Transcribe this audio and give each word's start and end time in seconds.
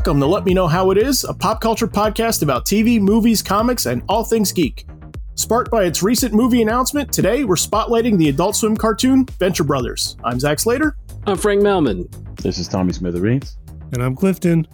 Welcome 0.00 0.20
to 0.20 0.26
Let 0.26 0.46
Me 0.46 0.54
Know 0.54 0.66
How 0.66 0.90
It 0.92 0.96
Is, 0.96 1.24
a 1.24 1.34
pop 1.34 1.60
culture 1.60 1.86
podcast 1.86 2.42
about 2.42 2.64
TV, 2.64 2.98
movies, 2.98 3.42
comics, 3.42 3.84
and 3.84 4.02
all 4.08 4.24
things 4.24 4.50
geek. 4.50 4.86
Sparked 5.34 5.70
by 5.70 5.84
its 5.84 6.02
recent 6.02 6.32
movie 6.32 6.62
announcement, 6.62 7.12
today 7.12 7.44
we're 7.44 7.54
spotlighting 7.54 8.16
the 8.16 8.30
Adult 8.30 8.56
Swim 8.56 8.78
cartoon 8.78 9.26
Venture 9.38 9.62
Brothers. 9.62 10.16
I'm 10.24 10.40
Zach 10.40 10.58
Slater. 10.58 10.96
I'm 11.26 11.36
Frank 11.36 11.60
Melman. 11.60 12.10
This 12.36 12.56
is 12.56 12.66
Tommy 12.66 12.94
Smithereens. 12.94 13.58
And 13.92 14.02
I'm 14.02 14.16
Clifton. 14.16 14.66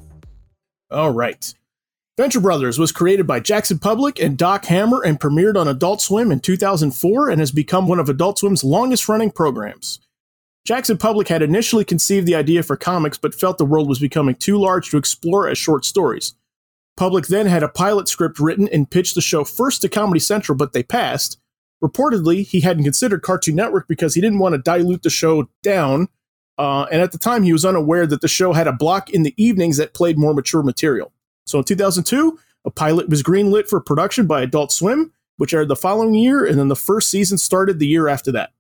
All 0.92 1.10
right. 1.10 1.52
Venture 2.16 2.40
Brothers 2.40 2.78
was 2.78 2.92
created 2.92 3.26
by 3.26 3.40
Jackson 3.40 3.80
Publick 3.80 4.24
and 4.24 4.38
Doc 4.38 4.66
Hammer 4.66 5.02
and 5.02 5.18
premiered 5.18 5.56
on 5.56 5.66
Adult 5.66 6.00
Swim 6.00 6.30
in 6.30 6.38
2004 6.38 7.30
and 7.30 7.40
has 7.40 7.50
become 7.50 7.88
one 7.88 7.98
of 7.98 8.08
Adult 8.08 8.38
Swim's 8.38 8.62
longest 8.62 9.08
running 9.08 9.32
programs. 9.32 9.98
Jackson 10.66 10.98
Publick 10.98 11.28
had 11.28 11.42
initially 11.42 11.84
conceived 11.84 12.26
the 12.26 12.34
idea 12.34 12.60
for 12.60 12.76
comics 12.76 13.16
but 13.16 13.36
felt 13.36 13.56
the 13.56 13.64
world 13.64 13.88
was 13.88 14.00
becoming 14.00 14.34
too 14.34 14.58
large 14.58 14.90
to 14.90 14.96
explore 14.96 15.48
as 15.48 15.56
short 15.56 15.84
stories. 15.84 16.34
Publick 16.98 17.28
then 17.28 17.46
had 17.46 17.62
a 17.62 17.68
pilot 17.68 18.08
script 18.08 18.40
written 18.40 18.68
and 18.68 18.90
pitched 18.90 19.14
the 19.14 19.20
show 19.20 19.44
first 19.44 19.80
to 19.82 19.88
Comedy 19.88 20.18
Central, 20.18 20.58
but 20.58 20.72
they 20.72 20.82
passed. 20.82 21.38
Reportedly, 21.80 22.44
he 22.44 22.60
hadn't 22.60 22.82
considered 22.82 23.22
Cartoon 23.22 23.54
Network 23.54 23.86
because 23.86 24.14
he 24.14 24.20
didn't 24.20 24.40
want 24.40 24.54
to 24.54 24.58
dilute 24.58 25.04
the 25.04 25.10
show 25.10 25.48
down, 25.62 26.08
uh, 26.58 26.86
and 26.90 27.00
at 27.00 27.12
the 27.12 27.18
time 27.18 27.44
he 27.44 27.52
was 27.52 27.64
unaware 27.64 28.04
that 28.04 28.20
the 28.20 28.26
show 28.26 28.52
had 28.52 28.66
a 28.66 28.72
block 28.72 29.08
in 29.10 29.22
the 29.22 29.34
evenings 29.36 29.76
that 29.76 29.94
played 29.94 30.18
more 30.18 30.34
mature 30.34 30.64
material. 30.64 31.12
So 31.44 31.58
in 31.58 31.64
2002, 31.64 32.40
a 32.64 32.72
pilot 32.72 33.08
was 33.08 33.22
greenlit 33.22 33.68
for 33.68 33.80
production 33.80 34.26
by 34.26 34.42
Adult 34.42 34.72
Swim, 34.72 35.12
which 35.36 35.54
aired 35.54 35.68
the 35.68 35.76
following 35.76 36.14
year, 36.14 36.44
and 36.44 36.58
then 36.58 36.68
the 36.68 36.74
first 36.74 37.08
season 37.08 37.38
started 37.38 37.78
the 37.78 37.86
year 37.86 38.08
after 38.08 38.32
that. 38.32 38.50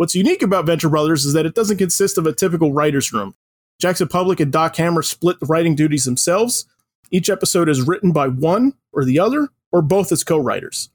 What's 0.00 0.14
unique 0.14 0.40
about 0.40 0.64
Venture 0.64 0.88
Brothers 0.88 1.26
is 1.26 1.34
that 1.34 1.44
it 1.44 1.54
doesn't 1.54 1.76
consist 1.76 2.16
of 2.16 2.26
a 2.26 2.32
typical 2.32 2.72
writer's 2.72 3.12
room. 3.12 3.34
Jackson 3.78 4.08
Publick 4.08 4.40
and 4.40 4.50
Doc 4.50 4.74
Hammer 4.76 5.02
split 5.02 5.38
the 5.40 5.44
writing 5.44 5.74
duties 5.74 6.06
themselves. 6.06 6.64
Each 7.10 7.28
episode 7.28 7.68
is 7.68 7.86
written 7.86 8.10
by 8.10 8.28
one 8.28 8.72
or 8.94 9.04
the 9.04 9.18
other, 9.18 9.48
or 9.70 9.82
both 9.82 10.10
as 10.10 10.24
co 10.24 10.38
writers. 10.38 10.88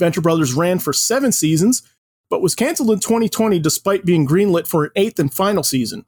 Venture 0.00 0.20
Brothers 0.20 0.54
ran 0.54 0.80
for 0.80 0.92
seven 0.92 1.30
seasons, 1.30 1.88
but 2.30 2.42
was 2.42 2.56
canceled 2.56 2.90
in 2.90 2.98
2020 2.98 3.60
despite 3.60 4.04
being 4.04 4.26
greenlit 4.26 4.66
for 4.66 4.86
an 4.86 4.90
eighth 4.96 5.20
and 5.20 5.32
final 5.32 5.62
season. 5.62 6.04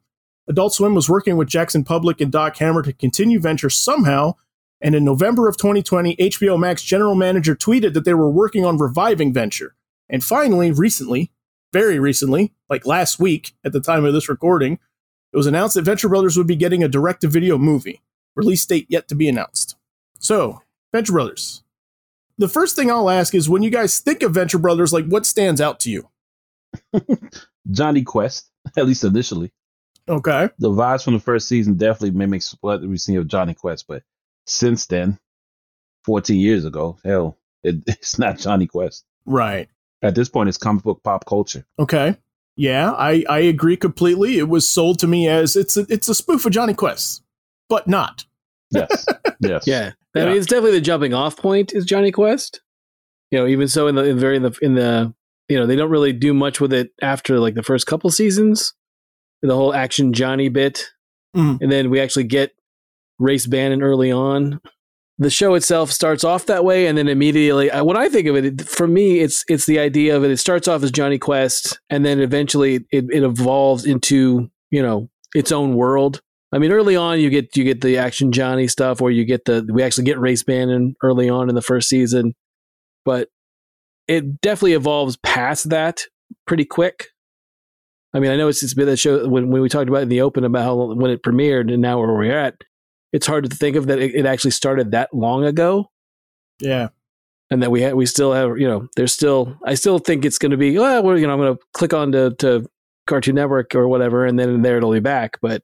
Adult 0.49 0.73
Swim 0.73 0.93
was 0.93 1.07
working 1.07 1.37
with 1.37 1.47
Jackson 1.47 1.85
Publick 1.85 2.19
and 2.19 2.33
Doc 2.33 2.57
Hammer 2.57 2.81
to 2.81 2.91
continue 2.91 3.39
Venture 3.39 3.69
somehow, 3.69 4.33
and 4.81 4.93
in 4.93 5.05
November 5.05 5.47
of 5.47 5.55
2020, 5.55 6.17
HBO 6.17 6.59
Max 6.59 6.83
general 6.83 7.15
manager 7.15 7.55
tweeted 7.55 7.93
that 7.93 8.03
they 8.03 8.13
were 8.13 8.29
working 8.29 8.65
on 8.65 8.77
reviving 8.77 9.31
Venture. 9.31 9.77
And 10.09 10.21
finally, 10.21 10.69
recently, 10.71 11.31
very 11.75 11.99
recently, 11.99 12.53
like 12.69 12.85
last 12.85 13.19
week 13.19 13.53
at 13.65 13.73
the 13.73 13.81
time 13.81 14.05
of 14.05 14.13
this 14.13 14.29
recording, 14.29 14.79
it 15.33 15.35
was 15.35 15.45
announced 15.45 15.75
that 15.75 15.81
Venture 15.81 16.07
Brothers 16.07 16.37
would 16.37 16.47
be 16.47 16.55
getting 16.55 16.81
a 16.81 16.87
direct 16.87 17.19
to 17.19 17.27
video 17.27 17.57
movie. 17.57 18.01
Release 18.33 18.65
date 18.65 18.85
yet 18.87 19.09
to 19.09 19.15
be 19.15 19.27
announced. 19.27 19.75
So, 20.17 20.61
Venture 20.93 21.11
Brothers. 21.11 21.63
The 22.37 22.47
first 22.47 22.77
thing 22.77 22.89
I'll 22.89 23.09
ask 23.09 23.35
is 23.35 23.49
when 23.49 23.61
you 23.61 23.69
guys 23.69 23.99
think 23.99 24.23
of 24.23 24.33
Venture 24.33 24.57
Brothers, 24.57 24.93
like 24.93 25.05
what 25.07 25.25
stands 25.25 25.59
out 25.59 25.81
to 25.81 25.91
you? 25.91 26.07
Jonny 27.71 28.03
Quest, 28.03 28.49
at 28.77 28.85
least 28.85 29.03
initially. 29.03 29.51
Okay. 30.07 30.47
The 30.59 30.69
vibes 30.69 31.03
from 31.03 31.15
the 31.15 31.19
first 31.19 31.49
season 31.49 31.73
definitely 31.73 32.11
mimics 32.11 32.55
what 32.61 32.79
we've 32.79 33.01
seen 33.01 33.17
of 33.17 33.27
Jonny 33.27 33.53
Quest, 33.53 33.85
but 33.85 34.01
since 34.45 34.85
then, 34.85 35.19
14 36.05 36.39
years 36.39 36.63
ago, 36.63 36.97
hell, 37.03 37.37
it, 37.63 37.75
it's 37.87 38.17
not 38.17 38.37
Jonny 38.37 38.65
Quest. 38.65 39.03
Right. 39.25 39.67
At 40.01 40.15
this 40.15 40.29
point, 40.29 40.49
it's 40.49 40.57
comic 40.57 40.83
book 40.83 41.01
pop 41.03 41.25
culture. 41.25 41.65
Okay. 41.79 42.15
Yeah, 42.57 42.91
I, 42.91 43.23
I 43.29 43.39
agree 43.39 43.75
completely. 43.75 44.37
It 44.37 44.47
was 44.47 44.67
sold 44.67 44.99
to 44.99 45.07
me 45.07 45.27
as 45.27 45.55
it's 45.55 45.75
a, 45.77 45.85
it's 45.89 46.07
a 46.07 46.15
spoof 46.15 46.45
of 46.45 46.51
Jonny 46.53 46.73
Quest, 46.73 47.23
but 47.69 47.87
not. 47.87 48.25
Yes. 48.71 49.05
yes. 49.41 49.67
Yeah, 49.67 49.91
I 50.15 50.19
Yeah. 50.19 50.25
mean, 50.27 50.37
it's 50.37 50.45
definitely 50.47 50.71
the 50.71 50.81
jumping 50.81 51.13
off 51.13 51.35
point 51.37 51.73
is 51.73 51.85
Jonny 51.85 52.11
Quest. 52.11 52.61
You 53.31 53.39
know, 53.39 53.47
even 53.47 53.67
so, 53.67 53.87
in 53.87 53.95
the 53.95 54.03
in 54.05 54.19
very 54.19 54.37
in 54.37 54.43
the 54.43 54.57
in 54.61 54.75
the 54.75 55.13
you 55.49 55.57
know 55.59 55.65
they 55.65 55.75
don't 55.75 55.89
really 55.89 56.13
do 56.13 56.33
much 56.33 56.61
with 56.61 56.71
it 56.71 56.91
after 57.01 57.39
like 57.39 57.55
the 57.55 57.63
first 57.63 57.87
couple 57.87 58.09
seasons, 58.09 58.73
the 59.41 59.53
whole 59.55 59.73
action 59.73 60.13
Johnny 60.13 60.47
bit, 60.47 60.85
Mhm. 61.35 61.59
and 61.61 61.71
then 61.71 61.89
we 61.89 61.99
actually 61.99 62.23
get 62.25 62.55
Race 63.19 63.47
Bannon 63.47 63.81
early 63.81 64.11
on. 64.11 64.61
The 65.17 65.29
show 65.29 65.53
itself 65.53 65.91
starts 65.91 66.25
off 66.25 66.47
that 66.47 66.65
way, 66.65 66.87
and 66.87 66.97
then 66.97 67.07
immediately, 67.07 67.69
when 67.69 67.95
I 67.95 68.09
think 68.09 68.27
of 68.27 68.35
it, 68.35 68.45
it, 68.45 68.61
for 68.67 68.85
me, 68.85 69.21
it's 69.21 69.45
it's 69.47 69.65
the 69.65 69.79
idea 69.79 70.15
of 70.15 70.25
it. 70.25 70.31
It 70.31 70.37
starts 70.37 70.67
off 70.67 70.83
as 70.83 70.91
Jonny 70.91 71.17
Quest, 71.17 71.79
and 71.89 72.05
then 72.05 72.19
eventually 72.19 72.85
it, 72.91 73.05
it 73.09 73.23
evolves 73.23 73.85
into 73.85 74.49
you 74.71 74.81
know 74.81 75.09
its 75.33 75.53
own 75.53 75.75
world. 75.75 76.21
I 76.51 76.57
mean, 76.57 76.71
early 76.71 76.97
on, 76.97 77.19
you 77.21 77.29
get 77.29 77.55
you 77.55 77.63
get 77.63 77.79
the 77.79 77.97
action 77.97 78.33
Johnny 78.33 78.67
stuff, 78.67 79.01
or 79.01 79.09
you 79.09 79.23
get 79.23 79.45
the 79.45 79.65
we 79.71 79.83
actually 79.83 80.03
get 80.03 80.19
Race 80.19 80.43
Bannon 80.43 80.95
early 81.01 81.29
on 81.29 81.47
in 81.47 81.55
the 81.55 81.61
first 81.61 81.87
season, 81.87 82.33
but 83.05 83.29
it 84.07 84.41
definitely 84.41 84.73
evolves 84.73 85.17
past 85.17 85.69
that 85.69 86.03
pretty 86.45 86.65
quick. 86.65 87.07
I 88.13 88.19
mean, 88.19 88.31
I 88.31 88.37
know 88.37 88.47
it's 88.47 88.63
it's 88.63 88.73
been 88.73 88.87
a 88.87 88.95
show 88.95 89.27
when 89.27 89.49
when 89.49 89.61
we 89.61 89.69
talked 89.69 89.89
about 89.89 90.03
in 90.03 90.09
the 90.09 90.21
open 90.21 90.43
about 90.43 90.63
how 90.63 90.93
when 90.93 91.11
it 91.11 91.23
premiered 91.23 91.71
and 91.71 91.81
now 91.81 91.99
where 91.99 92.13
we're 92.13 92.37
at. 92.37 92.55
It's 93.15 93.25
hard 93.27 93.49
to 93.49 93.55
think 93.55 93.77
of 93.77 93.87
that 93.87 93.97
it, 93.99 94.13
it 94.13 94.25
actually 94.25 94.51
started 94.51 94.91
that 94.91 95.13
long 95.13 95.45
ago, 95.45 95.89
Yeah. 96.59 96.89
and 97.49 97.63
that 97.63 97.71
we 97.71 97.81
ha- 97.83 97.93
we 97.93 98.05
still 98.05 98.33
have 98.33 98.57
you 98.59 98.67
know 98.67 98.87
there's 98.97 99.13
still 99.13 99.57
I 99.65 99.75
still 99.75 99.99
think 99.99 100.25
it's 100.25 100.37
going 100.37 100.51
to 100.51 100.57
be 100.57 100.77
well 100.77 101.01
we're, 101.01 101.15
you 101.17 101.25
know 101.25 101.33
I'm 101.33 101.39
going 101.39 101.55
to 101.55 101.61
click 101.73 101.93
on 101.93 102.11
to, 102.11 102.31
to 102.39 102.69
Cartoon 103.07 103.35
Network 103.35 103.73
or 103.73 103.87
whatever 103.87 104.25
and 104.25 104.37
then 104.37 104.61
there 104.63 104.77
it'll 104.77 104.91
be 104.91 104.99
back, 104.99 105.37
but 105.41 105.63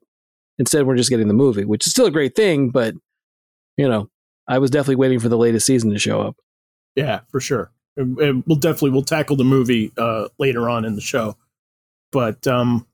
instead 0.58 0.86
we're 0.86 0.96
just 0.96 1.10
getting 1.10 1.28
the 1.28 1.34
movie, 1.34 1.64
which 1.66 1.86
is 1.86 1.92
still 1.92 2.06
a 2.06 2.10
great 2.10 2.34
thing, 2.34 2.70
but 2.70 2.94
you 3.76 3.86
know 3.88 4.08
I 4.48 4.58
was 4.58 4.70
definitely 4.70 4.96
waiting 4.96 5.20
for 5.20 5.28
the 5.28 5.36
latest 5.38 5.66
season 5.66 5.90
to 5.90 5.98
show 5.98 6.20
up. 6.22 6.36
Yeah, 6.96 7.20
for 7.30 7.38
sure. 7.40 7.70
And- 7.98 8.18
and 8.18 8.44
we'll 8.46 8.58
definitely 8.58 8.90
we'll 8.92 9.02
tackle 9.02 9.36
the 9.36 9.44
movie 9.44 9.92
uh, 9.98 10.28
later 10.38 10.70
on 10.70 10.86
in 10.86 10.94
the 10.94 11.02
show, 11.02 11.36
but 12.12 12.46
um, 12.46 12.86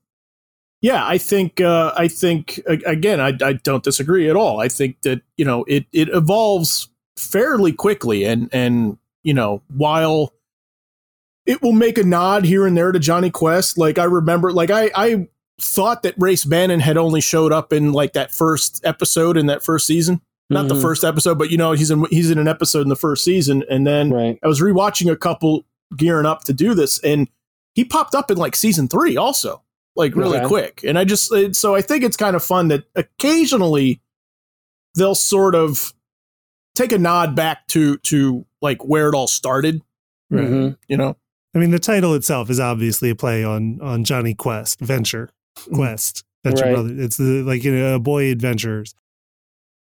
yeah, 0.81 1.05
I 1.05 1.17
think 1.17 1.59
uh, 1.61 1.93
I 1.97 2.07
think 2.07 2.61
again 2.67 3.19
I, 3.19 3.33
I 3.41 3.53
don't 3.53 3.83
disagree 3.83 4.29
at 4.29 4.35
all. 4.35 4.59
I 4.59 4.67
think 4.67 5.01
that 5.01 5.21
you 5.37 5.45
know 5.45 5.63
it 5.67 5.85
it 5.91 6.09
evolves 6.09 6.89
fairly 7.17 7.73
quickly, 7.73 8.23
and 8.23 8.49
and 8.53 8.97
you 9.23 9.33
know 9.33 9.61
while 9.75 10.33
it 11.45 11.61
will 11.61 11.71
make 11.73 11.97
a 11.97 12.03
nod 12.03 12.45
here 12.45 12.67
and 12.67 12.77
there 12.77 12.91
to 12.91 12.99
Jonny 12.99 13.29
Quest, 13.31 13.77
like 13.77 13.97
I 13.97 14.03
remember, 14.05 14.51
like 14.51 14.69
I 14.71 14.91
I 14.95 15.27
thought 15.59 16.03
that 16.03 16.13
Race 16.17 16.45
Bannon 16.45 16.79
had 16.79 16.95
only 16.97 17.19
showed 17.21 17.51
up 17.51 17.73
in 17.73 17.91
like 17.91 18.13
that 18.13 18.33
first 18.33 18.79
episode 18.85 19.35
in 19.37 19.47
that 19.47 19.63
first 19.63 19.85
season. 19.85 20.21
Not 20.51 20.67
the 20.67 20.73
Mhm. 20.75 20.81
first 20.81 21.03
episode, 21.03 21.37
but 21.37 21.51
you 21.51 21.57
know 21.57 21.73
he's 21.73 21.91
in 21.91 22.05
he's 22.09 22.31
in 22.31 22.37
an 22.39 22.47
episode 22.47 22.81
in 22.81 22.89
the 22.89 22.95
first 22.95 23.23
season, 23.23 23.63
and 23.69 23.85
then 23.85 24.09
right. 24.11 24.39
I 24.43 24.47
was 24.47 24.61
rewatching 24.61 25.11
a 25.11 25.15
couple 25.15 25.65
gearing 25.95 26.25
up 26.25 26.43
to 26.45 26.53
do 26.53 26.73
this, 26.73 26.99
and 26.99 27.27
he 27.75 27.83
popped 27.83 28.15
up 28.15 28.31
in 28.31 28.37
like 28.37 28.55
season 28.55 28.87
three 28.87 29.15
also, 29.15 29.61
like 29.99 30.15
really 30.15 30.37
Okay. 30.39 30.47
quick. 30.47 30.81
And 30.83 30.97
I 30.97 31.03
just 31.03 31.31
it- 31.33 31.55
so 31.55 31.75
I 31.75 31.81
think 31.81 32.03
it's 32.03 32.17
kind 32.17 32.35
of 32.35 32.43
fun 32.43 32.69
that 32.69 32.85
occasionally 32.95 34.01
they'll 34.95 35.13
sort 35.15 35.53
of 35.53 35.93
take 36.75 36.91
a 36.91 36.97
nod 36.97 37.35
back 37.35 37.67
to 37.67 37.97
to 37.97 38.45
like 38.61 38.83
where 38.83 39.09
it 39.09 39.13
all 39.15 39.27
started. 39.27 39.81
Mhm. 40.33 40.77
You 40.87 40.97
know, 40.97 41.17
I 41.53 41.59
mean, 41.59 41.71
the 41.71 41.79
title 41.79 42.13
itself 42.15 42.49
is 42.49 42.59
obviously 42.59 43.09
a 43.11 43.15
play 43.15 43.43
on 43.43 43.79
on 43.81 44.03
Jonny 44.03 44.33
Quest, 44.33 44.79
Venture 44.79 45.29
Quest, 45.73 46.23
Venture 46.43 46.65
Right. 46.65 46.73
Brother. 46.73 46.93
It's 46.97 47.17
the 47.17 47.43
like 47.43 47.63
you 47.63 47.75
know, 47.77 47.99
boy 47.99 48.31
adventures. 48.31 48.95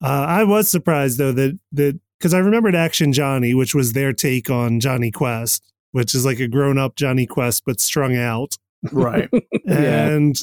Uh, 0.03 0.27
I 0.29 0.45
was 0.45 0.69
surprised 0.69 1.19
though 1.19 1.33
that 1.33 1.59
that 1.73 1.99
because 2.19 2.35
I 2.35 2.39
remembered 2.39 2.75
Action 2.75 3.13
Johnny, 3.13 3.55
which 3.55 3.75
was 3.75 3.93
their 3.93 4.13
take 4.13 4.51
on 4.51 4.81
Jonny 4.81 5.11
Quest, 5.11 5.63
which 5.93 6.15
is 6.15 6.25
like 6.25 6.41
a 6.41 6.49
grown 6.49 6.77
up 6.79 6.97
Jonny 6.97 7.27
Quest 7.27 7.63
but 7.65 7.81
strung 7.81 8.17
out, 8.17 8.57
right? 8.93 9.29
Yeah. 9.65 10.09
and 10.09 10.37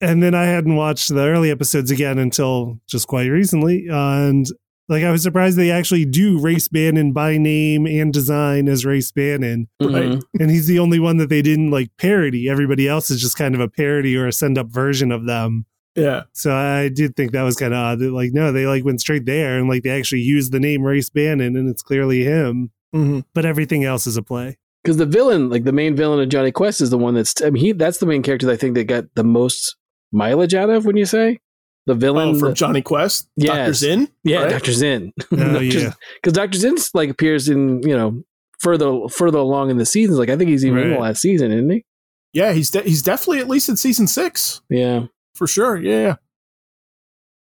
and 0.00 0.22
then 0.22 0.34
I 0.34 0.44
hadn't 0.44 0.76
watched 0.76 1.08
the 1.10 1.26
early 1.26 1.50
episodes 1.50 1.90
again 1.90 2.18
until 2.18 2.80
just 2.88 3.06
quite 3.06 3.26
recently, 3.26 3.86
and 3.90 4.46
like 4.88 5.04
I 5.04 5.10
was 5.10 5.22
surprised 5.22 5.56
they 5.58 5.70
actually 5.70 6.04
do 6.04 6.40
Race 6.40 6.68
Bannon 6.68 7.12
by 7.12 7.36
name 7.36 7.86
and 7.86 8.12
design 8.12 8.68
as 8.68 8.84
Race 8.86 9.12
Bannon 9.12 9.68
Right. 9.80 10.04
Mhm. 10.10 10.22
and 10.40 10.50
he's 10.50 10.66
the 10.66 10.78
only 10.78 10.98
one 10.98 11.18
that 11.18 11.28
they 11.28 11.42
didn't 11.42 11.70
like 11.70 11.90
parody. 11.98 12.48
Everybody 12.48 12.88
else 12.88 13.10
is 13.10 13.20
just 13.20 13.36
kind 13.36 13.54
of 13.54 13.60
a 13.60 13.68
parody 13.68 14.16
or 14.16 14.26
a 14.26 14.32
send 14.32 14.56
up 14.58 14.68
version 14.70 15.12
of 15.12 15.26
them. 15.26 15.66
yeah, 15.96 16.22
So 16.32 16.52
I 16.54 16.88
did 16.88 17.14
think 17.14 17.32
that 17.32 17.42
was 17.42 17.56
kind 17.56 17.74
of 17.74 17.78
odd. 17.78 17.98
That, 18.00 18.12
like, 18.12 18.32
no, 18.32 18.52
they 18.52 18.66
like 18.66 18.84
went 18.84 19.00
straight 19.00 19.26
there 19.26 19.58
and 19.58 19.68
like 19.68 19.82
they 19.82 19.90
actually 19.90 20.22
used 20.22 20.50
the 20.50 20.60
name 20.60 20.82
Race 20.82 21.10
Bannon 21.10 21.56
and 21.56 21.68
it's 21.68 21.82
clearly 21.82 22.24
him, 22.24 22.70
hmm 22.92 23.20
but 23.34 23.44
everything 23.44 23.84
else 23.84 24.06
is 24.06 24.16
a 24.16 24.22
play. 24.22 24.56
Because 24.82 24.96
the 24.96 25.06
villain, 25.06 25.50
like 25.50 25.64
the 25.64 25.72
main 25.72 25.94
villain 25.94 26.20
of 26.20 26.28
Jonny 26.30 26.50
Quest, 26.52 26.80
is 26.80 26.90
the 26.90 26.96
one 26.98 27.14
that's. 27.14 27.42
I 27.42 27.50
mean, 27.50 27.62
he 27.64 27.72
that's 27.72 27.98
the 27.98 28.06
main 28.06 28.22
character 28.22 28.46
that 28.46 28.52
I 28.52 28.56
think 28.56 28.74
that 28.76 28.84
got 28.84 29.04
the 29.14 29.24
most 29.24 29.76
mileage 30.12 30.54
out 30.54 30.70
of. 30.70 30.86
When 30.86 30.96
you 30.96 31.04
say 31.04 31.38
the 31.86 31.94
villain, 31.94 32.30
oh, 32.30 32.38
from 32.38 32.48
the- 32.48 32.54
Jonny 32.54 32.80
Quest, 32.82 33.28
Yes. 33.36 33.56
Doctor 33.56 33.72
Zin, 33.74 34.08
yeah, 34.24 34.38
right? 34.42 34.50
Doctor 34.50 34.72
Zin. 34.72 35.12
Oh, 35.32 35.58
yeah. 35.60 35.92
because 36.16 36.32
Doctor 36.32 36.56
Zin's 36.58 36.90
like 36.94 37.10
appears 37.10 37.48
in 37.48 37.82
you 37.82 37.94
know 37.96 38.22
further 38.60 39.06
further 39.10 39.38
along 39.38 39.70
in 39.70 39.76
the 39.76 39.84
seasons. 39.86 40.18
Like 40.18 40.30
I 40.30 40.36
think 40.36 40.48
he's 40.50 40.64
even 40.64 40.78
in 40.78 40.90
the 40.94 40.98
last 40.98 41.20
season, 41.20 41.52
isn't 41.52 41.70
he? 41.70 41.84
yeah, 42.32 42.52
he's 42.52 42.70
de- 42.70 42.82
he's 42.82 43.02
definitely 43.02 43.40
at 43.40 43.48
least 43.48 43.68
in 43.68 43.76
season 43.76 44.06
six 44.06 44.62
Yeah. 44.70 45.06
for 45.34 45.46
sure. 45.46 45.76
Yeah, 45.76 46.14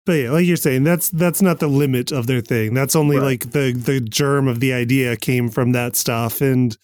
but 0.06 0.12
yeah, 0.14 0.31
like 0.31 0.46
you're 0.46 0.56
saying, 0.56 0.84
that's 0.84 1.11
that's 1.11 1.43
not 1.43 1.58
the 1.61 1.69
limit 1.69 2.11
of 2.12 2.26
their 2.26 2.40
thing. 2.40 2.73
That's 2.75 2.96
only 2.96 3.16
Right. 3.19 3.25
like 3.25 3.50
the 3.52 3.73
the 3.73 4.00
germ 4.00 4.49
of 4.49 4.61
the 4.61 4.73
idea 4.73 5.16
came 5.16 5.50
from 5.50 5.73
that 5.73 5.96
stuff 5.96 6.40
and 6.40 6.76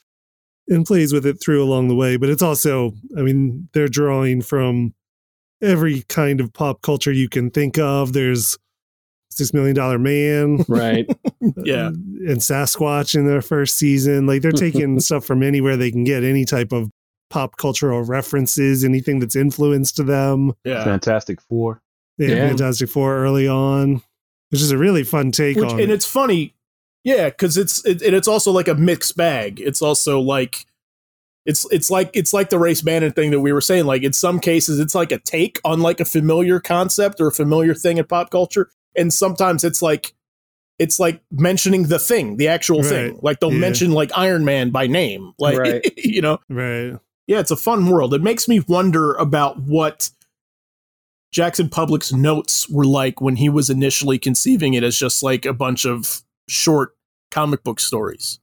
and 0.68 0.84
plays 0.86 1.12
with 1.12 1.24
it 1.26 1.40
through 1.40 1.62
along 1.62 1.88
the 1.88 1.94
way. 1.94 2.16
But 2.16 2.28
it's 2.30 2.42
also, 2.42 2.92
I 3.16 3.22
mean, 3.22 3.68
they're 3.72 3.88
drawing 3.88 4.42
from 4.42 4.94
every 5.62 6.02
kind 6.08 6.40
of 6.40 6.52
pop 6.52 6.82
culture 6.82 7.12
you 7.12 7.28
can 7.28 7.50
think 7.50 7.78
of. 7.78 8.12
There's 8.12 8.58
Six 9.30 9.52
Million 9.54 9.74
Dollar 9.76 9.98
Man, 9.98 10.64
Right. 10.68 11.06
Yeah. 11.64 11.88
and 11.88 12.38
Sasquatch 12.40 13.14
in 13.14 13.26
their 13.26 13.42
first 13.42 13.76
season. 13.76 14.26
Like 14.26 14.42
they're 14.42 14.50
taking 14.52 14.98
stuff 15.00 15.24
from 15.24 15.42
anywhere 15.42 15.76
they 15.76 15.90
can 15.90 16.04
get, 16.04 16.24
any 16.24 16.44
type 16.44 16.72
of 16.72 16.90
pop 17.30 17.56
cultural 17.56 18.02
references, 18.02 18.82
anything 18.84 19.18
that's 19.20 19.36
influenced 19.36 20.04
them. 20.04 20.52
Yeah. 20.64 20.84
Fantastic 20.84 21.40
Four. 21.42 21.82
They 22.18 22.28
had 22.28 22.38
Yeah. 22.38 22.48
Fantastic 22.48 22.88
Four 22.88 23.16
early 23.18 23.46
on, 23.46 24.00
which 24.50 24.62
is 24.62 24.70
a 24.70 24.78
really 24.78 25.04
fun 25.04 25.30
take 25.32 25.56
Which, 25.56 25.66
on 25.66 25.72
and 25.80 25.90
it. 25.90 25.90
it's 25.90 26.06
funny, 26.06 26.54
yeah, 27.06 27.28
because 27.30 27.56
it's 27.56 27.84
it, 27.86 28.02
and 28.02 28.16
it's 28.16 28.26
also 28.26 28.50
like 28.50 28.66
a 28.66 28.74
mixed 28.74 29.16
bag. 29.16 29.60
It's 29.60 29.80
also 29.80 30.18
like 30.18 30.66
it's 31.44 31.64
it's 31.70 31.88
like 31.88 32.10
it's 32.14 32.32
like 32.32 32.50
the 32.50 32.58
race 32.58 32.82
bandit 32.82 33.14
thing 33.14 33.30
that 33.30 33.38
we 33.38 33.52
were 33.52 33.60
saying. 33.60 33.86
Like 33.86 34.02
in 34.02 34.12
some 34.12 34.40
cases, 34.40 34.80
it's 34.80 34.92
like 34.92 35.12
a 35.12 35.18
take 35.20 35.60
on 35.64 35.80
like 35.82 36.00
a 36.00 36.04
familiar 36.04 36.58
concept 36.58 37.20
or 37.20 37.28
a 37.28 37.32
familiar 37.32 37.74
thing 37.74 37.98
in 37.98 38.04
pop 38.06 38.30
culture, 38.30 38.68
and 38.96 39.12
sometimes 39.12 39.62
it's 39.62 39.80
like 39.82 40.14
it's 40.80 40.98
like 40.98 41.22
mentioning 41.30 41.84
the 41.84 42.00
thing, 42.00 42.38
the 42.38 42.48
actual 42.48 42.82
thing. 42.82 43.20
Like 43.22 43.38
they'll 43.38 43.52
Yeah. 43.52 43.60
mention 43.60 43.92
like 43.92 44.10
Iron 44.16 44.44
Man 44.44 44.70
by 44.70 44.88
name, 44.88 45.32
like 45.38 45.56
Right. 45.58 45.84
you 45.96 46.20
know. 46.20 46.40
Right. 46.48 46.98
Yeah, 47.28 47.38
it's 47.38 47.52
a 47.52 47.56
fun 47.56 47.86
world. 47.88 48.14
It 48.14 48.22
makes 48.22 48.48
me 48.48 48.58
wonder 48.66 49.14
about 49.14 49.60
what 49.60 50.10
Jackson 51.32 51.68
Publick's 51.68 52.12
notes 52.12 52.68
were 52.68 52.84
like 52.84 53.20
when 53.20 53.36
he 53.36 53.48
was 53.48 53.70
initially 53.70 54.18
conceiving 54.18 54.74
it 54.74 54.82
as 54.82 54.98
just 54.98 55.22
like 55.22 55.46
a 55.46 55.52
bunch 55.52 55.84
of 55.84 56.22
short 56.48 56.95
comic 57.30 57.62
book 57.64 57.80
stories. 57.80 58.40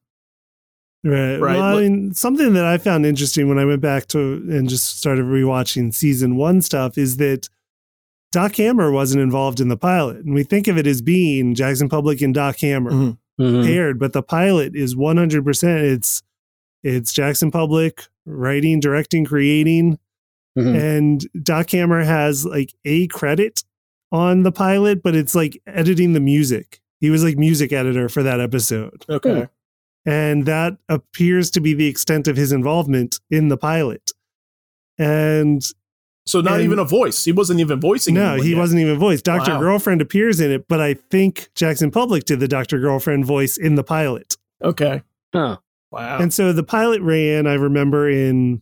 Right. 1.03 1.37
Right, 1.37 1.57
Well, 1.57 1.77
I 1.77 1.81
mean, 1.81 2.13
something 2.13 2.53
that 2.53 2.65
I 2.65 2.77
found 2.77 3.05
interesting 3.05 3.49
when 3.49 3.59
I 3.59 3.65
went 3.65 3.81
back 3.81 4.07
to 4.09 4.19
and 4.49 4.69
just 4.69 4.97
started 4.97 5.25
rewatching 5.25 5.93
season 5.93 6.37
one 6.37 6.61
stuff 6.61 6.97
is 6.97 7.17
that 7.17 7.49
Doc 8.31 8.55
Hammer 8.55 8.89
wasn't 8.89 9.21
involved 9.21 9.59
in 9.59 9.67
the 9.67 9.75
pilot. 9.77 10.17
And 10.25 10.33
we 10.33 10.43
think 10.43 10.67
of 10.67 10.77
it 10.77 10.87
as 10.87 11.01
being 11.01 11.55
Jackson 11.55 11.89
Publick 11.89 12.21
and 12.21 12.33
Doc 12.33 12.57
Hammer 12.59 12.91
Mhm. 12.91 13.17
Mhm. 13.39 13.65
paired, 13.65 13.99
but 13.99 14.13
the 14.13 14.23
pilot 14.23 14.75
is 14.75 14.95
100% 14.95 15.81
it's 15.83 16.23
it's 16.83 17.13
Jackson 17.13 17.49
Publick 17.51 18.07
writing, 18.25 18.79
directing, 18.79 19.23
creating, 19.25 19.97
Mhm. 20.57 20.75
and 20.97 21.27
Doc 21.43 21.69
Hammer 21.71 22.03
has 22.03 22.45
like 22.45 22.73
a 22.85 23.07
credit 23.07 23.63
on 24.11 24.43
the 24.43 24.51
pilot, 24.51 25.01
but 25.03 25.15
it's 25.15 25.33
like 25.35 25.61
editing 25.67 26.13
the 26.13 26.19
music. 26.19 26.79
He 27.03 27.09
was 27.09 27.21
like 27.21 27.37
music 27.37 27.73
editor 27.73 28.07
for 28.07 28.23
that 28.23 28.39
episode. 28.39 29.03
Okay. 29.09 29.49
And 30.05 30.45
that 30.45 30.77
appears 30.87 31.51
to 31.51 31.59
be 31.59 31.73
the 31.73 31.87
extent 31.87 32.29
of 32.29 32.37
his 32.37 32.53
involvement 32.53 33.19
in 33.29 33.49
the 33.49 33.57
pilot. 33.57 34.11
And 34.97 35.61
So 36.25 36.39
not 36.39 36.53
And- 36.53 36.63
even 36.63 36.79
a 36.79 36.85
voice. 36.85 37.25
He 37.25 37.33
wasn't 37.33 37.59
even 37.59 37.81
voicing 37.81 38.13
no, 38.15 38.35
he 38.37 38.51
yet. 38.51 38.57
wasn't 38.57 38.79
even 38.79 38.97
voiced. 38.97 39.25
Dr. 39.25 39.51
Wow. 39.55 39.59
Girlfriend 39.59 40.01
appears 40.01 40.39
in 40.39 40.49
it, 40.49 40.69
but 40.69 40.79
I 40.79 40.93
think 40.93 41.49
Jackson 41.55 41.91
Publick 41.91 42.23
did 42.23 42.39
the 42.39 42.47
Dr. 42.47 42.79
Girlfriend 42.79 43.25
voice 43.25 43.57
in 43.57 43.75
the 43.75 43.83
pilot. 43.83 44.37
Okay. 44.63 45.01
Huh. 45.33 45.57
Wow. 45.91 46.19
And 46.19 46.33
so 46.33 46.53
the 46.53 46.63
pilot 46.63 47.01
ran, 47.01 47.45
I 47.45 47.55
remember 47.55 48.09
in, 48.09 48.61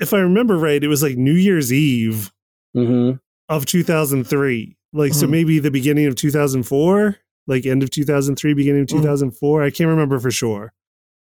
if 0.00 0.14
I 0.14 0.18
remember 0.20 0.56
right, 0.56 0.82
it 0.82 0.88
was 0.88 1.02
like 1.02 1.18
New 1.18 1.34
Year's 1.34 1.70
Eve 1.70 2.32
Mhm. 2.74 3.20
of 3.50 3.66
2003. 3.66 4.78
Like, 4.94 5.12
so 5.12 5.26
Mhm. 5.26 5.30
maybe 5.30 5.58
the 5.58 5.70
beginning 5.70 6.06
of 6.06 6.14
2004, 6.14 7.18
like 7.46 7.66
end 7.66 7.82
of 7.82 7.90
2003, 7.90 8.54
beginning 8.54 8.82
of 8.82 8.88
Mhm. 8.88 9.02
2004. 9.02 9.62
I 9.62 9.70
can't 9.70 9.88
remember 9.88 10.18
for 10.18 10.30
sure. 10.30 10.72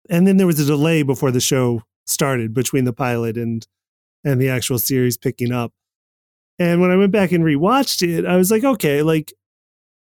And 0.09 0.25
then 0.25 0.37
there 0.37 0.47
was 0.47 0.59
a 0.59 0.65
delay 0.65 1.01
before 1.03 1.31
the 1.31 1.39
show 1.41 1.83
started 2.05 2.53
between 2.53 2.85
the 2.85 2.93
pilot 2.93 3.37
and 3.37 3.67
and 4.23 4.41
the 4.41 4.49
actual 4.49 4.79
series 4.79 5.17
picking 5.17 5.51
up. 5.51 5.73
And 6.59 6.81
when 6.81 6.89
I 6.91 6.95
went 6.97 7.11
back 7.11 7.31
and 7.31 7.43
rewatched 7.43 8.01
it, 8.07 8.25
I 8.25 8.35
was 8.37 8.49
like, 8.51 8.63
okay, 8.63 9.01
like 9.03 9.33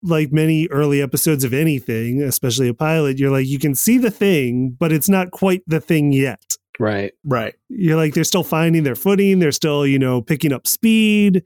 like 0.03 0.31
many 0.31 0.67
early 0.67 1.01
episodes 1.01 1.43
of 1.43 1.53
anything, 1.53 2.21
especially 2.21 2.67
a 2.67 2.73
pilot, 2.73 3.17
you're 3.17 3.31
like 3.31 3.47
you 3.47 3.57
can 3.59 3.73
see 3.75 3.97
the 3.97 4.11
thing, 4.11 4.69
but 4.79 4.91
it's 4.91 5.09
not 5.09 5.31
quite 5.31 5.63
the 5.67 5.81
thing 5.81 6.13
yet 6.13 6.55
Right. 6.79 7.13
right. 7.25 7.55
you're 7.69 7.97
like 7.97 8.13
they're 8.13 8.23
still 8.23 8.43
finding 8.43 8.83
their 8.83 8.95
footing 8.95 9.39
they're 9.39 9.51
still 9.51 9.87
you 9.87 9.97
know 9.97 10.21
picking 10.21 10.53
up 10.53 10.67
speed 10.67 11.43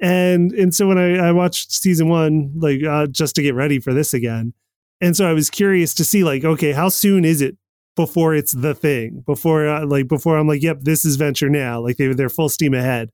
and 0.00 0.52
and 0.52 0.74
so 0.74 0.86
when 0.86 0.98
i, 0.98 1.16
I 1.28 1.32
watched 1.32 1.72
season 1.72 2.08
one 2.08 2.52
like 2.56 2.82
uh, 2.84 3.06
just 3.08 3.34
to 3.36 3.42
get 3.42 3.54
ready 3.54 3.80
for 3.80 3.92
this 3.92 4.14
again 4.14 4.52
and 5.00 5.16
so 5.16 5.28
i 5.28 5.32
was 5.32 5.50
curious 5.50 5.94
to 5.94 6.04
see 6.04 6.24
like 6.24 6.44
okay 6.44 6.72
how 6.72 6.88
soon 6.88 7.24
is 7.24 7.40
it 7.40 7.56
before 7.96 8.34
it's 8.34 8.52
the 8.52 8.74
thing 8.74 9.22
before 9.26 9.66
uh, 9.68 9.84
like 9.86 10.06
before 10.06 10.36
i'm 10.38 10.46
like 10.46 10.62
yep 10.62 10.78
this 10.82 11.04
is 11.04 11.16
venture 11.16 11.48
now 11.50 11.80
like 11.80 11.96
they, 11.96 12.06
they're 12.12 12.28
full 12.28 12.48
steam 12.48 12.74
ahead 12.74 13.10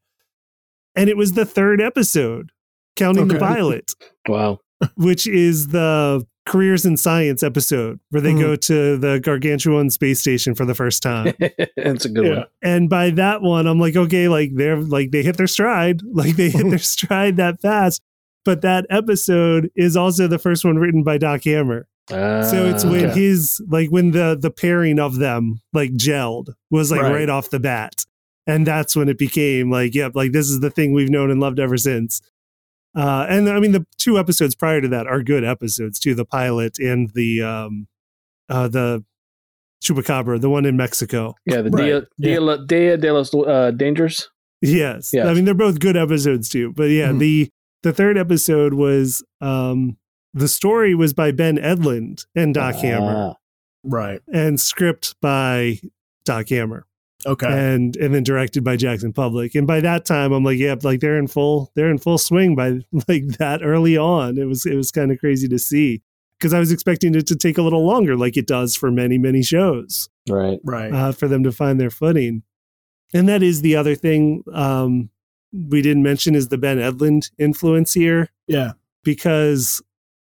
and 0.94 1.08
it 1.08 1.16
was 1.16 1.32
the 1.32 1.46
third 1.46 1.80
episode 1.80 2.50
counting 2.96 3.28
the 3.28 3.34
Okay. 3.36 3.44
pilot 3.44 3.92
Wow. 4.28 4.60
which 4.96 5.26
is 5.26 5.68
the 5.68 6.26
careers 6.46 6.84
in 6.84 6.96
science 6.96 7.42
episode 7.42 7.98
where 8.10 8.20
they 8.20 8.32
Mhm. 8.32 8.40
go 8.40 8.56
to 8.56 8.98
the 8.98 9.18
gargantuan 9.20 9.88
space 9.90 10.20
station 10.20 10.54
for 10.54 10.64
the 10.66 10.74
first 10.74 11.02
time 11.02 11.32
That's 11.76 12.04
a 12.04 12.08
good 12.10 12.26
Yeah. 12.26 12.34
one. 12.36 12.46
and 12.62 12.90
by 12.90 13.10
that 13.10 13.40
one 13.42 13.66
i'm 13.66 13.80
like 13.80 13.96
okay 13.96 14.28
like 14.28 14.50
they're 14.54 14.80
like 14.80 15.10
they 15.10 15.22
hit 15.22 15.36
their 15.38 15.46
stride 15.46 16.02
like 16.12 16.36
they 16.36 16.50
hit 16.50 16.68
their 16.68 16.78
stride 16.78 17.36
that 17.38 17.60
fast 17.62 18.02
but 18.44 18.60
that 18.60 18.84
episode 18.90 19.70
is 19.74 19.96
also 19.96 20.26
the 20.28 20.38
first 20.38 20.64
one 20.66 20.76
written 20.76 21.02
by 21.02 21.16
doc 21.16 21.42
hammer 21.44 21.86
so 22.10 22.66
it's 22.66 22.84
Ah, 22.84 22.90
when 22.90 23.06
okay. 23.06 23.18
his 23.20 23.62
like 23.68 23.88
when 23.88 24.10
the 24.10 24.36
the 24.38 24.50
pairing 24.50 24.98
of 24.98 25.16
them 25.16 25.60
like 25.72 25.92
gelled 25.94 26.48
was 26.70 26.90
like 26.90 27.00
Right. 27.00 27.12
right. 27.14 27.28
off 27.30 27.48
the 27.48 27.58
bat 27.60 28.04
and 28.46 28.66
that's 28.66 28.94
when 28.94 29.08
it 29.08 29.16
became 29.16 29.70
like 29.70 29.94
yep 29.94 30.12
like 30.14 30.32
this 30.32 30.50
is 30.50 30.60
the 30.60 30.68
thing 30.70 30.92
we've 30.92 31.08
known 31.08 31.30
and 31.30 31.40
loved 31.40 31.58
ever 31.58 31.78
since 31.78 32.20
uh 32.94 33.26
and 33.28 33.48
i 33.48 33.58
mean 33.60 33.72
the 33.72 33.84
two 33.98 34.18
episodes 34.18 34.54
prior 34.54 34.80
to 34.80 34.88
that 34.88 35.06
are 35.06 35.22
good 35.22 35.44
episodes 35.44 35.98
too 35.98 36.14
the 36.14 36.24
pilot 36.24 36.78
and 36.78 37.10
the 37.14 37.42
um 37.42 37.86
uh 38.48 38.68
the 38.68 39.04
chupacabra 39.82 40.40
the 40.40 40.48
one 40.50 40.64
in 40.64 40.76
mexico 40.76 41.34
Yeah, 41.46 41.62
the 41.62 41.70
Right. 41.70 41.84
Dia, 41.84 41.94
Yeah. 42.18 42.30
Dia, 42.30 42.40
La- 42.40 42.56
Dia 42.64 42.96
de 42.96 43.12
los 43.12 43.34
uh, 43.34 43.70
Dangers. 43.72 44.28
Yes. 44.62 45.10
Yes. 45.12 45.26
I 45.26 45.34
mean 45.34 45.44
they're 45.44 45.52
both 45.54 45.78
good 45.78 45.96
episodes 45.96 46.48
too. 46.48 46.72
But 46.72 46.84
yeah, 46.84 47.08
Mhm. 47.10 47.18
the 47.18 47.50
the 47.82 47.92
third 47.92 48.16
episode 48.16 48.72
was 48.74 49.22
um 49.42 49.98
the 50.32 50.48
story 50.48 50.94
was 50.94 51.12
by 51.12 51.32
Ben 51.32 51.58
Edlund 51.58 52.24
and 52.34 52.54
Doc 52.54 52.76
Hammer 52.76 53.32
Ah. 53.32 53.34
Right. 53.84 54.20
and 54.32 54.58
script 54.58 55.16
by 55.20 55.80
Doc 56.24 56.48
Hammer 56.48 56.86
Okay. 57.26 57.46
and 57.46 57.96
and 57.96 58.14
then 58.14 58.22
directed 58.22 58.62
by 58.64 58.76
Jackson 58.76 59.12
Publick. 59.12 59.54
And 59.54 59.66
by 59.66 59.80
that 59.80 60.04
time 60.04 60.32
I'm 60.32 60.44
like, 60.44 60.58
yeah, 60.58 60.74
like 60.82 61.00
they're 61.00 61.18
in 61.18 61.26
full 61.26 61.70
they're 61.74 61.90
in 61.90 61.98
full 61.98 62.18
swing 62.18 62.54
by 62.54 62.80
like 63.08 63.26
that 63.38 63.60
early 63.62 63.96
on. 63.96 64.36
It 64.38 64.44
was 64.44 64.66
it 64.66 64.74
was 64.74 64.90
kind 64.90 65.10
of 65.10 65.18
crazy 65.18 65.48
to 65.48 65.58
see 65.58 66.02
because 66.38 66.52
I 66.52 66.58
was 66.58 66.70
expecting 66.72 67.14
it 67.14 67.26
to 67.28 67.36
take 67.36 67.56
a 67.56 67.62
little 67.62 67.86
longer 67.86 68.16
like 68.16 68.36
it 68.36 68.46
does 68.46 68.76
for 68.76 68.90
many 68.90 69.16
many 69.18 69.42
shows 69.42 70.08
Right. 70.28 70.58
right. 70.64 70.92
uh, 70.92 71.12
for 71.12 71.28
them 71.28 71.42
to 71.44 71.52
find 71.52 71.80
their 71.80 71.90
footing. 71.90 72.42
And 73.14 73.28
that 73.28 73.42
is 73.42 73.62
the 73.62 73.76
other 73.76 73.94
thing 73.94 74.42
um, 74.52 75.08
we 75.52 75.80
didn't 75.82 76.02
mention 76.02 76.34
is 76.34 76.48
the 76.48 76.58
Ben 76.58 76.78
Edlund 76.78 77.30
influence 77.38 77.94
here 77.94 78.30
yeah. 78.48 78.72
because 79.04 79.80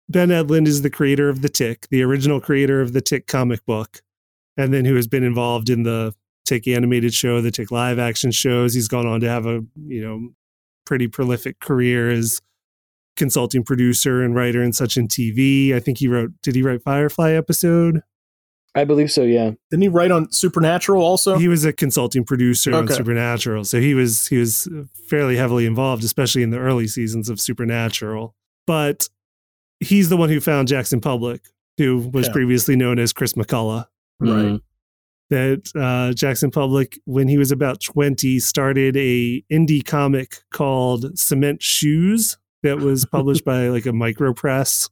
Ben 0.07 0.29
Edlund 0.29 0.67
is 0.67 0.83
the 0.83 0.89
creator 0.89 1.27
of 1.27 1.41
the 1.41 1.49
Tick, 1.49 1.87
the 1.89 2.01
original 2.01 2.39
creator 2.39 2.79
of 2.79 2.93
the 2.93 3.01
Tick 3.01 3.27
comic 3.27 3.65
book, 3.65 4.01
and 4.55 4.73
then 4.73 4.85
who 4.85 4.95
has 4.95 5.05
been 5.05 5.23
involved 5.23 5.69
in 5.69 5.83
the 5.83 6.13
Tick 6.47 6.67
animated 6.67 7.13
show, 7.13 7.41
they 7.41 7.51
take 7.51 7.69
live 7.71 7.99
action 7.99 8.31
shows. 8.31 8.73
He's 8.73 8.87
gone 8.87 9.05
on 9.05 9.19
to 9.19 9.29
have 9.29 9.45
a 9.45 9.61
you 9.85 10.01
know 10.01 10.29
pretty 10.85 11.07
prolific 11.07 11.59
career 11.59 12.09
as 12.09 12.39
consulting 13.17 13.63
producer 13.63 14.23
and 14.23 14.33
writer 14.35 14.61
and 14.61 14.75
such 14.75 14.95
in 14.97 15.07
TV. 15.07 15.73
I 15.73 15.79
think 15.79 15.97
he 15.97 16.07
wrote. 16.07 16.31
Did 16.41 16.55
he 16.55 16.61
write 16.63 16.81
Firefly 16.83 17.33
episode? 17.33 18.01
I 18.75 18.83
believe 18.83 19.11
so. 19.11 19.23
Yeah. 19.23 19.51
Didn't 19.71 19.81
he 19.81 19.87
write 19.89 20.11
on 20.11 20.31
Supernatural 20.31 21.01
also? 21.01 21.37
he 21.37 21.47
was 21.47 21.65
a 21.65 21.73
consulting 21.73 22.23
producer 22.23 22.73
on 22.75 22.87
Supernatural, 22.87 23.65
so 23.65 23.79
he 23.81 23.93
was 23.95 24.27
he 24.27 24.37
was 24.37 24.67
fairly 25.09 25.35
heavily 25.35 25.65
involved, 25.65 26.03
especially 26.03 26.43
in 26.43 26.51
the 26.51 26.59
early 26.59 26.87
seasons 26.87 27.27
of 27.27 27.41
Supernatural. 27.41 28.35
But 28.67 29.09
he's 29.79 30.09
the 30.09 30.17
one 30.17 30.29
who 30.29 30.39
found 30.39 30.67
Jackson 30.67 31.01
Publick, 31.01 31.39
who 31.77 32.09
was 32.13 32.27
Yeah. 32.27 32.33
previously 32.33 32.75
known 32.75 32.99
as 32.99 33.13
Chris 33.13 33.33
McCulloch. 33.33 33.87
Right. 34.19 34.29
Mhm. 34.45 34.61
That 35.29 35.69
uh, 35.75 36.13
Jackson 36.13 36.51
Publick, 36.51 36.97
when 37.05 37.27
he 37.27 37.37
was 37.37 37.51
about 37.51 37.81
twenty, 37.81 38.39
started 38.39 38.95
a 38.95 39.43
indie 39.51 39.85
comic 39.85 40.37
called 40.51 41.19
Cement 41.19 41.61
Shoes 41.61 42.37
that 42.63 42.77
was 42.79 43.05
published 43.11 43.43
by 43.43 43.67
like 43.67 43.85
a 43.85 43.91
micro 43.93 44.33
press, 44.33 44.89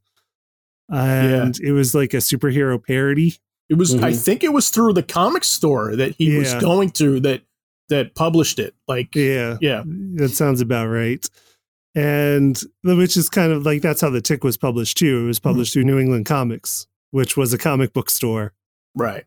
and 0.89 1.58
it 1.60 1.72
was 1.72 1.96
like 1.96 2.13
a 2.13 2.18
superhero 2.18 2.84
parody. 2.86 3.36
It 3.70 3.75
was. 3.75 3.96
I 3.96 4.12
Mhm. 4.12 4.24
think 4.24 4.44
it 4.44 4.54
was 4.54 4.70
through 4.70 4.94
the 4.94 5.04
comic 5.04 5.44
store 5.44 5.96
that 5.96 6.15
he 6.18 6.38
was 6.38 6.54
going 6.56 6.89
to 6.92 7.20
that 7.22 7.42
that 7.89 8.13
published 8.15 8.60
it. 8.60 8.74
Like, 8.88 9.15
Yeah, 9.15 9.58
yeah, 9.62 9.84
that 10.15 10.30
sounds 10.30 10.60
about 10.60 10.88
right. 10.88 11.25
and 11.96 12.62
which 12.84 13.15
is 13.15 13.30
kind 13.30 13.51
of 13.54 13.65
like 13.65 13.82
that's 13.82 14.01
how 14.01 14.10
the 14.10 14.22
Tick 14.22 14.44
was 14.44 14.58
published 14.58 14.98
too. 14.98 15.24
It 15.24 15.27
was 15.27 15.39
published 15.39 15.74
through 15.74 15.86
New 15.86 15.98
England 15.98 16.25
Comics, 16.25 16.88
which 17.12 17.38
was 17.38 17.54
a 17.54 17.58
comic 17.58 17.94
book 17.94 18.10
store. 18.10 18.54
Right. 18.96 19.24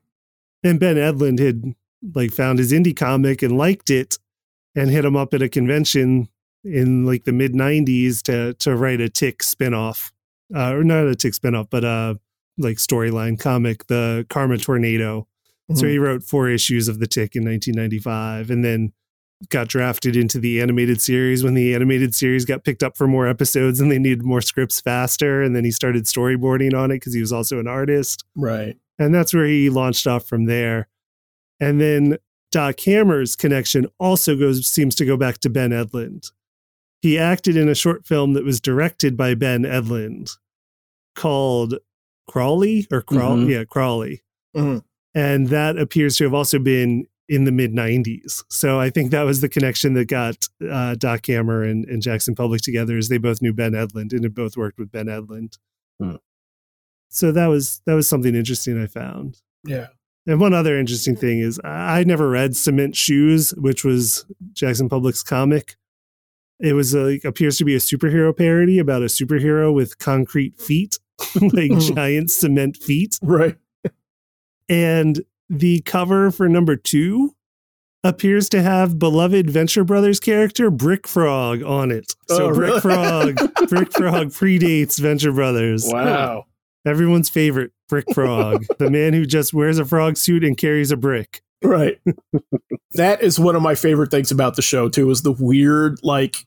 And 0.65 0.81
Ben 0.81 0.97
Edlund 0.97 1.39
had 1.39 1.75
like 2.15 2.31
found 2.33 2.59
his 2.59 2.73
indie 2.73 2.97
comic 2.97 3.43
and 3.43 3.57
liked 3.57 3.91
it, 3.91 4.19
and 4.75 4.91
hit 4.91 5.05
him 5.05 5.17
up 5.17 5.35
at 5.35 5.43
a 5.43 5.49
convention 5.49 6.29
in 6.65 7.05
like 7.07 7.25
the 7.25 7.33
mid 7.33 7.55
'90s 7.55 8.23
to 8.23 8.55
to 8.55 8.75
write 8.77 9.01
a 9.01 9.09
Tick 9.09 9.41
spinoff, 9.41 10.11
uh, 10.55 10.73
or 10.75 10.85
not 10.85 11.07
a 11.07 11.15
Tick 11.15 11.35
spinoff, 11.35 11.69
but 11.71 11.85
a 11.85 12.19
like 12.59 12.77
storyline 12.79 13.39
comic, 13.39 13.87
the 13.87 14.27
Karma 14.29 14.59
Tornado. 14.59 15.27
So 15.75 15.85
Mhm. 15.85 15.91
he 15.91 15.99
wrote 15.99 16.23
four 16.25 16.49
issues 16.49 16.89
of 16.89 16.99
the 16.99 17.07
Tick 17.07 17.37
in 17.37 17.45
1995, 17.45 18.51
and 18.51 18.65
then 18.65 18.93
got 19.51 19.69
drafted 19.69 20.17
into 20.17 20.41
the 20.41 20.61
animated 20.61 21.01
series 21.01 21.45
when 21.45 21.55
the 21.55 21.73
animated 21.73 22.13
series 22.15 22.45
got 22.45 22.65
picked 22.65 22.83
up 22.83 22.97
for 22.97 23.07
more 23.07 23.29
episodes 23.29 23.79
and 23.79 23.93
they 23.93 23.99
needed 23.99 24.25
more 24.25 24.41
scripts 24.41 24.81
faster. 24.81 25.41
And 25.43 25.55
then 25.55 25.65
he 25.65 25.71
started 25.71 26.05
storyboarding 26.07 26.75
on 26.75 26.91
it 26.91 26.97
because 26.97 27.15
he 27.15 27.21
was 27.21 27.33
also 27.33 27.61
an 27.61 27.69
artist. 27.69 28.25
Right. 28.35 28.77
And 28.99 29.15
that's 29.15 29.33
where 29.35 29.47
he 29.47 29.71
launched 29.71 30.07
off 30.07 30.27
from 30.29 30.47
there. 30.47 30.89
And 31.61 31.81
then 31.81 32.19
Doc 32.51 32.81
Hammer's 32.81 33.37
connection 33.37 33.87
also 33.99 34.37
goes 34.37 34.67
seems 34.67 34.95
to 34.97 35.05
go 35.05 35.17
back 35.17 35.39
to 35.39 35.51
Ben 35.51 35.71
Edlund. 35.71 36.31
He 37.03 37.19
acted 37.19 37.57
in 37.57 37.69
a 37.69 37.75
short 37.75 38.07
film 38.07 38.33
that 38.33 38.45
was 38.45 38.61
directed 38.61 39.17
by 39.17 39.35
Ben 39.35 39.63
Edlund 39.63 40.31
called 41.15 41.75
Crawley 42.29 42.87
or 42.91 43.03
Crawl 43.03 43.37
Mhm. 43.39 43.51
yeah, 43.51 43.65
Crawley. 43.65 44.23
Mhm. 44.57 44.83
And 45.15 45.49
that 45.49 45.77
appears 45.79 46.17
to 46.17 46.25
have 46.25 46.35
also 46.35 46.59
been 46.59 47.07
in 47.29 47.45
the 47.45 47.53
mid 47.53 47.73
90s. 47.75 48.45
So 48.49 48.81
I 48.81 48.89
think 48.91 49.11
that 49.11 49.23
was 49.25 49.41
the 49.41 49.49
connection 49.49 49.95
that 49.95 50.07
got 50.07 50.49
uh, 50.69 50.95
Doc 50.95 51.27
Hammer 51.27 51.63
and, 51.63 51.85
and 51.85 52.01
Jackson 52.03 52.35
Publick 52.35 52.63
together 52.63 52.97
is 52.97 53.09
they 53.09 53.19
both 53.19 53.43
knew 53.43 53.53
Ben 53.53 53.73
Edlund 53.73 54.13
and 54.13 54.25
had 54.25 54.35
both 54.35 54.57
worked 54.57 54.79
with 54.79 54.91
Ben 54.91 55.07
Edlund. 55.07 55.59
Hmm. 56.01 56.17
So 57.09 57.33
that 57.33 57.47
was 57.47 57.81
that 57.87 57.95
was 57.95 58.09
something 58.09 58.35
interesting 58.35 58.81
I 58.83 58.87
found. 58.87 59.41
Yeah. 59.65 59.89
And 60.27 60.41
one 60.41 60.53
other 60.53 60.79
interesting 60.79 61.17
thing 61.17 61.39
is 61.41 61.59
I 61.65 62.05
never 62.05 62.29
read 62.29 62.55
Cement 62.55 62.95
Shoes, 62.95 63.51
which 63.57 63.83
was 63.85 64.27
Jackson 64.53 64.89
Publick's 64.89 65.23
comic. 65.23 65.77
It 66.61 66.75
was 66.75 66.95
like 66.95 67.25
appears 67.25 67.57
to 67.59 67.65
be 67.65 67.75
a 67.75 67.79
superhero 67.79 68.37
parody 68.37 68.79
about 68.79 69.03
a 69.03 69.07
superhero 69.07 69.73
with 69.73 69.99
concrete 69.99 70.61
feet, 70.61 70.99
like 71.41 71.79
giant 71.95 72.31
cement 72.31 72.77
feet. 72.77 73.19
Right. 73.23 73.57
And 74.69 75.23
the 75.49 75.81
cover 75.83 76.31
for 76.31 76.49
number 76.49 76.77
two 76.77 77.35
appears 78.05 78.49
to 78.51 78.63
have 78.63 78.99
beloved 78.99 79.49
Venture 79.51 79.83
Brothers 79.85 80.21
character 80.21 80.71
Brick 80.71 81.09
Frog 81.09 81.63
on 81.63 81.91
it. 81.91 82.15
So 82.29 82.51
Oh, 82.51 82.55
Brick 82.55 82.69
really? 82.69 82.81
Frog, 82.81 83.37
Brick 83.69 83.93
Frog 83.93 84.27
predates 84.33 84.99
Venture 85.01 85.33
Brothers. 85.33 85.85
Wow. 85.87 86.45
Everyone's 86.89 87.29
favorite 87.29 87.71
Brick 87.89 88.07
Frog, 88.15 88.65
the 88.79 88.91
man 88.91 89.13
who 89.13 89.25
just 89.27 89.55
wears 89.55 89.79
a 89.79 89.85
frog 89.85 90.17
suit 90.17 90.43
and 90.43 90.57
carries 90.57 90.91
a 90.91 90.97
brick. 90.97 91.43
Right. 91.63 92.01
that 92.95 93.23
is 93.23 93.39
one 93.39 93.55
of 93.57 93.63
my 93.63 93.75
favorite 93.75 94.11
things 94.11 94.31
about 94.31 94.57
the 94.57 94.63
show 94.63 94.89
too 94.89 95.11
is 95.11 95.23
the 95.23 95.33
weird 95.33 95.99
like 96.03 96.47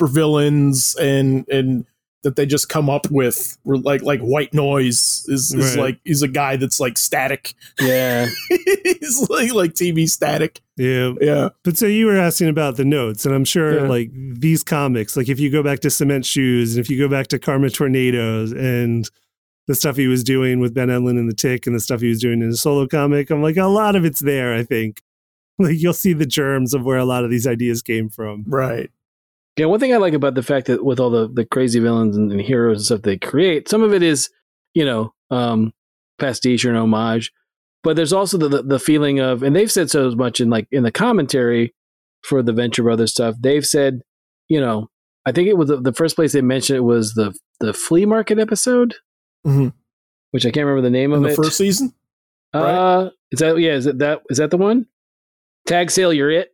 supervillains 0.00 0.96
and 0.98 1.48
and 1.48 1.84
that 2.22 2.34
they 2.34 2.46
just 2.46 2.68
come 2.68 2.90
up 2.90 3.08
with 3.10 3.56
We're 3.64 3.76
like 3.76 4.02
like 4.02 4.20
white 4.20 4.52
noise 4.52 5.24
is, 5.28 5.54
is 5.54 5.76
Right. 5.76 5.82
like 5.82 6.00
he's 6.04 6.22
a 6.22 6.28
guy 6.28 6.56
that's 6.56 6.80
like 6.80 6.98
static. 6.98 7.54
Yeah. 7.80 8.26
he's 8.48 9.28
like 9.30 9.52
like 9.52 9.74
TV 9.74 10.08
static. 10.08 10.60
Yeah. 10.76 11.12
Yeah. 11.20 11.50
But 11.62 11.76
so 11.76 11.86
you 11.86 12.06
were 12.06 12.16
asking 12.16 12.48
about 12.48 12.76
the 12.76 12.84
notes, 12.84 13.26
and 13.26 13.34
I'm 13.34 13.44
sure 13.44 13.82
Yeah. 13.82 13.88
like 13.88 14.10
these 14.12 14.64
comics, 14.64 15.16
like 15.16 15.28
if 15.28 15.38
you 15.38 15.50
go 15.50 15.62
back 15.62 15.80
to 15.80 15.90
Cement 15.90 16.24
Shoes 16.26 16.76
and 16.76 16.84
if 16.84 16.90
you 16.90 16.98
go 16.98 17.08
back 17.08 17.28
to 17.28 17.38
Karma 17.38 17.70
Tornadoes 17.70 18.52
and 18.52 19.08
the 19.66 19.74
stuff 19.74 19.96
he 19.96 20.06
was 20.06 20.22
doing 20.22 20.60
with 20.60 20.74
Ben 20.74 20.88
Edlund 20.88 21.18
and 21.18 21.28
the 21.28 21.34
Tick 21.34 21.66
and 21.66 21.74
the 21.74 21.80
stuff 21.80 22.00
he 22.00 22.08
was 22.08 22.20
doing 22.20 22.40
in 22.40 22.48
his 22.48 22.60
solo 22.60 22.86
comic, 22.86 23.30
I'm 23.30 23.42
like, 23.42 23.56
a 23.56 23.64
lot 23.64 23.96
of 23.96 24.04
it's 24.04 24.20
there, 24.20 24.54
I 24.54 24.62
think. 24.62 25.02
Like 25.58 25.80
you'll 25.80 25.94
see 25.94 26.12
the 26.12 26.26
germs 26.26 26.74
of 26.74 26.84
where 26.84 26.98
a 26.98 27.06
lot 27.06 27.24
of 27.24 27.30
these 27.30 27.46
ideas 27.46 27.80
came 27.80 28.10
from. 28.10 28.44
Right. 28.46 28.90
Yeah, 29.56 29.64
one 29.64 29.80
thing 29.80 29.94
I 29.94 29.96
like 29.96 30.12
about 30.12 30.34
the 30.34 30.42
fact 30.42 30.66
that 30.66 30.84
with 30.84 31.00
all 31.00 31.08
the, 31.08 31.30
the 31.32 31.46
crazy 31.46 31.80
villains 31.80 32.14
and, 32.14 32.30
and 32.30 32.42
heroes 32.42 32.76
and 32.76 32.84
stuff 32.84 33.00
they 33.00 33.16
create, 33.16 33.66
some 33.66 33.82
of 33.82 33.94
it 33.94 34.02
is, 34.02 34.28
you 34.74 34.84
know, 34.84 35.14
um, 35.30 35.72
pastiche 36.18 36.66
or 36.66 36.70
an 36.72 36.76
homage, 36.76 37.32
but 37.82 37.96
there's 37.96 38.12
also 38.12 38.36
the, 38.36 38.48
the 38.48 38.62
the 38.64 38.78
feeling 38.78 39.20
of, 39.20 39.42
and 39.42 39.54
they've 39.54 39.70
said 39.70 39.88
so 39.90 40.10
much 40.10 40.40
in 40.40 40.50
like 40.50 40.66
in 40.72 40.82
the 40.82 40.90
commentary 40.90 41.74
for 42.22 42.42
the 42.42 42.52
Venture 42.52 42.82
Brothers 42.82 43.12
stuff. 43.12 43.36
They've 43.40 43.66
said, 43.66 44.02
you 44.48 44.60
know, 44.60 44.90
I 45.24 45.32
think 45.32 45.48
it 45.48 45.56
was 45.56 45.68
the, 45.68 45.80
the 45.80 45.92
first 45.92 46.16
place 46.16 46.32
they 46.32 46.42
mentioned 46.42 46.76
it 46.76 46.80
was 46.80 47.14
the 47.14 47.32
the 47.60 47.72
flea 47.72 48.04
market 48.04 48.38
episode, 48.38 48.96
Mhm. 49.46 49.72
which 50.32 50.44
I 50.44 50.50
can't 50.50 50.66
remember 50.66 50.82
the 50.82 50.90
name 50.90 51.12
In 51.12 51.18
of 51.18 51.22
the 51.24 51.28
it. 51.30 51.36
first 51.36 51.56
season? 51.56 51.94
uh, 52.52 53.10
is 53.30 53.40
that 53.40 53.58
yeah? 53.58 53.72
Is 53.74 53.86
it 53.86 53.98
that 53.98 54.22
is 54.30 54.38
that 54.38 54.50
the 54.50 54.56
one? 54.56 54.86
Tag 55.66 55.90
sale, 55.90 56.12
you're 56.12 56.30
it 56.30 56.52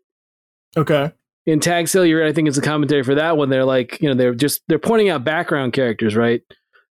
Okay. 0.76 1.12
in 1.46 1.60
Tag 1.60 1.86
Sale, 1.88 2.06
you're, 2.06 2.24
it. 2.24 2.28
I 2.28 2.32
think 2.32 2.48
it's 2.48 2.56
a 2.58 2.62
commentary 2.62 3.02
for 3.02 3.14
that 3.16 3.36
one. 3.36 3.50
They're 3.50 3.64
like, 3.64 4.00
you 4.00 4.08
know, 4.08 4.14
they're 4.14 4.34
just 4.34 4.62
they're 4.68 4.78
pointing 4.78 5.08
out 5.10 5.22
background 5.24 5.72
characters, 5.74 6.16
right? 6.16 6.40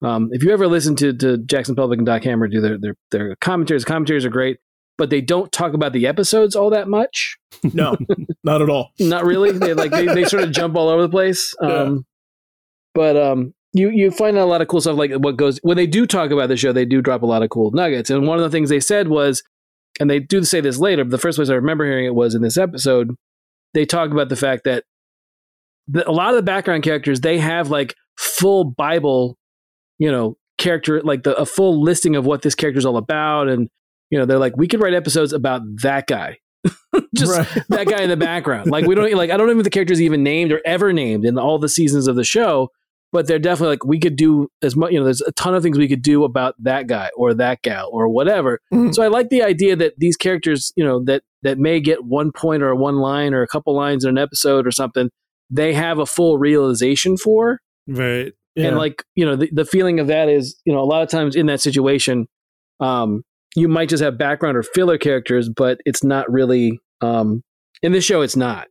Um, 0.03 0.29
if 0.33 0.43
you 0.43 0.51
ever 0.53 0.67
listen 0.67 0.97
to 0.97 1.13
to 1.13 1.39
Jackson 1.39 1.75
Publick 1.77 1.99
and 1.99 2.07
Doc 2.07 2.23
Hammer 2.25 2.49
do 2.49 2.61
their 2.61 2.79
their 2.79 2.95
their 3.11 3.37
commentaries, 3.37 3.85
commentaries 3.85 4.25
are 4.25 4.31
great, 4.31 4.59
but 4.99 5.11
they 5.11 5.21
don't 5.21 5.51
talk 5.53 5.75
about 5.75 5.93
the 5.93 6.07
episodes 6.07 6.57
all 6.57 6.71
that 6.71 6.89
much. 6.89 7.37
No, 7.75 7.97
not 8.45 8.63
at 8.63 8.71
all. 8.71 8.91
Not 8.99 9.25
really. 9.25 9.53
They 9.53 9.75
like 9.75 9.91
they, 9.91 10.07
they 10.07 10.25
sort 10.25 10.43
of 10.43 10.53
jump 10.53 10.75
all 10.77 10.89
over 10.89 11.03
the 11.03 11.09
place. 11.11 11.55
Um, 11.63 12.07
But 12.95 13.17
um, 13.17 13.53
you 13.77 13.91
you 13.91 14.11
find 14.11 14.37
out 14.39 14.45
a 14.45 14.51
lot 14.51 14.63
of 14.63 14.69
cool 14.69 14.81
stuff. 14.81 14.97
Like 14.97 15.13
what 15.13 15.37
goes 15.37 15.59
when 15.63 15.77
they 15.77 15.87
do 15.87 16.07
talk 16.07 16.31
about 16.31 16.49
the 16.49 16.57
show, 16.57 16.73
they 16.73 16.85
do 16.85 17.03
drop 17.03 17.23
a 17.23 17.27
lot 17.27 17.43
of 17.43 17.51
cool 17.51 17.71
nuggets. 17.73 18.11
And 18.11 18.27
one 18.27 18.39
of 18.39 18.45
the 18.45 18.51
things 18.51 18.69
they 18.69 18.81
said 18.81 19.09
was, 19.09 19.43
and 20.01 20.09
they 20.09 20.19
do 20.19 20.43
say 20.45 20.61
this 20.61 20.79
later. 20.79 21.05
But 21.05 21.11
the 21.11 21.19
first 21.19 21.37
place 21.37 21.51
I 21.51 21.55
remember 21.55 21.85
hearing 21.85 22.07
it 22.07 22.15
was 22.15 22.35
in 22.35 22.43
this 22.43 22.57
episode. 22.57 23.15
They 23.75 23.85
talk 23.85 24.11
about 24.11 24.31
the 24.31 24.37
fact 24.37 24.65
that 24.65 24.85
the, 25.89 26.09
a 26.09 26.13
lot 26.13 26.31
of 26.31 26.37
the 26.37 26.43
background 26.43 26.83
characters 26.83 27.21
they 27.21 27.39
have 27.39 27.69
like 27.71 27.95
full 28.17 28.65
Bible, 28.65 29.37
you 29.99 30.11
know, 30.11 30.37
character 30.59 31.03
like 31.03 31.23
the 31.25 31.37
a 31.37 31.45
full 31.45 31.83
listing 31.83 32.17
of 32.17 32.25
what 32.25 32.43
this 32.43 32.55
character 32.55 32.79
is 32.79 32.87
all 32.87 32.97
about, 32.97 33.49
and 33.49 33.69
you 34.11 34.19
know 34.19 34.25
they're 34.25 34.39
like 34.39 34.57
we 34.57 34.69
could 34.69 34.81
write 34.81 34.95
episodes 34.95 35.33
about 35.33 35.63
that 35.83 36.07
guy. 36.07 36.39
Just 37.15 37.39
Right. 37.39 37.65
that 37.69 37.87
guy 37.87 38.03
in 38.03 38.09
the 38.09 38.17
background. 38.17 38.71
Like 38.71 38.87
we 38.87 38.95
don't 38.95 39.13
like 39.15 39.31
I 39.31 39.37
don't 39.37 39.47
know 39.49 39.59
if 39.59 39.65
the 39.65 39.71
character's 39.71 40.01
even 40.01 40.23
named 40.23 40.53
or 40.53 40.63
ever 40.65 40.93
named 40.93 41.25
in 41.25 41.39
all 41.39 41.59
the 41.59 41.69
seasons 41.69 42.07
of 42.07 42.17
the 42.17 42.25
show, 42.25 42.71
but 43.13 43.27
they're 43.27 43.39
definitely 43.39 43.73
like 43.75 43.85
we 43.85 43.99
could 44.01 44.17
do 44.17 44.49
as 44.63 44.77
much. 44.77 44.93
You 44.93 44.99
know, 44.99 45.05
there's 45.05 45.23
a 45.23 45.33
ton 45.33 45.55
of 45.55 45.63
things 45.63 45.79
we 45.79 45.89
could 45.89 46.03
do 46.03 46.25
about 46.25 46.55
that 46.59 46.87
guy 46.87 47.11
or 47.17 47.35
that 47.35 47.63
gal 47.63 47.89
or 47.93 48.09
whatever. 48.09 48.61
Mhm. 48.73 48.95
So 48.95 49.03
I 49.03 49.09
like 49.09 49.29
the 49.31 49.43
idea 49.43 49.77
that 49.77 49.95
these 49.99 50.17
characters, 50.17 50.73
you 50.77 50.85
know, 50.85 51.03
that 51.05 51.23
that 51.43 51.59
may 51.59 51.81
get 51.81 52.05
one 52.05 52.33
point 52.33 52.63
or 52.63 52.75
one 52.75 52.97
line 52.97 53.33
or 53.35 53.43
a 53.43 53.47
couple 53.47 53.75
lines 53.75 54.05
in 54.05 54.11
an 54.11 54.19
episode 54.19 54.67
or 54.67 54.71
something, 54.71 55.11
they 55.51 55.73
have 55.75 55.99
a 55.99 56.07
full 56.07 56.39
realization 56.39 57.17
for. 57.17 57.61
Right. 57.87 58.33
Yeah. 58.57 58.69
And 58.69 58.77
like, 58.79 59.05
you 59.15 59.25
know, 59.25 59.37
the, 59.37 59.49
the 59.53 59.65
feeling 59.65 60.01
of 60.01 60.07
that 60.09 60.29
is, 60.29 60.61
you 60.65 60.73
know, 60.73 60.81
a 60.81 60.85
lot 60.85 61.03
of 61.03 61.09
times 61.09 61.37
in 61.37 61.47
that 61.47 61.61
situation, 61.61 62.27
um, 62.81 63.23
you 63.55 63.69
might 63.69 63.89
just 63.89 64.03
have 64.03 64.19
background 64.19 64.57
or 64.57 64.63
filler 64.63 64.99
characters, 64.99 65.49
but 65.49 65.79
it's 65.85 66.03
not 66.03 66.31
really 66.31 66.81
um 67.01 67.43
in 67.83 67.93
this 67.93 68.05
show 68.05 68.23
it's 68.23 68.37
not. 68.37 68.69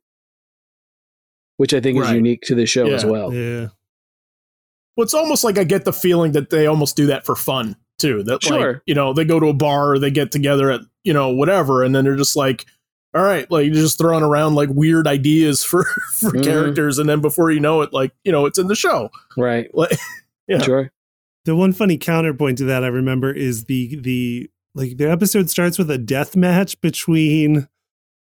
Which 1.58 1.74
I 1.74 1.80
think 1.80 1.98
is 2.04 2.12
unique 2.12 2.42
to 2.48 2.56
the 2.56 2.66
show 2.66 2.88
as 2.88 3.06
well. 3.06 3.34
Yeah. 3.34 3.68
Well, 4.96 5.04
it's 5.04 5.14
almost 5.14 5.44
like 5.44 5.58
I 5.58 5.64
get 5.64 5.86
the 5.86 5.94
feeling 5.94 6.32
that 6.34 6.50
they 6.50 6.68
almost 6.68 6.96
do 6.96 7.08
that 7.08 7.26
for 7.26 7.36
fun 7.36 7.76
too. 8.00 8.24
That 8.24 8.44
like, 8.50 8.82
you 8.86 8.96
know, 8.96 9.14
they 9.14 9.26
go 9.26 9.40
to 9.40 9.48
a 9.48 9.54
bar 9.54 9.92
or 9.92 10.00
they 10.00 10.12
get 10.12 10.32
together 10.32 10.72
at, 10.72 10.82
you 11.04 11.14
know, 11.14 11.30
whatever, 11.30 11.84
and 11.84 11.94
then 11.94 12.04
they're 12.06 12.16
just 12.16 12.36
like, 12.36 12.66
all 13.14 13.24
right, 13.24 13.50
like 13.50 13.66
you're 13.66 13.74
just 13.76 13.98
throwing 13.98 14.24
around 14.24 14.56
like 14.56 14.70
weird 14.70 15.08
ideas 15.08 15.64
for 15.64 15.84
for 16.14 16.32
Mhm. 16.32 16.44
characters, 16.44 16.98
and 17.00 17.08
then 17.10 17.22
before 17.22 17.52
you 17.52 17.60
know 17.60 17.82
it, 17.82 17.94
like, 17.94 18.12
you 18.24 18.32
know, 18.32 18.46
it's 18.46 18.58
in 18.60 18.68
the 18.68 18.76
show. 18.76 19.10
Right. 19.38 19.70
Like, 19.74 19.98
Yeah. 20.48 20.62
Sure. 20.62 20.92
The 21.46 21.56
one 21.56 21.74
funny 21.74 21.98
counterpoint 21.98 22.58
to 22.60 22.66
that 22.66 22.84
I 22.84 22.88
remember 22.88 23.32
is 23.32 23.66
the 23.66 23.96
the 24.02 24.50
like 24.76 24.98
the 24.98 25.10
episode 25.10 25.50
starts 25.50 25.78
with 25.78 25.90
a 25.90 25.98
death 25.98 26.36
match 26.36 26.80
between 26.82 27.68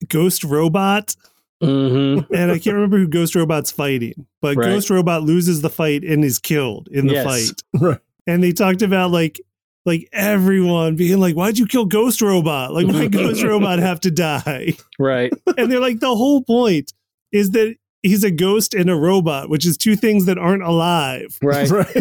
Ghost 0.09 0.44
Robot 0.44 1.14
Mm-hmm. 1.63 2.33
and 2.35 2.51
I 2.53 2.59
can't 2.59 2.75
remember 2.75 2.99
who 2.99 3.09
Ghost 3.09 3.35
Robot's 3.35 3.71
fighting, 3.71 4.27
but 4.43 4.57
Right. 4.57 4.67
Ghost 4.67 4.91
Robot 4.91 5.23
loses 5.23 5.63
the 5.63 5.71
fight 5.71 6.05
and 6.05 6.25
is 6.25 6.39
killed 6.39 6.89
in 6.91 7.07
the 7.07 7.15
Yes. 7.15 7.25
fight. 7.25 7.63
right. 7.81 8.01
And 8.27 8.43
they 8.43 8.53
talked 8.53 8.83
about 8.83 9.11
like 9.11 9.41
like 9.87 10.09
everyone 10.15 10.97
being 10.97 11.21
like, 11.21 11.35
"Why'd 11.35 11.59
you 11.59 11.67
kill 11.67 11.85
Ghost 11.85 12.23
Robot? 12.23 12.73
Like, 12.73 12.87
why 12.87 13.07
Ghost 13.07 13.43
Robot 13.45 13.79
have 13.81 14.01
to 14.01 14.11
die?" 14.11 14.73
Right. 14.99 15.31
And 15.59 15.71
they're 15.71 15.79
like, 15.81 16.01
the 16.01 16.15
whole 16.17 16.43
point 16.43 16.93
is 17.33 17.51
that 17.51 17.77
he's 18.03 18.25
a 18.25 18.31
ghost 18.31 18.73
and 18.75 18.89
a 18.89 18.95
robot, 18.97 19.51
which 19.51 19.67
is 19.67 19.77
two 19.77 19.95
things 19.97 20.25
that 20.25 20.39
aren't 20.39 20.63
alive. 20.63 21.39
Right. 21.43 21.69
Right. 21.71 21.95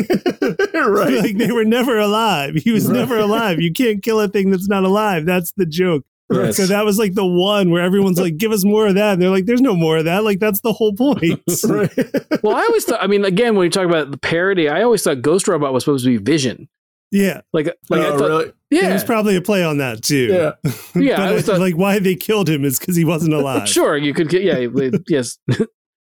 right. 0.74 1.14
like 1.14 1.38
they 1.38 1.52
were 1.52 1.66
never 1.66 1.98
alive. 1.98 2.56
He 2.56 2.72
was 2.72 2.88
Right. 2.88 2.98
never 3.00 3.18
alive. 3.18 3.60
You 3.62 3.72
can't 3.74 4.02
kill 4.02 4.20
a 4.22 4.28
thing 4.30 4.50
that's 4.50 4.68
not 4.70 4.84
alive. 4.86 5.26
That's 5.26 5.52
the 5.54 5.66
joke. 5.66 6.06
Yes. 6.34 6.58
So 6.58 6.66
that 6.68 6.86
was 6.86 6.98
like 6.98 7.14
the 7.14 7.26
one 7.26 7.70
where 7.72 7.84
everyone's 7.84 8.20
like, 8.20 8.38
"Give 8.38 8.52
us 8.52 8.64
more 8.66 8.88
of 8.88 8.96
that." 8.96 9.14
And 9.14 9.22
they're 9.22 9.30
like, 9.30 9.46
"There's 9.46 9.62
no 9.62 9.76
more 9.76 9.98
of 9.98 10.06
that. 10.06 10.24
Like 10.24 10.40
that's 10.40 10.62
the 10.62 10.74
whole 10.74 10.94
point." 10.94 11.24
right. 11.68 11.92
well, 12.44 12.56
I 12.56 12.62
always 12.62 12.86
thought. 12.86 13.04
I 13.04 13.08
mean, 13.08 13.26
again, 13.26 13.56
when 13.56 13.66
you 13.66 13.70
talk 13.70 13.86
about 13.86 14.12
the 14.12 14.18
parody, 14.18 14.70
I 14.70 14.82
always 14.84 15.04
thought 15.04 15.22
Ghost 15.22 15.48
Robot 15.48 15.74
was 15.74 15.84
supposed 15.84 16.06
to 16.06 16.10
be 16.10 16.18
Vision. 16.24 16.68
yeah, 17.12 17.42
Like, 17.54 17.68
like 17.90 18.02
oh, 18.02 18.04
I 18.04 18.06
oh, 18.08 18.18
thought, 18.18 18.28
really? 18.30 18.46
it 18.48 18.56
yeah, 18.72 18.94
was 18.94 19.04
probably 19.04 19.36
a 19.36 19.42
play 19.42 19.64
on 19.64 19.78
that 19.78 20.02
too. 20.04 20.28
Yeah. 20.28 20.52
Yeah, 20.96 21.16
but 21.18 21.22
I 21.24 21.28
always 21.30 21.44
it- 21.44 21.46
thought- 21.52 21.60
like 21.60 21.76
why 21.76 22.00
they 22.00 22.16
killed 22.16 22.50
him 22.50 22.64
is 22.66 22.80
because 22.80 22.96
he 22.96 23.06
wasn't 23.06 23.34
alive. 23.34 23.68
sure, 23.70 23.96
you 23.98 24.14
could 24.14 24.30
get. 24.30 24.44
Yeah, 24.44 24.68
yes. 25.08 25.38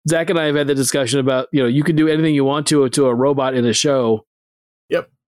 Zach 0.09 0.31
and 0.31 0.39
I 0.39 0.47
have 0.47 0.57
had 0.57 0.67
the 0.67 0.75
discussion 0.75 1.21
about 1.21 1.49
you 1.53 1.63
know 1.63 1.69
you 1.69 1.83
can 1.83 1.95
do 1.97 2.09
anything 2.09 2.35
you 2.35 2.45
want 2.45 2.67
to 2.69 2.89
to 2.89 3.07
a 3.07 3.15
robot 3.15 3.55
in 3.55 3.67
a 3.67 3.73
show. 3.75 4.25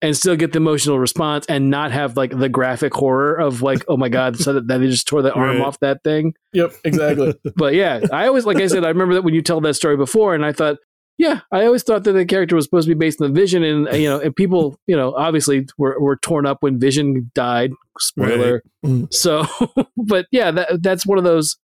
And 0.03 0.17
still 0.17 0.35
get 0.35 0.51
the 0.53 0.57
emotional 0.57 0.99
response 0.99 1.47
and 1.49 1.71
not 1.71 1.93
have 1.93 2.17
like 2.17 2.37
the 2.37 2.49
graphic 2.49 2.93
horror 2.93 3.37
of 3.37 3.63
like, 3.63 3.85
oh 3.87 3.97
my 3.97 4.09
god, 4.09 4.37
so 4.37 4.55
that, 4.55 4.67
they 4.67 4.79
just 4.89 5.07
tore 5.07 5.23
the 5.23 5.33
arm 5.33 5.59
Right. 5.59 5.61
off 5.67 5.79
that 5.79 6.03
thing. 6.03 6.35
Yep, 6.53 6.73
exactly. 6.85 7.35
But 7.57 7.75
yeah, 7.75 8.01
I 8.13 8.27
always 8.27 8.45
like 8.45 8.57
I 8.57 8.67
said, 8.67 8.85
I 8.85 8.89
remember 8.89 9.15
that 9.15 9.23
when 9.23 9.33
you 9.33 9.43
tell 9.43 9.61
that 9.61 9.75
story 9.75 9.97
before, 9.97 10.35
and 10.35 10.45
I 10.45 10.51
thought, 10.53 10.79
yeah, 11.19 11.41
I 11.53 11.67
always 11.67 11.85
thought 11.85 12.03
that 12.03 12.15
the 12.15 12.25
character 12.27 12.57
was 12.57 12.65
supposed 12.65 12.89
to 12.89 12.95
be 12.95 12.99
based 12.99 13.21
on 13.23 13.33
the 13.33 13.41
Vision, 13.41 13.63
and 13.63 13.87
you 13.97 14.09
know, 14.09 14.19
and 14.19 14.35
people, 14.35 14.77
you 14.89 14.97
know, 14.97 15.15
obviously 15.15 15.67
were 15.79 15.97
were 16.01 16.17
torn 16.17 16.47
up 16.47 16.59
when 16.63 16.81
Vision 16.81 17.31
died. 17.35 17.71
Spoiler. 18.01 18.65
Right. 18.83 18.91
Mm. 18.93 19.15
So, 19.15 19.47
but 19.97 20.27
yeah, 20.33 20.51
that 20.51 20.83
that's 20.83 21.07
one 21.07 21.19
of 21.19 21.23
those, 21.25 21.59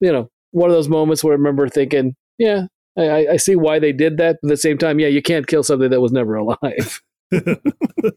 you 0.00 0.12
know, 0.12 0.28
one 0.52 0.70
of 0.70 0.76
those 0.76 0.88
moments 0.88 1.24
where 1.24 1.32
I 1.32 1.36
remember 1.36 1.68
thinking, 1.68 2.14
yeah, 2.38 2.66
I, 2.96 3.02
I- 3.08 3.26
I 3.32 3.36
see 3.38 3.56
why 3.56 3.80
they 3.80 3.90
did 3.92 4.18
that. 4.18 4.36
But 4.42 4.48
at 4.48 4.52
the 4.52 4.56
same 4.58 4.78
time, 4.78 5.00
yeah, 5.00 5.08
you 5.08 5.22
can't 5.22 5.46
kill 5.48 5.64
something 5.64 5.90
that 5.90 6.00
was 6.00 6.12
never 6.12 6.36
alive. 6.36 7.00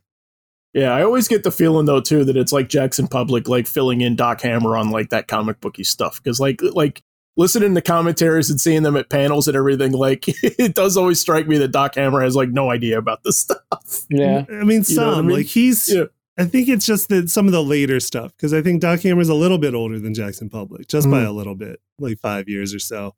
Yeah, 0.73 0.91
I 0.93 1.01
always 1.01 1.27
get 1.27 1.43
the 1.43 1.49
feeling 1.51 1.85
though 1.87 2.01
too 2.01 2.23
that 2.25 2.37
it's 2.37 2.51
like 2.51 2.69
Jackson 2.69 3.07
Publick 3.07 3.47
like 3.47 3.65
filling 3.65 4.01
in 4.01 4.15
Doc 4.15 4.41
Hammer 4.41 4.77
on 4.77 4.91
like 4.91 5.09
that 5.09 5.27
comic 5.27 5.59
booky 5.59 5.83
stuff 5.83 6.21
because 6.21 6.39
like 6.39 6.61
like 6.61 7.01
listening 7.35 7.73
to 7.73 7.81
commentaries 7.81 8.51
and 8.51 8.61
seeing 8.61 8.83
them 8.83 8.95
at 8.95 9.09
panels 9.09 9.47
and 9.47 9.57
everything 9.57 9.93
like 9.93 10.25
it 10.43 10.75
does 10.75 10.95
always 10.95 11.19
strike 11.19 11.47
me 11.47 11.57
that 11.57 11.69
Doc 11.71 11.95
Hammer 11.95 12.21
has 12.21 12.35
like 12.35 12.49
no 12.49 12.69
idea 12.69 12.99
about 12.99 13.23
this 13.23 13.37
stuff. 13.39 14.05
Yeah, 14.09 14.45
I 14.51 14.63
mean, 14.65 14.83
You 14.87 14.97
know 14.97 15.11
I 15.11 15.13
some 15.15 15.27
mean? 15.27 15.37
like 15.37 15.45
he's. 15.47 15.91
Yeah. 15.91 16.05
I 16.37 16.45
think 16.45 16.67
it's 16.69 16.85
just 16.85 17.09
that 17.09 17.31
some 17.31 17.47
of 17.47 17.53
the 17.53 17.63
later 17.63 17.99
stuff 17.99 18.31
because 18.37 18.53
I 18.53 18.61
think 18.61 18.79
Doc 18.81 18.99
Hammer's 19.01 19.29
a 19.29 19.33
little 19.33 19.57
bit 19.57 19.73
older 19.73 19.97
than 19.97 20.13
Jackson 20.13 20.47
Publick, 20.47 20.87
just 20.87 21.09
by 21.09 21.21
Mhm. 21.23 21.27
a 21.29 21.31
little 21.31 21.55
bit, 21.55 21.79
like 21.97 22.19
five 22.19 22.47
years 22.47 22.75
or 22.75 22.79
so. 22.79 23.15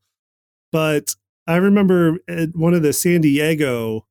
But 0.72 1.15
I 1.46 1.58
remember 1.58 2.19
at 2.29 2.55
one 2.55 2.74
of 2.74 2.84
the 2.84 2.93
San 2.93 3.19
Diego 3.19 4.05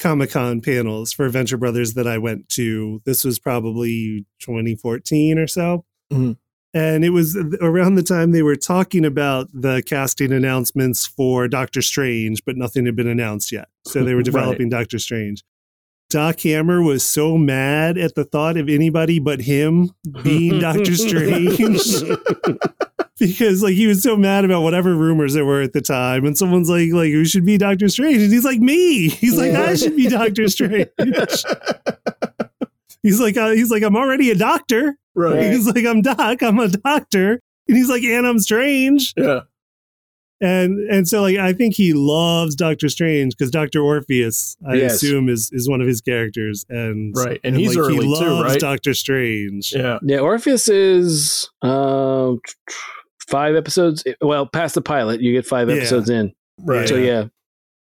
Comic 0.00 0.30
Con 0.30 0.60
panels 0.60 1.12
for 1.12 1.28
Venture 1.28 1.56
Brothers 1.56 1.94
that 1.94 2.06
I 2.08 2.18
went 2.18 2.48
to. 2.50 3.00
This 3.04 3.24
was 3.24 3.38
probably 3.38 4.26
2014 4.40 5.38
or 5.38 5.46
so. 5.46 5.84
Mhm. 6.12 6.36
And 6.72 7.04
it 7.04 7.10
was 7.10 7.36
around 7.60 7.96
the 7.96 8.02
time 8.02 8.30
they 8.30 8.42
were 8.42 8.54
talking 8.56 9.04
about 9.04 9.48
the 9.52 9.82
casting 9.84 10.32
announcements 10.32 11.04
for 11.04 11.48
Doctor 11.48 11.82
Strange, 11.82 12.44
but 12.44 12.56
nothing 12.56 12.86
had 12.86 12.94
been 12.96 13.08
announced 13.08 13.50
yet. 13.52 13.68
So 13.86 14.04
they 14.04 14.12
were 14.14 14.18
Right. 14.20 14.24
developing 14.24 14.68
Doctor 14.68 14.98
Strange. 14.98 15.42
Doc 16.10 16.40
Hammer 16.40 16.82
was 16.82 17.04
so 17.04 17.38
mad 17.38 17.96
at 17.96 18.16
the 18.16 18.24
thought 18.24 18.56
of 18.56 18.68
anybody 18.68 19.18
but 19.20 19.40
him 19.40 19.90
being 20.22 20.58
Doctor 20.58 20.94
Strange. 20.96 21.80
Because 23.18 23.62
like 23.62 23.74
he 23.74 23.86
was 23.86 24.02
so 24.02 24.16
mad 24.16 24.46
about 24.46 24.62
whatever 24.62 24.94
rumors 24.94 25.34
there 25.34 25.44
were 25.44 25.60
at 25.60 25.74
the 25.74 25.82
time 25.82 26.24
and 26.24 26.38
someone's 26.38 26.70
like 26.70 26.90
like 26.90 27.10
who 27.10 27.26
should 27.26 27.44
be 27.44 27.58
Doctor 27.58 27.86
Strange 27.90 28.22
and 28.22 28.32
he's 28.32 28.46
like 28.46 28.60
me. 28.60 29.10
He's 29.10 29.36
like 29.36 29.52
I 29.52 29.74
should 29.74 29.94
be 29.94 30.08
Doctor 30.08 30.48
Strange. 30.48 30.88
He's 33.02 33.20
like 33.20 33.36
uh, 33.36 33.50
he's 33.50 33.70
like 33.70 33.82
I'm 33.82 33.94
already 33.96 34.30
a 34.30 34.34
doctor. 34.34 34.96
Right. 35.14 35.52
he's 35.52 35.66
like 35.66 35.84
I'm 35.84 36.00
Doc 36.00 36.42
I'm 36.42 36.58
a 36.58 36.68
doctor 36.68 37.40
and 37.68 37.76
he's 37.76 37.90
like 37.90 38.02
and 38.02 38.26
I'm 38.26 38.38
strange. 38.38 39.12
Yeah. 39.18 39.40
And 40.40 40.78
and 40.90 41.06
so 41.08 41.22
like 41.22 41.36
I 41.36 41.52
think 41.52 41.74
he 41.74 41.92
loves 41.92 42.54
Doctor 42.54 42.88
Strange 42.88 43.36
because 43.36 43.50
Doctor 43.50 43.80
Orpheus 43.82 44.56
I 44.66 44.74
Yes. 44.76 44.94
assume 44.94 45.28
is 45.28 45.50
is 45.52 45.68
one 45.68 45.80
of 45.80 45.86
his 45.86 46.00
characters 46.00 46.64
and 46.68 47.14
Right. 47.16 47.40
And 47.44 47.56
he's 47.56 47.76
like, 47.76 47.84
early 47.86 48.06
he 48.06 48.18
too, 48.18 48.42
right? 48.42 48.58
Doctor 48.60 48.94
Strange 48.94 49.72
Yeah. 49.74 49.98
yeah. 50.02 50.18
Orpheus 50.18 50.68
is 50.68 51.50
um, 51.62 52.40
five 53.28 53.54
episodes. 53.54 54.04
Well, 54.20 54.46
past 54.46 54.74
the 54.74 54.82
pilot, 54.82 55.20
you 55.20 55.32
get 55.32 55.46
five 55.46 55.68
Yeah. 55.68 55.76
episodes 55.76 56.08
in. 56.10 56.32
Right. 56.58 56.88
So 56.88 56.96
yeah, 56.96 57.26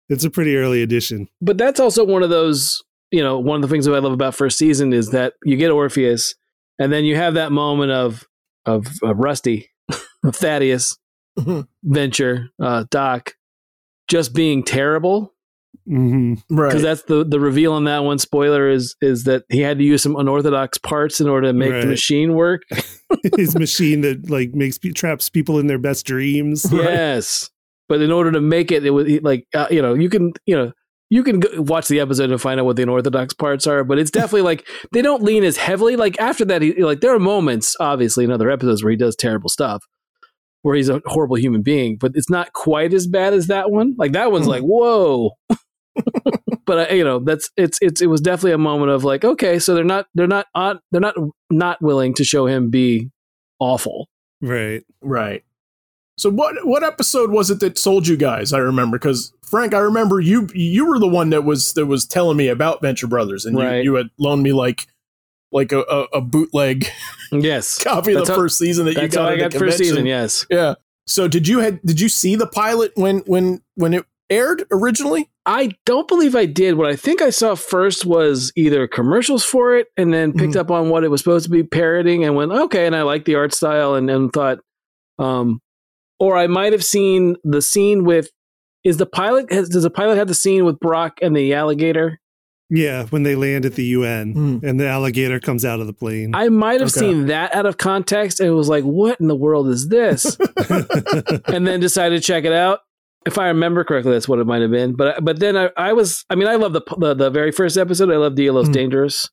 it's 0.08 0.24
a 0.24 0.30
pretty 0.30 0.56
early 0.56 0.82
edition 0.82 1.28
but 1.40 1.58
that's 1.58 1.80
also 1.80 2.04
one 2.04 2.22
of 2.22 2.30
those 2.30 2.82
you 3.10 3.22
know 3.22 3.38
one 3.38 3.56
of 3.56 3.62
the 3.62 3.72
things 3.72 3.86
that 3.86 3.92
i 3.94 3.98
love 3.98 4.12
about 4.12 4.34
first 4.34 4.56
season 4.58 4.92
is 4.92 5.10
that 5.10 5.32
you 5.44 5.56
get 5.56 5.70
orpheus 5.70 6.34
and 6.78 6.92
then 6.92 7.04
you 7.04 7.16
have 7.16 7.34
that 7.34 7.50
moment 7.52 7.90
of 7.90 8.24
of, 8.66 8.86
of 9.02 9.18
rusty 9.18 9.68
of 10.24 10.36
thaddeus 10.36 10.96
Mhm. 11.38 11.66
venture 11.84 12.48
uh 12.62 12.84
doc 12.90 13.32
just 14.08 14.32
being 14.34 14.62
terrible 14.62 15.34
hmm 15.86 16.34
Right. 16.50 16.68
because 16.68 16.82
that's 16.82 17.02
the 17.02 17.24
the 17.24 17.38
reveal 17.38 17.72
on 17.74 17.84
that 17.84 18.00
one 18.04 18.18
spoiler 18.18 18.68
is 18.68 18.96
is 19.00 19.24
that 19.24 19.44
he 19.50 19.60
had 19.60 19.78
to 19.78 19.84
use 19.84 20.02
some 20.02 20.16
unorthodox 20.16 20.78
parts 20.78 21.20
in 21.20 21.28
order 21.28 21.48
to 21.48 21.52
make 21.52 21.72
Right. 21.72 21.80
the 21.82 21.86
machine 21.86 22.34
work 22.34 22.62
his 23.36 23.56
machine 23.56 24.00
that 24.00 24.28
like 24.30 24.54
makes 24.54 24.78
traps 24.94 25.28
people 25.28 25.58
in 25.58 25.66
their 25.68 25.78
best 25.78 26.06
dreams. 26.06 26.66
Right. 26.72 26.84
yes 26.84 27.50
but 27.88 28.00
in 28.00 28.10
order 28.10 28.32
to 28.32 28.40
make 28.40 28.72
it 28.72 28.84
it 28.84 28.90
was 28.90 29.06
like 29.22 29.46
uh, 29.54 29.68
you 29.70 29.80
know 29.82 29.94
you 29.94 30.08
can 30.08 30.32
you 30.46 30.56
know 30.56 30.72
you 31.08 31.22
can 31.22 31.38
go, 31.38 31.48
watch 31.62 31.86
the 31.86 32.00
episode 32.00 32.30
and 32.32 32.40
find 32.40 32.58
out 32.58 32.66
what 32.66 32.74
the 32.74 32.82
unorthodox 32.82 33.32
parts 33.34 33.66
are 33.66 33.84
but 33.84 33.98
it's 33.98 34.10
definitely 34.10 34.42
like 34.42 34.66
they 34.92 35.02
don't 35.02 35.22
lean 35.22 35.44
as 35.44 35.56
heavily 35.56 35.94
like 35.94 36.18
after 36.18 36.44
that 36.44 36.62
he 36.62 36.72
like 36.82 37.00
there 37.00 37.14
are 37.14 37.20
moments 37.20 37.76
obviously 37.78 38.24
in 38.24 38.32
other 38.32 38.50
episodes 38.50 38.82
where 38.82 38.90
he 38.90 38.96
does 38.96 39.14
terrible 39.14 39.48
stuff 39.48 39.84
where 40.66 40.76
he's 40.76 40.88
a 40.88 41.00
horrible 41.06 41.36
human 41.36 41.62
being 41.62 41.96
but 41.96 42.12
it's 42.14 42.30
not 42.30 42.52
quite 42.52 42.92
as 42.92 43.06
bad 43.06 43.32
as 43.32 43.46
that 43.46 43.70
one 43.70 43.94
like 43.96 44.12
that 44.12 44.32
one's 44.32 44.46
hmm. 44.46 44.52
like 44.52 44.62
whoa 44.62 45.30
but 46.66 46.90
I, 46.90 46.94
you 46.94 47.04
know 47.04 47.20
that's 47.20 47.50
it's 47.56 47.78
it's 47.80 48.02
it 48.02 48.08
was 48.08 48.20
definitely 48.20 48.52
a 48.52 48.58
moment 48.58 48.90
of 48.90 49.04
like 49.04 49.24
okay 49.24 49.58
so 49.58 49.74
they're 49.74 49.84
not 49.84 50.06
they're 50.14 50.26
not 50.26 50.46
on 50.54 50.80
they're 50.92 51.00
not 51.00 51.14
not 51.50 51.80
willing 51.80 52.14
to 52.14 52.24
show 52.24 52.46
him 52.46 52.70
be 52.70 53.10
awful 53.58 54.08
Right. 54.40 54.84
Right. 55.00 55.42
So 56.18 56.30
what 56.30 56.66
what 56.66 56.82
episode 56.82 57.30
was 57.30 57.50
it 57.50 57.60
that 57.60 57.76
sold 57.76 58.06
you 58.06 58.16
guys? 58.16 58.52
I 58.52 58.58
remember 58.58 58.98
because 58.98 59.34
Frank, 59.42 59.74
I 59.74 59.78
remember 59.78 60.18
you 60.18 60.48
you 60.54 60.86
were 60.86 60.98
the 60.98 61.08
one 61.08 61.30
that 61.30 61.44
was 61.44 61.74
that 61.74 61.86
was 61.86 62.06
telling 62.06 62.38
me 62.38 62.48
about 62.48 62.80
Venture 62.80 63.06
Brothers, 63.06 63.44
and 63.44 63.56
Right. 63.56 63.78
you, 63.78 63.92
you 63.92 63.94
had 63.94 64.08
loaned 64.18 64.42
me 64.42 64.52
like 64.52 64.86
like 65.52 65.72
a, 65.72 65.80
a, 65.80 66.02
a 66.14 66.20
bootleg 66.20 66.86
yes 67.32 67.78
copy 67.84 68.12
of 68.14 68.26
the 68.26 68.32
how- 68.32 68.38
first 68.38 68.58
season 68.58 68.84
that 68.86 69.00
you 69.00 69.08
got. 69.08 69.32
i 69.32 69.36
got 69.36 69.52
first 69.54 69.78
season 69.78 70.06
yes 70.06 70.44
Yeah. 70.50 70.74
So 71.08 71.28
did 71.28 71.46
you 71.46 71.60
had 71.60 71.80
did 71.82 72.00
you 72.00 72.08
see 72.08 72.34
the 72.34 72.48
pilot 72.48 72.90
when 72.96 73.18
when 73.26 73.62
when 73.76 73.94
it 73.94 74.04
aired 74.28 74.64
originally? 74.72 75.30
I 75.48 75.70
don't 75.84 76.08
believe 76.08 76.34
I 76.34 76.46
did. 76.46 76.74
What 76.74 76.88
I 76.90 76.96
think 76.96 77.22
I 77.22 77.30
saw 77.30 77.54
first 77.54 78.04
was 78.04 78.50
either 78.56 78.88
commercials 78.88 79.44
for 79.44 79.76
it 79.76 79.86
and 79.96 80.12
then 80.12 80.32
picked 80.32 80.54
Mhm. 80.54 80.60
up 80.60 80.70
on 80.72 80.88
what 80.90 81.04
it 81.04 81.08
was 81.12 81.20
supposed 81.20 81.44
to 81.44 81.50
be 81.50 81.62
parroting 81.62 82.24
and 82.24 82.34
went, 82.34 82.50
okay, 82.50 82.86
and 82.86 82.96
I 82.96 83.02
liked 83.02 83.24
the 83.26 83.36
art 83.36 83.54
style 83.54 83.94
and, 83.94 84.10
and 84.10 84.32
thought, 84.32 84.58
um, 85.20 85.60
or 86.18 86.36
I 86.36 86.48
might 86.48 86.72
have 86.72 86.84
seen 86.84 87.36
the 87.44 87.62
scene 87.62 88.02
with, 88.02 88.30
is 88.82 88.96
the 88.96 89.06
pilot, 89.06 89.52
has, 89.52 89.68
does 89.68 89.84
the 89.84 89.90
pilot 89.90 90.16
have 90.18 90.26
the 90.26 90.34
scene 90.34 90.64
with 90.64 90.80
Brock 90.80 91.20
and 91.22 91.36
the 91.36 91.54
alligator? 91.54 92.18
Yeah, 92.68 93.04
when 93.06 93.22
they 93.22 93.36
land 93.36 93.64
at 93.64 93.74
the 93.74 93.84
UN 93.84 94.32
Hmm. 94.32 94.66
and 94.66 94.80
the 94.80 94.88
alligator 94.88 95.38
comes 95.38 95.64
out 95.64 95.78
of 95.80 95.86
the 95.86 95.92
plane. 95.92 96.34
I 96.34 96.48
might 96.48 96.80
have 96.80 96.90
Okay. 96.90 97.00
seen 97.00 97.26
that 97.26 97.54
out 97.54 97.64
of 97.66 97.78
context 97.78 98.40
and 98.40 98.52
was 98.56 98.68
like, 98.68 98.82
what 98.84 99.20
in 99.20 99.28
the 99.28 99.36
world 99.36 99.68
is 99.68 99.88
this? 99.88 100.36
and 101.46 101.66
then 101.66 101.78
decided 101.80 102.16
to 102.20 102.26
check 102.26 102.44
it 102.44 102.52
out. 102.52 102.80
If 103.24 103.38
I 103.38 103.48
remember 103.48 103.82
correctly, 103.84 104.12
that's 104.12 104.28
what 104.28 104.38
it 104.38 104.46
might 104.46 104.62
have 104.62 104.70
been. 104.70 104.94
But 104.94 105.24
but 105.24 105.40
then 105.40 105.56
I, 105.56 105.70
I 105.76 105.92
was 105.92 106.24
I 106.30 106.34
mean 106.36 106.46
I 106.48 106.54
love 106.56 106.72
the, 106.72 106.82
the 106.98 107.14
the 107.14 107.30
very 107.30 107.50
first 107.52 107.76
episode. 107.76 108.10
I 108.12 108.16
love 108.16 108.34
Dia 108.36 108.52
Los 108.52 108.68
Mhm. 108.68 108.72
Dangerous. 108.72 109.28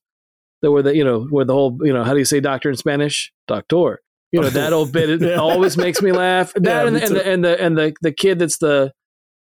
There 0.64 0.72
were 0.72 0.82
the 0.82 0.96
you 0.96 1.04
know 1.04 1.28
where 1.30 1.46
the 1.46 1.54
whole 1.54 1.78
you 1.82 1.94
know 1.94 2.04
how 2.04 2.14
do 2.14 2.20
you 2.20 2.26
say 2.26 2.40
doctor 2.40 2.70
in 2.70 2.76
Spanish? 2.76 3.32
Doctor. 3.48 4.02
You 4.32 4.42
know 4.42 4.50
that 4.50 4.74
old 4.74 4.92
bit 4.92 5.10
it 5.12 5.22
Yeah. 5.22 5.36
always 5.38 5.78
makes 5.78 6.02
me 6.02 6.12
laugh. 6.12 6.54
That 6.54 6.64
Yeah, 6.66 6.88
and, 6.88 6.98
and 6.98 7.16
the 7.16 7.28
and 7.28 7.46
the 7.46 7.62
and 7.62 7.78
the 7.78 7.94
the 8.02 8.12
kid 8.12 8.40
that's 8.40 8.58
the 8.58 8.94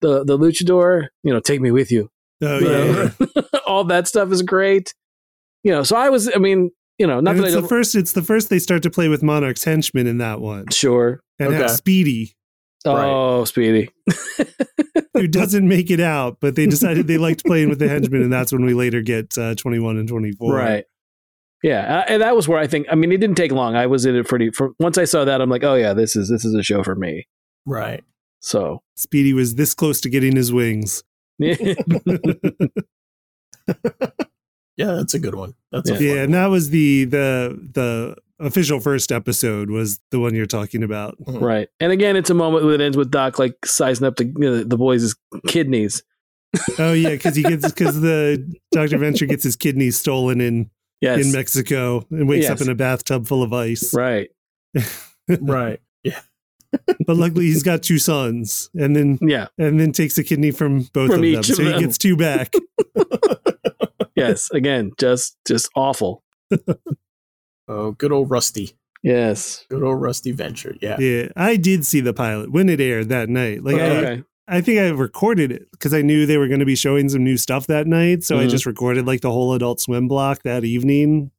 the 0.02 0.24
the 0.24 0.36
luchador. 0.38 1.08
You 1.24 1.32
know, 1.34 1.40
take 1.40 1.62
me 1.62 1.70
with 1.70 1.92
you. 1.92 2.10
oh 2.44 2.58
Yeah. 2.60 3.12
yeah. 3.20 3.42
All 3.70 3.84
that 3.86 4.08
stuff 4.08 4.32
is 4.32 4.42
great. 4.42 4.94
You 5.64 5.72
know, 5.72 5.84
so 5.84 5.96
I 5.96 6.10
was. 6.10 6.30
I 6.34 6.40
mean, 6.40 6.72
you 6.98 7.08
know, 7.08 7.20
not 7.20 7.36
And 7.36 7.40
that 7.40 7.44
I 7.44 7.48
it's 7.48 7.56
the 7.56 7.62
don't. 7.62 7.70
first. 7.70 7.96
It's 7.96 8.12
the 8.14 8.22
first 8.24 8.50
they 8.50 8.60
start 8.60 8.84
to 8.84 8.90
play 8.90 9.08
with 9.08 9.24
Monarch's 9.24 9.64
henchmen 9.64 10.08
in 10.08 10.18
that 10.18 10.42
one, 10.42 10.66
Sure. 10.72 11.22
and 11.40 11.54
have 11.54 11.64
Okay. 11.64 11.74
Speedy, 11.74 12.36
Oh, 12.86 13.44
Speedy. 13.46 13.90
who 15.14 15.28
doesn't 15.28 15.68
make 15.68 15.92
it 15.92 16.00
out, 16.00 16.38
but 16.40 16.56
they 16.56 16.66
decided 16.66 17.08
they 17.08 17.18
liked 17.18 17.46
playing 17.46 17.70
with 17.70 17.80
the 17.80 17.88
henchmen, 17.90 18.22
and 18.22 18.32
that's 18.34 18.52
when 18.52 18.66
we 18.66 18.74
later 18.74 19.02
get 19.02 19.38
uh, 19.38 19.54
twenty 19.56 19.80
one 19.80 19.98
and 19.98 20.08
twenty 20.10 20.32
four. 20.32 20.56
Right. 20.56 20.86
Yeah, 21.62 22.00
uh, 22.00 22.06
and 22.08 22.22
that 22.22 22.38
was 22.38 22.48
where 22.48 22.58
I 22.58 22.68
think. 22.68 22.88
I 22.90 22.96
mean, 22.96 23.12
it 23.12 23.18
didn't 23.18 23.36
take 23.36 23.52
long. 23.52 23.76
I 23.76 23.86
was 23.88 24.06
in 24.06 24.16
it 24.16 24.28
pretty. 24.28 24.50
For 24.52 24.72
once 24.80 24.98
I 24.98 25.04
saw 25.04 25.26
that, 25.26 25.42
I'm 25.42 25.50
like, 25.50 25.64
oh 25.66 25.76
yeah, 25.76 25.94
this 25.94 26.16
is 26.16 26.30
this 26.30 26.46
is 26.46 26.56
a 26.56 26.64
show 26.64 26.84
for 26.84 26.96
me. 26.96 27.28
Right. 27.66 28.02
So 28.40 28.82
Speedy 28.96 29.34
was 29.34 29.56
this 29.56 29.74
close 29.74 30.00
to 30.02 30.10
getting 30.10 30.38
his 30.38 30.54
wings. 30.54 31.04
Yeah, 34.78 34.94
that's 34.94 35.14
a 35.14 35.20
good 35.20 35.36
one. 35.36 35.56
That's 35.74 35.90
Yeah. 35.90 35.96
fun 35.98 36.06
Yeah, 36.06 36.12
one. 36.14 36.20
and 36.20 36.34
that 36.36 36.46
was 36.48 36.70
the 36.70 37.04
the 37.04 37.70
the 37.74 38.16
official 38.40 38.80
first 38.80 39.12
episode 39.12 39.70
was 39.70 40.00
the 40.12 40.20
one 40.22 40.34
you're 40.34 40.46
talking 40.46 40.84
about. 40.84 41.18
Mm-hmm. 41.22 41.44
Right. 41.44 41.68
And 41.82 41.92
again, 41.92 42.16
it's 42.16 42.30
a 42.30 42.34
moment 42.34 42.66
that 42.66 42.80
ends 42.80 42.96
with 42.96 43.12
Doc 43.12 43.38
like 43.40 43.66
sizing 43.66 44.08
up 44.08 44.16
the 44.16 44.26
you 44.26 44.34
know, 44.40 44.64
the 44.64 44.78
boys' 44.78 45.16
kidneys. 45.48 46.02
Oh 46.78 46.94
yeah, 46.94 47.10
because 47.10 47.36
he 47.36 47.44
gets 47.44 47.66
because 47.74 48.00
the 48.00 48.42
Doctor 48.72 48.98
Venture 48.98 49.26
gets 49.26 49.44
his 49.44 49.58
kidneys 49.58 49.98
stolen 50.00 50.40
in 50.40 50.70
Yes. 51.02 51.26
in 51.26 51.32
Mexico 51.34 52.06
and 52.10 52.28
wakes 52.30 52.50
up 52.50 52.62
in 52.62 52.70
a 52.70 52.76
bathtub 52.76 53.28
full 53.28 53.44
of 53.44 53.52
ice. 53.54 53.94
right. 53.94 54.30
right. 55.42 55.80
But 57.08 57.18
luckily, 57.18 57.46
he's 57.46 57.64
got 57.64 57.82
two 57.84 57.98
sons, 57.98 58.70
and 58.76 58.96
then 58.96 59.18
Yeah. 59.22 59.48
and 59.58 59.80
then 59.80 59.92
takes 59.92 60.18
a 60.18 60.24
kidney 60.24 60.52
from 60.52 60.82
both 60.94 61.10
From 61.12 61.24
of 61.24 61.32
them, 61.32 61.36
of 61.40 61.46
so 61.46 61.64
he 61.64 61.80
gets 61.80 61.98
two 61.98 62.16
back. 62.16 62.54
Yes. 64.16 64.52
Again, 64.52 64.92
just 65.00 65.38
just 65.48 65.70
awful. 65.76 66.24
Oh, 67.72 67.92
good 67.92 68.12
old 68.12 68.32
Rusty. 68.32 68.72
Yes. 69.04 69.64
Good 69.70 69.84
old 69.84 70.02
Rusty 70.02 70.32
Venture. 70.32 70.76
Yeah. 70.82 70.98
yeah, 71.00 71.28
I 71.36 71.56
did 71.56 71.86
see 71.86 72.02
the 72.02 72.14
pilot 72.14 72.52
when 72.52 72.68
it 72.68 72.82
aired 72.82 73.10
that 73.10 73.30
night. 73.30 73.64
Like 73.64 73.76
I, 73.76 73.80
Okay. 73.98 74.24
I 74.48 74.62
think 74.62 74.80
I 74.80 74.90
recorded 74.90 75.52
it 75.52 75.68
because 75.72 75.94
I 75.94 76.02
knew 76.02 76.26
they 76.26 76.38
were 76.40 76.48
going 76.48 76.62
to 76.62 76.66
be 76.66 76.76
showing 76.76 77.08
some 77.10 77.24
new 77.24 77.38
stuff 77.38 77.68
that 77.68 77.86
night. 77.86 78.24
So 78.24 78.40
I 78.40 78.46
Mhm. 78.46 78.50
just 78.50 78.66
recorded 78.66 79.06
like 79.06 79.22
the 79.22 79.30
whole 79.32 79.54
Adult 79.54 79.80
Swim 79.80 80.08
block 80.08 80.42
that 80.44 80.66
evening, 80.66 81.30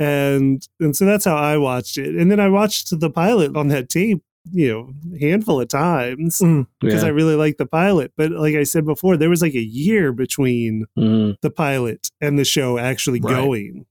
and 0.00 0.66
and 0.80 0.96
so 0.96 1.04
that's 1.04 1.24
how 1.24 1.36
I 1.36 1.56
watched 1.58 1.96
it. 1.96 2.16
And 2.16 2.28
then 2.28 2.40
I 2.40 2.48
watched 2.48 2.98
the 2.98 3.08
pilot 3.10 3.54
on 3.56 3.68
that 3.68 3.88
tape, 3.88 4.22
you 4.52 4.68
know, 4.68 5.18
handful 5.18 5.60
of 5.60 5.68
times 5.68 6.38
Mm. 6.40 6.66
because 6.80 7.02
Yeah. 7.02 7.08
I 7.08 7.12
really 7.12 7.34
liked 7.34 7.58
the 7.58 7.66
pilot. 7.66 8.12
But 8.16 8.30
like 8.32 8.54
I 8.54 8.62
said 8.64 8.84
before, 8.84 9.16
there 9.16 9.30
was 9.30 9.42
like 9.42 9.54
a 9.54 9.62
year 9.62 10.12
between 10.12 10.86
Mhm. 10.98 11.36
the 11.42 11.50
pilot 11.50 12.10
and 12.20 12.38
the 12.38 12.44
show 12.44 12.78
actually 12.78 13.20
Right. 13.20 13.34
going, 13.34 13.86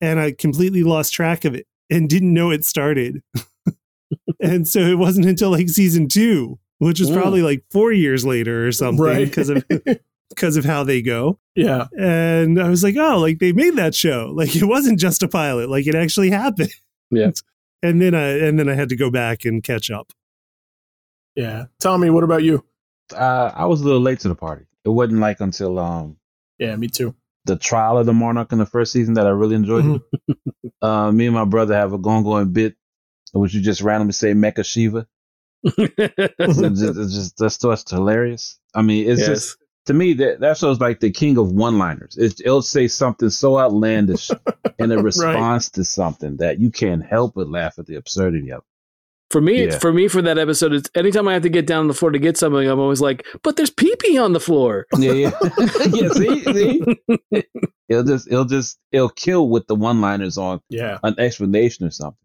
and 0.00 0.18
I 0.20 0.32
completely 0.32 0.82
lost 0.82 1.12
track 1.12 1.44
of 1.44 1.54
it 1.54 1.66
and 1.90 2.08
didn't 2.08 2.32
know 2.34 2.50
it 2.50 2.64
started. 2.64 3.22
and 4.40 4.66
so 4.66 4.80
it 4.80 4.98
wasn't 4.98 5.26
until 5.26 5.50
like 5.50 5.68
season 5.68 6.08
two, 6.08 6.58
which 6.78 7.00
was 7.00 7.10
Mm. 7.10 7.14
probably 7.20 7.42
like 7.42 7.62
four 7.70 7.92
years 7.92 8.24
later 8.24 8.66
or 8.66 8.72
something, 8.72 9.04
Right. 9.04 9.26
because 9.26 9.48
of 9.48 9.64
because 10.30 10.56
of 10.56 10.64
how 10.64 10.82
they 10.82 11.00
go. 11.02 11.38
yeah. 11.54 11.86
And 11.98 12.60
I 12.60 12.68
was 12.68 12.82
like, 12.82 12.96
oh, 12.96 13.18
like 13.20 13.38
they 13.38 13.52
made 13.52 13.76
that 13.76 13.94
show. 13.94 14.32
Like 14.34 14.56
it 14.56 14.64
wasn't 14.64 14.98
just 14.98 15.22
a 15.22 15.28
pilot. 15.28 15.68
Like 15.68 15.86
it 15.86 15.94
actually 15.94 16.30
happened. 16.30 16.70
Yeah. 17.10 17.30
And 17.84 18.00
then 18.00 18.14
I 18.14 18.38
and 18.38 18.58
then 18.58 18.68
I 18.68 18.74
had 18.74 18.88
to 18.88 18.96
go 18.96 19.10
back 19.10 19.44
and 19.44 19.62
catch 19.62 19.90
up. 19.90 20.12
Yeah. 21.36 21.66
Tommy, 21.80 22.08
what 22.10 22.24
about 22.24 22.42
you? 22.42 22.64
Uh, 23.14 23.50
I 23.54 23.66
was 23.66 23.82
a 23.82 23.84
little 23.84 24.00
late 24.00 24.20
to 24.20 24.28
the 24.28 24.34
party. 24.34 24.64
It 24.84 24.88
wasn't 24.88 25.20
like 25.20 25.40
until 25.40 25.78
um 25.78 26.16
Yeah, 26.58 26.74
me 26.76 26.88
too. 26.88 27.14
the 27.44 27.56
trial 27.56 27.98
of 27.98 28.06
the 28.06 28.14
monarch 28.14 28.52
in 28.52 28.58
the 28.58 28.64
first 28.66 28.90
season 28.92 29.14
that 29.14 29.26
I 29.26 29.30
really 29.30 29.54
enjoyed. 29.56 30.00
Uh, 30.82 31.10
me 31.10 31.24
and 31.26 31.34
my 31.34 31.46
brother 31.46 31.74
have 31.74 31.94
a 31.94 31.98
going 31.98 32.52
bit, 32.52 32.74
which 33.32 33.54
you 33.54 33.62
just 33.62 33.80
randomly 33.80 34.12
say 34.12 34.32
Mecha 34.32 34.64
Shiva. 34.66 35.06
It's 35.64 36.58
just, 36.58 36.98
it's 36.98 37.14
just 37.14 37.38
that's 37.38 37.56
just 37.56 37.88
hilarious. 37.88 38.58
I 38.74 38.82
mean, 38.82 39.08
it's 39.08 39.20
yes. 39.20 39.28
just 39.28 39.56
to 39.86 39.94
me 39.94 40.12
that 40.14 40.40
that 40.40 40.56
show's 40.56 40.80
like 40.80 41.00
the 41.00 41.10
king 41.10 41.36
of 41.38 41.52
one-liners. 41.52 42.16
It, 42.16 42.40
it'll 42.40 42.62
say 42.62 42.88
something 42.88 43.30
so 43.30 43.58
outlandish 43.58 44.30
in 44.78 44.90
a 44.92 45.02
response 45.02 45.70
to 45.70 45.84
something 45.84 46.36
that 46.38 46.58
you 46.58 46.70
can't 46.70 47.04
help 47.04 47.34
but 47.34 47.48
laugh 47.50 47.78
at 47.78 47.86
the 47.86 47.96
absurdity 47.96 48.50
of. 48.52 48.62
For 49.30 49.40
me, 49.40 49.64
Yeah. 49.66 49.78
for 49.78 49.92
me, 49.92 50.06
for 50.08 50.22
that 50.22 50.38
episode, 50.38 50.72
it's 50.72 50.88
anytime 50.94 51.26
I 51.26 51.32
have 51.32 51.42
to 51.42 51.48
get 51.48 51.66
down 51.66 51.80
on 51.80 51.88
the 51.88 51.94
floor 51.94 52.12
to 52.12 52.18
get 52.18 52.36
something, 52.36 52.68
I'm 52.68 52.78
always 52.78 53.00
like, 53.00 53.26
"But 53.42 53.56
there's 53.56 53.70
pee 53.70 53.94
pee 53.98 54.16
on 54.16 54.32
the 54.32 54.38
floor." 54.40 54.86
Yeah, 54.96 55.12
yeah, 55.12 55.30
yeah. 55.88 56.08
See, 56.10 56.40
see, 56.44 56.82
it'll 57.88 58.04
just 58.04 58.28
it'll 58.30 58.44
just 58.44 58.78
it'll 58.92 59.08
kill 59.08 59.48
with 59.48 59.66
the 59.66 59.74
one-liners 59.74 60.38
on 60.38 60.60
Yeah. 60.68 60.98
an 61.02 61.14
explanation 61.18 61.84
or 61.86 61.90
something. 61.90 62.18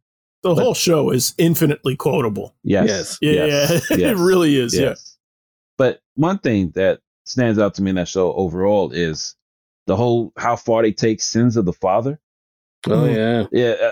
The 0.43 0.53
But- 0.55 0.63
whole 0.63 0.73
show 0.75 1.09
is 1.09 1.33
infinitely 1.37 1.95
quotable. 1.95 2.55
Yes, 2.63 2.87
Yes. 2.89 3.17
Yeah. 3.21 3.45
yes, 3.45 3.89
yeah. 3.91 4.11
it 4.11 4.17
really 4.17 4.57
is. 4.57 4.77
Yes. 4.77 5.17
But 5.77 6.01
one 6.15 6.37
thing 6.39 6.71
that 6.75 6.99
stands 7.29 7.59
out 7.59 7.75
to 7.75 7.81
me 7.81 7.89
in 7.91 7.95
that 7.95 8.07
show 8.07 8.33
overall 8.33 8.91
is 8.91 9.35
the 9.87 9.95
whole 9.95 10.31
how 10.37 10.55
far 10.55 10.81
they 10.81 10.91
take 10.91 11.21
sins 11.21 11.57
of 11.57 11.65
the 11.65 11.73
father. 11.73 12.19
Oh 12.87 13.05
yeah, 13.05 13.45
Yeah, 13.51 13.91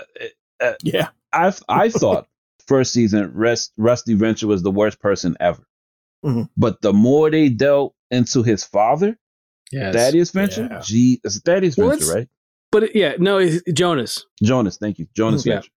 Yeah. 0.60 0.72
Yeah. 0.82 1.08
I 1.32 1.52
I 1.68 1.88
thought 2.00 2.26
first 2.66 2.92
season 2.92 3.32
Rest, 3.34 3.72
Rusty 3.76 4.14
Venture 4.14 4.46
was 4.46 4.62
the 4.62 4.70
worst 4.70 5.00
person 5.00 5.36
ever. 5.40 5.62
Mhm. 6.24 6.48
But 6.56 6.80
the 6.82 6.92
more 6.92 7.30
they 7.30 7.48
delve 7.48 7.92
into 8.10 8.42
his 8.42 8.64
father, 8.64 9.16
yes. 9.70 9.94
Thaddeus 9.94 10.30
Venture, 10.30 10.68
Yeah. 10.70 10.80
gee, 10.82 11.20
it's 11.24 11.38
Thaddeus 11.40 11.76
Well, 11.76 11.90
Venture, 11.90 12.12
right? 12.14 12.28
but 12.72 12.84
it- 12.84 12.96
yeah, 12.96 13.14
no, 13.18 13.38
it's 13.38 13.62
Jonas. 13.72 14.24
Jonas, 14.42 14.78
thank 14.78 14.98
you, 14.98 15.06
Jonas 15.14 15.44
Yeah. 15.46 15.54
Venture. 15.54 15.70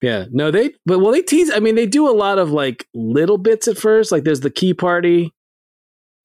Yeah, 0.00 0.24
no, 0.30 0.50
they 0.52 0.74
but 0.86 1.00
well, 1.00 1.10
they 1.12 1.22
tease. 1.22 1.50
I 1.50 1.58
mean, 1.58 1.74
they 1.74 1.86
do 1.86 2.08
a 2.08 2.14
lot 2.14 2.38
of 2.38 2.52
like 2.52 2.86
little 2.94 3.36
bits 3.38 3.66
at 3.66 3.76
first. 3.76 4.12
Like 4.12 4.22
there's 4.22 4.40
the 4.40 4.50
key 4.50 4.72
party, 4.72 5.34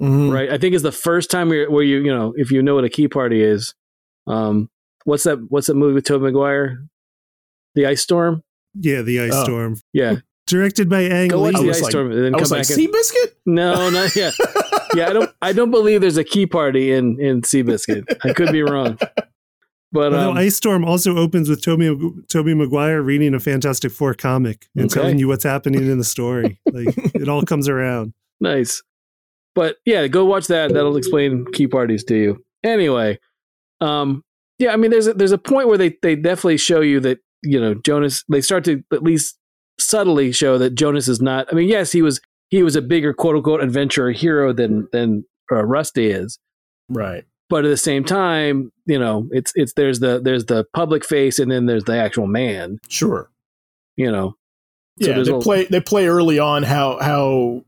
Mhm. 0.02 0.32
right? 0.34 0.50
I 0.52 0.58
think 0.58 0.74
is 0.76 0.82
the 0.82 0.92
first 0.92 1.30
time 1.32 1.50
where, 1.50 1.70
where 1.70 1.84
you 1.84 1.98
you 2.00 2.14
know 2.14 2.34
if 2.36 2.52
you 2.52 2.62
know 2.62 2.76
what 2.76 2.84
a 2.84 2.90
key 2.90 3.08
party 3.08 3.42
is. 3.42 3.74
Um, 4.28 4.70
what's 5.06 5.24
that? 5.24 5.40
What's 5.50 5.68
that 5.68 5.76
movie 5.76 5.94
with 5.94 6.06
Tobey 6.06 6.24
Maguire? 6.26 6.80
The 7.76 7.86
Ice 7.88 8.02
Storm. 8.02 8.44
Yeah, 8.80 9.02
the 9.02 9.20
ice 9.22 9.32
Oh. 9.34 9.44
storm. 9.44 9.78
Yeah, 9.94 10.16
Directed 10.48 10.90
by 10.90 11.02
Ang 11.04 11.30
go 11.30 11.42
watch 11.42 11.56
I 11.56 11.62
the 11.62 11.68
was 11.68 11.78
Ice 11.78 11.84
like- 11.84 11.92
Storm 11.92 12.12
and 12.12 12.20
then 12.24 12.34
I 12.36 12.38
come 12.38 12.42
was 12.42 12.52
like, 12.52 12.68
back. 12.68 12.78
and, 12.78 12.88
Seabiscuit? 12.88 13.32
no, 13.46 13.90
not 13.92 14.16
yeah, 14.16 14.32
yeah. 14.96 15.10
I 15.10 15.14
don't. 15.14 15.30
I 15.42 15.54
don't 15.54 15.72
believe 15.72 16.02
there's 16.02 16.18
a 16.18 16.24
key 16.24 16.46
party 16.48 16.92
in 16.92 17.20
in 17.20 17.42
Seabiscuit. 17.42 18.04
I 18.26 18.34
could 18.34 18.52
be 18.52 18.62
wrong, 18.64 18.98
but 19.92 20.14
Although 20.14 20.32
um, 20.32 20.38
Ice 20.38 20.56
Storm 20.56 20.84
also 20.86 21.16
opens 21.18 21.50
with 21.50 21.62
Tobey 21.62 21.96
Tobey 22.30 22.54
Maguire 22.56 23.02
reading 23.02 23.34
a 23.36 23.40
Fantastic 23.40 23.92
Four 23.92 24.14
comic 24.16 24.66
and 24.76 24.86
Okay. 24.86 25.02
telling 25.02 25.20
you 25.20 25.28
what's 25.28 25.44
happening 25.44 25.84
in 25.90 25.98
the 26.00 26.04
story. 26.04 26.60
Like 26.72 26.96
it 27.16 27.30
all 27.30 27.44
comes 27.44 27.68
around. 27.70 28.14
Nice. 28.42 28.82
But 29.56 29.78
yeah, 29.86 30.08
go 30.08 30.26
watch 30.26 30.48
that. 30.48 30.74
That'll 30.74 30.98
explain 30.98 31.46
key 31.54 31.68
parties 31.68 32.04
to 32.06 32.16
you. 32.16 32.44
Anyway, 32.64 33.20
um, 33.82 34.24
yeah, 34.60 34.72
I 34.74 34.78
mean, 34.78 34.92
there's 34.92 35.08
a, 35.08 35.14
there's 35.14 35.32
a 35.32 35.38
point 35.38 35.68
where 35.68 35.78
they 35.78 35.98
they 36.02 36.16
definitely 36.16 36.58
show 36.58 36.82
you 36.82 37.00
that 37.02 37.20
you 37.44 37.60
know 37.60 37.74
Jonas. 37.76 38.24
They 38.30 38.42
start 38.42 38.64
to 38.66 38.84
at 38.92 39.04
least 39.04 39.38
subtly 39.80 40.32
show 40.32 40.58
that 40.58 40.72
Jonas 40.76 41.08
is 41.08 41.22
not. 41.22 41.48
I 41.52 41.56
mean, 41.56 41.68
yes, 41.70 41.92
he 41.92 42.02
was 42.02 42.22
he 42.50 42.64
was 42.64 42.76
a 42.76 42.82
bigger 42.82 43.14
quote 43.14 43.36
unquote 43.36 43.62
adventurer 43.64 44.12
hero 44.12 44.54
than 44.54 44.88
than 44.92 45.26
uh, 45.52 45.64
Rusty 45.66 46.08
is, 46.10 46.40
Right. 46.90 47.26
but 47.50 47.66
at 47.66 47.70
the 47.70 47.78
same 47.78 48.04
time, 48.04 48.72
you 48.86 48.98
know, 48.98 49.28
it's 49.32 49.52
it's 49.56 49.74
there's 49.74 50.00
the 50.00 50.20
there's 50.24 50.46
the 50.46 50.66
public 50.74 51.06
face 51.06 51.38
and 51.40 51.52
then 51.52 51.66
there's 51.66 51.84
the 51.84 51.96
actual 51.98 52.28
man. 52.28 52.80
Sure. 52.88 53.30
You 53.98 54.12
know, 54.12 54.36
So 55.02 55.10
yeah, 55.12 55.22
they 55.22 55.32
a- 55.32 55.40
play 55.40 55.66
they 55.66 55.82
play 55.82 56.08
early 56.08 56.40
on 56.40 56.64
how 56.64 56.98
how 57.02 57.64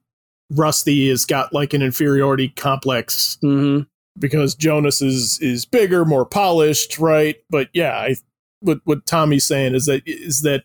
Rusty 0.51 1.09
has 1.09 1.25
got 1.25 1.53
like 1.53 1.73
an 1.73 1.81
inferiority 1.81 2.49
complex 2.49 3.37
hmm 3.41 3.81
because 4.17 4.55
Jonas 4.55 5.01
is 5.01 5.39
is 5.41 5.65
bigger, 5.65 6.05
more 6.05 6.25
polished, 6.25 6.99
right? 6.99 7.35
But 7.49 7.69
yeah, 7.73 7.97
I 7.97 8.15
what 8.61 8.79
what 8.83 9.05
Tommy's 9.05 9.45
saying 9.45 9.75
is 9.75 9.85
that 9.85 10.03
is 10.05 10.41
that 10.41 10.63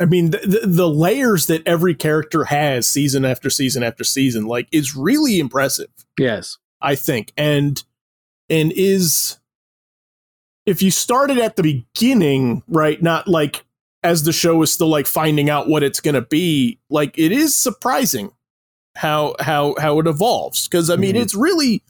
I 0.00 0.04
mean 0.06 0.30
the, 0.30 0.38
the, 0.38 0.66
the 0.66 0.88
layers 0.88 1.46
that 1.46 1.66
every 1.66 1.94
character 1.94 2.44
has 2.44 2.86
season 2.86 3.24
after 3.24 3.50
season 3.50 3.82
after 3.82 4.04
season 4.04 4.46
like 4.46 4.68
is 4.72 4.96
really 4.96 5.38
impressive. 5.38 5.90
yes, 6.18 6.58
I 6.80 6.94
think, 6.94 7.32
and 7.36 7.82
and 8.48 8.72
is 8.72 9.38
if 10.66 10.82
you 10.82 10.90
started 10.90 11.38
at 11.38 11.56
the 11.56 11.62
beginning, 11.62 12.62
right? 12.68 13.00
Not 13.02 13.28
like 13.28 13.64
as 14.02 14.24
the 14.24 14.32
show 14.32 14.62
is 14.62 14.72
still 14.72 14.88
like 14.88 15.06
finding 15.06 15.50
out 15.50 15.68
what 15.68 15.82
it's 15.82 16.00
going 16.00 16.14
to 16.14 16.22
be. 16.22 16.78
Like 16.88 17.18
it 17.18 17.32
is 17.32 17.54
surprising 17.54 18.32
how 18.96 19.34
how 19.40 19.74
how 19.78 19.98
it 20.00 20.06
evolves 20.06 20.66
because 20.68 20.90
I 20.90 20.96
mean 20.96 21.14
Mhm. 21.14 21.20
it's 21.22 21.34
really 21.34 21.82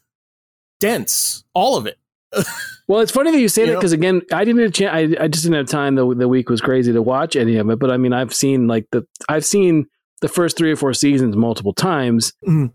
dense, 0.81 1.45
all 1.55 1.77
of 1.77 1.87
it. 1.87 1.99
Well, 2.89 2.99
it's 3.03 3.13
funny 3.13 3.31
that 3.31 3.39
you 3.39 3.49
say 3.49 3.63
You 3.63 3.67
that 3.69 3.75
because 3.77 3.93
again, 3.93 4.21
I 4.33 4.45
didn't 4.45 4.63
have 4.63 4.71
a 4.71 4.73
chance. 4.73 4.93
I, 4.93 5.23
I 5.25 5.29
just 5.29 5.45
didn't 5.45 5.59
have 5.59 5.69
time. 5.69 5.95
The 5.95 6.13
the 6.13 6.27
week 6.27 6.51
was 6.51 6.61
crazy 6.61 6.93
to 6.93 7.01
watch 7.01 7.37
any 7.37 7.55
of 7.55 7.71
it. 7.71 7.79
But 7.79 7.93
I 7.93 7.97
mean, 7.99 8.13
I've 8.13 8.35
seen 8.35 8.67
like 8.67 8.87
the 8.91 9.07
I've 9.29 9.45
seen 9.45 9.87
the 10.23 10.29
first 10.29 10.57
three 10.57 10.73
or 10.73 10.77
four 10.77 10.93
seasons 10.93 11.37
multiple 11.37 11.73
times, 11.73 12.33
Mhm. 12.45 12.73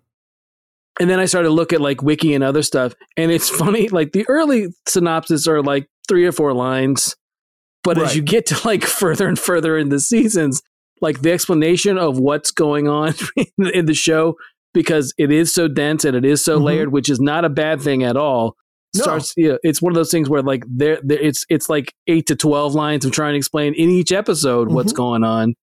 and 1.02 1.10
then 1.10 1.20
I 1.20 1.26
started 1.26 1.50
to 1.50 1.54
look 1.54 1.74
at 1.74 1.82
like 1.82 2.02
wiki 2.02 2.34
and 2.34 2.46
other 2.46 2.64
stuff, 2.64 2.94
and 3.18 3.30
it's 3.30 3.50
funny. 3.64 3.90
Like 3.90 4.14
the 4.14 4.26
early 4.30 4.68
synopsis 4.88 5.48
are 5.50 5.62
like 5.62 5.90
three 6.08 6.26
or 6.26 6.32
four 6.32 6.54
lines, 6.54 7.18
but 7.84 7.98
Right. 7.98 8.06
as 8.06 8.16
you 8.16 8.22
get 8.22 8.46
to 8.46 8.62
like 8.66 8.86
further 9.02 9.28
and 9.28 9.38
further 9.38 9.78
in 9.78 9.90
the 9.90 10.00
seasons, 10.00 10.64
like 11.02 11.22
the 11.22 11.32
explanation 11.32 11.98
of 11.98 12.20
what's 12.20 12.52
going 12.52 12.88
on 12.88 13.14
in, 13.58 13.86
the 13.86 13.94
show 13.94 14.36
because 14.74 15.14
it 15.18 15.32
is 15.32 15.54
so 15.54 15.68
dense 15.68 16.06
and 16.06 16.16
it 16.16 16.26
is 16.26 16.44
so 16.44 16.60
Mhm. 16.60 16.64
layered, 16.64 16.92
which 16.92 17.10
is 17.10 17.20
not 17.20 17.46
a 17.46 17.50
bad 17.50 17.82
thing 17.82 18.04
at 18.04 18.16
all 18.18 18.56
No. 18.96 19.02
starts 19.04 19.34
you 19.38 19.50
know, 19.50 19.58
it's 19.64 19.82
one 19.82 19.92
of 19.92 19.96
those 19.96 20.12
things 20.12 20.30
where 20.30 20.42
like 20.42 20.64
there 20.70 21.00
there- 21.04 21.20
it's 21.22 21.46
it's 21.50 21.70
like 21.70 21.94
8 22.08 22.28
to 22.28 22.36
12 22.36 22.74
lines 22.76 23.06
of 23.06 23.12
trying 23.12 23.34
to 23.34 23.38
explain 23.38 23.74
in 23.74 23.90
each 23.90 24.12
episode 24.12 24.72
what's 24.72 24.94
Mhm. 24.94 24.98
going 24.98 25.24
on 25.24 25.54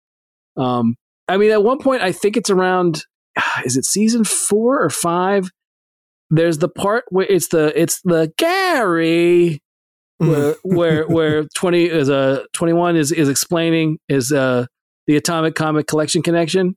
um 0.57 0.97
i 1.29 1.37
mean 1.38 1.51
at 1.51 1.62
one 1.64 1.79
point 1.79 2.03
i 2.03 2.12
think 2.12 2.37
it's 2.37 2.51
around 2.51 3.05
is 3.64 3.77
it 3.79 3.85
season 3.87 4.25
4 4.25 4.83
or 4.83 4.90
5 4.90 5.51
there's 6.31 6.59
the 6.59 6.68
part 6.68 7.05
where 7.11 7.27
it's 7.27 7.49
the 7.49 7.73
it's 7.81 8.01
the 8.05 8.33
Gary 8.38 9.62
where 10.18 10.55
where 10.62 11.05
where 11.07 11.45
twenty 11.55 11.85
is 11.87 12.09
a 12.09 12.47
twenty 12.53 12.73
one 12.73 12.97
is 12.97 13.12
is 13.12 13.29
explaining 13.29 13.99
is 14.09 14.31
uh 14.33 14.66
the 15.12 15.18
atomic 15.18 15.55
comic 15.55 15.87
collection 15.87 16.22
connection, 16.22 16.75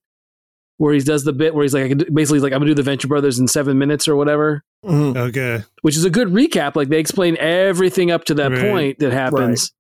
where 0.78 0.94
he 0.94 1.00
does 1.00 1.24
the 1.24 1.32
bit 1.32 1.56
where 1.56 1.64
he's 1.64 1.74
like 1.74 1.86
I 1.86 1.88
can 1.88 1.98
basically 2.14 2.38
he's 2.38 2.44
like 2.44 2.52
I'm 2.52 2.60
gonna 2.60 2.72
do 2.72 2.76
the 2.76 2.84
Venture 2.84 3.08
Brothers 3.08 3.40
in 3.40 3.48
seven 3.48 3.78
minutes 3.78 4.08
or 4.10 4.16
whatever, 4.18 4.62
Mhm. 4.86 5.16
Okay. 5.30 5.64
which 5.84 5.96
is 5.96 6.04
a 6.04 6.10
good 6.10 6.28
recap. 6.30 6.76
Like 6.76 6.90
they 6.90 7.00
explain 7.00 7.38
everything 7.38 8.12
up 8.12 8.26
to 8.26 8.34
that 8.36 8.52
Right. 8.52 8.62
point 8.62 9.00
that 9.00 9.14
happens. 9.14 9.72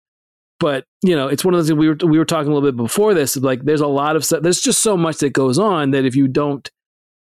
But 0.59 0.85
you 1.03 1.15
know, 1.17 1.27
it's 1.27 1.43
one 1.43 1.53
of 1.53 1.57
those 1.59 1.67
things 1.67 1.77
we 1.77 1.89
were 1.89 1.97
we 2.05 2.17
were 2.17 2.23
talking 2.23 2.49
a 2.49 2.55
little 2.55 2.69
bit 2.71 2.77
before 2.77 3.13
this. 3.13 3.35
Like, 3.35 3.65
there's 3.65 3.81
a 3.81 3.87
lot 3.87 4.15
of 4.15 4.23
stuff. 4.23 4.41
There's 4.41 4.61
just 4.61 4.81
so 4.81 4.95
much 4.95 5.17
that 5.17 5.31
goes 5.33 5.59
on 5.59 5.91
that 5.91 6.05
if 6.05 6.15
you 6.15 6.29
don't, 6.29 6.69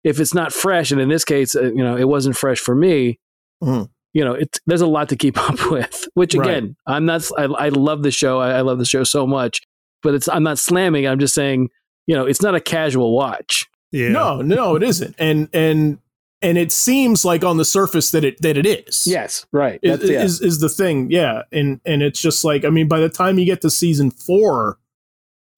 if 0.04 0.20
it's 0.20 0.32
not 0.32 0.52
fresh, 0.52 0.92
and 0.92 1.00
in 1.00 1.08
this 1.08 1.24
case, 1.24 1.56
uh, 1.56 1.64
you 1.64 1.82
know, 1.82 1.96
it 1.96 2.06
wasn't 2.08 2.36
fresh 2.36 2.60
for 2.60 2.76
me. 2.76 3.18
Mhm. 3.64 3.88
You 4.14 4.24
know, 4.24 4.32
it's 4.34 4.60
there's 4.66 4.80
a 4.80 4.86
lot 4.86 5.08
to 5.08 5.16
keep 5.16 5.36
up 5.50 5.70
with. 5.72 6.06
Which 6.14 6.36
Right. 6.36 6.48
again, 6.48 6.76
I'm 6.86 7.04
not. 7.04 7.28
I, 7.36 7.44
I 7.46 7.68
love 7.70 8.04
the 8.04 8.12
show. 8.12 8.38
I, 8.38 8.58
I 8.58 8.60
love 8.60 8.78
the 8.78 8.84
show 8.86 9.02
so 9.02 9.26
much. 9.26 9.60
But 10.06 10.14
it's 10.14 10.28
I'm 10.28 10.44
not 10.44 10.58
slamming. 10.58 11.04
I'm 11.06 11.18
just 11.18 11.34
saying, 11.34 11.68
you 12.06 12.14
know, 12.14 12.24
it's 12.26 12.40
not 12.40 12.54
a 12.54 12.60
casual 12.60 13.12
watch. 13.16 13.66
Yeah. 13.90 14.10
No, 14.10 14.40
no, 14.40 14.76
it 14.76 14.84
isn't. 14.84 15.16
And 15.18 15.48
and 15.52 15.98
and 16.42 16.56
it 16.58 16.70
seems 16.70 17.24
like 17.24 17.42
on 17.44 17.56
the 17.56 17.64
surface 17.64 18.12
that 18.12 18.22
it 18.24 18.40
that 18.42 18.56
it 18.56 18.66
is. 18.66 19.04
Yes, 19.06 19.46
right. 19.52 19.80
is, 19.82 19.98
That's, 19.98 20.10
yeah. 20.10 20.22
is 20.22 20.40
is 20.40 20.60
the 20.60 20.68
thing. 20.68 21.10
Yeah, 21.10 21.42
and 21.50 21.80
and 21.84 22.02
it's 22.02 22.20
just 22.20 22.44
like 22.44 22.64
I 22.64 22.70
mean, 22.70 22.86
by 22.86 23.00
the 23.00 23.08
time 23.08 23.38
you 23.38 23.44
get 23.44 23.62
to 23.62 23.70
season 23.70 24.12
four, 24.12 24.78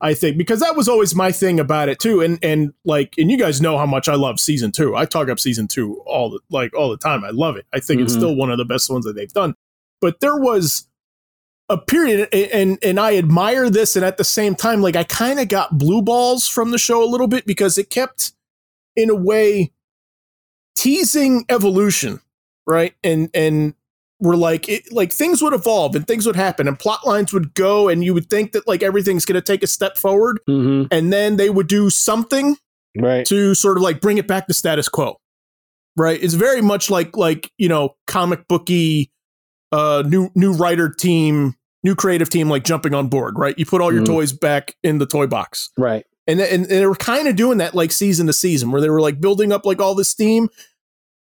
I 0.00 0.14
think 0.14 0.38
because 0.38 0.60
that 0.60 0.76
was 0.76 0.88
always 0.88 1.14
my 1.14 1.30
thing 1.30 1.60
about 1.60 1.90
it 1.90 1.98
too. 1.98 2.22
And 2.22 2.38
and 2.42 2.72
like, 2.86 3.14
and 3.18 3.30
you 3.30 3.36
guys 3.36 3.60
know 3.60 3.76
how 3.76 3.86
much 3.86 4.08
I 4.08 4.14
love 4.14 4.40
season 4.40 4.72
two. 4.72 4.96
I 4.96 5.04
talk 5.04 5.28
up 5.28 5.38
season 5.38 5.68
two 5.68 6.00
all 6.06 6.30
the 6.30 6.40
like 6.50 6.74
all 6.74 6.88
the 6.90 6.96
time. 6.96 7.22
I 7.22 7.30
love 7.30 7.56
it. 7.56 7.66
I 7.74 7.80
think 7.80 8.00
it's 8.00 8.14
Mhm. 8.14 8.16
still 8.16 8.34
one 8.36 8.50
of 8.50 8.56
the 8.56 8.64
best 8.64 8.88
ones 8.88 9.04
that 9.04 9.14
they've 9.14 9.32
done. 9.32 9.54
But 10.00 10.20
there 10.20 10.36
was 10.38 10.87
a 11.68 11.76
period 11.78 12.28
and 12.32 12.78
and, 12.82 12.98
I 12.98 13.16
admire 13.16 13.68
this 13.68 13.94
and 13.94 14.04
at 14.04 14.16
the 14.16 14.24
same 14.24 14.54
time 14.54 14.80
like 14.80 14.96
I 14.96 15.04
kind 15.04 15.38
of 15.38 15.48
got 15.48 15.76
blue 15.76 16.00
balls 16.02 16.48
from 16.48 16.70
the 16.70 16.78
show 16.78 17.04
a 17.04 17.08
little 17.08 17.28
bit 17.28 17.44
because 17.46 17.76
it 17.76 17.90
kept 17.90 18.32
in 18.96 19.10
a 19.10 19.14
way 19.14 19.72
teasing 20.76 21.44
evolution, 21.48 22.20
right? 22.66 22.94
And 23.04 23.28
and 23.34 23.74
we're 24.20 24.36
like 24.36 24.68
it, 24.68 24.90
like 24.92 25.12
things 25.12 25.42
would 25.42 25.52
evolve 25.52 25.94
and 25.94 26.06
things 26.06 26.26
would 26.26 26.36
happen 26.36 26.66
and 26.66 26.78
plot 26.78 27.06
lines 27.06 27.32
would 27.32 27.54
go 27.54 27.88
and 27.88 28.02
you 28.02 28.12
would 28.14 28.28
think 28.28 28.52
that 28.52 28.66
like 28.66 28.82
everything's 28.82 29.24
going 29.24 29.34
to 29.34 29.40
take 29.40 29.62
a 29.62 29.66
step 29.68 29.96
forward 29.96 30.40
hmm 30.48 30.84
and 30.90 31.12
then 31.12 31.36
they 31.36 31.50
would 31.50 31.68
do 31.68 31.88
something 31.90 32.56
Right. 32.96 33.24
to 33.26 33.54
sort 33.54 33.76
of 33.76 33.82
like 33.84 34.00
bring 34.00 34.18
it 34.18 34.26
back 34.26 34.48
to 34.48 34.54
status 34.54 34.88
quo. 34.88 35.20
Right? 35.96 36.20
It's 36.20 36.34
very 36.34 36.60
much 36.62 36.90
like 36.90 37.16
like, 37.16 37.52
you 37.58 37.68
know, 37.68 37.94
comic 38.06 38.48
booky 38.48 39.12
uh 39.70 40.02
new 40.06 40.30
new 40.34 40.52
writer 40.52 40.88
team, 40.88 41.54
new 41.84 41.94
creative 41.94 42.28
team 42.28 42.48
like 42.48 42.64
jumping 42.64 42.94
on 42.94 43.08
board, 43.08 43.38
right? 43.38 43.58
You 43.58 43.64
put 43.66 43.80
all 43.80 43.92
your 43.92 44.02
Mhm. 44.02 44.06
toys 44.06 44.32
back 44.32 44.76
in 44.82 44.98
the 44.98 45.06
toy 45.06 45.26
box. 45.26 45.70
Right. 45.78 46.04
And, 46.26 46.40
and 46.40 46.62
and 46.64 46.66
they 46.66 46.86
were 46.86 46.94
kind 46.94 47.28
of 47.28 47.36
doing 47.36 47.58
that 47.58 47.74
like 47.74 47.92
season 47.92 48.26
to 48.26 48.32
season 48.32 48.70
where 48.70 48.80
they 48.80 48.90
were 48.90 49.00
like 49.00 49.20
building 49.20 49.52
up 49.52 49.64
like 49.64 49.80
all 49.80 49.94
this 49.94 50.08
steam 50.08 50.48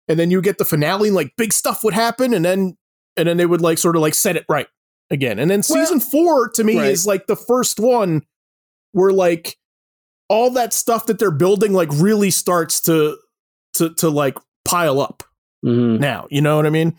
and 0.08 0.18
then 0.18 0.30
you 0.30 0.40
get 0.42 0.58
the 0.58 0.64
finale 0.64 1.08
and 1.08 1.14
like 1.16 1.32
big 1.36 1.52
stuff 1.52 1.82
would 1.84 1.94
happen 1.94 2.34
and 2.34 2.44
then 2.44 2.76
and 3.16 3.28
then 3.28 3.36
they 3.36 3.46
would 3.46 3.60
like 3.62 3.78
sort 3.78 3.96
of 3.96 4.02
like 4.02 4.14
set 4.14 4.36
it 4.36 4.44
right 4.48 4.66
again. 5.10 5.38
And 5.38 5.50
then 5.50 5.62
Well- 5.68 5.84
season 5.86 6.00
4 6.00 6.48
to 6.50 6.64
me 6.64 6.76
Right. 6.78 6.90
is 6.90 7.06
like 7.06 7.26
the 7.26 7.36
first 7.36 7.80
one 7.80 8.22
where 8.92 9.12
like 9.12 9.56
all 10.28 10.50
that 10.50 10.74
stuff 10.74 11.06
that 11.06 11.18
they're 11.18 11.30
building 11.30 11.72
like 11.72 11.88
really 11.92 12.30
starts 12.30 12.80
to 12.82 13.16
to 13.74 13.94
to 13.94 14.10
like 14.10 14.36
pile 14.64 15.00
up 15.00 15.22
hmm 15.62 15.96
now. 15.96 16.26
You 16.30 16.42
know 16.42 16.56
what 16.56 16.66
I 16.66 16.70
mean? 16.70 16.94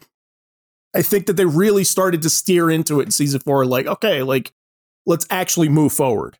I 0.95 1.01
think 1.01 1.27
that 1.27 1.33
they 1.33 1.45
really 1.45 1.83
started 1.83 2.21
to 2.23 2.29
steer 2.29 2.69
into 2.71 2.99
it 2.99 3.03
in 3.05 3.11
season 3.11 3.39
4 3.41 3.65
like 3.65 3.85
okay, 3.85 4.23
like 4.23 4.51
let's 5.05 5.25
actually 5.29 5.69
move 5.69 5.93
forward. 5.93 6.37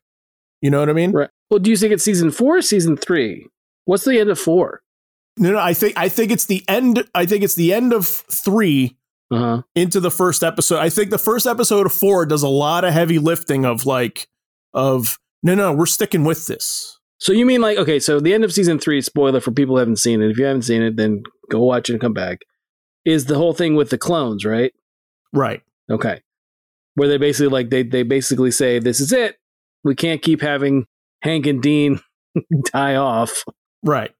You 0.60 0.70
know 0.70 0.80
what 0.80 0.90
I 0.90 0.92
mean? 0.92 1.12
Right. 1.12 1.30
Well, 1.50 1.58
do 1.60 1.70
you 1.70 1.76
think 1.76 1.92
it's 1.92 2.04
season 2.04 2.30
four 2.30 2.58
or 2.58 2.62
season 2.62 2.96
three? 2.96 3.46
What's 3.86 4.04
the 4.04 4.20
end 4.20 4.30
of 4.30 4.38
four? 4.38 4.82
No, 5.36 5.52
no, 5.52 5.58
I 5.58 5.72
think 5.72 5.94
I 5.96 6.08
think 6.08 6.30
it's 6.30 6.44
the 6.44 6.62
end. 6.68 7.04
I 7.14 7.24
think 7.26 7.42
it's 7.42 7.54
the 7.54 7.72
end 7.72 7.92
of 7.92 8.06
three 8.06 8.96
Uh 9.30 9.38
huh. 9.38 9.62
into 9.74 10.00
the 10.00 10.10
first 10.10 10.42
episode. 10.44 10.78
I 10.78 10.90
think 10.90 11.10
the 11.10 11.18
first 11.18 11.46
episode 11.46 11.86
of 11.86 11.92
four 11.92 12.26
does 12.26 12.42
a 12.42 12.48
lot 12.48 12.84
of 12.84 12.92
heavy 12.92 13.18
lifting 13.18 13.64
of 13.64 13.86
like 13.86 14.28
of 14.74 15.18
no, 15.42 15.54
no, 15.54 15.72
we're 15.72 15.86
sticking 15.86 16.24
with 16.24 16.46
this. 16.46 16.98
So 17.18 17.32
you 17.32 17.46
mean 17.46 17.60
like 17.62 17.78
okay? 17.78 17.98
So 17.98 18.20
the 18.20 18.34
end 18.34 18.44
of 18.44 18.52
season 18.52 18.78
three, 18.78 19.00
spoiler 19.00 19.40
for 19.40 19.50
people 19.50 19.74
who 19.76 19.78
haven't 19.80 19.96
seen 19.98 20.20
it. 20.22 20.30
If 20.30 20.38
you 20.38 20.44
haven't 20.44 20.62
seen 20.62 20.82
it, 20.82 20.96
then 20.96 21.22
go 21.50 21.60
watch 21.60 21.88
it 21.88 21.94
and 21.94 22.00
come 22.00 22.12
back. 22.12 22.40
Is 23.04 23.26
the 23.26 23.36
whole 23.36 23.54
thing 23.54 23.74
with 23.76 23.90
the 23.90 23.98
clones, 23.98 24.44
right? 24.44 24.72
Right. 25.32 25.62
Okay, 25.90 26.20
where 26.94 27.08
they 27.08 27.16
basically 27.18 27.48
like 27.48 27.70
they 27.70 27.82
they 27.82 28.02
basically 28.02 28.50
say 28.50 28.78
this 28.78 29.00
is 29.00 29.12
it. 29.12 29.36
We 29.84 29.94
can't 29.94 30.20
keep 30.22 30.40
having 30.42 30.86
Hank 31.22 31.46
and 31.46 31.62
Dean 31.62 32.00
die 32.72 32.96
off. 32.96 33.44
Right. 33.82 34.10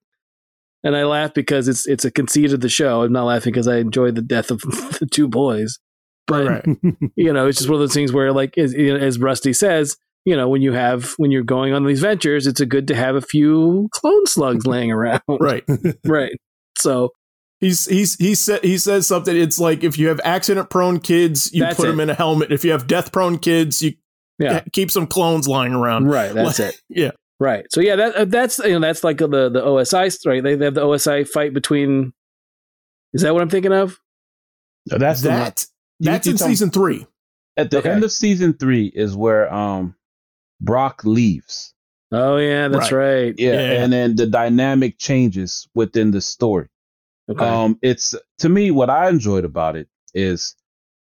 And 0.82 0.96
I 0.96 1.04
laugh 1.04 1.34
because 1.34 1.68
it's 1.68 1.86
it's 1.86 2.04
a 2.06 2.10
conceit 2.10 2.52
of 2.54 2.60
the 2.60 2.68
show. 2.70 3.02
I'm 3.02 3.12
not 3.12 3.24
laughing 3.26 3.52
because 3.52 3.68
I 3.68 3.76
enjoy 3.78 4.10
the 4.12 4.22
death 4.22 4.50
of 4.50 4.60
the 4.62 5.06
two 5.10 5.28
boys. 5.28 5.78
But 6.26 6.46
Right. 6.46 6.64
you 7.16 7.32
know, 7.32 7.46
it's 7.46 7.58
just 7.58 7.68
one 7.68 7.74
of 7.74 7.80
those 7.80 7.92
things 7.94 8.12
where, 8.12 8.32
like, 8.32 8.56
as, 8.56 8.72
as 8.74 9.18
Rusty 9.18 9.52
says, 9.52 9.96
you 10.24 10.36
know, 10.36 10.48
when 10.48 10.62
you 10.62 10.72
have 10.72 11.12
when 11.18 11.30
you're 11.30 11.42
going 11.42 11.74
on 11.74 11.84
these 11.84 12.00
ventures, 12.00 12.46
it's 12.46 12.60
a 12.60 12.66
good 12.66 12.88
to 12.88 12.94
have 12.94 13.14
a 13.16 13.20
few 13.20 13.88
clone 13.92 14.26
slugs 14.26 14.66
laying 14.66 14.90
around, 14.90 15.20
Right. 15.28 15.64
right? 16.06 16.32
So 16.78 17.10
He's 17.60 17.84
he's 17.86 18.14
he 18.16 18.34
said 18.34 18.64
he 18.64 18.78
says 18.78 19.06
something. 19.06 19.36
It's 19.36 19.58
like 19.58 19.84
if 19.84 19.98
you 19.98 20.08
have 20.08 20.20
accident 20.24 20.70
prone 20.70 20.98
kids, 20.98 21.52
you 21.52 21.60
That's 21.62 21.76
put 21.76 21.86
it. 21.86 21.90
them 21.90 22.00
in 22.00 22.08
a 22.10 22.14
helmet. 22.14 22.50
If 22.52 22.64
you 22.64 22.72
have 22.72 22.86
death 22.86 23.12
prone 23.12 23.38
kids, 23.38 23.82
you 23.82 23.92
yeah, 24.38 24.60
keep 24.72 24.90
some 24.90 25.06
clones 25.06 25.46
lying 25.46 25.74
around. 25.74 26.06
right. 26.06 26.32
That's 26.32 26.58
Like- 26.58 26.68
it. 26.70 26.80
Yeah. 26.88 27.10
Right. 27.38 27.66
So 27.70 27.80
yeah, 27.80 27.96
that 27.96 28.14
uh, 28.16 28.24
that's 28.26 28.58
you 28.60 28.72
know 28.72 28.80
that's 28.80 29.04
like 29.04 29.18
the 29.18 29.26
the 29.28 29.60
OSI 29.62 30.14
right. 30.26 30.42
They, 30.42 30.54
they 30.56 30.64
have 30.66 30.74
the 30.74 30.82
OSI 30.82 31.26
fight 31.28 31.52
between. 31.54 32.12
Is 33.12 33.22
that 33.22 33.32
what 33.34 33.42
I'm 33.42 33.50
thinking 33.50 33.72
of? 33.72 33.98
No, 34.90 34.98
That's 34.98 35.22
that 35.22 35.66
you- 35.98 36.06
that's 36.06 36.26
you 36.26 36.32
in 36.32 36.38
talking- 36.38 36.52
season 36.52 36.70
three. 36.70 37.06
At 37.56 37.70
the 37.70 37.78
Okay. 37.78 37.90
end 37.90 38.04
of 38.04 38.12
season 38.12 38.54
three 38.54 38.86
is 38.94 39.14
where 39.16 39.52
um 39.52 39.94
Brock 40.62 41.04
leaves. 41.04 41.74
Oh 42.12 42.36
yeah, 42.38 42.68
that's 42.68 42.90
right. 42.92 43.34
Yeah, 43.38 43.52
Yeah. 43.52 43.82
and 43.84 43.92
then 43.92 44.16
the 44.16 44.26
dynamic 44.26 44.98
changes 44.98 45.68
within 45.74 46.10
the 46.10 46.20
story. 46.20 46.68
Okay. 47.30 47.44
Um, 47.44 47.78
it's 47.82 48.14
to 48.38 48.48
me 48.48 48.70
what 48.70 48.90
I 48.90 49.08
enjoyed 49.08 49.44
about 49.44 49.76
it 49.76 49.88
is 50.14 50.56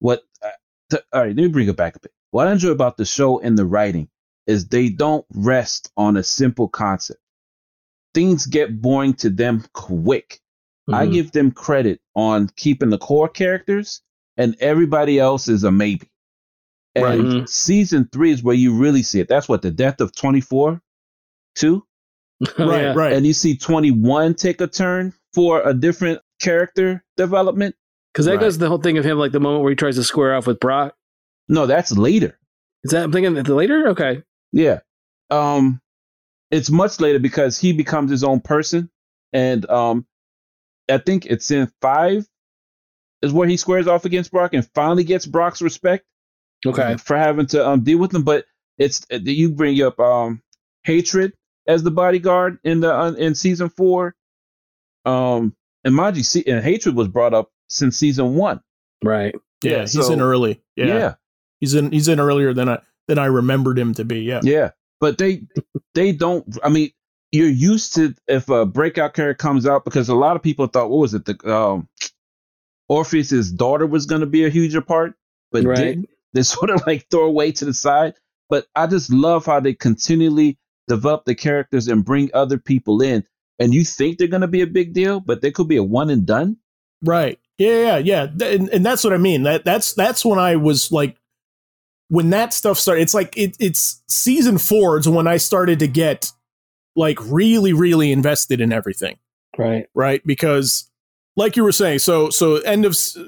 what. 0.00 0.22
Uh, 0.42 0.50
t- 0.90 0.98
all 1.12 1.20
right, 1.20 1.28
let 1.28 1.36
me 1.36 1.48
bring 1.48 1.68
it 1.68 1.76
back 1.76 1.96
a 1.96 2.00
bit. 2.00 2.12
What 2.32 2.48
I 2.48 2.52
enjoy 2.52 2.70
about 2.70 2.96
the 2.96 3.04
show 3.04 3.40
and 3.40 3.56
the 3.58 3.66
writing 3.66 4.08
is 4.46 4.68
they 4.68 4.88
don't 4.88 5.24
rest 5.34 5.92
on 5.96 6.16
a 6.16 6.22
simple 6.22 6.68
concept. 6.68 7.20
Things 8.14 8.46
get 8.46 8.80
boring 8.82 9.14
to 9.14 9.30
them 9.30 9.64
quick. 9.72 10.40
I 10.88 11.06
Mhm. 11.06 11.12
give 11.12 11.32
them 11.32 11.52
credit 11.52 12.00
on 12.16 12.48
keeping 12.56 12.90
the 12.90 12.98
core 12.98 13.28
characters, 13.28 14.02
and 14.36 14.56
everybody 14.60 15.18
else 15.20 15.46
is 15.48 15.62
a 15.64 15.70
maybe. 15.70 16.08
And 16.96 17.04
Right. 17.04 17.20
Mhm. 17.20 17.48
season 17.48 18.08
three 18.12 18.32
is 18.32 18.42
where 18.42 18.56
you 18.56 18.76
really 18.76 19.04
see 19.04 19.20
it. 19.20 19.28
That's 19.28 19.48
what 19.48 19.62
the 19.62 19.70
death 19.70 20.00
of 20.00 20.12
twenty 20.14 20.40
four, 20.40 20.82
two, 21.54 21.86
right. 22.58 22.82
yeah. 22.82 22.92
Right. 22.94 23.12
and 23.12 23.26
you 23.26 23.32
see 23.32 23.56
twenty 23.56 23.90
one 23.90 24.34
take 24.34 24.60
a 24.60 24.66
turn 24.66 25.12
for 25.34 25.62
a 25.66 25.74
different 25.74 26.20
character 26.40 27.04
development. 27.16 27.74
Because 28.12 28.26
that 28.26 28.32
Right. 28.32 28.40
goes 28.40 28.58
the 28.58 28.68
whole 28.68 28.78
thing 28.78 28.98
of 28.98 29.04
him, 29.04 29.18
like 29.18 29.32
the 29.32 29.40
moment 29.40 29.62
where 29.62 29.70
he 29.70 29.76
tries 29.76 29.96
to 29.96 30.04
square 30.04 30.34
off 30.34 30.46
with 30.46 30.58
Brock. 30.58 30.94
No, 31.48 31.66
that's 31.66 31.92
later. 31.96 32.38
Is 32.82 32.90
that 32.92 33.04
I'm 33.04 33.12
thinking 33.12 33.34
that 33.34 33.46
the 33.46 33.54
later? 33.54 33.88
Okay. 33.90 34.22
Yeah. 34.52 34.80
Um 35.30 35.80
it's 36.50 36.70
much 36.70 36.98
later 36.98 37.18
because 37.20 37.58
he 37.58 37.72
becomes 37.72 38.10
his 38.10 38.24
own 38.24 38.40
person. 38.40 38.90
And 39.32 39.68
um 39.70 40.06
I 40.90 40.98
think 40.98 41.26
it's 41.26 41.50
in 41.52 41.70
five 41.80 42.26
is 43.22 43.32
where 43.32 43.46
he 43.46 43.56
squares 43.58 43.86
off 43.86 44.04
against 44.06 44.32
Brock 44.32 44.54
and 44.54 44.68
finally 44.74 45.04
gets 45.04 45.26
Brock's 45.26 45.62
respect 45.62 46.04
Okay. 46.66 46.96
for 46.96 47.16
having 47.16 47.46
to 47.48 47.68
um 47.68 47.84
deal 47.84 47.98
with 47.98 48.12
him. 48.14 48.22
But 48.24 48.46
it's 48.78 49.06
you 49.10 49.50
bring 49.50 49.80
up 49.82 50.00
um 50.00 50.42
hatred 50.84 51.34
as 51.70 51.82
the 51.82 51.90
bodyguard 51.90 52.58
in 52.64 52.80
the 52.80 52.92
uh, 52.94 53.12
in 53.12 53.34
season 53.34 53.68
four. 53.68 54.14
Um 55.04 55.54
and 55.84 55.94
Maji 55.94 56.24
see, 56.24 56.44
and 56.46 56.62
hatred 56.62 56.94
was 56.94 57.08
brought 57.08 57.32
up 57.32 57.50
since 57.68 57.96
season 57.96 58.34
one. 58.34 58.60
Right. 59.02 59.34
yeah, 59.62 59.70
yeah, 59.72 59.80
he's 59.80 59.92
so- 59.92 60.12
in 60.12 60.20
early. 60.20 60.62
Yeah. 60.76 60.86
yeah. 60.86 61.14
He's 61.60 61.74
in 61.74 61.92
he's 61.92 62.08
in 62.08 62.20
earlier 62.20 62.52
than 62.54 62.68
I 62.68 62.78
than 63.08 63.18
I 63.18 63.26
remembered 63.26 63.78
him 63.78 63.94
to 63.94 64.04
be. 64.04 64.20
Yeah. 64.20 64.40
Yeah, 64.42 64.70
but 65.00 65.18
they 65.18 65.42
they 65.94 66.12
don't. 66.12 66.44
I 66.64 66.68
mean, 66.70 66.90
you're 67.32 67.48
used 67.48 67.94
to 67.96 68.14
if 68.28 68.48
a 68.48 68.64
breakout 68.66 69.14
character 69.14 69.40
comes 69.42 69.66
out 69.66 69.84
because 69.84 70.08
a 70.08 70.14
lot 70.14 70.36
of 70.36 70.42
people 70.42 70.66
thought 70.66 70.90
what 70.90 70.98
was 71.00 71.14
it 71.14 71.24
the 71.26 71.36
um, 71.54 71.88
Orpheus's 72.88 73.52
daughter 73.52 73.86
was 73.86 74.06
going 74.06 74.20
to 74.22 74.26
be 74.26 74.44
a 74.44 74.50
huger 74.50 74.80
part, 74.80 75.14
but 75.52 75.64
Right. 75.64 75.76
didn't. 75.76 76.08
They 76.32 76.42
sort 76.54 76.70
of 76.70 76.82
like 76.86 77.06
throw 77.10 77.24
away 77.26 77.52
to 77.52 77.64
the 77.64 77.74
side. 77.74 78.14
But 78.48 78.66
I 78.74 78.86
just 78.88 79.12
love 79.12 79.46
how 79.46 79.60
they 79.60 79.74
continually 79.74 80.58
develop 80.90 81.24
the 81.24 81.34
characters 81.34 81.88
and 81.88 82.04
bring 82.04 82.30
other 82.34 82.58
people 82.58 83.00
in, 83.00 83.24
and 83.58 83.72
you 83.72 83.84
think 83.84 84.18
they're 84.18 84.28
going 84.28 84.40
to 84.42 84.48
be 84.48 84.60
a 84.60 84.66
big 84.66 84.92
deal, 84.92 85.20
but 85.20 85.40
they 85.40 85.50
could 85.50 85.68
be 85.68 85.76
a 85.76 85.82
one 85.82 86.10
and 86.10 86.26
done. 86.26 86.56
Right. 87.02 87.38
Yeah, 87.58 87.98
yeah, 87.98 88.26
yeah. 88.28 88.48
And, 88.52 88.68
and 88.70 88.84
that's 88.84 89.04
what 89.04 89.12
I 89.12 89.18
mean. 89.18 89.42
That 89.44 89.64
that's 89.64 89.94
that's 89.94 90.24
when 90.24 90.38
I 90.38 90.56
was 90.56 90.90
like 90.92 91.16
when 92.08 92.30
that 92.30 92.52
stuff 92.52 92.78
started. 92.78 93.02
It's 93.02 93.14
like 93.14 93.36
it, 93.36 93.56
it's 93.60 94.02
season 94.08 94.58
four 94.58 94.98
is 94.98 95.08
when 95.08 95.26
I 95.26 95.36
started 95.36 95.78
to 95.80 95.88
get 95.88 96.32
like 96.96 97.18
really, 97.22 97.72
really 97.72 98.12
invested 98.12 98.60
in 98.60 98.72
everything. 98.72 99.18
Right. 99.58 99.86
right? 99.94 100.24
Because, 100.26 100.90
like 101.36 101.56
you 101.56 101.64
were 101.64 101.72
saying, 101.72 101.98
so 102.00 102.30
so 102.30 102.56
end 102.56 102.84
of, 102.84 102.92
s- 102.92 103.18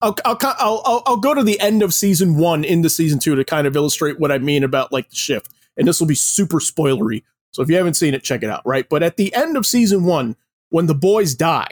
I'll 0.00 0.16
I'll 0.24 0.38
I'll 0.42 0.82
I'll, 0.84 1.02
I'll 1.06 1.16
go 1.16 1.32
to 1.34 1.44
the 1.44 1.60
end 1.60 1.82
of 1.82 1.94
season 1.94 2.36
one 2.36 2.64
into 2.64 2.90
season 2.90 3.18
two 3.18 3.34
to 3.36 3.44
kind 3.44 3.66
of 3.66 3.76
illustrate 3.76 4.18
what 4.18 4.32
I 4.32 4.38
mean 4.38 4.64
about 4.64 4.90
like 4.92 5.10
the 5.10 5.16
shift, 5.16 5.52
and 5.76 5.86
this 5.88 6.00
will 6.00 6.06
be 6.06 6.14
super 6.14 6.58
spoilery. 6.58 7.22
So 7.52 7.62
if 7.62 7.68
you 7.68 7.76
haven't 7.76 7.94
seen 7.94 8.14
it, 8.14 8.22
check 8.22 8.42
it 8.42 8.50
out, 8.50 8.62
right? 8.64 8.88
But 8.88 9.02
at 9.02 9.16
the 9.16 9.34
end 9.34 9.56
of 9.56 9.66
season 9.66 10.04
one, 10.04 10.36
when 10.70 10.86
the 10.86 10.94
boys 10.94 11.34
die, 11.34 11.68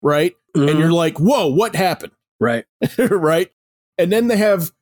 right, 0.00 0.34
and 0.54 0.64
Mhm. 0.68 0.78
you're 0.78 0.92
like, 0.92 1.18
whoa, 1.18 1.46
what 1.48 1.74
happened, 1.76 2.12
right. 2.40 2.64
right? 2.98 3.50
And 3.98 4.10
then 4.12 4.28
they 4.28 4.36
have 4.38 4.72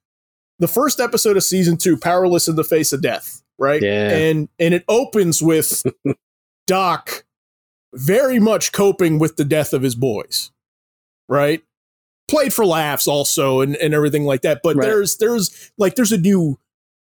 the 0.61 0.69
first 0.69 1.01
episode 1.01 1.37
of 1.37 1.43
season 1.43 1.77
two, 1.77 1.97
powerless 1.97 2.47
in 2.49 2.55
the 2.57 2.65
face 2.65 2.93
of 2.93 3.03
death, 3.03 3.43
right? 3.59 3.83
Yeah. 3.83 4.11
and 4.17 4.49
and 4.59 4.73
it 4.75 4.85
opens 4.89 5.43
with 5.43 5.83
Doc 6.67 7.25
very 7.95 8.39
much 8.39 8.71
coping 8.73 9.19
with 9.19 9.37
the 9.37 9.45
death 9.45 9.73
of 9.73 9.83
his 9.83 9.95
boys, 9.97 10.53
right? 11.29 11.63
Played 12.29 12.55
for 12.55 12.65
laughs 12.65 13.09
also 13.09 13.61
and, 13.61 13.75
and 13.77 13.93
everything 13.95 14.25
like 14.25 14.43
that. 14.43 14.61
But 14.63 14.77
Right. 14.77 14.87
there's 14.87 15.17
there's 15.17 15.73
like 15.77 15.97
there's 15.97 16.13
a 16.13 16.19
new 16.19 16.59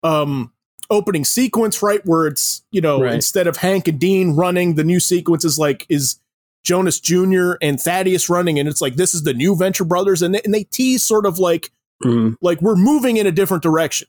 um 0.03 0.53
opening 0.91 1.25
sequence, 1.25 1.83
right? 1.83 2.05
Where 2.05 2.27
it's, 2.27 2.63
you 2.71 2.81
know, 2.81 3.01
Right. 3.03 3.15
instead 3.15 3.47
of 3.47 3.59
Hank 3.59 3.89
and 3.89 3.99
Dean 3.99 4.33
running, 4.35 4.75
the 4.75 4.85
new 4.85 5.01
sequence 5.01 5.45
is 5.45 5.59
like 5.59 5.87
is 5.89 6.19
Jonas 6.65 6.99
Jr. 7.01 7.53
and 7.63 7.81
Thaddeus 7.81 8.29
running, 8.29 8.59
and 8.59 8.69
it's 8.69 8.81
like 8.81 8.97
this 8.97 9.15
is 9.15 9.23
the 9.23 9.35
new 9.35 9.55
Venture 9.57 9.85
Brothers, 9.85 10.23
and 10.23 10.35
they, 10.35 10.41
and 10.45 10.53
they 10.53 10.65
tease 10.65 11.03
sort 11.03 11.25
of 11.27 11.39
like 11.39 11.71
Mhm. 12.05 12.37
like 12.43 12.61
we're 12.61 12.77
moving 12.77 13.17
in 13.17 13.27
a 13.27 13.33
different 13.33 13.63
direction. 13.63 14.09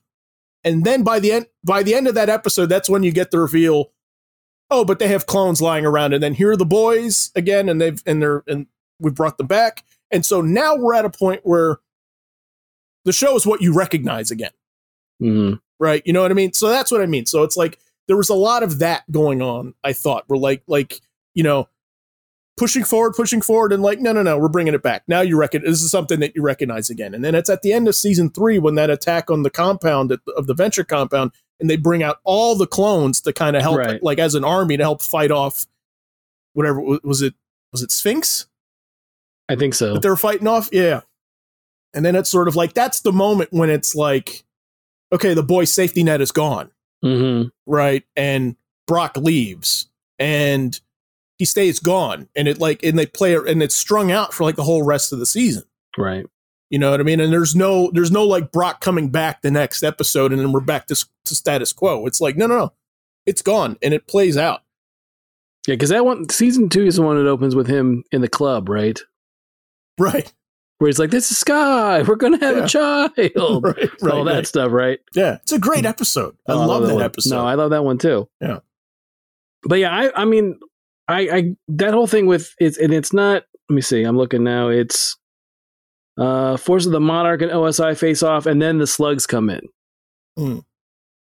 And 0.64 0.84
then 0.84 1.02
by 1.04 1.20
the 1.20 1.32
end 1.32 1.46
by 1.64 1.82
the 1.82 1.94
end 1.94 2.08
of 2.08 2.14
that 2.16 2.28
episode, 2.28 2.66
that's 2.66 2.88
when 2.88 3.02
you 3.02 3.12
get 3.12 3.30
the 3.30 3.38
reveal. 3.38 3.92
Oh, 4.70 4.84
but 4.84 4.98
they 4.98 5.08
have 5.08 5.26
clones 5.26 5.62
lying 5.62 5.86
around, 5.86 6.12
and 6.12 6.22
then 6.22 6.34
here 6.34 6.50
are 6.50 6.56
the 6.56 6.66
boys 6.66 7.30
again, 7.34 7.68
and 7.68 7.80
they've 7.80 8.02
and 8.04 8.20
they're 8.20 8.42
and 8.46 8.66
we 9.00 9.10
brought 9.10 9.38
them 9.38 9.46
back. 9.46 9.84
And 10.10 10.26
so 10.26 10.40
now 10.40 10.74
we're 10.76 10.94
at 10.94 11.04
a 11.04 11.10
point 11.10 11.42
where 11.44 11.78
the 13.04 13.12
show 13.12 13.36
is 13.36 13.46
what 13.46 13.62
you 13.62 13.72
recognize 13.72 14.30
again, 14.30 14.50
Mhm. 15.22 15.60
Right? 15.78 16.02
You 16.04 16.12
know 16.12 16.22
what 16.22 16.30
I 16.30 16.34
mean? 16.34 16.52
So 16.52 16.68
that's 16.68 16.90
what 16.90 17.00
I 17.00 17.06
mean. 17.06 17.26
So 17.26 17.42
it's 17.42 17.56
like 17.56 17.78
there 18.06 18.16
was 18.16 18.28
a 18.28 18.34
lot 18.34 18.62
of 18.62 18.78
that 18.80 19.10
going 19.10 19.42
on. 19.42 19.74
I 19.84 19.92
thought 19.92 20.24
we're 20.28 20.36
like 20.38 20.62
like 20.66 21.00
you 21.34 21.42
know 21.42 21.68
pushing 22.56 22.82
forward, 22.84 23.12
pushing 23.14 23.40
forward, 23.40 23.72
and 23.72 23.82
like 23.82 24.00
no 24.00 24.12
no 24.12 24.22
no, 24.22 24.38
we're 24.38 24.48
bringing 24.48 24.74
it 24.74 24.82
back. 24.82 25.02
Now 25.06 25.20
you 25.20 25.36
reckon 25.38 25.62
this 25.62 25.82
is 25.82 25.90
something 25.90 26.20
that 26.20 26.34
you 26.34 26.42
recognize 26.42 26.90
again. 26.90 27.14
And 27.14 27.24
then 27.24 27.34
it's 27.34 27.48
at 27.50 27.62
the 27.62 27.72
end 27.72 27.86
of 27.88 27.94
season 27.94 28.30
three 28.30 28.58
when 28.58 28.74
that 28.76 28.90
attack 28.90 29.30
on 29.30 29.42
the 29.42 29.50
compound 29.50 30.10
at- 30.12 30.20
of 30.36 30.46
the 30.46 30.54
venture 30.54 30.84
compound, 30.84 31.30
and 31.60 31.68
they 31.70 31.76
bring 31.76 32.02
out 32.02 32.18
all 32.24 32.54
the 32.56 32.66
clones 32.66 33.20
to 33.22 33.32
kind 33.32 33.54
of 33.56 33.62
help, 33.62 33.78
Right. 33.78 34.02
like 34.02 34.18
as 34.18 34.34
an 34.34 34.44
army 34.44 34.76
to 34.76 34.82
help 34.82 35.02
fight 35.02 35.30
off 35.30 35.66
whatever 36.54 36.80
was 36.80 37.22
it 37.22 37.34
was 37.72 37.82
it 37.82 37.92
Sphinx 37.92 38.46
I 39.48 39.54
think 39.56 39.74
so. 39.74 39.94
that 39.94 40.02
they're 40.02 40.16
fighting 40.16 40.48
off. 40.48 40.68
Yeah. 40.72 41.02
And 41.94 42.04
then 42.04 42.16
it's 42.16 42.28
sort 42.30 42.48
of 42.48 42.56
like 42.56 42.74
that's 42.74 43.00
the 43.00 43.12
moment 43.12 43.50
when 43.52 43.70
it's 43.70 43.94
like, 43.94 44.44
okay, 45.12 45.34
the 45.34 45.42
boy's 45.42 45.72
safety 45.72 46.02
net 46.02 46.20
is 46.20 46.32
gone, 46.32 46.70
hmm 47.02 47.44
right? 47.66 48.04
And 48.16 48.56
Brock 48.86 49.16
leaves 49.16 49.88
and 50.18 50.78
he 51.38 51.44
stays 51.44 51.78
gone. 51.78 52.28
And 52.34 52.48
it 52.48 52.58
like 52.58 52.82
and 52.82 52.98
they 52.98 53.06
play 53.06 53.34
it 53.34 53.46
and 53.46 53.62
it's 53.62 53.74
strung 53.74 54.10
out 54.10 54.34
for 54.34 54.44
like 54.44 54.56
the 54.56 54.64
whole 54.64 54.82
rest 54.82 55.12
of 55.12 55.18
the 55.18 55.26
season. 55.26 55.64
Right. 55.96 56.26
You 56.70 56.78
know 56.78 56.90
what 56.90 57.00
I 57.00 57.02
mean? 57.04 57.20
And 57.20 57.32
there's 57.32 57.54
no 57.54 57.90
there's 57.92 58.10
no 58.10 58.24
like 58.24 58.52
Brock 58.52 58.80
coming 58.80 59.08
back 59.10 59.42
the 59.42 59.50
next 59.50 59.82
episode 59.82 60.32
and 60.32 60.40
then 60.40 60.52
we're 60.52 60.60
back 60.60 60.86
to, 60.88 61.06
to 61.24 61.34
status 61.34 61.72
quo. 61.72 62.06
It's 62.06 62.20
like, 62.20 62.36
no, 62.36 62.46
no, 62.46 62.58
no. 62.58 62.72
It's 63.26 63.42
gone 63.42 63.76
and 63.82 63.94
it 63.94 64.06
plays 64.06 64.36
out. 64.36 64.62
Yeah, 65.66 65.74
because 65.74 65.90
that 65.90 66.04
one 66.04 66.28
season 66.30 66.68
two 66.68 66.86
is 66.86 66.96
the 66.96 67.02
one 67.02 67.16
that 67.16 67.28
opens 67.28 67.54
with 67.54 67.66
him 67.66 68.04
in 68.10 68.22
the 68.22 68.28
club, 68.28 68.68
right? 68.68 68.98
Right. 69.98 70.32
Where 70.78 70.88
he's 70.88 70.98
like, 70.98 71.10
"This 71.10 71.30
is 71.32 71.38
Sky. 71.38 72.02
We're 72.02 72.14
gonna 72.16 72.38
have 72.38 72.56
Yeah. 72.56 72.64
a 72.64 72.68
child." 72.68 73.12
right. 73.16 73.90
Right. 74.02 74.12
All 74.14 74.24
that 74.24 74.34
right. 74.34 74.46
stuff, 74.46 74.70
right? 74.72 75.00
Yeah. 75.14 75.36
It's 75.42 75.52
a 75.52 75.58
great 75.58 75.84
episode. 75.84 76.36
I 76.48 76.52
Oh, 76.52 76.66
love 76.66 76.86
that, 76.86 76.94
one. 76.94 77.02
episode. 77.02 77.34
No, 77.34 77.44
I 77.46 77.54
love 77.54 77.70
that 77.70 77.84
one 77.84 77.98
too. 77.98 78.28
Yeah. 78.40 78.58
But 79.64 79.80
yeah, 79.80 79.92
I 79.92 80.22
I 80.22 80.24
mean, 80.24 80.58
I 81.08 81.20
I 81.28 81.56
that 81.68 81.94
whole 81.94 82.06
thing 82.06 82.26
with 82.26 82.54
it's 82.60 82.78
and 82.78 82.92
it's 82.94 83.12
not. 83.12 83.44
Let 83.68 83.74
me 83.74 83.80
see. 83.82 84.02
I'm 84.04 84.16
looking 84.16 84.44
now. 84.44 84.68
It's 84.68 85.16
uh 86.16 86.56
Force 86.56 86.86
of 86.86 86.92
the 86.92 87.00
Monarch 87.00 87.42
and 87.42 87.50
OSI 87.50 87.96
face 87.96 88.22
off, 88.22 88.46
and 88.46 88.62
then 88.62 88.78
the 88.78 88.86
slugs 88.86 89.26
come 89.26 89.50
in 89.50 89.60
Mm. 90.38 90.64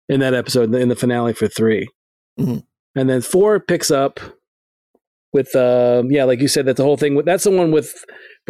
in 0.10 0.20
that 0.22 0.34
episode 0.34 0.74
in 0.74 0.88
the 0.90 0.96
finale 0.96 1.34
for 1.34 1.48
3 1.48 1.88
Mhm. 2.40 2.64
and 2.96 3.10
then 3.10 3.20
four 3.22 3.60
picks 3.60 3.92
up 3.92 4.20
with 5.34 5.54
um 5.56 6.10
yeah, 6.12 6.24
like 6.24 6.40
you 6.40 6.48
said, 6.48 6.66
that's 6.66 6.78
the 6.78 6.84
whole 6.84 6.98
thing. 6.98 7.16
with 7.16 7.26
That's 7.26 7.44
the 7.44 7.52
one 7.52 7.72
with 7.72 7.94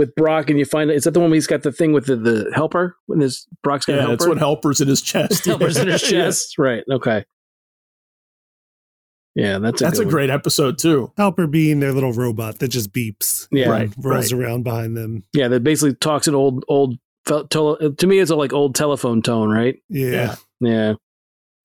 with 0.01 0.15
Brock, 0.15 0.49
and 0.49 0.57
you 0.59 0.65
find 0.65 0.89
is 0.91 1.03
that 1.05 1.11
the 1.11 1.19
one 1.19 1.29
where 1.29 1.35
he's 1.35 1.47
got 1.47 1.61
the 1.63 1.71
thing 1.71 1.93
with 1.93 2.07
the, 2.07 2.15
the 2.15 2.51
helper 2.53 2.95
when 3.05 3.19
this 3.19 3.47
Brock's 3.63 3.85
got 3.85 3.93
a 3.93 3.95
yeah, 3.97 4.01
helper. 4.01 4.17
that's 4.17 4.27
what 4.27 4.37
helpers 4.37 4.81
in 4.81 4.87
his 4.87 5.01
chest. 5.01 5.45
helpers 5.45 5.77
in 5.77 5.87
his 5.87 6.01
Yeah. 6.11 6.23
chest. 6.25 6.57
Right. 6.57 6.83
Okay. 6.91 7.23
Yeah, 9.35 9.59
that's 9.59 9.79
a 9.81 9.85
That's 9.85 9.97
a 9.99 10.01
good 10.01 10.07
one. 10.07 10.11
great 10.13 10.29
episode 10.29 10.77
too. 10.77 11.13
Helper 11.17 11.47
being 11.47 11.79
their 11.79 11.93
little 11.93 12.11
robot 12.11 12.59
that 12.59 12.67
just 12.67 12.91
beeps. 12.91 13.47
Yeah. 13.51 13.63
and 13.63 13.71
Right, 13.71 13.93
rolls 13.97 14.33
right. 14.33 14.41
around 14.43 14.63
behind 14.63 14.97
them. 14.97 15.23
Yeah, 15.33 15.47
that 15.47 15.63
basically 15.63 15.95
talks 15.95 16.27
in 16.27 16.35
old 16.35 16.65
old. 16.67 16.97
fel- 17.25 17.47
Tele, 17.47 17.93
to 17.93 18.07
me, 18.07 18.19
it's 18.19 18.31
a 18.31 18.35
like 18.35 18.51
old 18.51 18.75
telephone 18.75 19.21
tone, 19.21 19.49
right? 19.49 19.77
Yeah. 19.89 20.09
Yeah. 20.11 20.35
Yeah. 20.59 20.93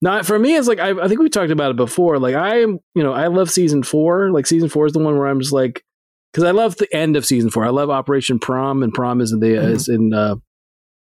Not 0.01 0.25
for 0.25 0.37
me. 0.39 0.55
It's 0.55 0.67
like 0.67 0.79
I, 0.79 0.91
I 0.91 1.07
think 1.07 1.19
we 1.19 1.27
talked 1.27 1.51
about 1.51 1.71
it 1.71 1.75
before. 1.77 2.19
Like 2.19 2.35
I 2.35 2.59
am, 2.61 2.79
you 2.95 3.03
know, 3.03 3.11
I 3.13 3.27
love 3.27 3.49
season 3.49 3.83
four. 3.83 4.31
Like 4.31 4.45
season 4.47 4.69
four 4.69 4.85
is 4.85 4.93
the 4.93 4.99
one 4.99 5.17
where 5.17 5.27
I'm 5.27 5.39
just 5.41 5.51
like, 5.51 5.83
because 6.37 6.47
I 6.47 6.51
love 6.51 6.75
the 6.77 6.87
end 6.95 7.15
of 7.17 7.25
season 7.25 7.49
four. 7.49 7.65
I 7.65 7.69
love 7.71 7.89
Operation 7.89 8.37
Prom, 8.37 8.83
and 8.83 8.93
Prom 8.93 9.21
is 9.21 9.31
in 9.31 9.39
the 9.39 9.47
Mhm. 9.47 9.71
is 9.71 9.87
in 9.87 10.13
uh, 10.13 10.35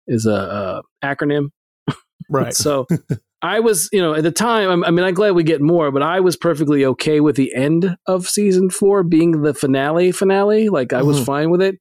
is 0.07 0.25
a 0.25 0.35
uh, 0.35 0.83
acronym. 1.05 1.49
Right. 2.31 2.55
So 2.55 2.87
I 3.43 3.59
was, 3.61 3.89
you 3.93 4.01
know, 4.01 4.15
at 4.15 4.23
the 4.23 4.31
time, 4.31 4.69
I'm- 4.85 4.95
mean, 4.95 5.05
I'm 5.05 5.15
glad 5.15 5.33
we 5.33 5.43
get 5.43 5.61
more, 5.61 5.91
but 5.91 6.03
I 6.03 6.21
was 6.21 6.37
perfectly 6.37 6.85
okay 6.85 7.19
with 7.21 7.35
the 7.37 7.53
end 7.55 7.97
of 8.07 8.29
season 8.29 8.71
four 8.71 9.03
being 9.03 9.43
the 9.43 9.53
finale 9.53 10.13
finale. 10.13 10.69
Like 10.69 10.93
I 10.93 11.03
was 11.03 11.21
Mhm. 11.21 11.25
fine 11.25 11.51
with 11.51 11.61
it. 11.63 11.77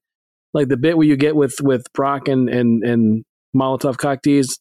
Like 0.55 0.67
the 0.69 0.77
bit 0.77 0.97
where 0.97 1.05
you 1.07 1.15
get 1.17 1.35
with 1.35 1.55
with 1.61 1.83
Brock 1.93 2.27
and 2.27 2.49
and 2.49 2.83
and 2.83 3.23
Molotov 3.55 3.97
cocktease, 3.97 4.57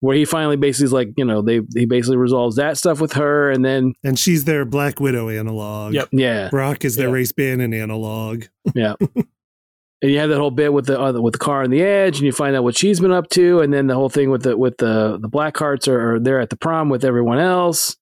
where 0.00 0.16
he 0.16 0.24
finally 0.24 0.56
basically 0.56 0.84
is 0.86 0.92
like, 0.92 1.08
you 1.16 1.24
know, 1.24 1.42
they 1.42 1.60
he 1.74 1.86
basically 1.86 2.16
resolves 2.16 2.56
that 2.56 2.78
stuff 2.78 3.00
with 3.00 3.14
her, 3.14 3.50
and 3.50 3.64
then 3.64 3.94
And 4.04 4.18
she's 4.18 4.44
their 4.44 4.64
Black 4.64 5.00
Widow 5.00 5.28
analog. 5.28 5.94
Yep. 5.94 6.08
yeah, 6.12 6.48
Brock 6.50 6.84
is 6.84 6.96
their 6.96 7.08
Yeah. 7.08 7.14
Race 7.14 7.32
Bannon 7.32 7.74
analog. 7.74 8.44
Yeah 8.74 8.94
and 10.00 10.12
you 10.12 10.18
have 10.18 10.30
that 10.30 10.38
whole 10.38 10.52
bit 10.52 10.72
with 10.72 10.86
the 10.86 11.00
uh, 11.00 11.12
with 11.20 11.32
the 11.32 11.38
car 11.38 11.64
on 11.64 11.70
the 11.70 11.82
edge, 11.82 12.18
and 12.18 12.26
you 12.26 12.32
find 12.32 12.54
out 12.54 12.62
what 12.62 12.76
she's 12.76 13.00
been 13.00 13.10
up 13.12 13.28
to, 13.30 13.60
and 13.60 13.72
then 13.72 13.88
the 13.88 13.94
whole 13.94 14.08
thing 14.08 14.30
with 14.30 14.42
the 14.42 14.56
with 14.56 14.76
the 14.78 15.18
the 15.20 15.28
black 15.28 15.56
hearts 15.56 15.88
are, 15.88 16.14
are 16.14 16.20
there 16.20 16.40
at 16.40 16.50
the 16.50 16.56
prom 16.56 16.88
with 16.88 17.04
everyone 17.04 17.38
else, 17.38 17.96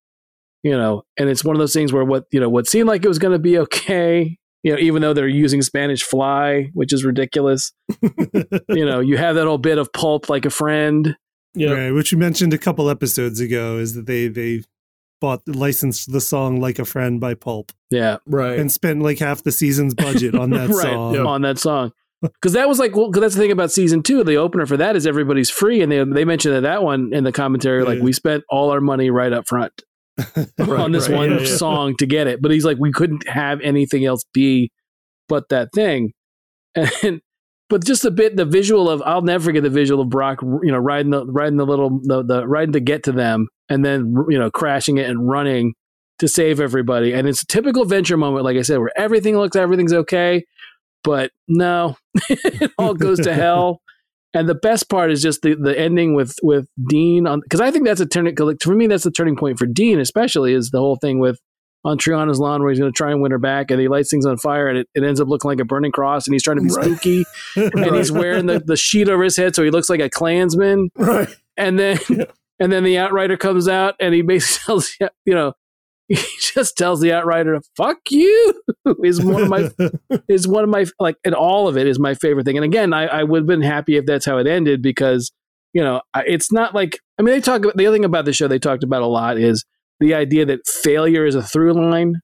you 0.62 0.72
know, 0.72 1.04
and 1.16 1.28
it's 1.30 1.44
one 1.44 1.56
of 1.56 1.60
those 1.60 1.72
things 1.72 1.92
where 1.92 2.04
what 2.04 2.24
you 2.30 2.40
know 2.40 2.50
what 2.50 2.66
seemed 2.66 2.88
like 2.88 3.04
it 3.04 3.08
was 3.08 3.18
going 3.18 3.32
to 3.32 3.38
be 3.38 3.58
okay, 3.58 4.36
you 4.62 4.72
know, 4.72 4.78
even 4.78 5.00
though 5.00 5.14
they're 5.14 5.26
using 5.26 5.62
Spanish 5.62 6.02
fly, 6.02 6.70
which 6.74 6.92
is 6.92 7.02
ridiculous, 7.04 7.72
you 8.68 8.84
know, 8.84 9.00
you 9.00 9.16
have 9.16 9.36
that 9.36 9.46
whole 9.46 9.56
bit 9.58 9.78
of 9.78 9.90
pulp 9.94 10.28
like 10.28 10.44
a 10.44 10.50
friend, 10.50 11.16
Yeah. 11.56 11.70
Right, 11.72 11.90
which 11.90 12.12
you 12.12 12.18
mentioned 12.18 12.52
a 12.54 12.58
couple 12.58 12.88
episodes 12.90 13.40
ago 13.40 13.78
is 13.78 13.94
that 13.94 14.06
they 14.06 14.28
they 14.28 14.62
bought 15.20 15.40
licensed 15.48 16.12
the 16.12 16.20
song 16.20 16.60
Like 16.60 16.78
a 16.78 16.84
Friend 16.84 17.18
by 17.18 17.32
Pulp 17.34 17.72
yeah, 17.90 18.18
Right. 18.26 18.58
and 18.58 18.70
spent 18.70 19.00
like 19.02 19.18
half 19.18 19.42
the 19.42 19.50
season's 19.52 19.94
budget 19.94 20.34
on 20.34 20.50
that 20.50 20.68
right 20.70 20.92
song. 20.92 21.14
Yeah. 21.14 21.24
on 21.24 21.40
that 21.42 21.58
song. 21.58 21.92
Because 22.22 22.52
that 22.54 22.68
was 22.68 22.78
like, 22.78 22.94
well, 22.96 23.08
because 23.10 23.20
that's 23.22 23.34
the 23.34 23.40
thing 23.40 23.52
about 23.52 23.70
season 23.72 24.02
two. 24.02 24.24
The 24.24 24.36
opener 24.36 24.66
for 24.66 24.76
that 24.78 24.96
is 24.96 25.06
everybody's 25.06 25.50
free, 25.50 25.80
and 25.82 25.90
they 25.92 26.02
they 26.04 26.24
mentioned 26.24 26.54
that 26.54 26.62
that 26.62 26.82
one 26.82 27.12
in 27.12 27.24
the 27.24 27.32
commentary, 27.32 27.82
like 27.84 27.98
Yeah. 27.98 28.04
we 28.04 28.12
spent 28.12 28.42
all 28.50 28.70
our 28.70 28.80
money 28.80 29.10
right 29.10 29.32
up 29.32 29.46
front. 29.48 29.72
Right, 30.58 30.80
on 30.80 30.92
this 30.92 31.08
right. 31.08 31.16
one 31.16 31.30
Yeah, 31.32 31.40
yeah. 31.40 31.56
song 31.56 31.94
to 31.96 32.06
get 32.06 32.26
it. 32.26 32.40
But 32.40 32.50
he's 32.50 32.64
like, 32.64 32.78
we 32.80 32.90
couldn't 32.92 33.28
have 33.28 33.60
anything 33.60 34.04
else 34.06 34.24
be 34.32 34.70
but 35.28 35.48
that 35.50 35.68
thing. 35.74 36.12
And 37.02 37.20
but 37.68 37.84
just 37.84 38.04
a 38.04 38.10
bit 38.10 38.36
the 38.36 38.44
visual 38.44 38.88
of 38.88 39.02
I'll 39.04 39.22
never 39.22 39.44
forget 39.44 39.62
the 39.62 39.70
visual 39.70 40.02
of 40.02 40.08
Brock, 40.08 40.40
you 40.42 40.70
know, 40.70 40.78
riding 40.78 41.10
the 41.10 41.26
riding 41.26 41.56
the 41.56 41.66
little 41.66 42.00
the, 42.02 42.22
the 42.22 42.46
riding 42.46 42.72
to 42.72 42.80
get 42.80 43.04
to 43.04 43.12
them 43.12 43.48
and 43.68 43.84
then 43.84 44.14
you 44.28 44.38
know 44.38 44.50
crashing 44.50 44.98
it 44.98 45.08
and 45.08 45.28
running 45.28 45.74
to 46.18 46.28
save 46.28 46.60
everybody. 46.60 47.12
And 47.12 47.28
it's 47.28 47.42
a 47.42 47.46
typical 47.46 47.84
venture 47.84 48.16
moment, 48.16 48.44
like 48.44 48.56
I 48.56 48.62
said, 48.62 48.78
where 48.78 48.96
everything 48.96 49.36
looks 49.36 49.56
everything's 49.56 49.92
okay, 49.92 50.44
but 51.02 51.30
no, 51.48 51.96
it 52.28 52.72
all 52.78 52.94
goes 52.94 53.20
to 53.20 53.34
hell. 53.34 53.80
And 54.34 54.48
the 54.48 54.54
best 54.54 54.90
part 54.90 55.10
is 55.10 55.22
just 55.22 55.42
the, 55.42 55.54
the 55.54 55.78
ending 55.78 56.14
with 56.14 56.34
with 56.42 56.68
Dean 56.88 57.26
on 57.26 57.40
because 57.40 57.60
I 57.60 57.70
think 57.70 57.86
that's 57.86 58.00
a 58.00 58.06
turning 58.06 58.36
for 58.36 58.74
me 58.74 58.86
that's 58.86 59.04
the 59.04 59.10
turning 59.10 59.36
point 59.36 59.58
for 59.58 59.66
Dean 59.66 59.98
especially 59.98 60.52
is 60.52 60.70
the 60.70 60.78
whole 60.78 60.96
thing 60.96 61.18
with 61.18 61.40
on 61.86 61.96
Triana's 61.98 62.38
lawn 62.40 62.60
where 62.62 62.70
he's 62.70 62.78
going 62.80 62.92
to 62.92 62.96
try 62.96 63.10
and 63.12 63.22
win 63.22 63.30
her 63.30 63.38
back, 63.38 63.70
and 63.70 63.80
he 63.80 63.88
lights 63.88 64.10
things 64.10 64.26
on 64.26 64.36
fire, 64.36 64.68
and 64.68 64.78
it, 64.78 64.88
it 64.94 65.04
ends 65.04 65.20
up 65.20 65.28
looking 65.28 65.48
like 65.48 65.60
a 65.60 65.64
burning 65.64 65.92
cross, 65.92 66.26
and 66.26 66.34
he's 66.34 66.42
trying 66.42 66.56
to 66.58 66.62
be 66.64 66.70
Right. 66.74 66.84
spooky, 66.84 67.24
and 67.56 67.94
he's 67.96 68.10
wearing 68.12 68.46
the, 68.46 68.58
the 68.58 68.76
sheet 68.76 69.08
over 69.08 69.22
his 69.22 69.36
head 69.36 69.54
so 69.54 69.62
he 69.62 69.70
looks 69.70 69.88
like 69.88 70.00
a 70.00 70.10
Klansman, 70.10 70.90
Right. 70.96 71.28
and 71.56 71.78
then 71.78 71.98
and 72.58 72.72
then 72.72 72.84
the 72.84 72.98
outrider 72.98 73.36
comes 73.36 73.68
out 73.68 73.94
and 74.00 74.14
he 74.14 74.22
basically 74.22 74.62
tells 74.66 74.96
you 75.00 75.08
you 75.26 75.34
know 75.34 75.52
he 76.08 76.16
just 76.40 76.76
tells 76.78 77.00
the 77.00 77.12
outrider 77.12 77.60
fuck 77.76 77.98
you 78.10 78.54
is 79.04 79.22
one 79.22 79.42
of 79.42 79.48
my 79.48 79.68
is 80.28 80.46
one 80.48 80.64
of 80.64 80.70
my 80.70 80.86
like 80.98 81.16
and 81.24 81.34
all 81.34 81.68
of 81.68 81.76
it 81.76 81.86
is 81.86 81.98
my 81.98 82.14
favorite 82.14 82.44
thing 82.46 82.56
and 82.56 82.64
again 82.64 82.92
i, 82.94 83.06
I 83.06 83.22
would 83.24 83.40
have 83.40 83.46
been 83.46 83.60
happy 83.60 83.96
if 83.96 84.06
that's 84.06 84.24
how 84.24 84.38
it 84.38 84.46
ended 84.46 84.80
because 84.82 85.32
you 85.74 85.82
know 85.82 86.00
it's 86.14 86.50
not 86.52 86.74
like 86.74 86.98
i 87.18 87.22
mean 87.22 87.34
they 87.34 87.40
talk 87.40 87.62
about 87.62 87.76
the 87.76 87.86
other 87.86 87.96
thing 87.96 88.04
about 88.06 88.24
the 88.24 88.32
show 88.32 88.48
they 88.48 88.58
talked 88.58 88.84
about 88.84 89.02
a 89.02 89.06
lot 89.06 89.36
is 89.36 89.64
the 90.00 90.14
idea 90.14 90.44
that 90.46 90.66
failure 90.66 91.24
is 91.26 91.34
a 91.34 91.42
through 91.42 91.72
line 91.72 92.14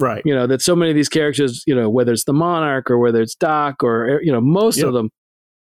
Right. 0.00 0.22
you 0.24 0.32
know 0.34 0.46
that 0.46 0.62
so 0.62 0.76
many 0.76 0.90
of 0.92 0.94
these 0.94 1.08
characters 1.08 1.64
you 1.66 1.74
know 1.74 1.90
whether 1.90 2.12
it's 2.12 2.24
the 2.24 2.32
monarch 2.32 2.88
or 2.90 2.98
whether 2.98 3.20
it's 3.20 3.34
doc 3.34 3.82
or 3.82 4.04
er, 4.04 4.20
you 4.22 4.30
know 4.30 4.40
most 4.40 4.78
Yep. 4.78 4.86
of 4.86 4.92
them 4.94 5.10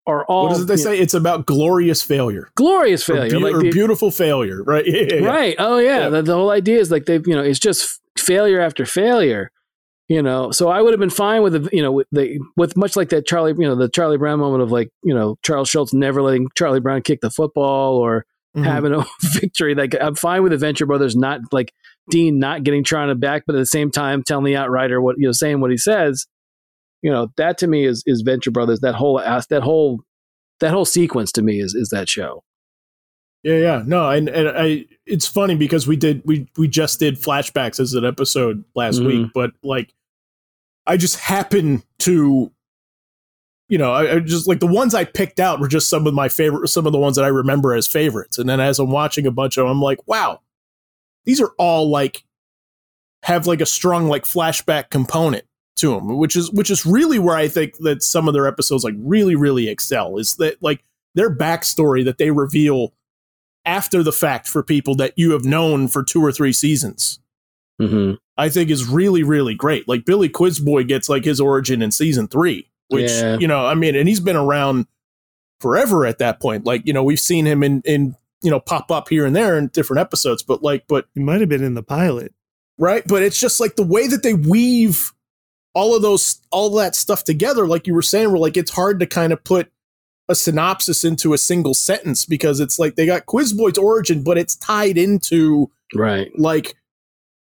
are 0.05 0.23
all 0.25 0.49
What 0.49 0.61
it 0.61 0.65
they 0.65 0.73
you 0.75 0.77
know, 0.77 0.91
say? 0.91 0.99
It's 0.99 1.13
about 1.15 1.45
glorious 1.45 2.01
failure. 2.03 2.49
glorious 2.55 3.07
Or, 3.09 3.15
failure 3.15 3.39
like 3.39 3.53
or 3.55 3.63
the- 3.63 3.71
beautiful 3.71 4.11
failure. 4.11 4.63
Right. 4.63 4.85
Yeah, 4.87 5.01
yeah, 5.09 5.15
yeah. 5.15 5.27
Right. 5.27 5.55
Oh 5.59 5.77
yeah. 5.77 5.99
Yeah. 6.01 6.09
The, 6.09 6.21
the 6.23 6.35
whole 6.35 6.51
idea 6.51 6.79
is 6.79 6.89
like 6.91 7.05
they've 7.05 7.25
you 7.27 7.35
know 7.35 7.41
it's 7.43 7.59
just 7.59 7.99
failure 8.17 8.59
after 8.59 8.85
failure. 8.85 9.51
You 10.07 10.23
know, 10.23 10.49
so 10.49 10.69
I 10.69 10.81
would 10.81 10.91
have 10.93 10.99
been 10.99 11.11
fine 11.11 11.43
with 11.43 11.53
the 11.53 11.69
you 11.71 11.83
know 11.83 11.91
with 11.91 12.07
the 12.11 12.39
with 12.57 12.75
much 12.75 12.95
like 12.95 13.09
that 13.09 13.27
Charlie 13.27 13.53
you 13.57 13.67
know 13.67 13.75
the 13.75 13.89
Charlie 13.89 14.17
Brown 14.17 14.39
moment 14.39 14.63
of 14.63 14.71
like 14.71 14.89
you 15.03 15.13
know 15.13 15.37
Charles 15.43 15.69
Schulz 15.69 15.93
never 15.93 16.21
letting 16.23 16.47
Charlie 16.55 16.79
Brown 16.79 17.01
kick 17.03 17.21
the 17.21 17.29
football 17.29 17.95
or 17.97 18.25
Mhm. 18.57 18.63
having 18.65 18.93
a 18.93 19.05
victory. 19.33 19.75
Like 19.75 19.95
I'm 19.99 20.15
fine 20.15 20.41
with 20.43 20.51
the 20.51 20.57
Venture 20.57 20.85
Brothers 20.85 21.15
not 21.15 21.41
like 21.51 21.71
Dean 22.09 22.39
not 22.39 22.63
getting 22.63 22.83
Trina 22.83 23.13
back, 23.15 23.43
but 23.45 23.55
at 23.55 23.59
the 23.59 23.65
same 23.65 23.91
time 23.91 24.23
telling 24.23 24.45
the 24.45 24.55
outrider 24.57 24.99
what 25.01 25.17
you 25.19 25.27
know 25.27 25.31
saying 25.31 25.61
what 25.61 25.71
he 25.71 25.77
says. 25.77 26.25
You 27.01 27.11
know 27.11 27.27
that 27.37 27.57
to 27.59 27.67
me 27.67 27.85
is 27.85 28.03
is 28.05 28.21
Venture 28.21 28.51
Brothers. 28.51 28.79
That 28.79 28.95
whole 28.95 29.19
ass 29.19 29.47
that 29.47 29.61
whole 29.63 30.01
that 30.61 30.71
whole 30.71 30.85
sequence 30.85 31.31
to 31.33 31.41
me 31.41 31.59
is 31.61 31.73
is 31.75 31.89
that 31.89 32.09
show. 32.09 32.43
Yeah, 33.43 33.57
yeah. 33.57 33.83
No, 33.85 34.09
and, 34.09 34.27
and 34.27 34.49
I 34.49 34.85
it's 35.05 35.25
funny 35.27 35.55
because 35.55 35.87
we 35.87 35.95
did 35.95 36.21
we 36.25 36.49
we 36.57 36.67
just 36.67 36.99
did 36.99 37.15
flashbacks 37.15 37.79
as 37.79 37.93
an 37.93 38.03
episode 38.03 38.65
last 38.75 38.99
Mhm. 38.99 39.05
week, 39.05 39.27
but 39.33 39.51
like 39.63 39.93
I 40.87 40.97
just 40.97 41.17
happen 41.17 41.83
to 41.99 42.51
you 43.69 43.77
know, 43.77 43.93
I, 43.93 44.15
I 44.15 44.19
just 44.19 44.47
like 44.47 44.59
the 44.59 44.67
ones 44.67 44.93
I 44.93 45.05
picked 45.05 45.39
out 45.39 45.59
were 45.59 45.67
just 45.67 45.89
some 45.89 46.07
of 46.07 46.13
my 46.13 46.27
favorite 46.27 46.67
some 46.67 46.85
of 46.85 46.91
the 46.91 46.97
ones 46.97 47.15
that 47.15 47.25
I 47.25 47.29
remember 47.29 47.73
as 47.73 47.87
favorites. 47.87 48.37
And 48.37 48.49
then 48.49 48.59
as 48.59 48.79
I'm 48.79 48.91
watching 48.91 49.25
a 49.25 49.31
bunch 49.31 49.57
of 49.57 49.63
them, 49.63 49.71
I'm 49.71 49.81
like, 49.81 50.05
wow, 50.07 50.41
these 51.25 51.39
are 51.39 51.53
all 51.57 51.89
like 51.89 52.23
have 53.23 53.47
like 53.47 53.61
a 53.61 53.65
strong 53.65 54.07
like 54.07 54.25
flashback 54.25 54.89
component 54.89 55.45
to 55.77 55.91
them, 55.91 56.17
which 56.17 56.35
is 56.35 56.51
which 56.51 56.71
is 56.71 56.85
really 56.85 57.19
where 57.19 57.37
I 57.37 57.47
think 57.47 57.77
that 57.77 58.03
some 58.03 58.27
of 58.27 58.33
their 58.33 58.47
episodes 58.47 58.83
like 58.83 58.95
really 58.97 59.35
really 59.35 59.69
excel 59.69 60.17
is 60.17 60.35
that 60.37 60.61
like 60.61 60.83
their 61.15 61.33
backstory 61.33 62.03
that 62.05 62.17
they 62.17 62.31
reveal 62.31 62.93
after 63.65 64.01
the 64.01 64.11
fact 64.11 64.47
for 64.47 64.63
people 64.63 64.95
that 64.95 65.13
you 65.15 65.31
have 65.31 65.45
known 65.45 65.87
for 65.87 66.03
two 66.03 66.23
or 66.23 66.31
three 66.31 66.53
seasons. 66.53 67.19
Mm-hmm. 67.79 68.15
I 68.37 68.49
think 68.49 68.69
is 68.69 68.87
really, 68.87 69.23
really 69.23 69.53
great. 69.53 69.87
Like 69.87 70.05
Billy 70.05 70.29
Quizboy 70.29 70.87
gets 70.87 71.09
like 71.09 71.25
his 71.25 71.39
origin 71.39 71.81
in 71.81 71.91
season 71.91 72.27
three, 72.27 72.68
which 72.89 73.09
Yeah. 73.11 73.37
you 73.39 73.47
know, 73.47 73.65
I 73.65 73.73
mean, 73.75 73.95
and 73.95 74.07
he's 74.07 74.19
been 74.19 74.35
around 74.35 74.85
forever 75.61 76.05
at 76.05 76.19
that 76.19 76.39
point. 76.39 76.65
Like, 76.65 76.85
you 76.85 76.93
know, 76.93 77.03
we've 77.03 77.19
seen 77.19 77.45
him 77.45 77.63
in 77.63 77.81
in 77.85 78.15
you 78.41 78.49
know 78.51 78.59
pop 78.59 78.91
up 78.91 79.09
here 79.09 79.25
and 79.25 79.35
there 79.35 79.57
in 79.57 79.67
different 79.67 79.99
episodes, 80.01 80.43
but 80.43 80.61
like, 80.63 80.85
but 80.87 81.05
It 81.15 81.21
might 81.21 81.39
have 81.41 81.49
been 81.49 81.63
in 81.63 81.73
the 81.73 81.83
pilot. 81.83 82.33
right, 82.77 83.03
but 83.07 83.21
it's 83.23 83.39
just 83.39 83.59
like 83.59 83.75
the 83.75 83.83
way 83.83 84.07
that 84.07 84.23
they 84.23 84.33
weave 84.33 85.11
all 85.75 85.95
of 85.95 86.01
those 86.01 86.39
all 86.51 86.69
that 86.71 86.95
stuff 86.95 87.23
together, 87.23 87.67
like 87.67 87.85
you 87.87 87.93
were 87.93 88.01
saying, 88.01 88.29
where 88.31 88.39
like 88.39 88.57
it's 88.57 88.71
hard 88.71 88.99
to 89.01 89.05
kind 89.05 89.31
of 89.33 89.43
put 89.43 89.71
a 90.29 90.35
synopsis 90.35 91.03
into 91.03 91.33
a 91.33 91.37
single 91.37 91.73
sentence 91.73 92.23
because 92.25 92.59
it's 92.59 92.77
like 92.79 92.95
they 92.95 93.05
got 93.05 93.25
Quizboy's 93.25 93.77
origin, 93.77 94.23
but 94.23 94.37
it's 94.37 94.55
tied 94.55 94.97
into 94.97 95.69
Right. 95.95 96.31
like 96.39 96.75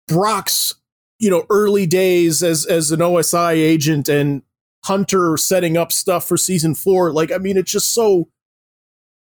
Brock's, 0.08 0.76
you 1.20 1.30
know, 1.30 1.46
early 1.50 1.86
days 1.86 2.42
as 2.42 2.66
as 2.66 2.92
an 2.92 3.00
OSI 3.02 3.54
agent 3.54 4.10
and 4.10 4.42
Hunter 4.86 5.36
setting 5.38 5.78
up 5.78 5.92
stuff 5.92 6.28
for 6.28 6.38
season 6.38 6.74
four. 6.76 7.12
Like, 7.14 7.32
I 7.32 7.38
mean, 7.38 7.58
it's 7.58 7.72
just 7.72 7.94
so 7.94 8.30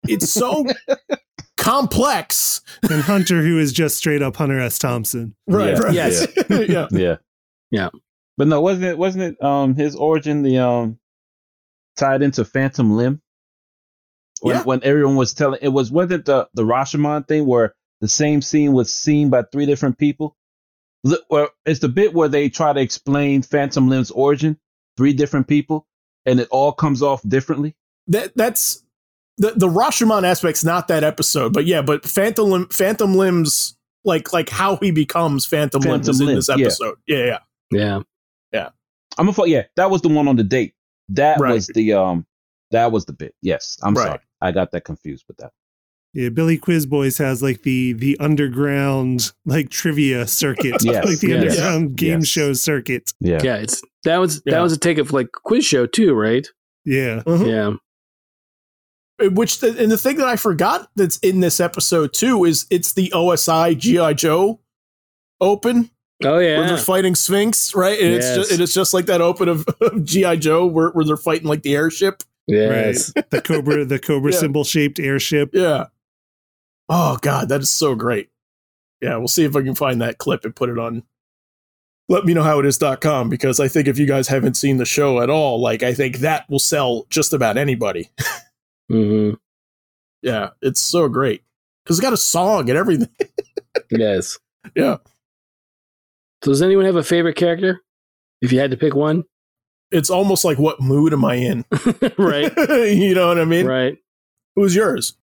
it's 0.07 0.29
so 0.31 0.65
complex. 1.57 2.61
And 2.89 3.01
Hunter, 3.01 3.41
who 3.41 3.59
is 3.59 3.73
just 3.73 3.97
straight 3.97 4.21
up 4.21 4.35
Hunter 4.35 4.59
S. 4.59 4.77
Thompson. 4.79 5.35
Right. 5.47 5.73
Yeah, 5.73 5.79
right. 5.79 5.93
Yes. 5.93 6.27
yeah. 6.49 6.87
Yeah. 6.91 7.15
Yeah. 7.71 7.89
But 8.37 8.47
no, 8.47 8.61
wasn't 8.61 8.85
it 8.85 8.97
wasn't 8.97 9.23
it 9.25 9.43
um 9.43 9.75
his 9.75 9.95
origin 9.95 10.41
the 10.43 10.59
um 10.59 10.99
tied 11.97 12.21
into 12.21 12.45
Phantom 12.45 12.95
Limb? 12.95 13.21
When 14.41 14.55
Yeah. 14.55 14.63
when 14.63 14.79
everyone 14.83 15.15
was 15.17 15.33
telling 15.33 15.59
it 15.61 15.69
was 15.69 15.91
wasn't 15.91 16.25
the 16.25 16.47
the 16.53 16.63
Rashomon 16.63 17.27
thing 17.27 17.45
where 17.45 17.75
the 18.01 18.07
same 18.07 18.41
scene 18.41 18.71
was 18.71 18.93
seen 18.93 19.29
by 19.29 19.43
three 19.51 19.65
different 19.65 19.97
people? 19.97 20.37
Look, 21.03 21.21
Well, 21.29 21.49
it's 21.65 21.79
the 21.79 21.89
bit 21.89 22.13
where 22.13 22.29
they 22.29 22.49
try 22.49 22.71
to 22.73 22.79
explain 22.79 23.41
Phantom 23.41 23.89
Limb's 23.89 24.11
origin, 24.11 24.57
three 24.99 25.13
different 25.13 25.47
people, 25.47 25.87
and 26.25 26.41
it 26.41 26.49
all 26.51 26.73
comes 26.73 27.01
off 27.01 27.21
differently. 27.25 27.73
That 28.07 28.35
that's 28.35 28.83
the 29.37 29.51
the 29.55 29.69
Rashomon 29.69 30.23
aspect's 30.25 30.65
not 30.65 30.89
that 30.89 31.05
episode, 31.05 31.53
but 31.53 31.65
yeah, 31.65 31.81
but 31.81 32.03
Phantom 32.05 32.49
Limb, 32.49 32.67
Phantom 32.67 33.15
Limbs 33.15 33.77
like 34.03 34.33
like 34.33 34.49
how 34.49 34.75
he 34.75 34.91
becomes 34.91 35.45
Phantom, 35.45 35.79
Limb 35.79 35.91
Phantom 35.91 36.09
is 36.11 36.19
in 36.19 36.25
Limb, 36.27 36.35
this 36.35 36.49
yeah. 36.49 36.55
episode. 36.55 36.95
Yeah, 37.07 37.25
yeah. 37.25 37.37
Yeah. 37.71 37.99
Yeah. 38.51 38.69
I'm 39.17 39.29
a 39.29 39.33
fuck 39.33 39.47
yeah, 39.47 39.63
that 39.77 39.89
was 39.89 40.01
the 40.01 40.09
one 40.09 40.27
on 40.27 40.35
the 40.35 40.43
date. 40.43 40.73
That 41.07 41.39
Right. 41.39 41.53
was 41.53 41.67
the 41.67 41.93
um 41.93 42.25
that 42.71 42.91
was 42.91 43.05
the 43.05 43.13
bit. 43.13 43.33
Yes, 43.41 43.77
I'm 43.81 43.93
Right. 43.93 44.07
sorry. 44.07 44.19
I 44.41 44.51
got 44.51 44.71
that 44.71 44.81
confused 44.83 45.23
with 45.29 45.37
that. 45.37 45.53
Yeah, 46.13 46.29
Billy 46.29 46.57
Quizboy's 46.57 47.19
has 47.19 47.43
like 47.43 47.61
the 47.61 47.93
the 47.93 48.17
underground 48.19 49.31
like 49.45 49.69
trivia 49.69 50.25
circuit, 50.27 50.77
Yes, 50.83 51.05
like 51.05 51.19
the 51.19 51.27
yes, 51.29 51.43
underground 51.59 51.95
game 51.95 52.19
yes. 52.19 52.27
show 52.27 52.53
circuit. 52.53 53.13
Yeah. 53.19 53.39
Yeah. 53.43 53.57
It's 53.57 53.81
that 54.05 54.17
was 54.17 54.41
Yeah. 54.45 54.55
that 54.55 54.61
was 54.61 54.73
a 54.73 54.77
take 54.79 54.97
of 54.97 55.13
like 55.13 55.31
quiz 55.31 55.65
show 55.65 55.85
too, 55.85 56.13
right? 56.15 56.47
Yeah, 56.85 57.21
Mhm. 57.27 57.79
Yeah. 59.21 59.27
which 59.29 59.59
the, 59.59 59.77
and 59.77 59.91
the 59.91 59.97
thing 59.97 60.17
that 60.17 60.27
I 60.27 60.35
forgot 60.37 60.89
that's 60.95 61.17
in 61.19 61.41
this 61.41 61.59
episode 61.59 62.13
too 62.13 62.45
is 62.45 62.65
it's 62.71 62.93
the 62.93 63.11
OSI 63.13 63.75
GI 63.77 64.13
Joe 64.15 64.59
open 65.41 65.91
Oh 66.23 66.33
where 66.37 66.41
yeah. 66.61 66.67
they're 66.67 66.77
fighting 66.77 67.15
Sphinx, 67.15 67.73
right? 67.75 67.99
And 67.99 68.13
it's 68.15 68.25
Yes. 68.25 68.35
just 68.35 68.51
it 68.51 68.59
is 68.59 68.73
just 68.73 68.93
like 68.93 69.05
that 69.05 69.21
open 69.21 69.47
of, 69.47 69.65
of 69.81 70.03
GI 70.03 70.37
Joe 70.37 70.65
where, 70.65 70.89
where 70.89 71.05
they're 71.05 71.17
fighting 71.17 71.47
like 71.47 71.61
the 71.61 71.75
airship. 71.75 72.23
Yes. 72.47 73.11
right. 73.15 73.29
The 73.29 73.41
cobra, 73.41 73.85
the 73.85 73.99
cobra 73.99 74.31
Yeah. 74.33 74.39
symbol 74.39 74.63
shaped 74.63 74.99
airship. 74.99 75.51
Yeah. 75.53 75.85
Oh 76.89 77.17
god, 77.21 77.49
that 77.49 77.61
is 77.61 77.69
so 77.69 77.95
great. 77.95 78.29
Yeah, 79.01 79.15
we'll 79.17 79.27
see 79.27 79.45
if 79.45 79.55
I 79.55 79.61
can 79.61 79.75
find 79.75 80.01
that 80.01 80.17
clip 80.17 80.43
and 80.43 80.55
put 80.55 80.69
it 80.69 80.77
on 80.77 81.03
let 82.09 82.25
me 82.25 82.33
know 82.33 82.41
how 82.43 82.59
it 82.59 82.65
is.com 82.65 83.29
because 83.29 83.59
I 83.59 83.67
think 83.67 83.87
if 83.87 83.99
you 83.99 84.07
guys 84.07 84.27
haven't 84.27 84.55
seen 84.55 84.77
the 84.77 84.85
show 84.85 85.21
at 85.21 85.29
all, 85.29 85.61
like 85.61 85.83
I 85.83 85.93
think 85.93 86.17
that 86.17 86.49
will 86.49 86.59
sell 86.59 87.05
just 87.09 87.33
about 87.33 87.55
anybody. 87.55 88.09
mm-hmm. 88.91 89.35
yeah, 90.23 90.49
it's 90.61 90.81
so 90.81 91.07
great. 91.07 91.43
Cuz 91.85 91.97
it's 91.97 92.03
got 92.03 92.11
a 92.13 92.17
song 92.17 92.69
and 92.69 92.77
everything. 92.77 93.09
Yes. 93.91 94.37
Yeah. 94.75 94.97
So 96.43 96.51
does 96.51 96.61
anyone 96.61 96.85
have 96.85 96.95
a 96.95 97.03
favorite 97.03 97.35
character? 97.35 97.81
If 98.41 98.51
you 98.51 98.59
had 98.59 98.71
to 98.71 98.77
pick 98.77 98.95
one, 98.95 99.23
It's 99.91 100.09
almost 100.09 100.43
like 100.43 100.57
what 100.57 100.81
mood 100.81 101.13
am 101.13 101.23
I 101.23 101.35
in? 101.35 101.65
right? 102.17 102.51
you 102.91 103.13
know 103.13 103.27
what 103.27 103.39
I 103.39 103.45
mean? 103.45 103.67
right. 103.67 103.97
Who's 104.55 104.75
yours? 104.75 105.15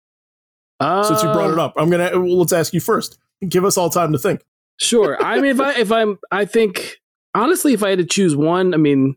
Uh, 0.78 1.02
Since 1.02 1.22
you 1.22 1.32
brought 1.32 1.50
it 1.50 1.58
up, 1.58 1.74
I'm 1.76 1.90
gonna 1.90 2.10
well, 2.14 2.38
let's 2.38 2.52
ask 2.52 2.72
you 2.74 2.80
first. 2.80 3.18
Give 3.46 3.64
us 3.64 3.76
all 3.78 3.90
time 3.90 4.12
to 4.12 4.18
think. 4.18 4.42
Sure. 4.78 5.22
I 5.22 5.36
mean, 5.40 5.52
if 5.52 5.60
I 5.60 5.72
if 5.74 5.90
I'm, 5.90 6.18
I 6.30 6.44
think 6.44 6.96
honestly, 7.34 7.72
if 7.72 7.82
I 7.82 7.90
had 7.90 7.98
to 7.98 8.04
choose 8.04 8.36
one, 8.36 8.74
I 8.74 8.76
mean, 8.76 9.16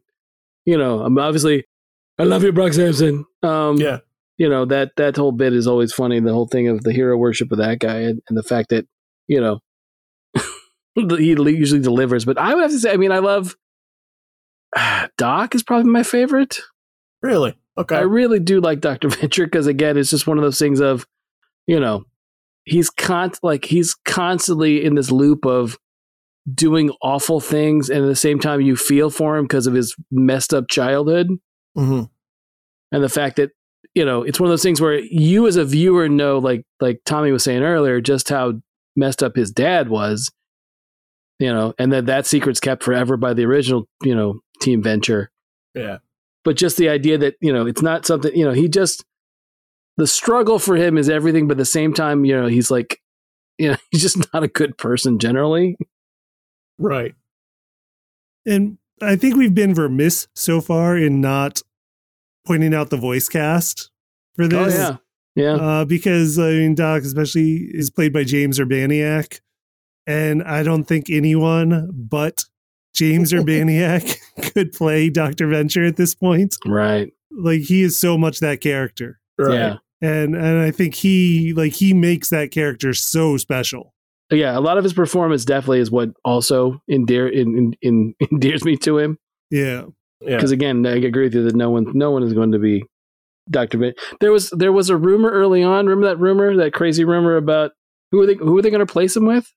you 0.65 0.77
know, 0.77 1.01
I'm 1.01 1.17
obviously, 1.17 1.65
I 2.17 2.23
love 2.23 2.43
you, 2.43 2.51
Brock 2.51 2.73
Sampson. 2.73 3.25
Um, 3.43 3.77
Yeah. 3.77 3.99
You 4.37 4.47
know 4.47 4.63
that 4.65 4.91
that 4.95 5.17
whole 5.17 5.33
bit 5.33 5.51
is 5.51 5.67
always 5.67 5.91
funny. 5.91 6.21
The 6.21 6.31
whole 6.31 6.47
thing 6.47 6.69
of 6.69 6.81
the 6.83 6.93
hero 6.93 7.17
worship 7.17 7.51
of 7.51 7.57
that 7.57 7.79
guy 7.79 7.97
and, 8.03 8.21
and 8.29 8.37
the 8.37 8.43
fact 8.43 8.69
that 8.69 8.87
you 9.27 9.41
know 9.41 9.59
he 10.95 11.33
usually 11.33 11.81
delivers. 11.81 12.23
But 12.23 12.37
I 12.37 12.53
would 12.55 12.61
have 12.61 12.71
to 12.71 12.79
say, 12.79 12.93
I 12.93 12.97
mean, 12.97 13.11
I 13.11 13.19
love 13.19 13.57
Doc 15.17 15.55
is 15.55 15.63
probably 15.63 15.91
my 15.91 16.03
favorite. 16.03 16.59
Really? 17.21 17.57
Okay. 17.77 17.97
I 17.97 18.01
really 18.01 18.39
do 18.39 18.61
like 18.61 18.79
Dr. 18.79 19.09
Venture 19.09 19.45
because 19.45 19.67
again, 19.67 19.97
it's 19.97 20.09
just 20.09 20.27
one 20.27 20.37
of 20.37 20.43
those 20.43 20.59
things 20.59 20.79
of, 20.79 21.05
you 21.69 21.79
know, 21.79 22.03
he's 22.65 22.89
con 22.89 23.31
like 23.43 23.65
he's 23.65 23.95
constantly 24.05 24.83
in 24.83 24.95
this 24.95 25.11
loop 25.11 25.45
of 25.45 25.77
doing 26.53 26.91
awful 27.01 27.39
things 27.39 27.89
and 27.89 28.03
at 28.03 28.07
the 28.07 28.15
same 28.15 28.39
time 28.39 28.61
you 28.61 28.75
feel 28.75 29.09
for 29.09 29.37
him 29.37 29.45
because 29.45 29.67
of 29.67 29.73
his 29.73 29.95
messed 30.09 30.51
up 30.51 30.67
childhood 30.67 31.27
hmm 31.75 32.03
and 32.91 33.03
the 33.03 33.09
fact 33.09 33.35
that 33.35 33.51
you 33.93 34.03
know 34.03 34.23
it's 34.23 34.39
one 34.39 34.47
of 34.47 34.51
those 34.51 34.63
things 34.63 34.81
where 34.81 34.97
you 34.97 35.45
as 35.45 35.57
a 35.57 35.65
viewer 35.65 36.09
know 36.09 36.39
like 36.39 36.63
like 36.79 37.01
Tommy 37.05 37.31
was 37.31 37.43
saying 37.43 37.61
earlier 37.61 38.01
just 38.01 38.29
how 38.29 38.53
messed 38.95 39.21
up 39.21 39.35
his 39.35 39.51
dad 39.51 39.89
was 39.89 40.31
you 41.39 41.51
know, 41.51 41.73
and 41.79 41.91
that 41.93 42.05
that 42.05 42.25
secret's 42.25 42.59
kept 42.59 42.83
forever 42.83 43.17
by 43.17 43.33
the 43.33 43.45
original, 43.45 43.87
you 44.03 44.13
know, 44.13 44.41
team 44.61 44.83
venture. 44.83 45.31
Yeah. 45.73 45.99
But 46.43 46.57
just 46.57 46.77
the 46.77 46.89
idea 46.89 47.17
that, 47.17 47.35
you 47.41 47.51
know, 47.51 47.65
it's 47.65 47.81
not 47.81 48.05
something, 48.05 48.35
you 48.35 48.45
know, 48.45 48.51
he 48.51 48.67
just 48.67 49.05
the 49.99 50.07
struggle 50.07 50.59
for 50.59 50.77
him 50.77 50.97
is 50.97 51.09
everything, 51.09 51.45
but 51.47 51.55
at 51.55 51.57
the 51.57 51.65
same 51.65 51.93
time, 51.93 52.23
you 52.23 52.33
know, 52.33 52.47
he's 52.47 52.71
like, 52.71 53.01
you 53.57 53.69
know, 53.69 53.77
he's 53.91 54.01
just 54.01 54.17
not 54.33 54.43
a 54.43 54.47
good 54.47 54.77
person 54.77 55.19
generally. 55.19 55.77
Right. 56.77 57.13
And 58.45 58.77
I 59.01 59.17
think 59.17 59.35
we've 59.35 59.53
been 59.53 59.73
remiss 59.73 60.27
so 60.35 60.61
far 60.61 60.97
in 60.97 61.19
not 61.19 61.61
pointing 62.47 62.73
out 62.73 62.89
the 62.89 62.97
voice 62.97 63.27
cast 63.27 63.91
for 64.35 64.47
this. 64.47 64.73
Oh 64.73 64.77
yeah. 64.77 64.95
Yeah. 65.35 65.55
Uh, 65.55 65.85
because 65.85 66.39
I 66.39 66.51
mean, 66.51 66.75
Doc 66.75 67.03
especially 67.03 67.69
is 67.71 67.89
played 67.89 68.13
by 68.13 68.23
James 68.23 68.59
Urbaniak, 68.59 69.41
and 70.07 70.41
I 70.43 70.63
don't 70.63 70.85
think 70.85 71.09
anyone 71.09 71.91
but 71.93 72.45
James 72.95 73.33
Urbaniak 73.33 74.17
could 74.53 74.71
play 74.71 75.09
Doctor 75.09 75.47
Venture 75.47 75.83
at 75.83 75.97
this 75.97 76.15
point. 76.15 76.55
right. 76.65 77.11
Like 77.31 77.61
he 77.61 77.83
is 77.83 77.99
so 77.99 78.17
much 78.17 78.39
that 78.39 78.59
character, 78.59 79.19
Right. 79.37 79.53
Yeah. 79.53 79.75
And 80.01 80.35
and 80.35 80.59
I 80.59 80.71
think 80.71 80.95
he 80.95 81.53
like 81.53 81.73
he 81.73 81.93
makes 81.93 82.29
that 82.29 82.51
character 82.51 82.93
so 82.93 83.37
special. 83.37 83.93
Yeah. 84.31 84.57
A 84.57 84.61
lot 84.61 84.77
of 84.77 84.83
his 84.83 84.93
performance 84.93 85.43
definitely 85.45 85.79
is 85.79 85.89
what 85.89 86.09
also 86.23 86.81
endear 86.87 87.27
in, 87.27 87.57
in, 87.57 87.75
in, 87.81 88.15
endears 88.31 88.63
me 88.63 88.77
to 88.77 88.97
him. 88.99 89.17
Yeah, 89.49 89.85
Yeah. 90.21 90.35
Because 90.35 90.51
again, 90.51 90.85
I 90.85 90.97
agree 90.97 91.23
with 91.23 91.33
you 91.33 91.43
that 91.45 91.55
no 91.55 91.69
one 91.71 91.85
no 91.95 92.11
one 92.11 92.23
is 92.23 92.33
going 92.33 92.51
to 92.51 92.59
be 92.59 92.83
Dr. 93.49 93.79
Ben. 93.79 93.93
There 94.19 94.31
was 94.31 94.49
there 94.51 94.71
was 94.71 94.89
a 94.91 94.97
rumor 94.97 95.29
early 95.31 95.63
on. 95.63 95.87
Remember 95.87 96.07
that 96.07 96.19
rumor, 96.19 96.55
that 96.57 96.73
crazy 96.73 97.03
rumor 97.03 97.35
about 97.37 97.71
who 98.11 98.21
are 98.21 98.25
they 98.27 98.35
who 98.35 98.57
are 98.57 98.61
they 98.61 98.69
going 98.69 98.85
to 98.85 98.91
place 98.91 99.15
him 99.17 99.25
with? 99.25 99.51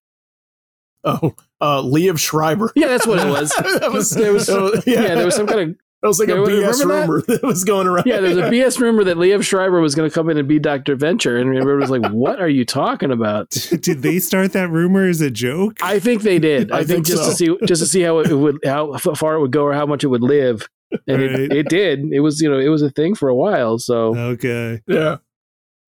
Oh, 1.04 1.34
uh, 1.60 1.82
Liev 1.82 2.18
Schreiber. 2.18 2.70
Yeah, 2.76 2.86
that's 2.86 3.06
what 3.06 3.18
it 3.18 3.28
was. 3.28 3.50
that 3.80 3.90
was, 3.92 4.10
There 4.10 4.32
was- 4.32 4.46
that 4.46 4.84
yeah. 4.86 5.02
yeah, 5.02 5.14
there 5.16 5.26
was 5.26 5.34
some 5.34 5.46
kind 5.48 5.70
of 5.72 5.76
That 6.02 6.08
was 6.08 6.18
like 6.18 6.28
a 6.28 6.32
There 6.32 6.40
was- 6.42 6.50
BS 6.50 6.80
remember 6.80 7.20
that? 7.22 7.28
rumor 7.28 7.38
that? 7.40 7.42
was 7.46 7.64
going 7.64 7.86
around. 7.86 8.06
yeah. 8.06 8.18
There 8.20 8.28
was 8.30 8.38
a 8.38 8.42
BS 8.50 8.80
rumor 8.80 9.04
that 9.04 9.16
Liev 9.16 9.44
Schreiber 9.44 9.80
was 9.80 9.94
going 9.94 10.10
to 10.10 10.12
come 10.14 10.28
in 10.30 10.36
and 10.36 10.48
be 10.48 10.58
Dr. 10.58 10.96
Venture, 10.96 11.36
and 11.38 11.48
everybody 11.56 11.80
was 11.80 11.90
like, 11.90 12.10
"What 12.12 12.40
are 12.40 12.48
you 12.48 12.64
talking 12.64 13.12
about?" 13.12 13.50
did 13.80 14.02
they 14.02 14.18
start 14.18 14.52
that 14.52 14.68
rumor 14.70 15.08
as 15.08 15.20
a 15.20 15.30
joke? 15.30 15.78
I 15.80 16.00
think 16.00 16.22
they 16.22 16.38
did. 16.40 16.72
I, 16.72 16.78
I 16.78 16.84
think, 16.84 16.88
think 16.88 17.06
just 17.06 17.22
so. 17.24 17.30
to 17.30 17.36
see 17.36 17.66
just 17.66 17.82
to 17.82 17.86
see 17.86 18.00
how 18.02 18.18
it 18.18 18.32
would 18.32 18.58
how 18.64 18.96
far 18.98 19.34
it 19.36 19.40
would 19.40 19.52
go 19.52 19.62
or 19.62 19.72
how 19.74 19.86
much 19.86 20.02
it 20.02 20.08
would 20.08 20.22
live, 20.22 20.68
and 21.06 21.22
Right. 21.22 21.30
it, 21.40 21.52
it 21.52 21.68
did. 21.68 22.00
It 22.12 22.20
was 22.20 22.40
you 22.40 22.50
know 22.50 22.58
it 22.58 22.68
was 22.68 22.82
a 22.82 22.90
thing 22.90 23.14
for 23.14 23.28
a 23.28 23.34
while. 23.36 23.78
So 23.78 24.16
Okay. 24.16 24.80
yeah. 24.88 25.18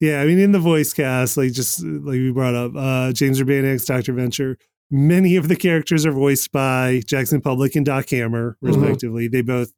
Yeah, 0.00 0.20
I 0.20 0.26
mean, 0.26 0.38
in 0.38 0.52
the 0.52 0.58
voice 0.58 0.92
cast, 0.92 1.36
like 1.36 1.52
just 1.52 1.82
like 1.82 2.14
we 2.18 2.30
brought 2.30 2.54
up, 2.54 2.72
uh, 2.76 3.12
James 3.12 3.40
Urbaniak's 3.40 3.84
Doctor 3.86 4.12
Venture. 4.12 4.58
Many 4.90 5.36
of 5.36 5.48
the 5.48 5.56
characters 5.56 6.04
are 6.04 6.12
voiced 6.12 6.52
by 6.52 7.00
Jackson 7.06 7.40
Publick 7.40 7.74
and 7.74 7.86
Doc 7.86 8.10
Hammer, 8.10 8.58
Mhm. 8.62 8.68
respectively. 8.68 9.28
They 9.28 9.40
both 9.40 9.72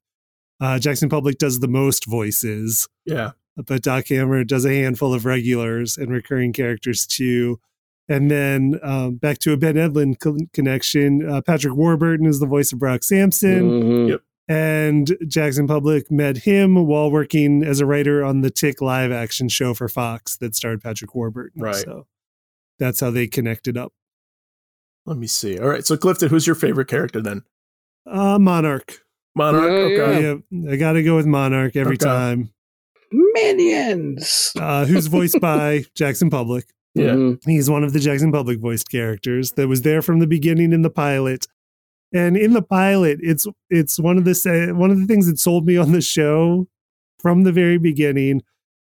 uh, 0.61 0.79
Jackson 0.79 1.09
Publick 1.09 1.39
does 1.39 1.61
the 1.61 1.69
most 1.69 2.07
voices, 2.07 2.89
Yeah. 3.05 3.33
but 3.57 3.83
Doc 3.83 4.09
Hammer 4.09 4.45
does 4.45 4.65
a 4.65 4.75
handful 4.75 5.13
of 5.15 5.25
regulars 5.25 5.97
and 5.99 6.11
recurring 6.11 6.53
characters 6.53 7.07
too. 7.07 7.61
And 8.09 8.31
then 8.31 8.79
um, 8.83 9.17
back 9.17 9.39
to 9.41 9.53
a 9.53 9.57
Ben 9.57 9.75
Edlund 9.75 10.21
co- 10.21 10.37
connection. 10.53 11.29
Uh, 11.29 11.41
Patrick 11.43 11.75
Warburton 11.75 12.25
is 12.27 12.39
the 12.39 12.47
voice 12.47 12.73
of 12.73 12.79
Brock 12.79 13.03
Sampson 13.03 13.63
mhm. 13.83 14.09
Yep. 14.11 14.21
and 14.49 15.17
Jackson 15.27 15.67
Publick 15.67 16.09
met 16.11 16.37
him 16.39 16.87
while 16.87 17.11
working 17.11 17.65
as 17.65 17.81
a 17.81 17.87
writer 17.87 18.25
on 18.25 18.43
the 18.43 18.51
Tick 18.51 18.81
live 18.81 19.11
action 19.11 19.49
show 19.49 19.75
for 19.75 19.89
Fox 19.89 20.37
that 20.37 20.55
starred 20.55 20.83
Patrick 20.83 21.15
Warburton. 21.17 21.61
Right. 21.61 21.75
So 21.75 22.07
that's 22.79 23.01
how 23.01 23.11
they 23.11 23.27
connected 23.27 23.77
up. 23.77 23.93
Let 25.05 25.19
me 25.19 25.27
see. 25.27 25.59
All 25.59 25.69
right. 25.69 25.85
So, 25.87 25.97
Clifton, 25.97 26.29
who's 26.29 26.47
your 26.47 26.57
favorite 26.57 26.89
character 26.89 27.21
then? 27.21 27.43
Uh, 28.07 28.39
Monarch. 28.39 29.01
Monarch. 29.37 29.63
Oh, 29.65 29.85
okay. 30.03 30.41
Yeah, 30.51 30.73
I 30.73 30.77
got 30.77 30.93
to 30.93 31.03
go 31.03 31.15
with 31.17 31.27
Monarch 31.27 31.77
every 31.77 31.95
Okay. 31.97 32.05
time. 32.07 32.51
minions. 33.13 34.53
Uh, 34.59 34.85
who's 34.85 35.07
voiced 35.07 35.41
by 35.41 35.85
Jackson 35.95 36.31
Publick. 36.31 36.65
Yeah. 36.95 37.11
Mhm. 37.11 37.39
He's 37.45 37.69
one 37.71 37.85
of 37.85 37.93
the 37.93 38.01
Jackson 38.01 38.33
Publick 38.33 38.59
voiced 38.61 38.91
characters 38.91 39.53
that 39.53 39.69
was 39.69 39.83
there 39.83 40.03
from 40.03 40.19
the 40.19 40.27
beginning 40.27 40.73
in 40.73 40.83
the 40.83 40.91
pilot. 40.91 41.47
And 42.15 42.37
in 42.37 42.53
the 42.53 42.63
pilot, 42.63 43.19
it's 43.23 43.47
it's 43.71 43.99
one 44.01 44.17
of 44.17 44.25
the 44.25 44.73
one 44.75 44.91
of 44.91 44.99
the 44.99 45.07
things 45.07 45.27
that 45.27 45.39
sold 45.39 45.67
me 45.67 45.77
on 45.77 45.93
the 45.93 46.01
show 46.01 46.67
from 47.21 47.43
the 47.45 47.53
very 47.53 47.79
beginning 47.79 48.43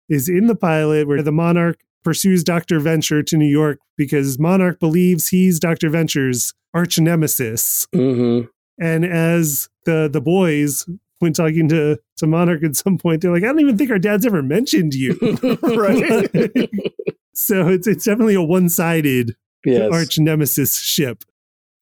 is 0.09 0.27
in 0.27 0.47
the 0.47 0.55
pilot 0.55 1.07
where 1.07 1.21
the 1.23 1.31
Monarch 1.31 1.79
pursues 2.03 2.43
Dr. 2.43 2.79
Venture 2.79 3.23
to 3.23 3.37
New 3.37 3.47
York 3.49 3.79
because 3.97 4.37
Monarch 4.39 4.79
believes 4.79 5.29
he's 5.29 5.59
Dr. 5.59 5.89
Venture's 5.89 6.53
arch 6.73 6.99
nemesis. 6.99 7.87
Mhm. 7.93 8.49
And 8.79 9.05
as 9.05 9.69
the 9.85 10.09
the 10.11 10.21
boys 10.21 10.85
when 11.19 11.33
talking 11.33 11.67
to 11.69 11.97
to 12.17 12.27
Monarch 12.27 12.63
at 12.63 12.75
some 12.75 12.97
point, 12.97 13.21
they're 13.21 13.31
like, 13.31 13.43
I 13.43 13.47
don't 13.47 13.59
even 13.59 13.77
think 13.77 13.91
our 13.91 13.99
dad's 13.99 14.25
ever 14.25 14.41
mentioned 14.41 14.93
you. 14.93 15.17
right. 15.61 16.29
so 17.33 17.67
it's 17.67 17.87
it's 17.87 18.05
definitely 18.05 18.35
a 18.35 18.41
one 18.41 18.69
sided 18.69 19.35
Yes. 19.63 19.91
arch 19.93 20.17
nemesis 20.17 20.79
ship. 20.79 21.23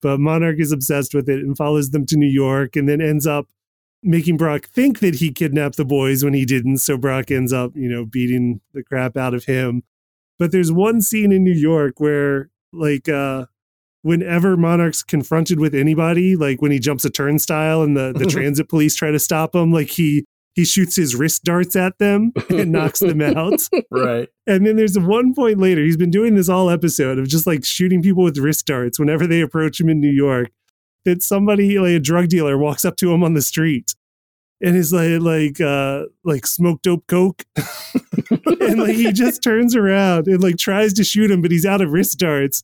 But 0.02 0.20
Monarch 0.20 0.60
is 0.60 0.70
obsessed 0.72 1.14
with 1.14 1.28
it 1.30 1.40
and 1.40 1.56
follows 1.56 1.90
them 1.90 2.04
to 2.06 2.16
New 2.16 2.28
York 2.28 2.76
and 2.76 2.86
then 2.88 3.00
ends 3.00 3.26
up 3.26 3.48
making 4.02 4.36
Brock 4.36 4.66
think 4.66 5.00
that 5.00 5.16
he 5.16 5.30
kidnapped 5.32 5.76
the 5.76 5.84
boys 5.84 6.22
when 6.24 6.34
he 6.34 6.44
didn't. 6.44 6.78
So 6.78 6.96
Brock 6.98 7.30
ends 7.30 7.52
up, 7.52 7.72
you 7.74 7.88
know, 7.88 8.04
beating 8.06 8.60
the 8.74 8.82
crap 8.82 9.16
out 9.16 9.34
of 9.34 9.44
him. 9.44 9.82
But 10.38 10.52
there's 10.52 10.72
one 10.72 11.00
scene 11.02 11.32
in 11.32 11.42
New 11.44 11.52
York 11.54 12.00
where, 12.00 12.50
like, 12.72 13.08
uh, 13.10 13.46
whenever 14.02 14.56
Monarch's 14.56 15.02
confronted 15.02 15.60
with 15.60 15.74
anybody, 15.74 16.36
like 16.36 16.62
when 16.62 16.72
he 16.72 16.78
jumps 16.78 17.04
a 17.04 17.10
turnstile 17.10 17.82
and 17.82 17.96
the, 17.96 18.12
the 18.16 18.26
transit 18.30 18.68
police 18.68 18.94
try 18.94 19.10
to 19.10 19.18
stop 19.18 19.54
him, 19.54 19.72
like 19.72 19.88
he 19.90 20.24
he 20.54 20.64
shoots 20.64 20.96
his 20.96 21.14
wrist 21.14 21.44
darts 21.44 21.76
at 21.76 21.96
them 21.98 22.32
and 22.50 22.72
knocks 22.72 22.98
them 22.98 23.22
out. 23.22 23.60
right. 23.90 24.28
And 24.46 24.66
then 24.66 24.76
there's 24.76 24.98
one 24.98 25.32
point 25.32 25.58
later, 25.58 25.82
he's 25.82 25.96
been 25.96 26.10
doing 26.10 26.34
this 26.34 26.48
all 26.48 26.70
episode 26.70 27.18
of 27.18 27.28
just 27.28 27.46
like 27.46 27.64
shooting 27.64 28.02
people 28.02 28.24
with 28.24 28.36
wrist 28.36 28.66
darts 28.66 28.98
whenever 28.98 29.26
they 29.26 29.40
approach 29.40 29.80
him 29.80 29.88
in 29.88 30.00
New 30.00 30.10
York. 30.10 30.50
That 31.06 31.22
somebody, 31.22 31.78
like 31.78 31.92
a 31.92 31.98
drug 31.98 32.28
dealer, 32.28 32.58
walks 32.58 32.84
up 32.84 32.96
to 32.96 33.10
him 33.10 33.24
on 33.24 33.32
the 33.32 33.40
street 33.40 33.94
and 34.62 34.76
he's 34.76 34.92
like, 34.92 35.20
like, 35.20 35.60
uh, 35.60 36.04
like 36.24 36.46
smoke 36.46 36.82
dope 36.82 37.06
coke, 37.06 37.44
and 38.30 38.78
like 38.80 38.94
he 38.94 39.12
just 39.12 39.42
turns 39.42 39.74
around 39.74 40.26
and 40.28 40.42
like 40.42 40.56
tries 40.56 40.92
to 40.94 41.04
shoot 41.04 41.30
him, 41.30 41.40
but 41.42 41.50
he's 41.50 41.64
out 41.66 41.80
of 41.80 41.90
wrist 41.90 42.18
darts, 42.18 42.62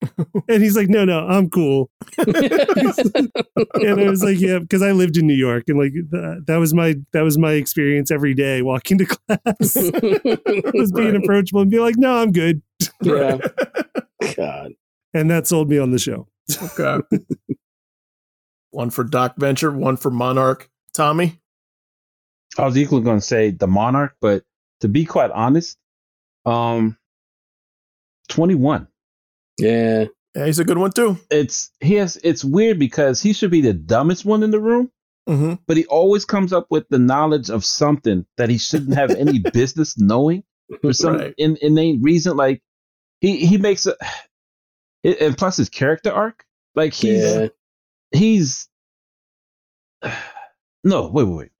and 0.49 0.63
he's 0.63 0.77
like, 0.77 0.89
no, 0.89 1.05
no, 1.05 1.27
I'm 1.27 1.49
cool. 1.51 1.91
And 2.19 4.01
I 4.01 4.09
was 4.11 4.23
like, 4.23 4.39
yeah, 4.41 4.59
because 4.59 4.83
I 4.83 4.93
lived 4.93 5.17
in 5.17 5.27
New 5.27 5.35
York, 5.35 5.65
and 5.69 5.79
like 5.79 5.93
th- 5.93 6.39
that 6.47 6.57
was 6.57 6.75
my 6.75 6.97
that 7.13 7.23
was 7.23 7.39
my 7.39 7.53
experience 7.53 8.11
every 8.11 8.35
day 8.35 8.63
walking 8.63 8.99
to 8.99 9.07
class 9.07 9.77
was 10.75 10.93
being 10.93 11.13
Right. 11.15 11.17
approachable 11.25 11.61
and 11.63 11.71
be 11.71 11.79
like, 11.79 11.97
no, 11.97 12.19
I'm 12.23 12.33
good. 12.33 12.63
yeah. 13.03 13.39
God. 14.37 14.73
And 15.15 15.31
that 15.31 15.47
sold 15.47 15.71
me 15.71 15.79
on 15.79 15.91
the 15.93 15.99
show. 15.99 16.29
Okay. 16.63 16.99
one 18.71 18.91
for 18.91 19.05
Doc 19.05 19.35
Venture, 19.39 19.71
one 19.73 19.97
for 19.97 20.11
Monarch. 20.11 20.69
Tommy? 20.95 21.41
I 22.59 22.65
was 22.67 22.77
equally 22.79 23.03
going 23.03 23.19
to 23.19 23.25
say 23.27 23.51
the 23.51 23.67
Monarch, 23.67 24.15
but 24.21 24.43
to 24.81 24.89
be 24.89 25.05
quite 25.05 25.31
honest, 25.31 25.77
um, 26.45 26.97
21. 28.29 28.89
Yeah. 29.59 30.07
Yeah, 30.35 30.45
he's 30.47 30.59
a 30.59 30.65
good 30.65 30.77
one 30.79 30.91
too. 30.93 31.19
It's 31.31 31.71
he 31.81 31.95
has. 31.95 32.19
It's 32.23 32.45
weird 32.45 32.79
because 32.79 33.23
he 33.23 33.33
should 33.33 33.51
be 33.51 33.63
the 33.63 33.73
dumbest 33.73 34.25
one 34.27 34.43
in 34.43 34.51
the 34.51 34.61
room, 34.61 34.91
Mm-hmm. 35.29 35.55
but 35.67 35.77
he 35.79 35.87
always 35.87 36.25
comes 36.27 36.53
up 36.53 36.67
with 36.71 36.87
the 36.91 36.99
knowledge 36.99 37.49
of 37.51 37.65
something 37.65 38.27
that 38.37 38.49
he 38.51 38.59
shouldn't 38.59 38.95
have 38.97 39.13
any 39.15 39.39
business 39.53 39.97
knowing 39.99 40.45
for 40.83 40.93
some 40.93 41.17
Right. 41.17 41.35
in, 41.39 41.57
innate 41.63 42.01
reason. 42.03 42.37
Like 42.37 42.63
he 43.23 43.47
he 43.47 43.57
makes 43.57 43.87
a, 43.87 43.97
it, 45.03 45.19
and 45.23 45.37
plus 45.39 45.57
his 45.57 45.71
character 45.71 46.13
arc, 46.13 46.45
like 46.75 46.93
he's 46.93 47.25
Yeah. 47.25 47.49
he's 48.13 48.69
no 50.85 51.09
wait 51.09 51.25
wait 51.25 51.37
wait, 51.37 51.51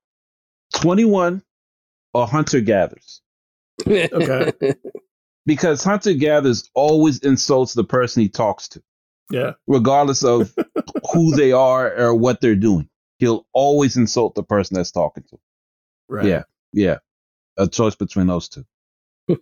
21 0.75 1.41
or 2.13 2.27
hunter 2.27 2.59
gathers 2.61 3.21
Okay. 3.87 4.51
because 5.45 5.83
hunter 5.83 6.13
gathers 6.13 6.69
always 6.73 7.19
insults 7.19 7.73
the 7.73 7.83
person 7.83 8.21
he 8.21 8.29
talks 8.29 8.67
to 8.69 8.81
Yeah. 9.31 9.53
regardless 9.67 10.23
of 10.23 10.53
who 11.13 11.35
they 11.35 11.51
are 11.51 11.93
or 11.95 12.15
what 12.15 12.41
they're 12.41 12.55
doing 12.55 12.89
he'll 13.19 13.45
always 13.53 13.97
insult 13.97 14.35
the 14.35 14.43
person 14.43 14.75
that's 14.75 14.91
talking 14.91 15.23
to 15.29 15.35
him. 15.35 15.39
Right. 16.09 16.25
yeah 16.25 16.43
yeah 16.73 16.97
a 17.57 17.67
choice 17.67 17.95
between 17.95 18.27
those 18.27 18.49
two 18.49 18.65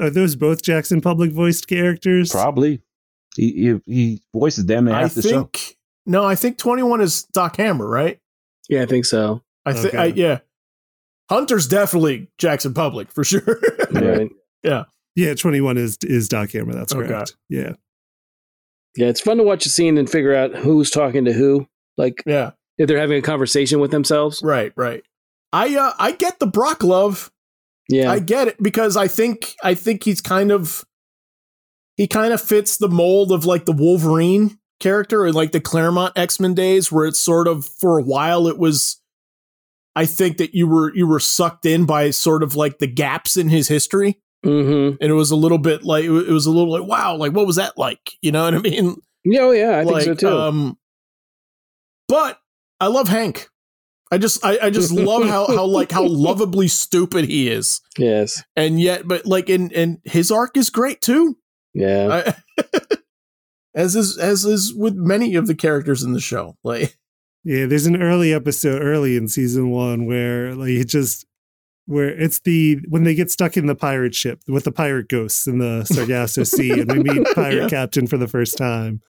Are 0.00 0.08
those 0.08 0.36
both 0.36 0.62
Jackson 0.62 1.02
Publick 1.02 1.32
voiced 1.32 1.68
characters? 1.68 2.30
probably 2.30 2.80
he 3.36 3.52
he, 3.52 3.80
he 3.84 4.22
voices 4.34 4.64
damn 4.64 4.86
near 4.86 4.94
I 4.94 5.02
half 5.02 5.14
the 5.14 5.22
show 5.22 5.28
think 5.42 5.76
no, 6.06 6.24
I 6.24 6.34
think 6.34 6.58
21 6.58 7.00
is 7.00 7.22
Doc 7.32 7.56
Hammer, 7.58 7.86
right? 7.86 8.18
Yeah, 8.68 8.82
I 8.82 8.86
think 8.86 9.04
so. 9.04 9.40
I 9.64 9.72
think 9.72 9.86
Okay. 9.94 9.98
I 9.98 10.04
yeah. 10.06 10.38
Hunter's 11.30 11.66
definitely 11.66 12.28
Jackson 12.38 12.74
Publick 12.74 13.10
for 13.12 13.24
sure. 13.24 13.60
Yeah. 13.92 14.00
Right. 14.00 14.86
Yeah, 15.14 15.34
21 15.34 15.76
is 15.76 15.98
is 16.02 16.28
Doc 16.28 16.50
Hammer. 16.52 16.72
That's 16.72 16.94
Okay. 16.94 17.06
correct. 17.06 17.36
Yeah. 17.50 17.74
Yeah, 18.96 19.08
it's 19.08 19.20
fun 19.20 19.36
to 19.38 19.42
watch 19.42 19.66
a 19.66 19.68
scene 19.68 19.98
and 19.98 20.08
figure 20.08 20.34
out 20.34 20.54
who's 20.54 20.90
talking 20.90 21.26
to 21.26 21.32
who. 21.32 21.66
Like 21.98 22.22
Yeah, 22.26 22.52
if 22.78 22.88
they're 22.88 22.98
having 22.98 23.18
a 23.18 23.22
conversation 23.22 23.80
with 23.80 23.90
themselves. 23.90 24.40
right, 24.42 24.72
right. 24.76 25.04
I 25.52 25.76
uh, 25.76 25.92
I 25.98 26.12
get 26.12 26.38
the 26.38 26.46
Brock 26.46 26.82
love. 26.82 27.30
Yeah. 27.90 28.10
I 28.10 28.18
get 28.20 28.48
it 28.48 28.62
because 28.62 28.96
I 28.96 29.08
think 29.08 29.54
I 29.62 29.74
think 29.74 30.04
he's 30.04 30.22
kind 30.22 30.50
of 30.50 30.84
he 31.98 32.06
kind 32.06 32.32
of 32.32 32.40
fits 32.40 32.78
the 32.78 32.88
mold 32.88 33.30
of 33.32 33.44
like 33.44 33.66
the 33.66 33.72
Wolverine 33.72 34.58
character 34.80 35.26
in 35.26 35.34
like 35.34 35.52
the 35.52 35.60
Claremont 35.60 36.14
X-Men 36.16 36.54
days 36.54 36.90
where 36.90 37.04
it's 37.04 37.18
sort 37.18 37.46
of 37.46 37.66
for 37.66 37.98
a 37.98 38.02
while 38.02 38.46
it 38.48 38.56
was 38.56 39.01
I 39.94 40.06
think 40.06 40.38
that 40.38 40.54
you 40.54 40.66
were 40.66 40.94
you 40.94 41.06
were 41.06 41.20
sucked 41.20 41.66
in 41.66 41.84
by 41.84 42.10
sort 42.10 42.42
of 42.42 42.56
like 42.56 42.78
the 42.78 42.86
gaps 42.86 43.36
in 43.36 43.48
his 43.48 43.68
history 43.68 44.20
mm-hmm. 44.44 44.96
and 45.00 45.10
it 45.10 45.14
was 45.14 45.30
a 45.30 45.36
little 45.36 45.58
bit 45.58 45.84
like 45.84 46.04
it 46.04 46.10
was 46.10 46.46
a 46.46 46.50
little 46.50 46.72
like 46.72 46.88
wow 46.88 47.16
like 47.16 47.32
what 47.32 47.46
was 47.46 47.56
that 47.56 47.76
like 47.76 48.12
you 48.20 48.32
know 48.32 48.44
what 48.44 48.54
I 48.54 48.58
mean 48.58 48.96
Yeah, 49.24 49.40
oh 49.40 49.50
yeah, 49.52 49.78
I 49.78 49.82
like, 49.82 50.04
think 50.04 50.20
so 50.20 50.28
too. 50.28 50.36
Um, 50.36 50.78
but 52.08 52.38
I 52.80 52.88
love 52.88 53.08
Hank. 53.08 53.48
I 54.10 54.18
just 54.18 54.44
I, 54.44 54.58
I 54.64 54.70
just 54.70 54.92
love 54.92 55.26
how 55.26 55.46
how 55.46 55.64
like 55.64 55.90
how 55.90 56.02
lovably 56.06 56.68
stupid 56.68 57.24
he 57.24 57.48
is 57.48 57.80
yes. 57.96 58.42
and 58.54 58.78
yet 58.78 59.08
but 59.08 59.24
like 59.24 59.48
and 59.48 59.72
and 59.72 60.00
his 60.04 60.30
arc 60.30 60.56
is 60.58 60.68
great 60.68 61.00
too 61.00 61.38
Yeah. 61.72 62.34
I, 62.58 62.64
as 63.74 63.96
is 63.96 64.18
as 64.18 64.44
is 64.44 64.74
with 64.74 64.94
many 64.94 65.34
of 65.34 65.46
the 65.46 65.54
characters 65.54 66.02
in 66.02 66.12
the 66.12 66.20
show 66.20 66.58
like 66.62 66.98
Yeah, 67.44 67.66
there's 67.66 67.86
an 67.86 68.00
early 68.00 68.32
episode 68.32 68.82
early 68.82 69.16
in 69.16 69.26
season 69.28 69.70
one 69.70 70.06
where 70.06 70.54
like 70.54 70.70
it 70.70 70.88
just 70.88 71.26
where 71.86 72.08
it's 72.08 72.38
the 72.40 72.78
when 72.88 73.02
they 73.04 73.14
get 73.14 73.30
stuck 73.30 73.56
in 73.56 73.66
the 73.66 73.74
pirate 73.74 74.14
ship 74.14 74.40
with 74.46 74.64
the 74.64 74.70
pirate 74.72 75.08
ghosts 75.08 75.46
in 75.48 75.58
the 75.58 75.84
Sargasso 75.84 76.44
Sea 76.44 76.70
and 76.80 76.92
we 76.92 77.02
meet 77.02 77.26
pirate 77.34 77.62
Yeah. 77.62 77.68
captain 77.68 78.06
for 78.06 78.16
the 78.16 78.28
first 78.28 78.56
time. 78.56 79.00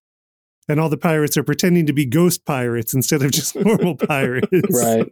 And 0.67 0.79
all 0.79 0.89
the 0.89 0.97
pirates 0.97 1.35
are 1.37 1.43
pretending 1.43 1.85
to 1.87 1.93
be 1.93 2.05
ghost 2.05 2.45
pirates 2.45 2.93
instead 2.93 3.21
of 3.21 3.31
just 3.31 3.55
normal 3.55 3.95
pirates. 4.07 4.47
right. 4.71 5.11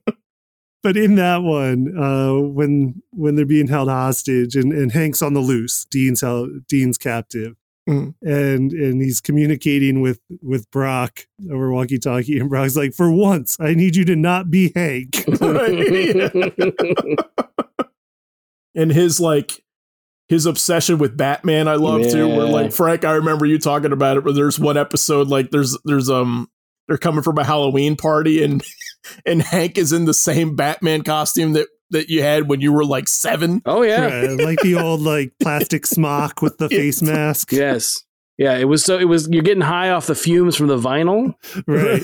But 0.81 0.97
in 0.97 1.13
that 1.15 1.43
one, 1.43 1.95
uh, 1.95 2.39
when 2.39 3.03
when 3.11 3.35
they're 3.35 3.45
being 3.45 3.67
held 3.67 3.87
hostage 3.89 4.55
and, 4.55 4.73
and 4.73 4.91
Hank's 4.91 5.21
on 5.21 5.33
the 5.35 5.39
loose, 5.41 5.85
Dean's 5.91 6.21
held, 6.21 6.49
Dean's 6.67 6.97
captive, 6.97 7.55
Mhm. 7.89 8.13
and 8.21 8.71
and 8.71 9.01
he's 9.01 9.19
communicating 9.21 10.01
with 10.01 10.19
with 10.41 10.69
Brock 10.71 11.21
over 11.51 11.71
walkie 11.71 11.97
talkie, 11.97 12.37
and 12.39 12.49
Brock's 12.49 12.75
like, 12.75 12.93
"For 12.93 13.11
once, 13.11 13.57
I 13.59 13.73
need 13.73 13.95
you 13.95 14.05
to 14.05 14.15
not 14.15 14.51
be 14.51 14.71
Hank." 14.75 15.25
and 18.75 18.91
his 18.91 19.19
like 19.19 19.63
his 20.29 20.45
obsession 20.45 20.97
with 20.97 21.17
Batman 21.17 21.67
I 21.67 21.75
love 21.75 22.03
too 22.03 22.27
where 22.27 22.45
Yeah. 22.45 22.51
like 22.51 22.71
Frank 22.71 23.03
I 23.03 23.11
remember 23.13 23.45
you 23.45 23.59
talking 23.59 23.91
about 23.91 24.17
it 24.17 24.23
where 24.23 24.33
there's 24.33 24.59
one 24.59 24.77
episode 24.77 25.27
like 25.27 25.51
there's 25.51 25.77
there's 25.83 26.09
um 26.09 26.49
they're 26.87 26.97
coming 26.97 27.21
from 27.23 27.37
a 27.37 27.43
Halloween 27.43 27.95
party 27.95 28.43
and 28.43 28.63
and 29.25 29.41
Hank 29.41 29.77
is 29.77 29.91
in 29.91 30.05
the 30.05 30.13
same 30.13 30.55
Batman 30.55 31.03
costume 31.03 31.53
that 31.53 31.67
that 31.91 32.09
you 32.09 32.21
had 32.21 32.49
when 32.49 32.61
you 32.61 32.71
were 32.73 32.85
like 32.85 33.07
7 33.07 33.61
oh 33.65 33.81
yeah. 33.83 34.05
Right, 34.05 34.29
like 34.39 34.59
the 34.61 34.75
old 34.75 35.01
like 35.01 35.33
plastic 35.39 35.85
smock 35.85 36.41
with 36.41 36.57
the 36.57 36.69
face 36.79 37.01
mask. 37.01 37.51
Yes. 37.51 38.03
Yeah, 38.37 38.57
it 38.57 38.63
was 38.65 38.83
so 38.83 38.97
it 38.97 39.05
was 39.05 39.29
you're 39.29 39.43
getting 39.43 39.61
high 39.61 39.91
off 39.91 40.07
the 40.07 40.15
fumes 40.15 40.55
from 40.55 40.65
the 40.67 40.77
vinyl, 40.77 41.35
Right. 41.67 42.01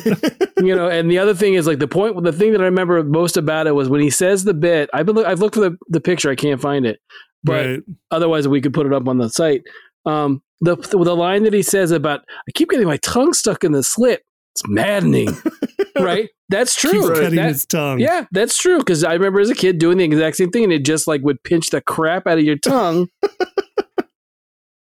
you 0.63 0.75
know. 0.75 0.87
And 0.87 1.09
the 1.09 1.17
other 1.17 1.33
thing 1.33 1.55
is 1.55 1.65
like 1.65 1.79
the 1.79 1.87
point, 1.87 2.21
the 2.23 2.31
thing 2.31 2.51
that 2.51 2.61
I 2.61 2.65
remember 2.65 3.03
most 3.03 3.37
about 3.37 3.65
it 3.65 3.71
was 3.73 3.89
when 3.89 4.01
he 4.01 4.11
says 4.11 4.43
the 4.43 4.53
bit. 4.53 4.87
I've 4.93 5.07
been, 5.07 5.15
look- 5.15 5.25
I've 5.25 5.39
looked 5.39 5.55
for 5.55 5.61
the, 5.61 5.77
the 5.87 6.01
picture, 6.01 6.29
I 6.29 6.35
can't 6.35 6.61
find 6.61 6.85
it, 6.85 6.99
but 7.43 7.65
right. 7.65 7.79
otherwise 8.11 8.47
we 8.47 8.61
could 8.61 8.73
put 8.73 8.85
it 8.85 8.93
up 8.93 9.07
on 9.07 9.17
the 9.17 9.29
site. 9.29 9.63
Um, 10.05 10.43
the 10.61 10.75
the 10.75 11.15
line 11.15 11.43
that 11.43 11.53
he 11.53 11.63
says 11.63 11.89
about 11.91 12.21
I 12.47 12.51
keep 12.53 12.69
getting 12.69 12.87
my 12.87 12.97
tongue 12.97 13.33
stuck 13.33 13.63
in 13.63 13.71
the 13.71 13.81
slit. 13.81 14.23
It's 14.53 14.67
maddening, 14.67 15.29
right? 16.05 16.29
That's 16.49 16.75
true. 16.75 17.07
Right. 17.07 17.17
cutting 17.19 17.35
That- 17.35 17.47
his 17.49 17.65
tongue. 17.65 17.99
yeah, 17.99 18.25
that's 18.31 18.57
true. 18.57 18.77
Because 18.79 19.03
I 19.03 19.13
remember 19.13 19.39
as 19.39 19.49
a 19.49 19.55
kid 19.55 19.79
doing 19.79 19.97
the 19.97 20.03
exact 20.05 20.37
same 20.37 20.49
thing, 20.51 20.63
and 20.63 20.73
it 20.73 20.85
just 20.85 21.07
like 21.07 21.21
would 21.21 21.41
pinch 21.43 21.69
the 21.71 21.81
crap 21.81 22.25
out 22.27 22.37
of 22.37 22.43
your 22.43 22.57
tongue. 22.57 23.07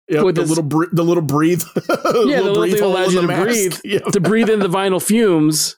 yeah 0.08 0.24
With 0.24 0.36
the 0.36 0.42
this- 0.42 0.50
little 0.50 0.64
br- 0.64 0.86
the 0.92 1.04
little 1.04 1.24
breathe 1.24 1.64
Yeah, 1.76 2.42
the 2.42 2.42
little 2.44 2.64
thing 2.64 2.80
hole 2.82 2.92
allows 2.92 3.14
you 3.14 3.22
to 3.22 3.28
mask. 3.28 3.44
breathe. 3.44 3.78
yeah. 3.84 4.00
to 4.00 4.20
breathe 4.20 4.50
in 4.50 4.60
the 4.60 4.68
vinyl 4.68 5.02
fumes. 5.02 5.78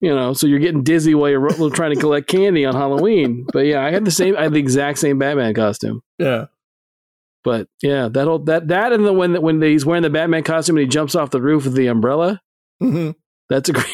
You 0.00 0.14
know, 0.14 0.32
so 0.32 0.46
you're 0.46 0.60
getting 0.60 0.84
dizzy 0.84 1.14
while 1.16 1.28
you're 1.28 1.70
trying 1.70 1.92
to 1.92 2.00
collect 2.00 2.28
candy 2.28 2.64
on 2.64 2.74
Halloween. 2.74 3.46
But 3.52 3.66
yeah, 3.66 3.84
I 3.84 3.90
had 3.90 4.04
the 4.04 4.12
same, 4.12 4.36
I 4.36 4.44
had 4.44 4.52
the 4.52 4.60
exact 4.60 4.98
same 5.00 5.18
Batman 5.18 5.54
costume. 5.54 6.02
yeah 6.18 6.46
But 7.42 7.66
yeah, 7.82 8.08
that 8.08 8.24
whole 8.28 8.38
that 8.40 8.68
that 8.68 8.92
and 8.92 9.04
the 9.04 9.12
when 9.12 9.40
when 9.42 9.60
he's 9.60 9.84
wearing 9.84 10.04
the 10.04 10.10
Batman 10.10 10.44
costume 10.44 10.76
and 10.76 10.82
he 10.82 10.88
jumps 10.88 11.14
off 11.16 11.30
the 11.30 11.42
roof 11.42 11.64
with 11.64 11.74
the 11.74 11.88
umbrella. 11.88 12.40
Mhm. 12.82 13.16
That's 13.50 13.68
a 13.68 13.72
great. 13.72 13.86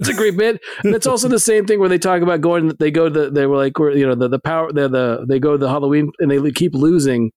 It's 0.00 0.08
a 0.08 0.14
great 0.14 0.36
bit. 0.36 0.60
And 0.82 0.94
it's 0.94 1.06
also 1.06 1.28
the 1.28 1.38
same 1.38 1.66
thing 1.66 1.78
where 1.80 1.88
they 1.88 1.98
talk 1.98 2.20
about 2.22 2.40
going. 2.40 2.68
They 2.80 2.90
go 2.90 3.08
to. 3.08 3.20
the, 3.24 3.30
They 3.30 3.46
were 3.46 3.56
like, 3.56 3.78
you 3.78 4.06
know, 4.06 4.14
the 4.14 4.28
the 4.28 4.38
power. 4.40 4.72
The 4.72 4.88
the 4.88 5.24
they 5.28 5.38
go 5.38 5.52
to 5.52 5.58
the 5.58 5.68
Halloween 5.68 6.10
and 6.18 6.30
they 6.30 6.50
keep 6.52 6.74
losing 6.74 7.30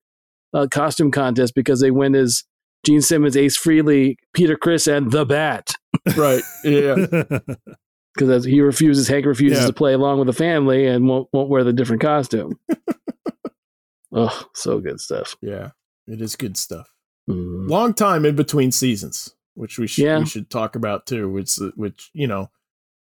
uh, 0.53 0.67
costume 0.71 1.11
contest 1.11 1.53
because 1.55 1.79
they 1.81 1.91
win 1.91 2.15
as 2.15 2.43
Gene 2.85 3.01
Simmons, 3.01 3.35
Ace 3.37 3.57
Frehley, 3.57 4.15
Peter 4.33 4.55
Criss, 4.57 4.87
and 4.87 5.11
the 5.11 5.25
Bat. 5.25 5.73
right 6.15 6.41
yeah 6.63 6.95
because 8.15 8.45
he 8.45 8.61
refuses, 8.61 9.07
Hank 9.07 9.25
refuses 9.25 9.59
Yeah. 9.61 9.67
to 9.67 9.73
play 9.73 9.93
along 9.93 10.19
with 10.19 10.27
the 10.27 10.33
family 10.33 10.85
and 10.87 11.07
won't 11.07 11.27
won't 11.33 11.49
wear 11.49 11.63
the 11.63 11.73
different 11.73 12.01
costume. 12.01 12.53
oh, 14.13 14.43
so 14.53 14.79
good 14.79 14.99
stuff. 14.99 15.35
yeah 15.41 15.69
it 16.07 16.21
is 16.21 16.35
good 16.35 16.57
stuff 16.57 16.87
Mm. 17.29 17.69
long 17.69 17.93
time 17.93 18.23
in 18.25 18.37
between 18.37 18.71
seasons, 18.71 19.35
which 19.57 19.77
we 19.79 19.87
should 19.87 20.05
Yeah. 20.05 20.19
we 20.19 20.25
should 20.25 20.49
talk 20.49 20.75
about 20.75 21.05
too. 21.05 21.29
Which 21.29 21.57
which 21.75 22.09
you 22.13 22.27
know, 22.27 22.49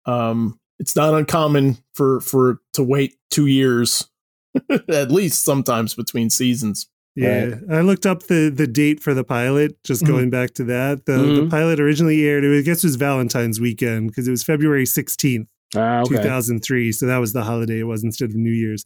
um, 0.06 0.58
it's 0.78 0.96
not 0.96 1.14
uncommon 1.14 1.78
for 1.94 2.20
for 2.20 2.60
to 2.74 2.82
wait 2.82 3.16
two 3.30 3.46
years, 3.46 4.08
at 4.88 5.10
least 5.10 5.44
sometimes 5.44 5.94
between 5.94 6.30
seasons. 6.30 6.88
Yeah, 7.16 7.56
I 7.70 7.80
looked 7.80 8.06
up 8.06 8.24
the 8.24 8.48
the 8.54 8.68
date 8.68 9.00
for 9.00 9.12
the 9.12 9.24
pilot. 9.24 9.82
Just 9.82 10.04
Mhm. 10.04 10.06
going 10.06 10.30
back 10.30 10.54
to 10.54 10.64
that, 10.64 11.04
the 11.06 11.14
the 11.18 11.42
Mhm. 11.42 11.50
pilot 11.50 11.80
originally 11.80 12.24
aired. 12.24 12.44
Was, 12.44 12.60
I 12.60 12.62
guess 12.62 12.84
it 12.84 12.86
was 12.86 12.96
Valentine's 12.96 13.60
weekend 13.60 14.08
because 14.08 14.28
it 14.28 14.30
was 14.30 14.44
February 14.44 14.86
sixteenth, 14.86 15.48
Ah, 15.74 16.02
okay. 16.02 16.22
thousand 16.22 16.60
three. 16.60 16.92
So 16.92 17.06
that 17.06 17.18
was 17.18 17.32
the 17.32 17.42
holiday 17.42 17.80
it 17.80 17.84
was 17.88 18.04
instead 18.04 18.30
of 18.30 18.36
New 18.36 18.52
Year's. 18.52 18.84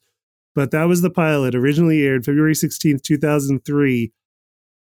But 0.54 0.70
that 0.70 0.84
was 0.84 1.02
the 1.02 1.10
pilot. 1.10 1.54
Originally 1.54 2.02
aired 2.02 2.24
February 2.24 2.54
sixteenth, 2.54 3.02
two 3.02 3.18
thousand 3.18 3.66
three. 3.66 4.12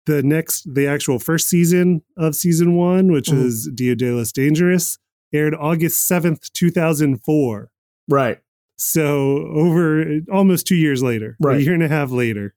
The 0.09 0.23
next, 0.23 0.75
the 0.75 0.87
actual 0.87 1.19
first 1.19 1.49
season 1.49 2.01
of 2.17 2.35
season 2.35 2.75
one, 2.75 3.13
which 3.13 3.29
Mhm. 3.29 3.45
was 3.45 3.71
Dia 3.75 3.95
de 3.95 4.11
los 4.11 4.33
Dangerous, 4.33 4.97
aired 5.35 5.55
August 5.55 6.07
seventh, 6.07 6.51
two 6.55 6.71
thousand 6.71 7.19
four. 7.25 7.69
Right. 8.09 8.39
So 8.79 9.47
over 9.49 10.21
almost 10.33 10.67
two 10.67 10.77
years 10.77 11.03
later, 11.03 11.37
Right. 11.41 11.59
a 11.59 11.63
year 11.63 11.75
and 11.75 11.83
a 11.83 11.89
half 11.89 12.11
later, 12.11 12.55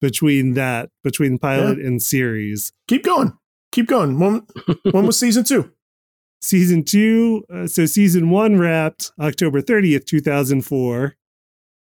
between 0.00 0.54
that, 0.54 0.90
between 1.04 1.38
pilot 1.38 1.78
and 1.78 2.02
series, 2.02 2.72
Keep 2.88 3.04
going. 3.04 3.34
Keep 3.70 3.86
going. 3.86 4.18
When, 4.18 4.42
when 4.90 5.06
was 5.06 5.16
season 5.16 5.44
two? 5.44 5.70
season 6.42 6.82
two. 6.82 7.44
Uh, 7.54 7.68
so 7.68 7.86
season 7.86 8.30
one 8.30 8.58
wrapped 8.58 9.12
October 9.20 9.60
thirtieth, 9.60 10.06
two 10.06 10.20
thousand 10.20 10.62
four. 10.62 11.14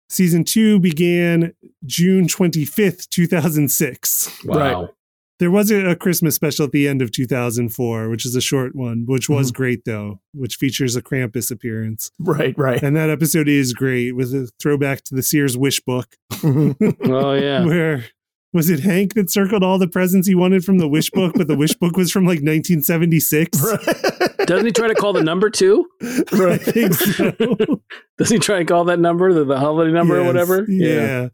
Season 0.08 0.44
two 0.44 0.78
began 0.78 1.54
June 1.84 2.28
twenty 2.28 2.64
fifth, 2.64 3.10
two 3.10 3.26
thousand 3.26 3.70
six. 3.70 4.30
Wow. 4.44 4.90
There 5.38 5.50
was 5.52 5.70
a, 5.70 5.90
a 5.90 5.96
Christmas 5.96 6.34
special 6.34 6.64
at 6.64 6.72
the 6.72 6.88
end 6.88 7.00
of 7.00 7.12
2004, 7.12 8.08
which 8.08 8.26
is 8.26 8.34
a 8.34 8.40
short 8.40 8.74
one, 8.74 9.04
which 9.06 9.28
was 9.28 9.52
mm-hmm. 9.52 9.56
great 9.56 9.84
though, 9.84 10.20
which 10.34 10.56
features 10.56 10.96
a 10.96 11.02
Krampus 11.02 11.52
appearance. 11.52 12.10
Right. 12.18 12.58
Right. 12.58 12.82
And 12.82 12.96
that 12.96 13.08
episode 13.08 13.46
is 13.48 13.72
great 13.72 14.16
with 14.16 14.34
a 14.34 14.50
throwback 14.60 15.04
to 15.04 15.14
the 15.14 15.22
Sears 15.22 15.56
Wish 15.56 15.80
book. 15.80 16.16
Mm-hmm. 16.32 17.12
Oh 17.12 17.34
yeah. 17.34 17.64
where 17.64 18.04
was 18.52 18.70
it 18.70 18.80
Hank 18.80 19.14
that 19.14 19.30
circled 19.30 19.62
all 19.62 19.78
the 19.78 19.88
presents 19.88 20.26
he 20.26 20.34
wanted 20.34 20.64
from 20.64 20.78
the 20.78 20.88
wish 20.88 21.10
book, 21.10 21.34
but 21.36 21.48
the 21.48 21.56
wish 21.56 21.74
book 21.74 21.96
was 21.96 22.10
from 22.10 22.24
like 22.24 22.38
1976? 22.38 23.58
Doesn't 24.46 24.66
he 24.66 24.72
try 24.72 24.88
to 24.88 24.94
call 24.94 25.12
the 25.12 25.22
number 25.22 25.50
too? 25.50 25.86
I 26.02 26.56
think 26.56 26.94
so. 26.94 27.32
Does 28.18 28.30
he 28.30 28.38
try 28.38 28.58
and 28.60 28.68
call 28.68 28.84
that 28.84 28.98
number, 28.98 29.32
the, 29.32 29.44
the 29.44 29.58
holiday 29.58 29.92
number 29.92 30.16
or 30.16 30.20
Yes, 30.22 30.26
whatever? 30.26 30.64
Yeah. 30.68 31.28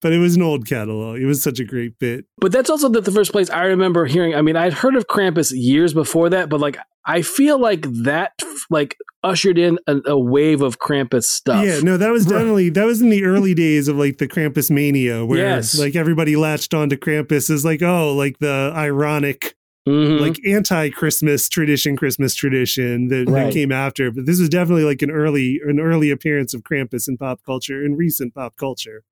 But 0.00 0.12
it 0.12 0.18
was 0.18 0.36
an 0.36 0.42
old 0.42 0.64
catalog. 0.66 1.18
It 1.18 1.26
was 1.26 1.42
such 1.42 1.58
a 1.58 1.64
great 1.64 1.98
bit. 1.98 2.24
But 2.40 2.52
that's 2.52 2.70
also 2.70 2.88
the, 2.88 3.00
the 3.00 3.10
first 3.10 3.32
place 3.32 3.50
I 3.50 3.64
remember 3.64 4.06
hearing. 4.06 4.34
I 4.34 4.42
mean, 4.42 4.54
I'd 4.56 4.72
heard 4.72 4.94
of 4.94 5.08
Krampus 5.08 5.52
years 5.52 5.92
before 5.92 6.30
that, 6.30 6.48
but 6.48 6.60
like 6.60 6.78
I 7.04 7.22
feel 7.22 7.58
like 7.58 7.82
that 8.04 8.32
like 8.70 8.96
ushered 9.24 9.58
in 9.58 9.78
a, 9.88 9.96
a 10.06 10.18
wave 10.18 10.62
of 10.62 10.78
Krampus 10.78 11.24
stuff. 11.24 11.64
Yeah, 11.64 11.80
no, 11.80 11.96
that 11.96 12.10
was 12.10 12.26
definitely 12.26 12.68
that 12.70 12.84
was 12.84 13.00
in 13.02 13.08
the 13.10 13.24
early 13.24 13.54
days 13.54 13.88
of 13.88 13.96
like 13.96 14.18
the 14.18 14.28
Krampus 14.28 14.70
mania, 14.70 15.24
where 15.26 15.38
Yes. 15.38 15.76
like 15.78 15.96
everybody 15.96 16.36
latched 16.36 16.74
onto 16.74 16.96
Krampus 16.96 17.50
as 17.50 17.64
like, 17.64 17.82
oh, 17.82 18.14
like 18.14 18.38
the 18.38 18.72
ironic, 18.76 19.56
Mhm. 19.88 20.20
like 20.20 20.38
anti-Christmas 20.46 21.48
tradition, 21.48 21.96
Christmas 21.96 22.34
tradition 22.34 23.08
that, 23.08 23.28
Right. 23.28 23.44
that 23.46 23.52
came 23.52 23.72
after. 23.72 24.10
But 24.10 24.26
this 24.26 24.38
was 24.38 24.48
definitely 24.48 24.84
like 24.84 25.02
an 25.02 25.10
early 25.10 25.60
an 25.66 25.80
early 25.80 26.10
appearance 26.10 26.54
of 26.54 26.62
Krampus 26.62 27.08
in 27.08 27.16
pop 27.16 27.40
culture, 27.44 27.84
in 27.84 27.96
recent 27.96 28.34
pop 28.34 28.54
culture. 28.56 29.02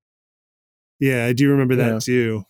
Yeah, 1.01 1.27
I 1.27 1.33
do 1.33 1.51
remember 1.51 1.77
that 1.77 1.93
Yeah. 1.95 1.99
too. 2.01 2.45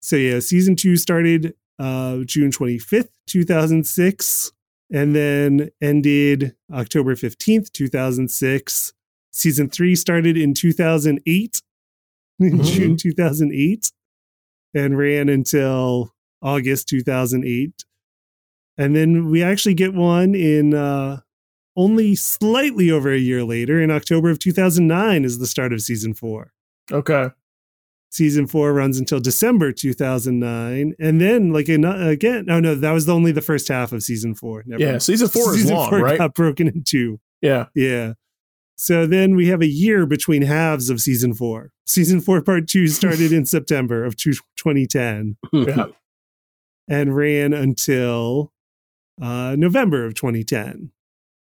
So 0.00 0.16
yeah, 0.16 0.38
season 0.40 0.76
two 0.76 0.96
started 0.96 1.54
uh, 1.78 2.18
June 2.24 2.50
25th, 2.50 3.10
2006, 3.26 4.52
and 4.92 5.14
then 5.14 5.70
ended 5.80 6.54
October 6.72 7.14
15th, 7.14 7.70
2006. 7.72 8.92
Season 9.32 9.68
three 9.68 9.94
started 9.94 10.36
in 10.36 10.54
2008, 10.54 11.62
in 12.40 12.58
Mhm. 12.58 12.64
June 12.64 12.96
2008, 12.96 13.90
and 14.74 14.96
ran 14.98 15.28
until 15.28 16.14
August 16.42 16.88
2008. 16.88 17.84
And 18.76 18.94
then 18.94 19.28
we 19.30 19.42
actually 19.42 19.74
get 19.74 19.92
one 19.94 20.34
in 20.34 20.72
uh, 20.74 21.20
only 21.76 22.14
slightly 22.14 22.90
over 22.90 23.12
a 23.12 23.18
year 23.18 23.44
later, 23.44 23.80
in 23.80 23.90
October 23.90 24.30
of 24.30 24.38
2009, 24.38 25.24
is 25.24 25.38
the 25.38 25.46
start 25.46 25.72
of 25.72 25.80
season 25.80 26.14
four. 26.14 26.52
Okay. 26.90 27.30
Season 28.10 28.46
four 28.46 28.72
runs 28.72 28.98
until 28.98 29.20
December 29.20 29.70
2009. 29.70 30.94
And 30.98 31.20
then, 31.20 31.52
like, 31.52 31.68
an- 31.68 31.84
again, 31.84 32.46
oh 32.48 32.58
no, 32.60 32.74
that 32.74 32.90
was 32.92 33.08
only 33.08 33.32
the 33.32 33.42
first 33.42 33.68
half 33.68 33.92
of 33.92 34.02
season 34.02 34.34
four. 34.34 34.62
Never 34.66 34.82
Yeah, 34.82 34.90
mind. 34.92 35.02
season 35.02 35.28
four 35.28 35.54
is 35.54 35.70
long, 35.70 35.90
four 35.90 36.00
right? 36.00 36.18
got 36.18 36.34
broken 36.34 36.68
in 36.68 36.84
two. 36.84 37.20
Yeah. 37.42 37.66
Yeah. 37.74 38.14
So 38.76 39.06
then 39.06 39.34
we 39.36 39.48
have 39.48 39.60
a 39.60 39.66
year 39.66 40.06
between 40.06 40.42
halves 40.42 40.88
of 40.88 41.00
season 41.00 41.34
four. 41.34 41.72
Season 41.86 42.20
four, 42.20 42.40
part 42.42 42.66
two 42.68 42.86
started 42.88 43.32
in 43.32 43.44
September 43.44 44.04
of 44.04 44.16
two- 44.16 44.32
2010 44.56 45.36
Yeah. 45.52 45.86
and 46.88 47.14
ran 47.14 47.52
until 47.52 48.52
uh, 49.20 49.54
November 49.58 50.04
of 50.06 50.14
2010. 50.14 50.92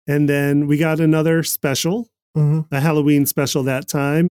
And 0.07 0.29
then 0.29 0.67
we 0.67 0.77
got 0.77 0.99
another 1.01 1.43
special, 1.43 2.11
Mhm. 2.37 2.67
a 2.71 2.81
Halloween 2.81 3.25
special 3.27 3.63
that 3.63 3.87
time. 3.89 4.29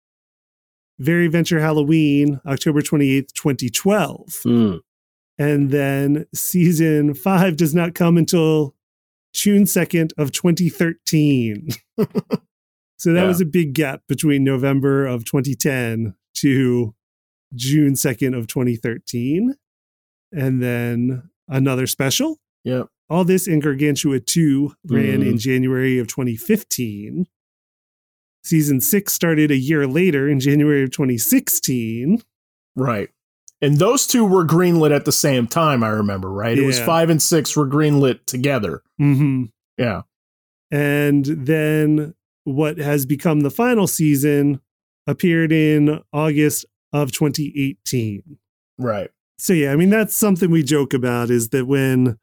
Very 1.00 1.28
Venture 1.28 1.60
Halloween, 1.60 2.39
October 2.46 2.82
28th, 2.82 3.34
2012. 3.34 4.28
Mm. 4.46 4.80
And 5.38 5.70
then 5.72 6.26
season 6.34 7.14
five 7.14 7.58
does 7.58 7.76
not 7.76 7.93
come 7.93 8.16
until 8.18 8.74
June 9.34 9.64
2nd 9.66 10.12
of 10.18 10.32
2013. 10.32 11.70
so 11.98 13.14
that 13.14 13.22
Yeah. 13.24 13.28
was 13.28 13.41
a 13.41 13.46
big 13.46 13.74
gap 13.74 14.04
between 14.08 14.43
November 14.46 15.06
of 15.06 15.26
2010 15.26 16.16
to 16.36 16.96
June 17.54 17.93
2nd 17.96 18.38
of 18.38 18.48
2013. 18.48 19.56
And 20.32 20.62
then 20.64 21.30
another 21.50 21.88
special. 21.88 22.39
Yep. 22.64 22.88
All 23.10 23.24
this 23.26 23.48
in 23.48 23.60
Gargantua 23.60 24.22
2 24.22 24.74
ran 24.88 25.22
Mhm. 25.22 25.28
in 25.32 25.38
January 25.38 26.00
of 26.00 26.08
2015. 26.08 27.26
Season 28.46 28.80
six 28.80 29.12
started 29.12 29.50
a 29.50 29.58
year 29.58 29.88
later 29.88 30.30
in 30.30 30.39
January 30.39 30.84
of 30.84 30.91
2016. 30.91 32.22
Right. 32.76 33.10
And 33.60 33.80
those 33.80 34.06
two 34.06 34.24
were 34.24 34.46
greenlit 34.46 34.96
at 34.96 35.06
the 35.06 35.12
same 35.12 35.48
time, 35.48 35.84
I 35.84 35.88
remember, 35.88 36.32
right? 36.32 36.56
It 36.58 36.66
was 36.66 36.80
five 36.80 37.10
and 37.10 37.20
six 37.22 37.56
were 37.58 37.68
greenlit 37.68 38.26
together. 38.26 38.84
Mm-hmm. 39.02 39.46
Yeah. 39.80 40.04
And 40.70 41.26
then 41.26 42.14
what 42.43 42.78
has 42.78 43.08
become 43.08 43.39
the 43.39 43.50
final 43.50 43.88
season 43.88 44.62
appeared 45.08 45.52
in 45.52 46.04
August 46.14 46.66
of 46.93 47.12
2018. 47.12 48.38
Right. 48.78 49.10
So 49.39 49.54
yeah, 49.54 49.72
I 49.72 49.76
mean 49.76 49.89
that's 49.89 50.16
something 50.16 50.52
we 50.52 50.62
joke 50.62 50.93
about 50.93 51.32
is 51.32 51.50
that 51.50 51.66
when 51.66 52.20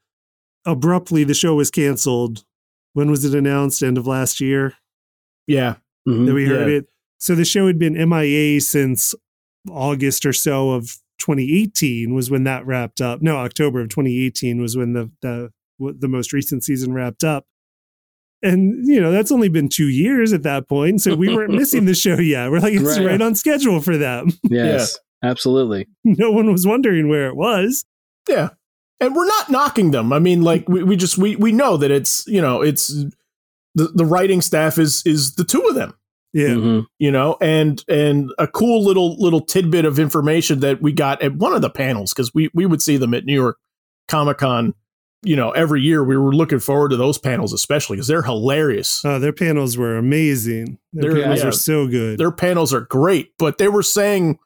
abruptly 0.64 1.24
the 1.24 1.34
show 1.34 1.56
was 1.56 1.70
canceled, 1.70 2.44
when 2.92 3.10
was 3.10 3.24
it 3.24 3.34
announced? 3.34 3.82
End 3.82 3.98
of 3.98 4.06
last 4.06 4.40
year 4.40 4.74
Yeah. 5.48 5.76
Mhm. 6.08 6.26
that 6.26 6.34
we 6.34 6.46
heard 6.46 6.68
Yeah. 6.70 6.78
it. 6.78 6.86
So 7.18 7.34
the 7.34 7.44
show 7.44 7.66
had 7.66 7.78
been 7.78 7.96
MIA 7.96 8.60
since 8.60 9.14
August 9.70 10.26
or 10.26 10.32
so 10.32 10.70
of 10.70 10.96
2018 11.18 12.14
was 12.14 12.30
when 12.30 12.44
that 12.44 12.66
wrapped 12.66 13.00
up. 13.00 13.22
No, 13.22 13.36
October 13.36 13.80
of 13.80 13.88
2018 13.88 14.60
was 14.60 14.76
when 14.76 14.92
the 14.92 15.10
the 15.22 15.50
the 15.78 16.08
most 16.08 16.32
recent 16.32 16.64
season 16.64 16.92
wrapped 16.92 17.22
up. 17.24 17.46
And 18.42 18.86
you 18.88 19.00
know 19.00 19.12
that's 19.12 19.30
only 19.30 19.48
been 19.48 19.68
two 19.68 19.86
years 19.88 20.32
at 20.32 20.42
that 20.42 20.68
point, 20.68 21.00
so 21.00 21.14
we 21.14 21.32
weren't 21.34 21.54
missing 21.54 21.84
the 21.84 21.94
show 21.94 22.18
yet. 22.18 22.50
We're 22.50 22.58
like 22.58 22.74
it's 22.74 22.98
Right. 22.98 23.06
right, 23.06 23.22
on 23.22 23.34
schedule 23.36 23.80
for 23.80 23.96
them. 23.96 24.30
Yes, 24.50 24.98
absolutely. 25.22 25.86
no 26.04 26.32
one 26.32 26.50
was 26.50 26.66
wondering 26.66 27.08
where 27.08 27.28
it 27.28 27.36
was. 27.36 27.84
Yeah. 28.28 28.50
And 29.00 29.14
we're 29.16 29.26
not 29.26 29.50
knocking 29.50 29.90
them. 29.92 30.12
I 30.12 30.18
mean, 30.20 30.42
like 30.42 30.68
we, 30.68 30.82
we 30.82 30.96
just 30.96 31.18
we 31.18 31.36
we 31.36 31.52
know 31.52 31.76
that 31.76 31.90
it's 31.92 32.24
you 32.26 32.40
know, 32.40 32.62
it's 32.62 32.92
the, 33.74 33.88
the 33.94 34.04
writing 34.04 34.40
staff 34.40 34.78
is 34.78 35.02
is 35.06 35.34
the 35.34 35.44
two 35.44 35.62
of 35.68 35.74
them. 35.74 35.94
Yeah, 36.34 36.48
Mhm. 36.48 36.86
you 36.98 37.10
know 37.10 37.36
and 37.42 37.84
and 37.88 38.30
a 38.38 38.46
cool 38.46 38.82
little 38.82 39.16
little 39.18 39.42
tidbit 39.42 39.84
of 39.84 39.98
information 39.98 40.60
that 40.60 40.80
we 40.80 40.90
got 40.92 41.20
at 41.22 41.34
one 41.36 41.52
of 41.52 41.60
the 41.60 41.68
panels 41.68 42.14
because 42.14 42.32
we 42.32 42.48
we 42.54 42.64
would 42.64 42.80
see 42.80 42.96
them 42.96 43.12
at 43.12 43.26
new 43.26 43.34
york 43.34 43.58
comic-con 44.08 44.74
you 45.22 45.36
know 45.36 45.50
every 45.50 45.80
year 45.82 46.02
we 46.02 46.16
were 46.16 46.34
looking 46.34 46.58
forward 46.58 46.88
to 46.90 46.96
those 46.96 47.18
panels 47.18 47.52
especially 47.52 47.96
because 47.96 48.06
they're 48.08 48.22
hilarious 48.22 49.02
oh, 49.04 49.18
their 49.18 49.32
panels 49.32 49.76
were 49.76 49.96
amazing. 49.96 50.78
Their 50.94 51.12
They're- 51.12 51.22
panels 51.22 51.38
yeah. 51.40 51.44
were 51.46 51.52
so 51.52 51.86
good. 51.86 52.18
their 52.18 52.32
panels 52.32 52.72
are 52.74 52.80
great 52.80 53.32
but 53.38 53.58
they 53.58 53.68
were 53.68 53.82
saying 53.82 54.38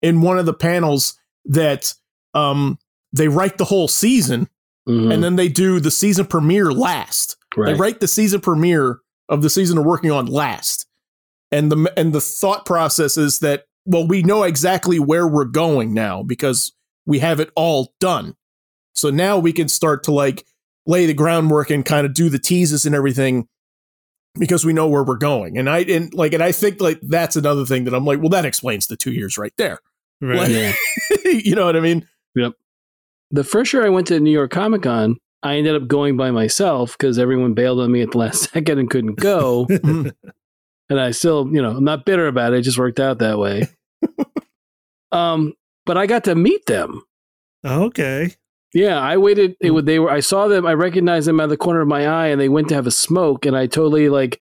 in 0.00 0.20
one 0.22 0.38
of 0.38 0.46
the 0.46 0.54
panels 0.54 1.18
that 1.46 1.92
um 2.34 2.78
they 3.12 3.28
write 3.28 3.58
the 3.58 3.64
whole 3.64 3.88
season 3.88 4.48
Mhm. 4.88 5.12
and 5.12 5.22
then 5.24 5.36
they 5.36 5.48
do 5.48 5.78
the 5.80 5.90
season 5.90 6.24
premiere 6.26 6.72
last 6.72 7.36
right. 7.56 7.72
They 7.72 7.78
write 7.78 8.00
the 8.00 8.08
season 8.08 8.40
premiere 8.40 9.00
of 9.28 9.42
the 9.42 9.50
season 9.50 9.76
they're 9.76 9.84
working 9.84 10.10
on 10.10 10.26
last. 10.26 10.86
And 11.50 11.70
the 11.70 11.92
and 11.96 12.12
the 12.12 12.20
thought 12.20 12.64
process 12.64 13.16
is 13.16 13.40
that 13.40 13.64
well 13.84 14.06
we 14.06 14.22
know 14.22 14.42
exactly 14.42 14.98
where 14.98 15.26
we're 15.26 15.44
going 15.44 15.92
now 15.92 16.22
because 16.22 16.72
we 17.06 17.18
have 17.18 17.40
it 17.40 17.50
all 17.54 17.92
done. 18.00 18.34
So 18.94 19.10
now 19.10 19.38
we 19.38 19.52
can 19.52 19.68
start 19.68 20.04
to 20.04 20.12
like 20.12 20.46
lay 20.86 21.06
the 21.06 21.14
groundwork 21.14 21.70
and 21.70 21.84
kind 21.84 22.06
of 22.06 22.14
do 22.14 22.28
the 22.28 22.38
teases 22.38 22.86
and 22.86 22.94
everything 22.94 23.48
because 24.38 24.64
we 24.64 24.72
know 24.72 24.88
where 24.88 25.04
we're 25.04 25.16
going. 25.16 25.58
And 25.58 25.68
I 25.68 25.80
and 25.80 26.12
like 26.14 26.32
and 26.32 26.42
I 26.42 26.52
think 26.52 26.80
like 26.80 27.00
that's 27.02 27.36
another 27.36 27.66
thing 27.66 27.84
that 27.84 27.94
I'm 27.94 28.04
like 28.04 28.20
well 28.20 28.30
that 28.30 28.44
explains 28.46 28.86
the 28.86 28.96
2 28.96 29.12
years 29.12 29.36
right 29.36 29.52
there. 29.58 29.78
right. 30.20 30.50
Yeah. 30.50 30.72
you 31.24 31.54
know 31.54 31.66
what 31.66 31.76
I 31.76 31.80
mean? 31.80 32.06
Yep. 32.34 32.52
The 33.30 33.44
first 33.44 33.72
year 33.72 33.84
I 33.84 33.88
went 33.88 34.06
to 34.08 34.20
New 34.20 34.30
York 34.30 34.50
Comic 34.50 34.82
Con, 34.82 35.16
I 35.42 35.56
ended 35.56 35.74
up 35.74 35.88
going 35.88 36.16
by 36.16 36.30
myself 36.30 36.96
because 36.96 37.18
everyone 37.18 37.54
bailed 37.54 37.80
on 37.80 37.90
me 37.90 38.02
at 38.02 38.12
the 38.12 38.18
last 38.18 38.50
second 38.52 38.78
and 38.78 38.90
couldn't 38.90 39.16
go. 39.16 39.66
And 40.92 41.00
I 41.00 41.12
still, 41.12 41.48
you 41.50 41.62
know, 41.62 41.70
I'm 41.70 41.84
not 41.84 42.04
bitter 42.04 42.26
about 42.26 42.52
it. 42.52 42.58
It 42.58 42.62
just 42.62 42.76
worked 42.76 43.00
out 43.00 43.20
that 43.20 43.38
way. 43.38 43.66
um, 45.12 45.54
but 45.86 45.96
I 45.96 46.04
got 46.04 46.24
to 46.24 46.34
meet 46.34 46.66
them. 46.66 47.02
okay. 47.64 48.34
Yeah, 48.74 48.98
I 48.98 49.16
waited. 49.16 49.56
It 49.58 49.70
would. 49.70 49.86
They 49.86 49.98
were. 49.98 50.10
I 50.10 50.20
saw 50.20 50.48
them. 50.48 50.66
I 50.66 50.74
recognized 50.74 51.26
them 51.26 51.40
out 51.40 51.44
of 51.44 51.50
the 51.50 51.56
corner 51.56 51.80
of 51.80 51.88
my 51.88 52.06
eye, 52.06 52.26
and 52.26 52.38
they 52.38 52.50
went 52.50 52.68
to 52.68 52.74
have 52.74 52.86
a 52.86 52.90
smoke. 52.90 53.46
And 53.46 53.56
I 53.56 53.66
totally 53.66 54.10
like 54.10 54.40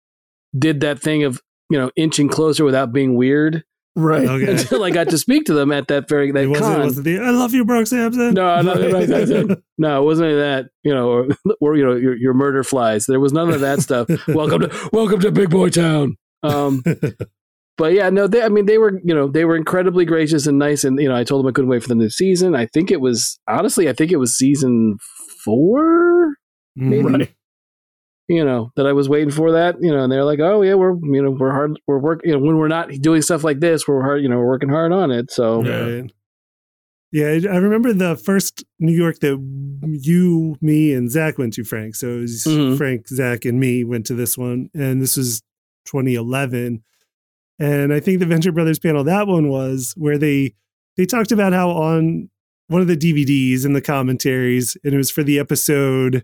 did 0.57 0.81
that 0.81 0.99
thing 1.01 1.23
of 1.23 1.41
you 1.69 1.77
know 1.77 1.89
inching 1.95 2.27
closer 2.27 2.65
without 2.65 2.91
being 2.91 3.15
weird 3.15 3.63
right. 3.95 4.27
Okay. 4.27 4.51
until 4.61 4.83
I 4.83 4.91
got 4.91 5.09
to 5.09 5.17
speak 5.17 5.45
to 5.45 5.53
them 5.53 5.71
at 5.71 5.87
that 5.87 6.07
very 6.07 6.31
that 6.31 6.43
It 6.43 6.47
wasn't, 6.47 6.65
con. 6.67 6.81
it 6.81 6.83
wasn't 6.83 7.05
the 7.05 7.19
I 7.19 7.29
love 7.31 7.53
you, 7.53 7.65
Brock 7.65 7.87
Sampson. 7.87 8.33
No, 8.33 8.61
no, 8.61 8.73
no, 9.77 10.01
it 10.01 10.05
wasn't 10.05 10.25
any 10.25 10.33
of 10.33 10.39
that. 10.39 10.65
You 10.83 10.93
know, 10.93 11.09
or, 11.09 11.27
or 11.61 11.75
you 11.75 11.85
know, 11.85 11.95
your, 11.95 12.15
your 12.15 12.33
murder 12.33 12.63
flies. 12.63 13.05
There 13.05 13.19
was 13.19 13.33
none 13.33 13.49
of 13.49 13.61
that 13.61 13.81
stuff. 13.81 14.07
welcome 14.27 14.61
to 14.61 14.89
welcome 14.91 15.19
to 15.21 15.31
Big 15.31 15.49
Boy 15.49 15.69
Town. 15.69 16.17
Um, 16.43 16.83
but 17.77 17.93
yeah, 17.93 18.09
no, 18.09 18.27
they. 18.27 18.43
I 18.43 18.49
mean, 18.49 18.65
they 18.65 18.77
were 18.77 18.99
you 19.03 19.13
know 19.13 19.27
they 19.27 19.45
were 19.45 19.55
incredibly 19.55 20.05
gracious 20.05 20.47
and 20.47 20.59
nice, 20.59 20.83
and 20.83 20.99
you 20.99 21.09
know, 21.09 21.15
I 21.15 21.23
told 21.23 21.43
them 21.43 21.49
I 21.49 21.53
couldn't 21.53 21.69
wait 21.69 21.81
for 21.81 21.89
the 21.89 21.95
new 21.95 22.09
season. 22.09 22.55
I 22.55 22.65
think 22.67 22.91
it 22.91 23.01
was 23.01 23.39
honestly, 23.47 23.89
I 23.89 23.93
think 23.93 24.11
it 24.11 24.17
was 24.17 24.35
season 24.35 24.97
four. 25.43 26.35
Maybe. 26.75 27.03
Right. 27.03 27.35
You 28.31 28.45
know 28.45 28.71
that 28.77 28.87
I 28.87 28.93
was 28.93 29.09
waiting 29.09 29.31
for 29.31 29.51
that. 29.51 29.75
You 29.81 29.91
know, 29.91 30.03
and 30.03 30.11
they're 30.11 30.23
like, 30.23 30.39
"Oh 30.39 30.61
yeah, 30.61 30.75
we're 30.75 30.93
you 31.03 31.21
know 31.21 31.31
we're 31.31 31.51
hard, 31.51 31.79
we're 31.87 31.99
working. 31.99 32.29
You 32.29 32.37
know, 32.37 32.43
when 32.45 32.55
we're 32.57 32.67
not 32.69 32.89
doing 33.01 33.21
stuff 33.21 33.43
like 33.43 33.59
this, 33.59 33.87
we're 33.87 34.01
hard. 34.01 34.21
You 34.21 34.29
know, 34.29 34.37
we're 34.37 34.47
working 34.47 34.69
hard 34.69 34.91
on 34.91 35.11
it." 35.11 35.31
So 35.31 35.63
Yeah. 35.63 35.79
Right. 36.01 36.11
Yeah, 37.11 37.25
I 37.27 37.55
I 37.55 37.57
remember 37.57 37.91
the 37.91 38.15
first 38.15 38.63
New 38.79 38.93
York 38.93 39.19
that 39.19 39.37
you, 39.83 40.55
me, 40.61 40.93
and 40.93 41.11
Zach 41.11 41.37
went 41.37 41.51
to, 41.53 41.65
Frank. 41.65 41.95
So 41.95 42.07
it 42.07 42.21
was 42.21 42.45
Mhm. 42.47 42.77
Frank, 42.77 43.09
Zach, 43.09 43.43
and 43.43 43.59
me 43.59 43.83
went 43.83 44.05
to 44.05 44.13
this 44.15 44.37
one. 44.37 44.69
And 44.73 45.01
this 45.01 45.17
was 45.17 45.41
2011. 45.85 46.83
And 47.59 47.93
I 47.93 47.99
think 47.99 48.19
the 48.19 48.25
Venture 48.25 48.53
Brothers 48.53 48.79
panel, 48.79 49.03
that 49.03 49.27
one 49.27 49.49
was 49.49 49.93
where 49.97 50.17
they 50.17 50.55
they 50.97 51.05
talked 51.05 51.31
about 51.33 51.51
how 51.53 51.69
on 51.71 52.29
one 52.67 52.81
of 52.81 52.87
the 52.87 52.95
DVDs 52.95 53.65
in 53.65 53.73
the 53.73 53.81
commentaries, 53.81 54.77
and 54.85 54.93
it 54.93 54.97
was 54.97 55.11
for 55.11 55.23
the 55.23 55.37
episode 55.37 56.23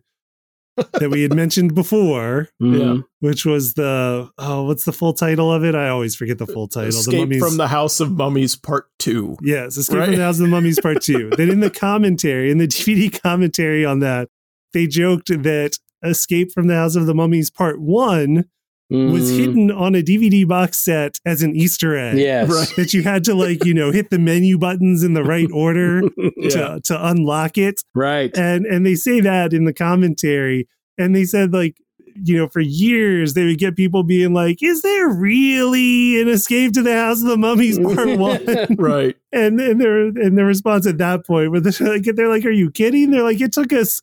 that 0.93 1.09
we 1.11 1.23
had 1.23 1.34
mentioned 1.34 1.73
before, 1.75 2.49
mhm. 2.61 3.03
which 3.19 3.45
was 3.45 3.73
the 3.73 4.30
oh, 4.38 4.63
what's 4.63 4.86
the 4.86 4.93
full 4.93 5.13
title 5.13 5.51
of 5.51 5.63
it? 5.63 5.75
I 5.75 5.89
always 5.89 6.15
forget 6.15 6.38
the 6.38 6.47
full 6.47 6.67
title. 6.67 6.91
the 6.91 6.97
Escape 6.97 7.19
Mummies- 7.30 7.43
from 7.43 7.57
the 7.57 7.67
House 7.67 7.99
of 7.99 8.11
Mummies 8.11 8.55
Part 8.55 8.88
2. 8.99 9.38
Yes, 9.41 9.78
Escape 9.78 9.97
Right. 9.97 10.05
from 10.07 10.15
the 10.15 10.23
House 10.23 10.36
of 10.39 10.45
the 10.45 10.51
Mummies 10.51 10.80
Part 10.80 11.01
Two. 11.01 11.30
then 11.38 11.49
in 11.49 11.59
the 11.59 11.69
commentary, 11.71 12.51
in 12.51 12.57
the 12.57 12.67
DVD 12.67 13.21
commentary 13.21 13.84
on 13.86 13.99
that, 13.99 14.30
they 14.73 14.88
joked 14.88 15.28
that 15.30 15.78
Escape 16.03 16.51
from 16.51 16.67
the 16.67 16.75
House 16.75 16.95
of 16.95 17.05
the 17.07 17.15
Mummies 17.15 17.49
Part 17.49 17.82
One 17.82 18.45
was 18.89 19.31
Mm, 19.31 19.38
hidden 19.38 19.71
on 19.71 19.95
a 19.95 20.01
DVD 20.01 20.47
box 20.47 20.77
set 20.77 21.19
as 21.25 21.41
an 21.41 21.55
Easter 21.55 21.97
egg. 21.97 22.17
Yes. 22.17 22.49
Right. 22.49 22.73
That 22.77 22.93
you 22.93 23.03
had 23.03 23.23
to 23.25 23.33
like, 23.45 23.65
you 23.65 23.73
know, 23.73 23.91
hit 23.91 24.09
the 24.09 24.19
menu 24.19 24.57
buttons 24.57 25.03
in 25.03 25.13
the 25.13 25.23
right 25.23 25.49
order 25.51 26.03
Yeah. 26.38 26.49
to, 26.49 26.81
to 26.85 27.07
unlock 27.07 27.57
it. 27.57 27.81
right. 27.93 28.35
And 28.38 28.65
and 28.65 28.85
they 28.85 28.95
say 28.95 29.19
that 29.19 29.51
in 29.53 29.65
the 29.65 29.73
commentary. 29.73 30.67
And 30.97 31.15
they 31.15 31.25
said 31.25 31.51
like, 31.53 31.77
you 32.23 32.35
know, 32.35 32.47
for 32.47 32.61
years 32.61 33.33
they 33.35 33.45
would 33.45 33.59
get 33.59 33.75
people 33.75 34.01
being 34.03 34.33
like, 34.33 34.63
"Is 34.63 34.81
there 34.81 35.07
really 35.09 36.19
an 36.19 36.27
Escape 36.29 36.73
to 36.73 36.81
the 36.81 36.95
House 36.95 37.21
of 37.21 37.27
the 37.27 37.38
Mummies 37.38 37.77
Part 37.77 38.09
One?" 38.17 38.43
right. 38.77 39.15
and 39.31 39.59
and 39.61 39.79
their 39.79 40.07
and 40.07 40.35
their 40.35 40.45
response 40.47 40.88
at 40.88 40.97
that 40.97 41.27
point, 41.27 41.51
where 41.51 41.61
like, 41.61 42.05
they're 42.15 42.27
like, 42.29 42.43
"Are 42.45 42.49
you 42.49 42.71
kidding?" 42.71 43.11
They're 43.11 43.21
like, 43.21 43.39
"It 43.39 43.51
took 43.53 43.71
us 43.71 44.01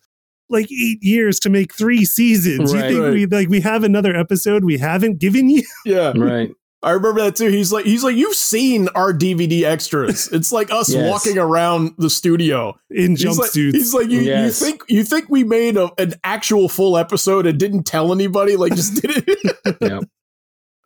like 0.50 0.66
eight 0.70 0.98
years 1.02 1.40
to 1.40 1.50
make 1.50 1.72
three 1.74 2.04
seasons. 2.04 2.74
Right. 2.74 2.90
you 2.90 3.02
think 3.02 3.14
we 3.14 3.26
like 3.38 3.48
we 3.48 3.60
have 3.60 3.82
another 3.84 4.14
episode 4.14 4.64
we 4.64 4.78
haven't 4.78 5.18
given 5.18 5.48
you?" 5.48 5.62
Yeah. 5.84 6.12
right. 6.16 6.50
I 6.82 6.90
remember 6.90 7.22
that 7.22 7.36
too. 7.36 7.48
He's 7.48 7.72
like, 7.72 7.86
he's 7.86 8.04
like, 8.04 8.14
you've 8.14 8.34
seen 8.34 8.88
our 8.94 9.10
DVD 9.14 9.62
extras. 9.62 10.28
It's 10.32 10.52
like 10.52 10.70
us 10.70 10.92
Yes. 10.92 11.10
walking 11.10 11.38
around 11.38 11.94
the 11.96 12.10
studio. 12.10 12.78
in 12.90 13.12
He's 13.12 13.24
like, 13.38 13.50
jumpsuits. 13.52 13.72
he's 13.72 13.94
like, 13.94 14.10
you, 14.10 14.20
Yes. 14.20 14.60
you 14.60 14.66
think 14.66 14.82
you 14.88 15.02
think 15.02 15.30
we 15.30 15.44
made 15.44 15.78
a, 15.78 15.90
an 15.96 16.12
actual 16.24 16.68
full 16.68 16.98
episode 16.98 17.46
and 17.46 17.58
didn't 17.58 17.84
tell 17.84 18.12
anybody? 18.12 18.56
Like, 18.56 18.74
just 18.74 19.00
did 19.00 19.24
it. 19.26 19.76
yeah. 19.80 20.00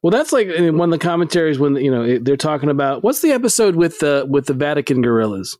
Well, 0.04 0.12
that's 0.12 0.32
like 0.32 0.46
in 0.46 0.78
one 0.78 0.92
of 0.92 1.00
the 1.00 1.04
commentaries 1.04 1.59
when 1.59 1.74
you 1.74 1.90
know 1.90 2.18
they're 2.20 2.36
talking 2.36 2.68
about 2.68 3.02
what's 3.02 3.20
the 3.20 3.32
episode 3.32 3.74
with 3.74 3.98
the 3.98 4.24
with 4.30 4.46
the 4.46 4.54
Vatican 4.54 5.02
gorillas. 5.02 5.59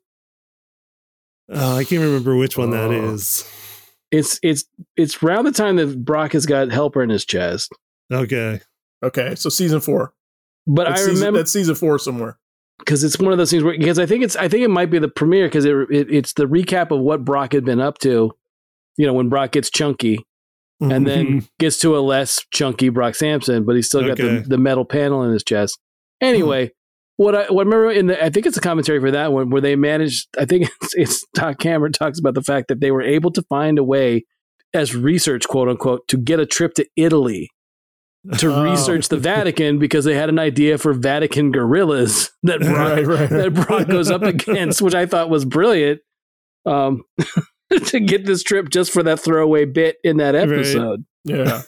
oh, 1.49 1.77
I 1.77 1.83
can't 1.83 2.03
remember 2.03 2.37
which 2.37 2.57
one 2.57 2.71
that 2.71 2.91
Oh. 2.91 3.11
is. 3.15 3.45
It's 4.11 4.39
it's 4.43 4.65
it's 4.97 5.23
around 5.23 5.45
the 5.45 5.53
time 5.53 5.77
that 5.77 6.05
Brock 6.05 6.33
has 6.33 6.47
got 6.47 6.71
helper 6.71 7.03
in 7.03 7.11
his 7.11 7.25
chest. 7.25 7.71
Okay, 8.13 8.61
okay, 9.03 9.35
so 9.35 9.49
season 9.51 9.81
four. 9.81 10.15
But 10.67 10.85
That's 10.89 11.01
I 11.03 11.05
season, 11.05 11.15
remember 11.21 11.39
that's 11.41 11.51
season 11.53 11.75
four 11.75 11.99
somewhere. 11.99 12.39
because 12.79 13.03
it's 13.05 13.19
one 13.19 13.33
of 13.33 13.39
those 13.39 13.51
things 13.51 13.63
where 13.63 13.77
because 13.77 13.99
I 13.99 14.07
think 14.07 14.23
it's 14.25 14.37
I 14.37 14.49
think 14.49 14.65
it 14.65 14.69
might 14.71 14.91
be 14.91 14.99
the 14.99 15.09
premiere 15.09 15.47
because 15.47 15.65
it, 15.65 15.75
it 15.91 16.11
it's 16.11 16.33
the 16.35 16.47
recap 16.47 16.91
of 16.91 17.01
what 17.01 17.25
Brock 17.25 17.53
had 17.53 17.65
been 17.65 17.81
up 17.81 17.99
to. 17.99 18.33
You 18.97 19.07
know 19.07 19.13
when 19.13 19.29
Brock 19.29 19.53
gets 19.53 19.71
chunky 19.71 20.27
and 20.81 21.07
then 21.07 21.27
mm-hmm. 21.27 21.39
gets 21.59 21.79
to 21.81 21.97
a 21.97 22.01
less 22.01 22.45
chunky 22.53 22.89
Brock 22.89 23.15
Sampson, 23.15 23.65
but 23.65 23.77
he's 23.77 23.87
still 23.87 24.03
got 24.03 24.13
Okay. 24.13 24.39
the, 24.41 24.49
the 24.49 24.59
metal 24.59 24.85
panel 24.85 25.23
in 25.25 25.33
his 25.33 25.43
chest. 25.45 25.79
Anyway, 26.21 26.73
what 27.19 27.35
I 27.35 27.43
what 27.53 27.67
I 27.67 27.71
remember 27.71 27.91
in 27.93 28.07
the 28.07 28.25
I 28.25 28.31
think 28.31 28.47
it's 28.47 28.57
a 28.57 28.61
commentary 28.63 28.99
for 29.01 29.11
that 29.11 29.33
one 29.33 29.51
where 29.51 29.61
they 29.61 29.77
managed. 29.77 30.27
I 30.39 30.47
think 30.47 30.71
it's, 30.83 30.95
it's 30.95 31.27
Doc 31.35 31.63
Hammer 31.63 31.91
talks 31.91 32.19
about 32.19 32.33
the 32.35 32.43
fact 32.43 32.69
that 32.69 32.81
they 32.81 32.91
were 32.91 33.03
able 33.03 33.31
to 33.33 33.43
find 33.43 33.79
a 33.79 33.85
way 33.85 34.25
as 34.75 34.95
research 34.97 35.47
quote 35.47 35.69
unquote 35.69 36.09
to 36.09 36.17
get 36.17 36.41
a 36.41 36.47
trip 36.47 36.73
to 36.75 36.87
Italy 36.97 37.51
to 38.39 38.53
Oh. 38.53 38.63
research 38.65 39.09
the 39.09 39.17
Vatican 39.17 39.79
because 39.79 40.05
they 40.05 40.15
had 40.15 40.29
an 40.29 40.39
idea 40.39 40.77
for 40.79 40.93
Vatican 40.93 41.53
gorillas 41.53 42.31
that 42.43 42.61
Brock, 42.61 42.77
right, 42.77 43.07
right. 43.07 43.31
that 43.31 43.55
Brock 43.55 43.89
goes 43.89 44.11
up 44.11 44.23
against, 44.23 44.83
which 44.83 44.95
I 44.95 45.07
thought 45.07 45.31
was 45.31 45.45
brilliant. 45.45 46.01
Um, 46.67 47.03
to 47.87 48.01
get 48.01 48.27
this 48.27 48.43
trip 48.43 48.69
just 48.71 48.93
for 48.93 49.03
that 49.05 49.21
throwaway 49.21 49.65
bit 49.67 49.97
in 50.05 50.17
that 50.19 50.35
Right. 50.35 50.49
episode. 50.51 51.05
Yeah, 51.25 51.63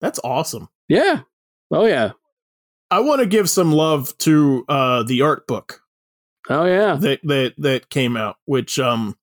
that's 0.00 0.18
awesome. 0.24 0.68
Yeah. 0.88 1.20
Oh 1.70 1.86
yeah. 1.86 2.12
I 2.94 3.00
want 3.00 3.20
to 3.20 3.26
give 3.26 3.50
some 3.50 3.72
love 3.72 4.16
to 4.18 4.64
uh, 4.68 5.02
the 5.02 5.22
art 5.22 5.46
book 5.46 5.82
Oh 6.48 6.64
yeah. 6.64 6.94
that 6.96 7.20
that 7.24 7.54
that 7.58 7.88
came 7.90 8.16
out, 8.16 8.36
which 8.44 8.78
um, 8.78 9.16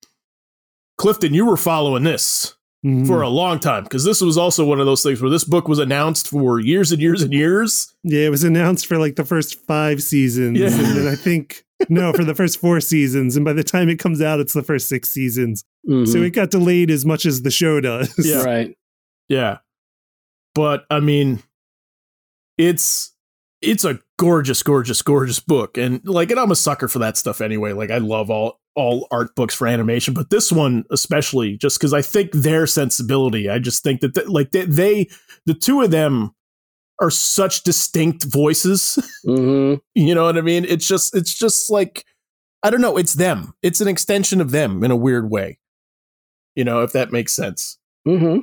Clifton, 0.97 1.33
you 1.33 1.45
were 1.45 1.57
following 1.57 2.03
this 2.03 2.55
Mhm. 2.83 3.05
for 3.05 3.21
a 3.21 3.29
long 3.29 3.59
time 3.59 3.83
because 3.83 4.03
this 4.03 4.21
was 4.21 4.39
also 4.39 4.65
one 4.65 4.79
of 4.79 4.87
those 4.87 5.03
things 5.03 5.21
where 5.21 5.29
this 5.29 5.43
book 5.43 5.67
was 5.67 5.77
announced 5.77 6.27
for 6.27 6.59
years 6.59 6.91
and 6.91 6.99
years 6.99 7.21
and 7.21 7.31
years. 7.31 7.93
yeah, 8.03 8.21
it 8.25 8.29
was 8.31 8.43
announced 8.43 8.87
for 8.87 8.97
like 8.97 9.15
the 9.17 9.23
first 9.23 9.53
five 9.67 10.01
seasons, 10.01 10.57
Yeah. 10.57 10.69
and 10.73 10.97
then 10.97 11.07
I 11.07 11.15
think 11.15 11.63
no, 11.89 12.11
for 12.11 12.23
the 12.23 12.33
first 12.35 12.59
four 12.59 12.79
seasons, 12.81 13.35
and 13.35 13.45
by 13.45 13.53
the 13.53 13.63
time 13.63 13.87
it 13.87 13.99
comes 13.99 14.19
out, 14.21 14.39
it's 14.39 14.53
the 14.53 14.63
first 14.63 14.89
six 14.89 15.09
seasons. 15.09 15.63
Mhm. 15.87 16.07
So 16.11 16.17
it 16.23 16.31
got 16.31 16.49
delayed 16.49 16.89
as 16.91 17.05
much 17.05 17.25
as 17.27 17.43
the 17.43 17.51
show 17.51 17.79
does. 17.81 18.13
Yeah. 18.17 18.41
Right. 18.43 18.75
Yeah. 19.29 19.59
But 20.55 20.85
I 20.89 20.99
mean 21.01 21.43
it's 22.57 23.10
it's 23.61 23.85
a 23.85 23.99
gorgeous 24.17 24.61
gorgeous 24.63 25.01
gorgeous 25.01 25.39
book 25.39 25.77
and 25.77 26.01
like 26.07 26.31
and 26.31 26.39
I'm 26.39 26.51
a 26.51 26.55
sucker 26.55 26.87
for 26.87 26.99
that 26.99 27.17
stuff 27.17 27.41
anyway. 27.41 27.73
Like 27.73 27.91
I 27.91 27.97
love 27.99 28.29
all 28.29 28.59
all 28.75 29.07
art 29.11 29.35
books 29.35 29.53
for 29.53 29.67
animation, 29.67 30.13
but 30.13 30.29
this 30.29 30.51
one 30.51 30.83
especially 30.91 31.57
just 31.57 31.79
cuz 31.79 31.93
I 31.93 32.01
think 32.01 32.31
their 32.31 32.65
sensibility, 32.67 33.49
I 33.49 33.59
just 33.59 33.83
think 33.83 34.01
that 34.01 34.15
th- 34.15 34.27
like 34.27 34.51
they, 34.51 34.65
they 34.65 35.09
the 35.45 35.53
two 35.53 35.81
of 35.81 35.91
them 35.91 36.31
are 37.01 37.09
such 37.09 37.63
distinct 37.63 38.23
voices. 38.25 38.97
hmm 39.25 39.75
you 39.95 40.15
know 40.15 40.25
what 40.25 40.37
I 40.37 40.41
mean? 40.41 40.65
It's 40.65 40.87
just 40.87 41.15
it's 41.15 41.33
just 41.33 41.69
like 41.69 42.05
I 42.63 42.69
don't 42.69 42.81
know, 42.81 42.97
it's 42.97 43.13
them. 43.13 43.53
It's 43.63 43.81
an 43.81 43.87
extension 43.87 44.39
of 44.39 44.51
them 44.51 44.83
in 44.83 44.91
a 44.91 44.95
weird 44.95 45.29
way. 45.31 45.57
You 46.55 46.63
know, 46.63 46.81
if 46.81 46.91
that 46.93 47.11
makes 47.11 47.33
sense. 47.33 47.77
hmm 48.05 48.39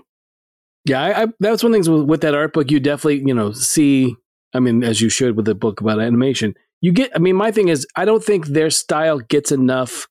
Yeah, 0.84 1.02
I, 1.02 1.22
I, 1.22 1.26
that's 1.40 1.62
one 1.62 1.70
of 1.70 1.72
the 1.72 1.76
things 1.76 1.90
with, 1.90 2.02
with 2.08 2.20
that 2.22 2.34
art 2.34 2.52
book. 2.52 2.70
You 2.70 2.80
definitely, 2.80 3.22
you 3.26 3.34
know, 3.34 3.52
see. 3.52 4.16
I 4.54 4.60
mean, 4.60 4.82
as 4.82 5.00
you 5.00 5.08
should 5.08 5.36
with 5.36 5.48
a 5.48 5.54
book 5.54 5.80
about 5.80 6.00
animation, 6.00 6.54
you 6.80 6.92
get. 6.92 7.10
I 7.14 7.18
mean, 7.18 7.36
my 7.36 7.50
thing 7.50 7.68
is, 7.68 7.86
I 7.96 8.04
don't 8.04 8.22
think 8.24 8.46
their 8.46 8.70
style 8.70 9.18
gets 9.18 9.52
enough 9.52 10.06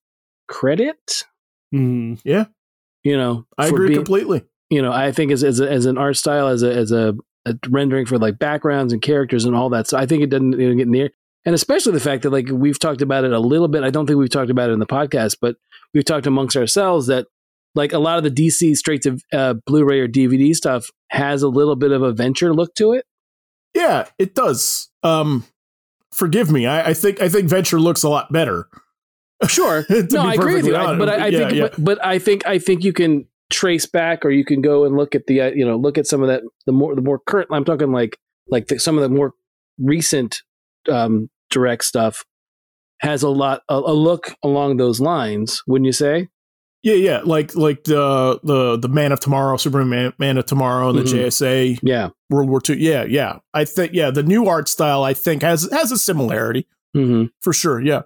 credit. 0.47 1.23
Yeah, 1.71 2.45
You 3.03 3.17
know, 3.17 3.45
I 3.57 3.67
agree 3.67 3.89
being- 3.89 3.99
completely. 3.99 4.43
You 4.69 4.81
know, 4.81 4.91
I 4.91 5.11
think 5.13 5.31
as 5.31 5.43
as, 5.43 5.59
a, 5.61 5.69
as 5.69 5.85
an 5.85 5.97
art 5.97 6.17
style, 6.17 6.47
as 6.47 6.61
a 6.63 6.73
as 6.73 6.91
a, 6.91 7.15
a 7.45 7.55
rendering 7.69 8.05
for 8.05 8.17
like 8.17 8.37
backgrounds 8.37 8.91
and 8.91 9.01
characters 9.01 9.45
and 9.45 9.55
all 9.55 9.69
that. 9.69 9.87
So 9.87 9.97
I 9.97 10.05
think 10.05 10.23
it 10.23 10.29
doesn't 10.29 10.51
get 10.51 10.87
near. 10.89 11.11
And 11.45 11.55
especially 11.55 11.93
the 11.93 12.01
fact 12.01 12.23
that 12.23 12.31
like 12.31 12.49
we've 12.51 12.77
talked 12.79 13.01
about 13.01 13.23
it 13.23 13.31
a 13.31 13.39
little 13.39 13.69
bit. 13.69 13.83
I 13.83 13.89
don't 13.89 14.05
think 14.07 14.19
we've 14.19 14.29
talked 14.29 14.49
about 14.51 14.69
it 14.69 14.73
in 14.73 14.79
the 14.79 14.85
podcast, 14.85 15.37
but 15.39 15.55
we've 15.93 16.03
talked 16.03 16.27
amongst 16.27 16.57
ourselves 16.57 17.07
that 17.07 17.27
like 17.75 17.93
a 17.93 17.99
lot 17.99 18.17
of 18.17 18.23
the 18.25 18.31
DC 18.47 18.75
straight 18.75 19.03
to 19.03 19.17
uh, 19.31 19.53
Blu-ray 19.65 20.01
or 20.01 20.07
DVD 20.09 20.53
stuff 20.53 20.89
has 21.11 21.43
a 21.43 21.47
little 21.47 21.77
bit 21.77 21.91
of 21.93 22.01
a 22.01 22.11
venture 22.11 22.53
look 22.53 22.75
to 22.75 22.91
it. 22.91 23.05
Yeah, 23.73 24.07
it 24.17 24.33
does. 24.35 24.89
Um, 25.03 25.45
forgive 26.13 26.51
me. 26.51 26.65
I, 26.65 26.89
I 26.89 26.93
think 26.93 27.21
I 27.21 27.29
think 27.29 27.47
Venture 27.47 27.79
looks 27.79 28.03
a 28.03 28.09
lot 28.09 28.31
better. 28.31 28.67
Sure, 29.47 29.85
no, 29.89 30.21
I 30.23 30.33
agree 30.33 30.55
with 30.55 30.65
you. 30.65 30.75
I, 30.75 30.97
but 30.97 31.09
I, 31.09 31.25
I 31.25 31.27
Yeah, 31.27 31.37
think, 31.37 31.51
yeah. 31.53 31.61
But, 31.61 31.83
but 31.83 32.03
I 32.05 32.17
think 32.17 32.47
I 32.47 32.57
think 32.57 32.83
you 32.83 32.91
can 32.91 33.27
trace 33.51 33.85
back, 33.85 34.25
or 34.25 34.31
you 34.31 34.43
can 34.43 34.61
go 34.63 34.83
and 34.83 34.97
look 34.97 35.13
at 35.13 35.27
the 35.27 35.41
uh, 35.41 35.51
you 35.51 35.63
know 35.63 35.75
look 35.77 35.99
at 35.99 36.07
some 36.07 36.23
of 36.23 36.27
that 36.27 36.41
the 36.65 36.71
more 36.71 36.95
the 36.95 37.03
more 37.03 37.19
current. 37.19 37.47
I'm 37.51 37.63
talking 37.63 37.91
like 37.91 38.17
like 38.49 38.65
the, 38.65 38.79
some 38.79 38.97
of 38.97 39.03
the 39.03 39.09
more 39.09 39.33
recent 39.77 40.41
um, 40.89 41.29
direct 41.51 41.83
stuff 41.83 42.25
has 43.01 43.21
a 43.21 43.29
lot 43.29 43.61
a, 43.69 43.75
a 43.75 43.93
look 43.93 44.33
along 44.41 44.77
those 44.77 44.99
lines. 44.99 45.61
Wouldn't 45.67 45.85
you 45.85 45.91
say? 45.91 46.29
Yeah, 46.83 46.93
yeah, 46.93 47.21
like 47.25 47.55
like 47.55 47.83
the 47.85 48.39
the 48.43 48.77
the 48.77 48.87
Man 48.87 49.11
of 49.11 49.19
Tomorrow, 49.19 49.57
Superman 49.57 50.13
Man, 50.19 50.37
of 50.37 50.45
Tomorrow, 50.45 50.89
and 50.89 50.97
the 50.99 51.03
Mhm. 51.03 51.25
JSA 51.25 51.79
Yeah. 51.81 52.09
World 52.29 52.49
War 52.49 52.61
II. 52.67 52.77
Yeah, 52.77 53.03
yeah. 53.03 53.39
I 53.53 53.65
think 53.65 53.93
yeah, 53.93 54.11
the 54.11 54.23
new 54.23 54.45
art 54.47 54.69
style 54.69 55.03
I 55.03 55.13
think 55.13 55.41
has 55.41 55.67
has 55.71 55.91
a 55.91 55.97
similarity 55.97 56.67
hmm 56.93 57.25
for 57.41 57.51
sure. 57.51 57.81
Yeah, 57.81 58.03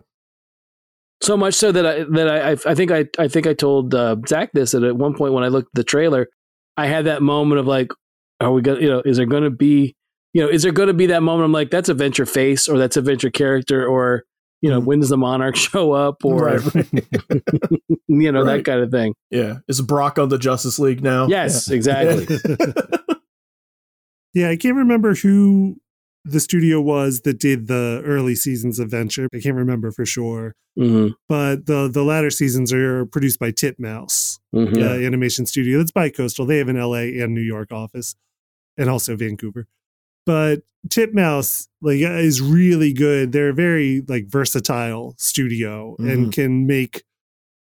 So 1.21 1.37
much 1.37 1.53
so 1.53 1.71
that 1.71 1.85
I 1.85 2.03
that 2.05 2.27
I 2.27 2.51
I- 2.51 2.71
I 2.71 2.75
think 2.75 2.91
I 2.91 3.05
I 3.19 3.27
think 3.27 3.45
I 3.45 3.53
told 3.53 3.93
uh, 3.93 4.15
Zach 4.27 4.51
this 4.53 4.71
that 4.71 4.83
at 4.83 4.95
one 4.95 5.13
point 5.13 5.33
when 5.33 5.43
I 5.43 5.49
looked 5.49 5.67
at 5.67 5.75
the 5.75 5.83
trailer, 5.83 6.27
I 6.77 6.87
had 6.87 7.05
that 7.05 7.21
moment 7.21 7.59
of 7.59 7.67
like, 7.67 7.91
are 8.39 8.51
we 8.51 8.61
gonna 8.61 8.79
you 8.79 8.89
know 8.89 9.01
is 9.05 9.17
there 9.17 9.25
gonna 9.27 9.51
be 9.51 9.95
you 10.33 10.41
know 10.41 10.49
is 10.49 10.63
there 10.63 10.71
gonna 10.71 10.93
be 10.93 11.05
that 11.07 11.21
moment 11.21 11.45
I'm 11.45 11.51
like 11.51 11.69
that's 11.69 11.89
a 11.89 11.93
venture 11.93 12.25
face 12.25 12.67
or 12.67 12.77
that's 12.79 12.97
a 12.97 13.01
venture 13.01 13.29
character 13.29 13.85
or 13.85 14.23
you 14.61 14.69
know 14.69 14.79
Mhm. 14.81 14.85
when 14.85 14.99
does 14.99 15.09
the 15.09 15.17
monarch 15.17 15.55
show 15.67 15.91
up 15.91 16.23
or 16.23 16.45
Right, 16.45 16.75
right. 16.75 17.03
you 18.07 18.31
know 18.31 18.43
Right. 18.43 18.57
that 18.57 18.65
kind 18.65 18.81
of 18.81 18.91
thing. 18.91 19.13
yeah. 19.29 19.57
Is 19.67 19.81
Brock 19.81 20.17
on 20.19 20.29
the 20.29 20.37
Justice 20.37 20.79
League 20.79 21.03
now? 21.03 21.27
Yes, 21.27 21.67
Yeah. 21.69 21.75
exactly. 21.75 22.37
Yeah, 24.33 24.49
I 24.49 24.55
can't 24.55 24.75
remember 24.77 25.13
who 25.13 25.75
the 26.23 26.39
studio 26.39 26.79
was 26.79 27.21
that 27.21 27.39
did 27.39 27.67
the 27.67 28.01
early 28.05 28.33
seasons 28.35 28.79
of 28.79 28.89
Venture. 28.89 29.27
I 29.33 29.39
can't 29.39 29.55
remember 29.57 29.91
for 29.91 30.05
sure. 30.05 30.53
hmm 30.77 31.07
But 31.27 31.65
the 31.65 31.89
the 31.91 32.03
latter 32.03 32.29
seasons 32.29 32.71
are 32.71 33.05
produced 33.05 33.39
by 33.39 33.51
Titmouse, 33.51 34.39
hmm 34.53 34.73
uh, 34.77 34.93
animation 34.93 35.45
studio. 35.45 35.79
That's 35.79 35.91
by 35.91 36.09
Coastal. 36.09 36.45
They 36.45 36.59
have 36.59 36.69
an 36.69 36.77
LA 36.79 37.11
and 37.21 37.33
New 37.33 37.41
York 37.41 37.73
office, 37.73 38.15
and 38.77 38.89
also 38.89 39.17
Vancouver. 39.17 39.67
But 40.25 40.61
Titmouse 40.89 41.67
like 41.81 42.01
uh, 42.01 42.11
is 42.13 42.41
really 42.41 42.93
good. 42.93 43.31
They're 43.31 43.49
a 43.49 43.53
very 43.53 44.01
like 44.07 44.27
versatile 44.27 45.15
studio 45.17 45.95
and 45.99 46.07
mm-hmm. 46.07 46.29
can 46.29 46.67
make 46.67 47.03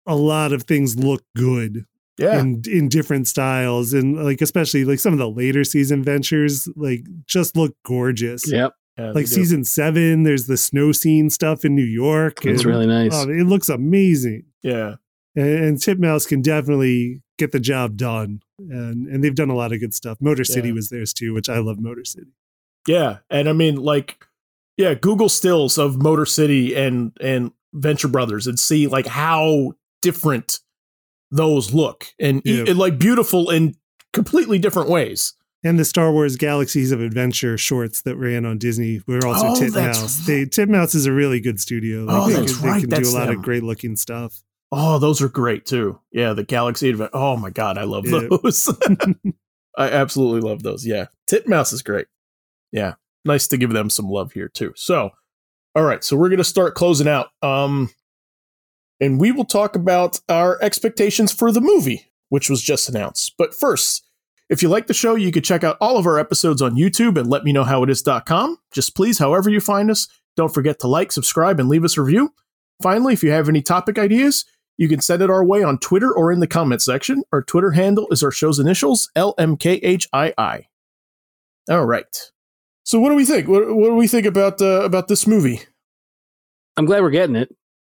a 0.07 0.15
lot 0.15 0.53
of 0.53 0.63
things 0.63 0.97
look 0.97 1.23
good 1.35 1.85
yeah. 2.17 2.39
in 2.39 2.63
in 2.67 2.89
different 2.89 3.27
styles 3.27 3.93
and 3.93 4.23
like 4.23 4.41
especially 4.41 4.85
like 4.85 4.99
some 4.99 5.13
of 5.13 5.19
the 5.19 5.29
later 5.29 5.63
season 5.63 6.03
ventures 6.03 6.67
like 6.75 7.03
just 7.25 7.55
look 7.55 7.75
gorgeous. 7.85 8.51
Yep, 8.51 8.73
Yeah, 8.97 9.11
Like 9.11 9.27
season 9.27 9.63
seven, 9.63 10.23
there's 10.23 10.47
the 10.47 10.57
snow 10.57 10.91
scene 10.91 11.29
stuff 11.29 11.63
in 11.63 11.75
New 11.75 11.83
York. 11.83 12.45
it's 12.45 12.63
and- 12.63 12.65
really 12.65 12.87
nice. 12.87 13.11
oh, 13.13 13.29
it 13.29 13.45
looks 13.45 13.69
amazing. 13.69 14.45
Yeah, 14.63 14.95
And, 15.35 15.63
and 15.63 15.77
Titmouse 15.77 16.27
can 16.27 16.41
definitely 16.41 17.21
get 17.37 17.51
the 17.51 17.59
job 17.59 17.97
done. 17.97 18.41
And 18.57 19.07
and 19.07 19.23
they've 19.23 19.35
done 19.35 19.49
a 19.49 19.55
lot 19.55 19.73
of 19.73 19.79
good 19.79 19.93
stuff. 19.93 20.17
Motor 20.21 20.43
City 20.43 20.69
Yeah. 20.69 20.75
was 20.75 20.89
theirs 20.89 21.13
too, 21.13 21.33
which 21.33 21.49
I 21.49 21.59
love 21.59 21.79
Motor 21.79 22.05
City. 22.05 22.31
Yeah, 22.87 23.17
and 23.29 23.47
I 23.47 23.53
mean, 23.53 23.75
like, 23.75 24.25
yeah, 24.77 24.93
Google 24.93 25.29
stills 25.29 25.77
of 25.77 26.01
Motor 26.01 26.25
City 26.25 26.75
and 26.75 27.11
and 27.21 27.51
Venture 27.73 28.07
Brothers, 28.07 28.47
and 28.47 28.59
see 28.59 28.87
like 28.87 29.05
how 29.07 29.73
different 30.01 30.59
those 31.29 31.73
look, 31.73 32.07
and, 32.19 32.41
Yeah. 32.43 32.65
and 32.67 32.77
like 32.77 32.97
beautiful 32.99 33.49
in 33.51 33.75
completely 34.13 34.59
different 34.59 34.89
ways. 34.89 35.33
And 35.63 35.77
the 35.79 35.85
Star 35.85 36.11
Wars 36.11 36.35
Galaxies 36.37 36.91
of 36.91 36.99
Adventure 37.01 37.55
shorts 37.57 38.01
that 38.01 38.15
ran 38.17 38.45
on 38.47 38.57
Disney 38.57 38.99
were 39.07 39.25
also 39.25 39.47
Oh, 39.49 39.55
Titmouse. 39.55 40.25
They 40.25 40.45
Titmouse 40.45 40.95
is 40.95 41.05
a 41.05 41.11
really 41.13 41.39
good 41.39 41.59
studio. 41.59 42.03
Like 42.05 42.15
Oh, 42.17 42.27
they, 42.29 42.33
that's 42.33 42.53
can, 42.55 42.61
they 42.63 42.67
right, 42.69 42.81
can 42.81 42.89
that's 42.89 43.09
do 43.11 43.15
a 43.15 43.17
lot 43.17 43.27
them. 43.27 43.37
of 43.37 43.43
great 43.43 43.61
looking 43.63 43.95
stuff. 43.95 44.41
Oh, 44.71 44.97
those 44.97 45.21
are 45.21 45.29
great 45.29 45.65
too. 45.67 45.99
Yeah, 46.11 46.33
the 46.33 46.43
Galaxy 46.43 46.89
Advent. 46.89 47.11
Oh 47.13 47.37
my 47.37 47.51
god, 47.51 47.77
I 47.77 47.83
love 47.83 48.07
Yeah. 48.07 48.27
those. 48.29 48.67
I 49.77 49.89
absolutely 49.89 50.41
love 50.41 50.63
those. 50.63 50.85
Yeah, 50.85 51.05
Titmouse 51.29 51.71
is 51.71 51.83
great. 51.83 52.07
Yeah, 52.71 52.95
nice 53.25 53.47
to 53.47 53.57
give 53.57 53.71
them 53.71 53.89
some 53.89 54.09
love 54.09 54.31
here 54.33 54.47
too. 54.47 54.73
So, 54.75 55.11
all 55.75 55.83
right, 55.83 56.03
so 56.03 56.15
we're 56.15 56.29
gonna 56.29 56.43
start 56.43 56.75
closing 56.75 57.07
out. 57.07 57.29
Um, 57.41 57.89
and 58.99 59.19
we 59.19 59.31
will 59.31 59.45
talk 59.45 59.75
about 59.75 60.19
our 60.29 60.61
expectations 60.61 61.33
for 61.33 61.51
the 61.51 61.61
movie, 61.61 62.11
which 62.29 62.49
was 62.49 62.61
just 62.61 62.87
announced. 62.87 63.33
But 63.37 63.53
first, 63.53 64.05
if 64.47 64.61
you 64.61 64.69
like 64.69 64.87
the 64.87 64.93
show, 64.93 65.15
you 65.15 65.31
could 65.31 65.43
check 65.43 65.63
out 65.63 65.77
all 65.81 65.97
of 65.97 66.05
our 66.05 66.19
episodes 66.19 66.61
on 66.61 66.75
YouTube 66.75 67.17
and 67.17 67.31
letmeknowhowitis.com. 67.31 68.57
Just 68.73 68.95
please, 68.95 69.17
however 69.17 69.49
you 69.49 69.59
find 69.59 69.89
us, 69.89 70.07
don't 70.35 70.53
forget 70.53 70.79
to 70.79 70.87
like, 70.87 71.11
subscribe, 71.11 71.59
and 71.59 71.67
leave 71.67 71.83
us 71.83 71.97
a 71.97 72.01
review. 72.01 72.33
Finally, 72.83 73.13
if 73.13 73.23
you 73.23 73.31
have 73.31 73.49
any 73.49 73.61
topic 73.61 73.97
ideas, 73.97 74.45
you 74.77 74.87
can 74.87 75.01
send 75.01 75.21
it 75.21 75.29
our 75.29 75.43
way 75.43 75.63
on 75.63 75.77
Twitter 75.77 76.11
or 76.11 76.31
in 76.31 76.39
the 76.41 76.47
comment 76.47 76.81
section. 76.81 77.23
Our 77.31 77.41
Twitter 77.41 77.71
handle 77.71 78.07
is 78.11 78.23
our 78.23 78.31
show's 78.31 78.59
initials, 78.59 79.09
LMKHII. 79.15 80.65
All 81.69 81.85
right. 81.85 82.31
So 82.83 82.99
what 82.99 83.09
do 83.09 83.15
we 83.15 83.25
think? 83.25 83.47
What, 83.47 83.67
what 83.75 83.89
do 83.89 83.95
we 83.95 84.07
think 84.07 84.25
about 84.25 84.61
uh, 84.61 84.81
about 84.83 85.07
this 85.07 85.27
movie? 85.27 85.61
I'm 86.77 86.85
glad 86.85 87.01
we're 87.01 87.09
getting 87.11 87.35
it 87.35 87.53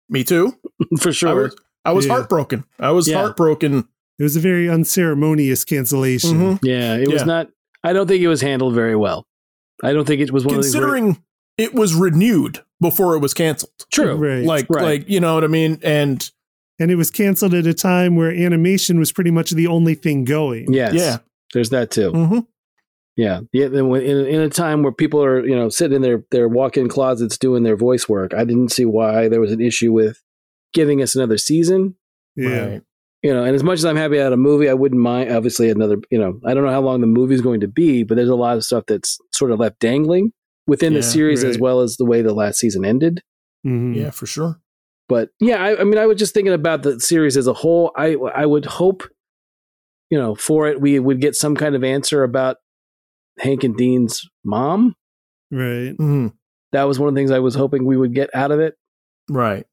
Me 0.09 0.23
too. 0.25 0.53
for 1.01 1.09
I 1.09 1.13
sure. 1.13 1.43
was, 1.45 1.57
I 1.85 1.93
was 1.93 2.07
Yeah. 2.07 2.13
heartbroken. 2.15 2.65
I 2.79 2.91
was 2.91 3.09
Yeah. 3.09 3.19
heartbroken. 3.19 3.89
It 4.19 4.23
was 4.23 4.37
a 4.37 4.41
very 4.41 4.69
unceremonious 4.69 5.65
cancellation. 5.65 6.33
Mhm. 6.39 6.59
yeah, 6.63 6.97
it 6.97 7.11
was 7.11 7.27
not. 7.27 7.51
I 7.85 7.93
don't 7.93 8.07
think 8.07 8.23
it 8.23 8.29
was 8.29 8.41
handled 8.41 8.75
very 8.75 8.97
well. 8.97 9.27
I 9.83 9.93
don't 9.93 10.07
think 10.07 10.21
it 10.23 10.31
was 10.31 10.45
one 10.45 10.55
of 10.57 10.63
the 10.63 10.67
Considering 10.71 11.23
it 11.59 11.75
was 11.75 11.95
renewed 11.95 12.61
before 12.81 13.15
it 13.15 13.21
was 13.21 13.35
canceled. 13.35 13.73
true. 13.93 14.15
Right. 14.15 14.45
Like 14.45 14.67
Right. 14.71 14.83
like 14.85 15.09
you 15.09 15.21
know 15.21 15.35
what 15.35 15.45
I 15.45 15.49
mean? 15.49 15.79
And 15.83 16.31
and 16.79 16.91
it 16.91 16.97
was 16.97 17.11
canceled 17.11 17.55
at 17.55 17.67
a 17.67 17.75
time 17.75 18.17
where 18.17 18.31
animation 18.31 18.99
was 18.99 19.11
pretty 19.13 19.31
much 19.31 19.51
the 19.51 19.67
only 19.67 19.95
thing 19.95 20.25
going. 20.25 20.73
Yes. 20.73 20.95
yeah. 20.95 21.19
There's 21.55 21.71
that 21.71 21.91
too. 21.91 22.13
Mhm. 22.13 22.47
Yeah, 23.17 23.41
yeah. 23.53 23.67
In, 23.67 23.95
in 23.95 24.41
a 24.41 24.51
time 24.51 24.83
where 24.83 24.93
people 24.93 25.23
are, 25.25 25.45
you 25.45 25.57
know, 25.57 25.69
sitting 25.71 25.97
in 25.97 26.03
their 26.03 26.23
their 26.31 26.49
walk-in 26.49 26.89
closets 26.89 27.39
doing 27.39 27.63
their 27.63 27.77
voice 27.77 28.09
work, 28.09 28.35
I 28.35 28.45
didn't 28.45 28.73
see 28.73 28.85
why 28.85 29.29
there 29.29 29.41
was 29.41 29.53
an 29.53 29.61
issue 29.61 29.93
with 29.93 30.23
giving 30.75 31.01
us 31.01 31.17
another 31.17 31.39
season. 31.39 31.95
Yeah. 32.37 32.67
Right. 32.67 32.83
You 33.23 33.33
know, 33.33 33.43
and 33.43 33.57
as 33.57 33.65
much 33.65 33.79
as 33.79 33.85
I'm 33.87 33.97
happy 33.97 34.19
at 34.19 34.33
a 34.33 34.37
movie, 34.37 34.69
I 34.69 34.75
wouldn't 34.75 35.01
mind. 35.01 35.33
Obviously, 35.33 35.71
another. 35.71 35.97
You 36.11 36.19
know, 36.19 36.39
I 36.45 36.53
don't 36.53 36.65
know 36.65 36.71
how 36.71 36.83
long 36.83 37.01
the 37.01 37.07
movie's 37.07 37.41
going 37.41 37.61
to 37.61 37.69
be, 37.69 38.03
but 38.05 38.17
there's 38.17 38.29
a 38.29 38.37
lot 38.37 38.59
of 38.59 38.65
stuff 38.65 38.85
that's 38.87 39.19
sort 39.33 39.51
of 39.51 39.59
left 39.59 39.81
dangling 39.81 40.33
within 40.67 40.93
Yeah, 40.93 40.99
the 40.99 41.03
series, 41.03 41.43
as 41.43 41.59
well 41.59 41.81
as 41.81 41.97
the 41.97 42.05
way 42.05 42.21
the 42.21 42.35
last 42.35 42.59
season 42.61 42.85
ended. 42.85 43.23
Mhm. 43.67 43.97
Yeah, 43.97 44.11
for 44.11 44.27
sure. 44.27 44.61
But 45.09 45.31
yeah, 45.41 45.63
I, 45.65 45.81
I 45.81 45.85
mean, 45.85 45.99
I 45.99 46.07
was 46.07 46.19
just 46.19 46.35
thinking 46.35 46.53
about 46.53 46.83
the 46.83 47.01
series 47.01 47.37
as 47.39 47.47
a 47.47 47.55
whole. 47.55 47.93
I 47.97 48.15
I 48.15 48.45
would 48.45 48.67
hope, 48.67 49.03
you 50.11 50.19
know, 50.19 50.35
for 50.35 50.69
it 50.69 50.81
we 50.81 50.99
would 50.99 51.21
get 51.21 51.35
some 51.35 51.57
kind 51.57 51.75
of 51.75 51.83
answer 51.83 52.23
about 52.23 52.59
Hank 53.39 53.65
and 53.65 53.77
Dean's 53.77 54.29
mom. 54.45 54.95
Right. 55.51 55.97
Mhm. 55.97 56.33
That 56.73 56.85
was 56.85 56.99
one 56.99 57.09
of 57.09 57.15
the 57.15 57.19
things 57.19 57.31
I 57.31 57.39
was 57.39 57.55
hoping 57.55 57.85
we 57.85 57.97
would 57.97 58.15
get 58.15 58.31
out 58.35 58.51
of 58.51 58.61
it 58.61 58.75
Right. 59.31 59.65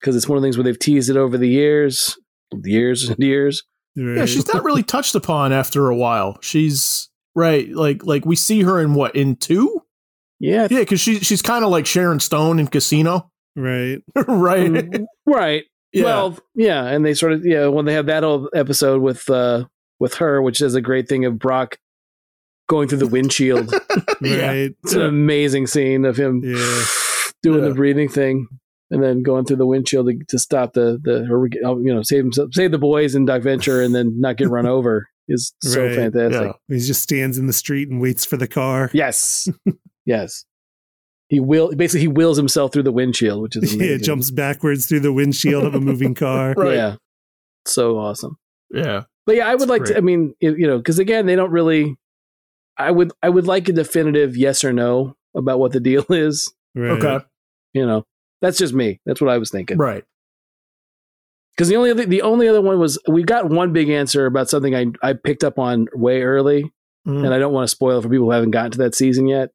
because 0.00 0.16
it's 0.16 0.28
one 0.28 0.36
of 0.36 0.42
the 0.42 0.46
things 0.46 0.56
where 0.56 0.64
they've 0.64 0.78
teased 0.78 1.10
it 1.10 1.16
over 1.16 1.38
the 1.38 1.48
years, 1.48 2.18
years 2.64 3.08
and 3.08 3.18
years. 3.18 3.62
Right. 3.96 4.16
Yeah, 4.18 4.24
she's 4.26 4.52
not 4.52 4.64
really 4.64 4.82
touched 4.82 5.14
upon 5.14 5.52
after 5.52 5.88
a 5.88 5.96
while. 5.96 6.38
She's 6.42 7.08
right, 7.34 7.70
like 7.72 8.04
like 8.04 8.26
we 8.26 8.36
see 8.36 8.62
her 8.62 8.80
in 8.80 8.94
what 8.94 9.14
in 9.16 9.36
two? 9.36 9.82
Yeah, 10.38 10.68
Yeah, 10.70 10.80
because 10.80 11.00
she 11.00 11.20
she's 11.20 11.40
kind 11.42 11.64
of 11.64 11.70
like 11.70 11.86
Sharon 11.86 12.20
Stone 12.20 12.58
in 12.58 12.66
Casino, 12.66 13.30
right. 13.56 14.02
right? 14.28 14.70
Mm, 14.70 15.04
right. 15.26 15.64
yeah, 15.92 16.04
Well, 16.04 16.38
yeah, 16.54 16.84
and 16.84 17.06
they 17.06 17.14
sort 17.14 17.32
of 17.32 17.46
yeah 17.46 17.68
when 17.68 17.86
they 17.86 17.94
have 17.94 18.06
that 18.06 18.22
whole 18.22 18.50
episode 18.54 19.00
with 19.00 19.30
uh 19.30 19.64
with 19.98 20.14
her, 20.16 20.42
which 20.42 20.60
is 20.60 20.74
a 20.74 20.82
great 20.82 21.08
thing 21.08 21.24
of 21.24 21.38
Brock 21.38 21.78
going 22.68 22.88
through 22.88 22.98
the 22.98 23.06
windshield. 23.06 23.72
yeah, 24.20 24.46
Right. 24.48 24.74
It's 24.82 24.92
an 24.94 25.02
amazing 25.02 25.66
scene 25.66 26.04
of 26.04 26.16
him 26.16 26.42
Yeah. 26.44 26.54
doing 27.42 27.62
Yeah. 27.62 27.68
the 27.68 27.74
breathing 27.74 28.08
thing 28.08 28.48
and 28.90 29.02
then 29.02 29.22
going 29.22 29.44
through 29.44 29.56
the 29.56 29.66
windshield 29.66 30.06
to, 30.08 30.18
to 30.28 30.38
stop 30.38 30.72
the 30.72 30.98
the 31.02 31.26
or, 31.30 31.46
you 31.48 31.94
know 31.94 32.02
save 32.02 32.24
himself, 32.24 32.50
save 32.52 32.70
the 32.72 32.78
boys 32.78 33.14
in 33.14 33.24
Doc 33.24 33.42
Venture 33.42 33.82
and 33.82 33.94
then 33.94 34.20
not 34.20 34.36
get 34.36 34.48
run 34.48 34.66
over 34.76 35.06
is 35.28 35.52
so 35.62 35.84
Right. 35.86 35.94
fantastic. 35.96 36.54
yeah. 36.68 36.76
He 36.76 36.80
just 36.82 37.02
stands 37.02 37.36
in 37.38 37.46
the 37.46 37.52
street 37.52 37.88
and 37.88 38.00
waits 38.00 38.24
for 38.24 38.36
the 38.36 38.46
car. 38.48 38.90
Yes, 38.92 39.48
yes. 40.06 40.44
He 41.28 41.40
will 41.40 41.74
basically 41.74 42.02
he 42.02 42.08
wills 42.08 42.36
himself 42.36 42.72
through 42.72 42.84
the 42.84 42.92
windshield, 42.92 43.42
which 43.42 43.56
is 43.56 43.74
Yeah, 43.74 43.96
jumps 43.96 44.30
backwards 44.30 44.86
through 44.86 45.00
the 45.00 45.12
windshield 45.12 45.64
of 45.64 45.74
a 45.74 45.80
moving 45.80 46.14
car. 46.14 46.54
Right. 46.56 46.74
Yeah, 46.76 46.96
so 47.64 47.98
awesome. 47.98 48.36
yeah, 48.72 49.02
But 49.26 49.34
yeah, 49.34 49.48
I 49.48 49.54
would 49.54 49.62
It's 49.62 49.68
like 49.70 49.84
to. 49.86 49.96
I 49.96 50.00
mean, 50.00 50.34
you 50.40 50.54
you 50.56 50.66
know, 50.68 50.76
because 50.78 51.00
again, 51.00 51.26
they 51.26 51.34
don't 51.34 51.50
really. 51.50 51.96
I 52.78 52.90
would 52.90 53.12
I 53.22 53.28
would 53.28 53.46
like 53.46 53.68
a 53.68 53.72
definitive 53.72 54.36
yes 54.36 54.64
or 54.64 54.72
no 54.72 55.16
about 55.34 55.58
what 55.58 55.72
the 55.72 55.80
deal 55.80 56.04
is. 56.10 56.52
Right. 56.74 57.02
okay, 57.02 57.24
You 57.72 57.86
know, 57.86 58.04
that's 58.42 58.58
just 58.58 58.74
me. 58.74 59.00
That's 59.06 59.20
what 59.20 59.30
I 59.30 59.38
was 59.38 59.50
thinking. 59.50 59.78
right, 59.78 60.04
Because 61.54 61.68
the 61.68 61.76
only 61.76 61.90
other, 61.90 62.04
the 62.04 62.20
only 62.22 62.48
other 62.48 62.60
one 62.60 62.78
was 62.78 62.98
we 63.08 63.22
got 63.22 63.48
one 63.48 63.72
big 63.72 63.88
answer 63.88 64.26
about 64.26 64.50
something 64.50 64.74
I 64.74 64.86
I 65.02 65.14
picked 65.14 65.42
up 65.44 65.58
on 65.58 65.86
way 65.94 66.22
early, 66.22 66.70
Mhm. 67.06 67.24
and 67.24 67.32
I 67.34 67.38
don't 67.38 67.52
want 67.54 67.64
to 67.64 67.68
spoil 67.74 67.98
it 67.98 68.02
for 68.02 68.08
people 68.10 68.26
who 68.26 68.32
haven't 68.32 68.50
gotten 68.50 68.72
to 68.72 68.78
that 68.78 68.94
season 68.94 69.26
yet. 69.26 69.50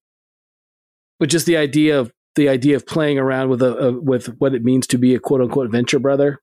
But 1.19 1.29
just 1.29 1.45
the 1.45 1.57
idea 1.57 1.99
of 1.99 2.11
the 2.35 2.49
idea 2.49 2.75
of 2.75 2.87
playing 2.87 3.19
around 3.19 3.49
with 3.49 3.61
a, 3.61 3.77
a 3.77 3.91
with 3.99 4.27
what 4.39 4.55
it 4.55 4.63
means 4.63 4.87
to 4.87 4.97
be 4.97 5.13
a 5.13 5.19
quote 5.19 5.41
unquote 5.41 5.69
venture 5.69 5.99
brother. 5.99 6.41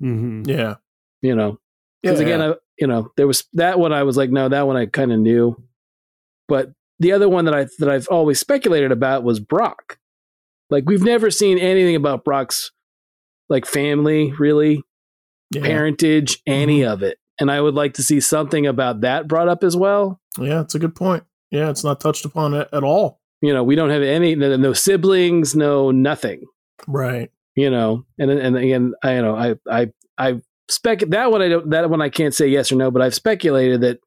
hmm 0.00 0.42
yeah, 0.46 0.76
You 1.22 1.34
know, 1.34 1.58
yeah. 2.02 2.10
because 2.12 2.20
again, 2.20 2.40
I, 2.42 2.54
you 2.78 2.86
know, 2.86 3.10
there 3.16 3.26
was 3.26 3.44
that 3.54 3.78
one. 3.80 3.92
I 3.92 4.04
was 4.04 4.16
like, 4.16 4.30
no, 4.30 4.48
that 4.48 4.66
one 4.66 4.76
I 4.76 4.86
kind 4.86 5.10
of 5.12 5.18
knew, 5.18 5.56
but 6.50 6.72
the 6.98 7.12
other 7.12 7.28
one 7.28 7.46
that 7.46 7.54
I 7.54 7.66
that 7.78 7.88
I've 7.88 8.08
always 8.08 8.38
speculated 8.38 8.92
about 8.92 9.22
was 9.22 9.40
Brock. 9.40 9.98
Like 10.68 10.84
we've 10.86 11.02
never 11.02 11.30
seen 11.30 11.58
anything 11.58 11.96
about 11.96 12.24
Brock's 12.24 12.72
like 13.48 13.64
family, 13.64 14.32
really, 14.38 14.82
yeah. 15.52 15.62
parentage, 15.62 16.42
any 16.46 16.80
mm-hmm. 16.80 16.92
of 16.92 17.02
it, 17.02 17.18
and 17.40 17.50
I 17.50 17.60
would 17.60 17.74
like 17.74 17.94
to 17.94 18.02
see 18.02 18.20
something 18.20 18.66
about 18.66 19.00
that 19.00 19.28
brought 19.28 19.48
up 19.48 19.64
as 19.64 19.76
well. 19.76 20.20
yeah, 20.38 20.60
it's 20.60 20.74
a 20.74 20.78
good 20.78 20.94
point. 20.94 21.24
Yeah, 21.50 21.70
it's 21.70 21.82
not 21.82 22.00
touched 22.00 22.24
upon 22.24 22.54
at, 22.54 22.72
at 22.72 22.84
all. 22.84 23.20
You 23.40 23.54
know, 23.54 23.64
we 23.64 23.74
don't 23.74 23.90
have 23.90 24.02
any, 24.02 24.34
no, 24.34 24.54
no 24.56 24.72
siblings, 24.74 25.56
no 25.56 25.90
nothing. 25.90 26.44
Right, 26.86 27.30
You 27.54 27.70
know, 27.70 28.04
and 28.18 28.30
and 28.30 28.56
again, 28.56 28.92
I 29.02 29.14
you 29.14 29.22
know, 29.22 29.36
I 29.36 29.54
I 29.70 29.92
I 30.18 30.40
spec 30.68 31.00
that 31.00 31.30
one 31.30 31.42
I 31.42 31.48
don't 31.48 31.70
that 31.70 31.88
one 31.90 32.02
I 32.02 32.08
can't 32.08 32.34
say 32.34 32.48
yes 32.48 32.70
or 32.70 32.76
no, 32.76 32.90
but 32.90 33.02
I've 33.02 33.14
speculated 33.14 33.80
that 33.80 34.00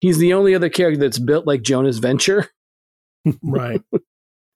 he's 0.00 0.18
the 0.18 0.32
only 0.32 0.54
other 0.54 0.68
character 0.68 0.98
that's 1.00 1.18
built 1.18 1.46
like 1.46 1.62
Jonas 1.62 1.98
Venture. 1.98 2.48
right. 3.42 3.80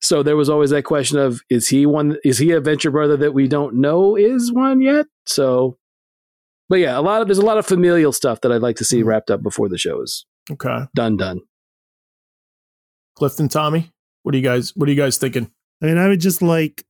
So 0.01 0.23
there 0.23 0.37
was 0.37 0.51
always 0.51 0.69
that 0.69 0.83
question 0.83 1.17
of 1.19 1.41
is 1.49 1.69
he 1.69 1.87
one 1.87 2.19
is 2.27 2.37
he 2.37 2.51
a 2.51 2.61
venture 2.61 2.91
brother 2.91 3.17
that 3.17 3.33
we 3.33 3.49
don't 3.49 3.77
know 3.77 4.17
is 4.17 4.53
one 4.53 4.83
yet? 4.83 5.07
So 5.25 5.79
but 6.69 6.79
yeah, 6.79 6.99
a 6.99 7.01
lot 7.01 7.23
of 7.23 7.27
there's 7.29 7.39
a 7.39 7.45
lot 7.47 7.57
of 7.57 7.65
familial 7.65 8.13
stuff 8.13 8.43
that 8.43 8.53
I'd 8.53 8.61
like 8.61 8.77
to 8.77 8.85
see 8.85 9.01
Mhm. 9.03 9.07
wrapped 9.07 9.31
up 9.31 9.43
before 9.43 9.71
the 9.71 9.79
show 9.79 10.03
is 10.03 10.27
Okay, 10.51 10.81
done 10.95 11.17
done. 11.17 11.41
Clifton, 13.17 13.49
Tommy, 13.49 13.93
what 14.25 14.35
are 14.35 14.39
you 14.39 14.45
guys? 14.45 14.73
What 14.77 14.91
are 14.91 14.93
you 14.93 15.01
guys 15.01 15.17
thinking? 15.17 15.51
I 15.83 15.87
mean, 15.87 15.97
I 15.97 16.09
would 16.09 16.21
just 16.21 16.43
like 16.43 16.85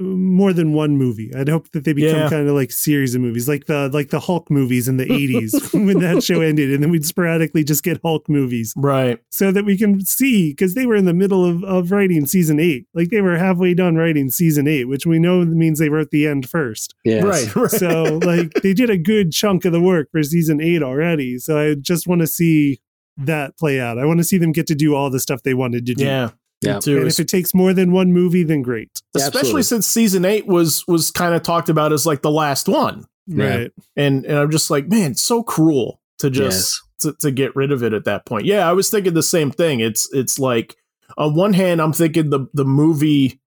more 0.00 0.52
than 0.52 0.72
one 0.72 0.96
movie. 0.96 1.30
I'd 1.36 1.48
hope 1.48 1.70
that 1.70 1.84
they 1.84 1.92
become 1.92 2.18
Yeah. 2.22 2.28
kind 2.28 2.48
of 2.48 2.54
like 2.54 2.72
series 2.72 3.14
of 3.14 3.20
movies, 3.20 3.48
like 3.48 3.66
the 3.66 3.88
like 3.92 4.10
the 4.10 4.18
Hulk 4.20 4.50
movies 4.50 4.88
in 4.88 4.96
the 4.96 5.04
'80s 5.20 5.72
when 5.86 6.00
that 6.00 6.22
show 6.24 6.40
ended, 6.40 6.72
and 6.72 6.82
then 6.82 6.90
we'd 6.90 7.04
sporadically 7.06 7.62
just 7.62 7.84
get 7.84 8.00
Hulk 8.02 8.28
movies, 8.28 8.72
Right, 8.76 9.20
so 9.30 9.52
that 9.52 9.64
we 9.64 9.76
can 9.78 10.04
see 10.04 10.50
because 10.50 10.74
they 10.74 10.84
were 10.86 10.96
in 10.96 11.04
the 11.04 11.14
middle 11.14 11.44
of 11.44 11.62
of 11.62 11.92
writing 11.92 12.26
season 12.26 12.58
eight, 12.58 12.86
like 12.92 13.10
they 13.10 13.20
were 13.20 13.36
halfway 13.38 13.72
done 13.74 13.94
writing 13.94 14.30
season 14.30 14.66
eight, 14.66 14.86
which 14.88 15.06
we 15.06 15.18
know 15.20 15.44
means 15.44 15.78
they 15.78 15.88
wrote 15.90 16.10
the 16.10 16.26
end 16.26 16.48
first. 16.48 16.94
Yes. 17.04 17.22
right, 17.22 17.54
right. 17.56 17.70
So 17.70 18.18
like 18.24 18.52
they 18.62 18.74
did 18.74 18.90
a 18.90 18.98
good 18.98 19.30
chunk 19.30 19.64
of 19.64 19.72
the 19.72 19.80
work 19.80 20.08
for 20.10 20.22
season 20.24 20.60
eight 20.60 20.82
already. 20.82 21.38
So 21.38 21.56
I 21.58 21.74
just 21.74 22.08
want 22.08 22.20
to 22.20 22.26
see 22.26 22.80
that 23.16 23.56
play 23.56 23.78
out. 23.80 23.96
I 23.96 24.06
want 24.06 24.18
to 24.18 24.24
see 24.24 24.38
them 24.38 24.50
get 24.50 24.66
to 24.66 24.74
do 24.74 24.96
all 24.96 25.08
the 25.08 25.20
stuff 25.20 25.44
they 25.44 25.54
wanted 25.54 25.86
to 25.86 25.94
do. 25.94 26.04
yeah, 26.04 26.30
Yeah. 26.66 26.80
Too. 26.80 26.98
And 26.98 27.06
if 27.08 27.18
it 27.20 27.28
takes 27.28 27.54
more 27.54 27.72
than 27.72 27.92
one 27.92 28.12
movie, 28.12 28.42
then 28.44 28.62
great. 28.62 28.90
especially 29.14 29.38
Absolutely. 29.40 29.62
since 29.62 29.86
season 29.86 30.24
eight 30.24 30.46
was 30.46 30.84
was 30.88 31.10
kind 31.10 31.34
of 31.34 31.42
talked 31.42 31.68
about 31.68 31.92
as 31.92 32.06
like 32.06 32.22
the 32.22 32.30
last 32.30 32.68
one. 32.68 33.04
Right. 33.28 33.70
and 33.96 34.24
and 34.26 34.38
I'm 34.38 34.50
just 34.50 34.70
like, 34.70 34.88
man, 34.88 35.12
it's 35.12 35.22
so 35.22 35.42
cruel 35.42 36.00
to 36.18 36.28
just 36.30 36.82
Yes. 37.02 37.12
to, 37.14 37.18
to 37.20 37.30
get 37.30 37.56
rid 37.56 37.72
of 37.72 37.82
it 37.82 37.92
at 37.92 38.04
that 38.04 38.26
point. 38.26 38.44
Yeah, 38.44 38.68
I 38.68 38.72
was 38.72 38.90
thinking 38.90 39.14
the 39.14 39.22
same 39.22 39.50
thing. 39.50 39.80
It's 39.80 40.12
it's 40.12 40.38
like 40.38 40.76
on 41.16 41.34
one 41.34 41.52
hand, 41.54 41.80
I'm 41.80 41.92
thinking 41.92 42.30
the 42.30 42.46
the 42.52 42.64
movie, 42.64 43.40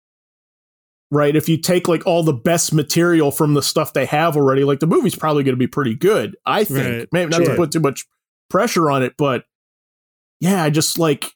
right? 1.11 1.35
If 1.35 1.47
you 1.47 1.57
take 1.57 1.87
like 1.87 2.05
all 2.05 2.23
the 2.23 2.33
best 2.33 2.73
material 2.73 3.31
from 3.31 3.53
the 3.53 3.61
stuff 3.61 3.93
they 3.93 4.05
have 4.05 4.35
already, 4.35 4.63
like 4.63 4.79
the 4.79 4.87
movie's 4.87 5.15
probably 5.15 5.43
going 5.43 5.53
to 5.55 5.59
be 5.59 5.67
pretty 5.67 5.95
good. 5.95 6.35
I 6.45 6.63
think, 6.63 6.77
Right. 6.99 7.07
maybe 7.11 7.29
not 7.31 7.45
to 7.45 7.55
put 7.55 7.71
too 7.71 7.79
much 7.79 8.05
pressure 8.49 8.89
on 8.91 9.03
it, 9.03 9.13
but 9.17 9.45
yeah, 10.39 10.63
I 10.63 10.69
just 10.69 10.97
like. 10.99 11.33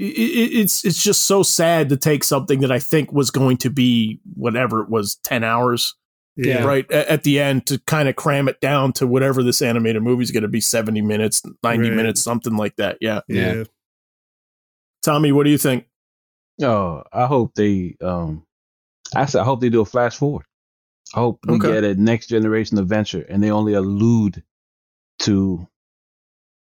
I- 0.00 0.04
i- 0.04 0.52
It's 0.60 0.84
it's 0.84 1.02
just 1.02 1.26
so 1.26 1.42
sad 1.42 1.88
to 1.90 1.96
take 1.96 2.24
something 2.24 2.60
that 2.60 2.70
I 2.72 2.78
think 2.78 3.12
was 3.12 3.30
going 3.30 3.56
to 3.58 3.70
be 3.70 4.20
whatever 4.34 4.82
it 4.82 4.88
was 4.90 5.16
ten 5.24 5.42
hours 5.44 5.94
Yeah. 6.36 6.64
right 6.64 6.90
at 6.92 7.22
the 7.22 7.40
end 7.40 7.66
to 7.66 7.78
kind 7.86 8.08
of 8.08 8.16
cram 8.16 8.46
it 8.48 8.60
down 8.60 8.92
to 8.94 9.06
whatever 9.06 9.42
this 9.42 9.62
animated 9.62 10.02
movie 10.02 10.22
is 10.22 10.30
going 10.30 10.42
to 10.42 10.48
be 10.48 10.60
70 10.60 11.00
minutes 11.00 11.42
90 11.62 11.88
Right. 11.88 11.96
minutes 11.96 12.20
something 12.22 12.56
like 12.56 12.76
that 12.76 12.98
yeah 13.00 13.20
Yeah. 13.28 13.54
Yeah. 13.54 13.64
tommy 15.02 15.32
what 15.32 15.44
do 15.44 15.50
you 15.50 15.58
think 15.58 15.86
Oh, 16.62 17.02
I 17.12 17.26
hope 17.26 17.54
they 17.54 17.96
um 18.02 18.44
actually 19.14 19.40
I 19.40 19.44
hope 19.44 19.60
they 19.60 19.68
do 19.68 19.82
a 19.82 19.84
flash 19.84 20.16
forward. 20.16 20.46
I 21.14 21.18
hope 21.20 21.38
we 21.46 21.56
Okay. 21.56 21.70
get 21.70 21.84
a 21.84 21.94
next 21.94 22.28
generation 22.28 22.78
adventure 22.78 23.20
and 23.28 23.42
they 23.42 23.50
only 23.50 23.74
allude 23.74 24.42
to 25.20 25.66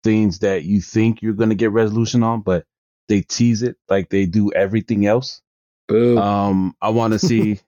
things 0.04 0.38
that 0.38 0.62
you 0.64 0.80
think 0.80 1.22
you're 1.22 1.32
gonna 1.34 1.56
get 1.56 1.72
resolution 1.72 2.22
on, 2.22 2.40
but 2.42 2.64
they 3.10 3.22
tease 3.22 3.62
it 3.62 3.76
like 3.88 4.08
they 4.08 4.24
do 4.24 4.52
everything 4.52 5.04
else. 5.04 5.42
Boo. 5.88 6.16
Um 6.16 6.74
I 6.80 6.90
wanna 6.90 7.18
see 7.30 7.60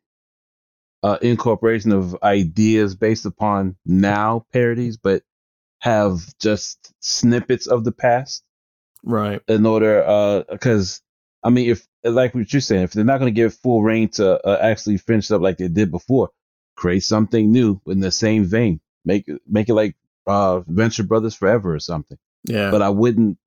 uh 1.02 1.18
incorporation 1.20 1.92
of 1.92 2.16
ideas 2.22 2.94
based 2.94 3.26
upon 3.26 3.76
now 3.84 4.46
parodies, 4.52 4.96
but 4.96 5.22
have 5.80 6.20
just 6.38 6.94
snippets 7.00 7.66
of 7.66 7.84
the 7.84 7.92
past. 7.92 8.44
Right. 9.02 9.42
In 9.48 9.66
order 9.66 10.04
uh 10.06 10.44
because 10.50 11.02
i 11.44 11.50
mean 11.50 11.68
if 11.70 11.88
like 12.04 12.36
what 12.36 12.52
you're 12.52 12.60
saying 12.60 12.84
if 12.84 12.92
they're 12.92 13.04
not 13.04 13.18
going 13.18 13.34
to 13.34 13.40
give 13.40 13.52
full 13.52 13.82
reign 13.82 14.08
to 14.08 14.40
uh, 14.46 14.58
actually 14.62 14.96
finish 14.96 15.28
up 15.32 15.40
like 15.40 15.58
they 15.58 15.66
did 15.66 15.90
before 15.90 16.30
create 16.76 17.02
something 17.02 17.50
new 17.50 17.80
in 17.86 18.00
the 18.00 18.10
same 18.10 18.44
vein. 18.44 18.80
Make 19.04 19.28
it 19.28 19.40
make 19.46 19.68
it 19.68 19.74
like 19.74 19.96
uh 20.26 20.60
venture 20.60 21.02
brothers 21.02 21.34
forever 21.34 21.74
or 21.74 21.80
something. 21.80 22.18
Yeah. 22.44 22.70
But 22.70 22.82
i 22.82 22.88
wouldn't 22.88 23.38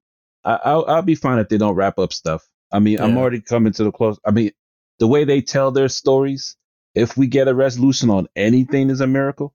I, 0.46 0.60
I'll, 0.66 0.86
I'll 0.88 1.04
be 1.04 1.16
fine 1.16 1.40
if 1.40 1.50
they 1.50 1.60
don't 1.60 1.76
wrap 1.76 2.00
up 2.00 2.14
stuff. 2.14 2.48
I 2.74 2.80
mean 2.80 3.00
i'm 3.02 3.18
already 3.18 3.42
coming 3.42 3.74
to 3.74 3.86
the 3.86 3.92
close. 3.94 4.20
I 4.26 4.32
mean 4.32 4.52
the 5.00 5.08
way 5.08 5.26
they 5.26 5.42
tell 5.42 5.72
their 5.72 5.90
stories 5.90 6.58
if 6.96 7.18
we 7.18 7.28
get 7.28 7.50
a 7.50 7.56
resolution 7.56 8.10
on 8.12 8.28
anything 8.36 8.90
is 8.92 9.02
a 9.02 9.08
miracle. 9.08 9.54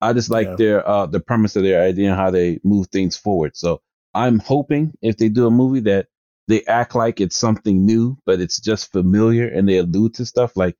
I 0.00 0.12
just 0.14 0.30
like 0.30 0.48
Yeah. 0.48 0.56
their 0.56 0.88
uh 0.88 1.06
the 1.06 1.20
premise 1.20 1.56
of 1.56 1.64
their 1.64 1.82
idea 1.82 2.08
and 2.10 2.16
how 2.18 2.30
they 2.30 2.60
move 2.64 2.88
things 2.88 3.16
forward. 3.16 3.56
So 3.56 3.82
i'm 4.14 4.40
hoping 4.40 4.94
if 5.02 5.16
they 5.18 5.28
do 5.30 5.46
a 5.46 5.50
movie 5.50 5.80
that 5.80 6.08
they 6.48 6.64
act 6.66 6.94
like 6.94 7.20
it's 7.20 7.36
something 7.36 7.86
new 7.86 8.18
but 8.26 8.40
it's 8.40 8.60
just 8.60 8.92
familiar 8.92 9.48
and 9.48 9.68
they 9.68 9.78
allude 9.78 10.14
to 10.14 10.26
stuff. 10.26 10.56
Like 10.56 10.76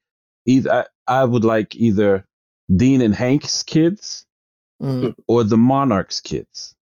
either 0.46 0.72
i, 0.72 1.20
I 1.22 1.24
would 1.24 1.44
like 1.44 1.74
either 1.76 2.26
dean 2.74 3.02
and 3.02 3.14
hank's 3.14 3.62
kids 3.64 4.26
Mm, 4.82 5.14
or 5.28 5.44
the 5.44 5.56
monarch's 5.56 6.20
kids. 6.20 6.74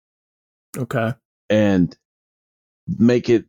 Okay. 0.77 1.13
And 1.49 1.95
make 2.87 3.29
it 3.29 3.45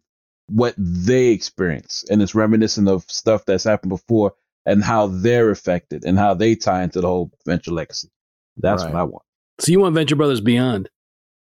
what 0.48 0.74
they 0.76 1.28
experience 1.28 2.04
and 2.10 2.20
it's 2.22 2.34
reminiscent 2.34 2.88
of 2.88 3.04
stuff 3.08 3.44
that's 3.46 3.64
happened 3.64 3.90
before 3.90 4.34
and 4.66 4.82
how 4.84 5.06
they're 5.06 5.50
affected 5.50 6.04
and 6.04 6.18
how 6.18 6.34
they 6.34 6.54
tie 6.54 6.82
into 6.82 7.00
the 7.00 7.06
whole 7.06 7.30
venture 7.46 7.70
legacy 7.70 8.08
that's 8.58 8.82
Right. 8.84 8.92
what 8.92 9.00
i 9.00 9.04
want 9.04 9.22
so 9.60 9.70
you 9.72 9.80
want 9.80 9.94
Venture 9.94 10.16
Brothers 10.16 10.40
Beyond? 10.40 10.88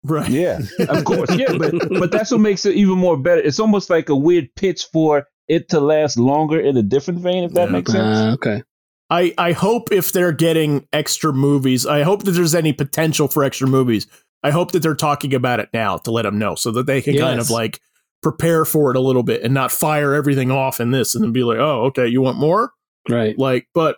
right 0.03 0.29
yeah 0.29 0.59
of 0.89 1.03
course 1.05 1.35
yeah 1.35 1.57
but 1.57 1.73
but 1.89 2.11
that's 2.11 2.31
what 2.31 2.39
makes 2.39 2.65
it 2.65 2.75
even 2.75 2.97
more 2.97 3.17
better 3.17 3.41
it's 3.41 3.59
almost 3.59 3.89
like 3.89 4.09
a 4.09 4.15
weird 4.15 4.47
pitch 4.55 4.85
for 4.91 5.27
it 5.47 5.69
to 5.69 5.79
last 5.79 6.17
longer 6.17 6.59
in 6.59 6.77
a 6.77 6.83
different 6.83 7.19
vein 7.19 7.43
if 7.43 7.53
that 7.53 7.65
Yeah. 7.67 7.71
makes 7.71 7.91
sense 7.91 8.17
Uh, 8.17 8.33
okay. 8.33 8.63
I, 9.09 9.33
I 9.37 9.51
hope 9.53 9.89
if 9.93 10.11
they're 10.11 10.33
getting 10.33 10.85
extra 10.91 11.31
movies, 11.31 11.85
I 11.85 12.03
hope 12.03 12.23
that 12.23 12.31
there's 12.31 12.53
any 12.53 12.73
potential 12.73 13.29
for 13.29 13.41
extra 13.41 13.65
movies. 13.65 14.05
I 14.43 14.51
hope 14.51 14.71
that 14.71 14.81
they're 14.81 14.95
talking 14.95 15.33
about 15.33 15.59
it 15.59 15.69
now 15.73 15.97
to 15.97 16.11
let 16.11 16.23
them 16.23 16.37
know 16.37 16.55
so 16.55 16.71
that 16.71 16.85
they 16.85 17.01
can 17.01 17.17
kind 17.17 17.39
of 17.39 17.49
like 17.49 17.79
prepare 18.21 18.65
for 18.65 18.91
it 18.91 18.97
a 18.97 19.01
little 19.01 19.23
bit 19.23 19.43
and 19.43 19.53
not 19.53 19.71
fire 19.71 20.13
everything 20.13 20.51
off 20.51 20.79
in 20.79 20.91
this 20.91 21.15
and 21.15 21.23
then 21.23 21.31
be 21.31 21.43
like, 21.43 21.57
oh, 21.57 21.85
okay, 21.85 22.07
you 22.07 22.21
want 22.21 22.37
more? 22.37 22.71
Right. 23.09 23.37
Like, 23.37 23.67
but, 23.73 23.97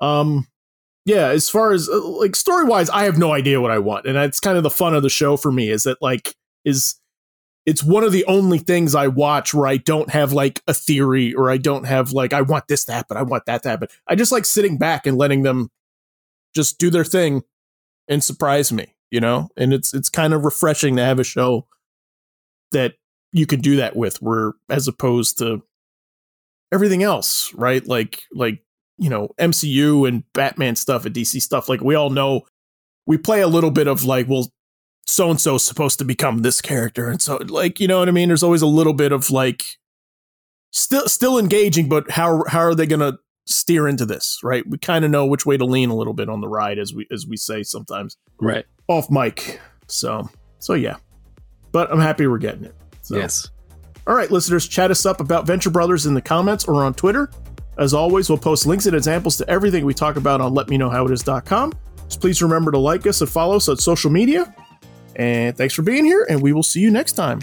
um, 0.00 0.46
yeah, 1.04 1.28
as 1.28 1.48
far 1.48 1.72
as 1.72 1.88
uh, 1.88 2.04
like 2.04 2.34
story 2.34 2.64
wise, 2.64 2.90
I 2.90 3.04
have 3.04 3.18
no 3.18 3.32
idea 3.32 3.60
what 3.60 3.70
I 3.70 3.78
want. 3.78 4.06
And 4.06 4.16
that's 4.16 4.40
kind 4.40 4.56
of 4.56 4.62
the 4.62 4.70
fun 4.70 4.94
of 4.94 5.02
the 5.02 5.08
show 5.08 5.36
for 5.36 5.52
me 5.52 5.70
is 5.70 5.84
that 5.84 6.02
like, 6.02 6.34
is 6.64 7.00
it's 7.66 7.82
one 7.82 8.04
of 8.04 8.12
the 8.12 8.24
only 8.26 8.58
things 8.58 8.94
I 8.94 9.08
watch 9.08 9.52
where 9.52 9.66
I 9.66 9.76
don't 9.76 10.10
have 10.10 10.32
like 10.32 10.62
a 10.66 10.74
theory 10.74 11.34
or 11.34 11.50
I 11.50 11.58
don't 11.58 11.84
have 11.84 12.12
like 12.12 12.32
I 12.32 12.42
want 12.42 12.68
this 12.68 12.84
to 12.86 12.92
happen, 12.92 13.16
I 13.16 13.22
want 13.22 13.46
that 13.46 13.62
to 13.64 13.68
happen. 13.68 13.88
I 14.06 14.14
just 14.14 14.32
like 14.32 14.44
sitting 14.44 14.78
back 14.78 15.06
and 15.06 15.16
letting 15.16 15.42
them 15.42 15.70
just 16.54 16.78
do 16.78 16.90
their 16.90 17.04
thing 17.04 17.42
and 18.08 18.22
surprise 18.22 18.72
me, 18.72 18.94
you 19.10 19.20
know? 19.20 19.48
And 19.56 19.72
it's 19.72 19.94
it's 19.94 20.08
kind 20.08 20.34
of 20.34 20.44
refreshing 20.44 20.96
to 20.96 21.04
have 21.04 21.18
a 21.18 21.24
show 21.24 21.66
that 22.72 22.94
you 23.32 23.46
can 23.46 23.60
do 23.60 23.76
that 23.76 23.96
with 23.96 24.20
where 24.22 24.54
as 24.68 24.88
opposed 24.88 25.38
to 25.38 25.62
everything 26.72 27.02
else, 27.02 27.52
right? 27.54 27.86
Like 27.86 28.22
like, 28.32 28.62
you 28.98 29.10
know, 29.10 29.30
MCU 29.38 30.08
and 30.08 30.24
Batman 30.32 30.76
stuff 30.76 31.04
and 31.04 31.14
DC 31.14 31.40
stuff, 31.42 31.68
like 31.68 31.80
we 31.80 31.94
all 31.94 32.10
know 32.10 32.42
we 33.06 33.16
play 33.18 33.40
a 33.40 33.48
little 33.48 33.70
bit 33.70 33.86
of 33.86 34.04
like, 34.04 34.28
well, 34.28 34.50
so 35.06 35.30
and 35.30 35.40
so 35.40 35.56
supposed 35.58 35.98
to 35.98 36.04
become 36.04 36.38
this 36.38 36.60
character 36.60 37.08
and 37.08 37.22
so 37.22 37.36
like 37.46 37.78
you 37.78 37.86
know 37.86 38.00
what 38.00 38.08
i 38.08 38.12
mean 38.12 38.28
there's 38.28 38.42
always 38.42 38.62
a 38.62 38.66
little 38.66 38.92
bit 38.92 39.12
of 39.12 39.30
like 39.30 39.64
still 40.72 41.08
still 41.08 41.38
engaging 41.38 41.88
but 41.88 42.10
how 42.10 42.42
how 42.48 42.58
are 42.58 42.74
they 42.74 42.86
to 42.86 43.16
steer 43.46 43.86
into 43.88 44.04
this 44.04 44.40
right 44.42 44.66
we 44.68 44.76
kind 44.76 45.04
of 45.04 45.10
know 45.10 45.24
which 45.24 45.46
way 45.46 45.56
to 45.56 45.64
lean 45.64 45.88
a 45.88 45.94
little 45.94 46.12
bit 46.12 46.28
on 46.28 46.40
the 46.40 46.48
ride 46.48 46.78
as 46.78 46.92
we 46.92 47.06
as 47.10 47.26
we 47.26 47.36
say 47.36 47.62
sometimes 47.62 48.16
Right. 48.40 48.64
off 48.88 49.08
mic 49.10 49.60
so 49.86 50.28
so 50.58 50.74
yeah 50.74 50.96
but 51.72 51.90
i'm 51.92 52.00
happy 52.00 52.26
we're 52.26 52.38
getting 52.38 52.64
it 52.64 52.74
so 53.02 53.16
Yes. 53.16 53.48
all 54.06 54.14
right, 54.16 54.30
listeners, 54.30 54.66
chat 54.66 54.90
us 54.90 55.06
up 55.06 55.20
about 55.20 55.46
Venture 55.46 55.70
Brothers 55.70 56.06
in 56.06 56.14
the 56.14 56.20
comments 56.20 56.64
or 56.66 56.84
on 56.84 56.92
Twitter. 56.94 57.30
As 57.78 57.94
always, 57.94 58.28
we'll 58.28 58.38
post 58.38 58.66
links 58.66 58.86
and 58.86 58.96
examples 58.96 59.36
to 59.36 59.48
everything 59.48 59.84
we 59.84 59.94
talk 59.94 60.16
about 60.16 60.40
on 60.40 60.54
letmeknowhowitis.com. 60.54 61.72
Just 62.08 62.20
please 62.20 62.40
remember 62.42 62.70
to 62.72 62.78
like 62.78 63.06
us 63.06 63.20
and 63.20 63.30
follow 63.30 63.56
us 63.56 63.68
on 63.68 63.76
social 63.76 64.10
media. 64.10 64.52
And 65.16 65.56
thanks 65.56 65.72
for 65.74 65.82
being 65.82 66.04
here, 66.04 66.26
and 66.28 66.40
we 66.42 66.52
will 66.52 66.62
see 66.64 66.80
you 66.80 66.90
next 66.90 67.12
time. 67.12 67.40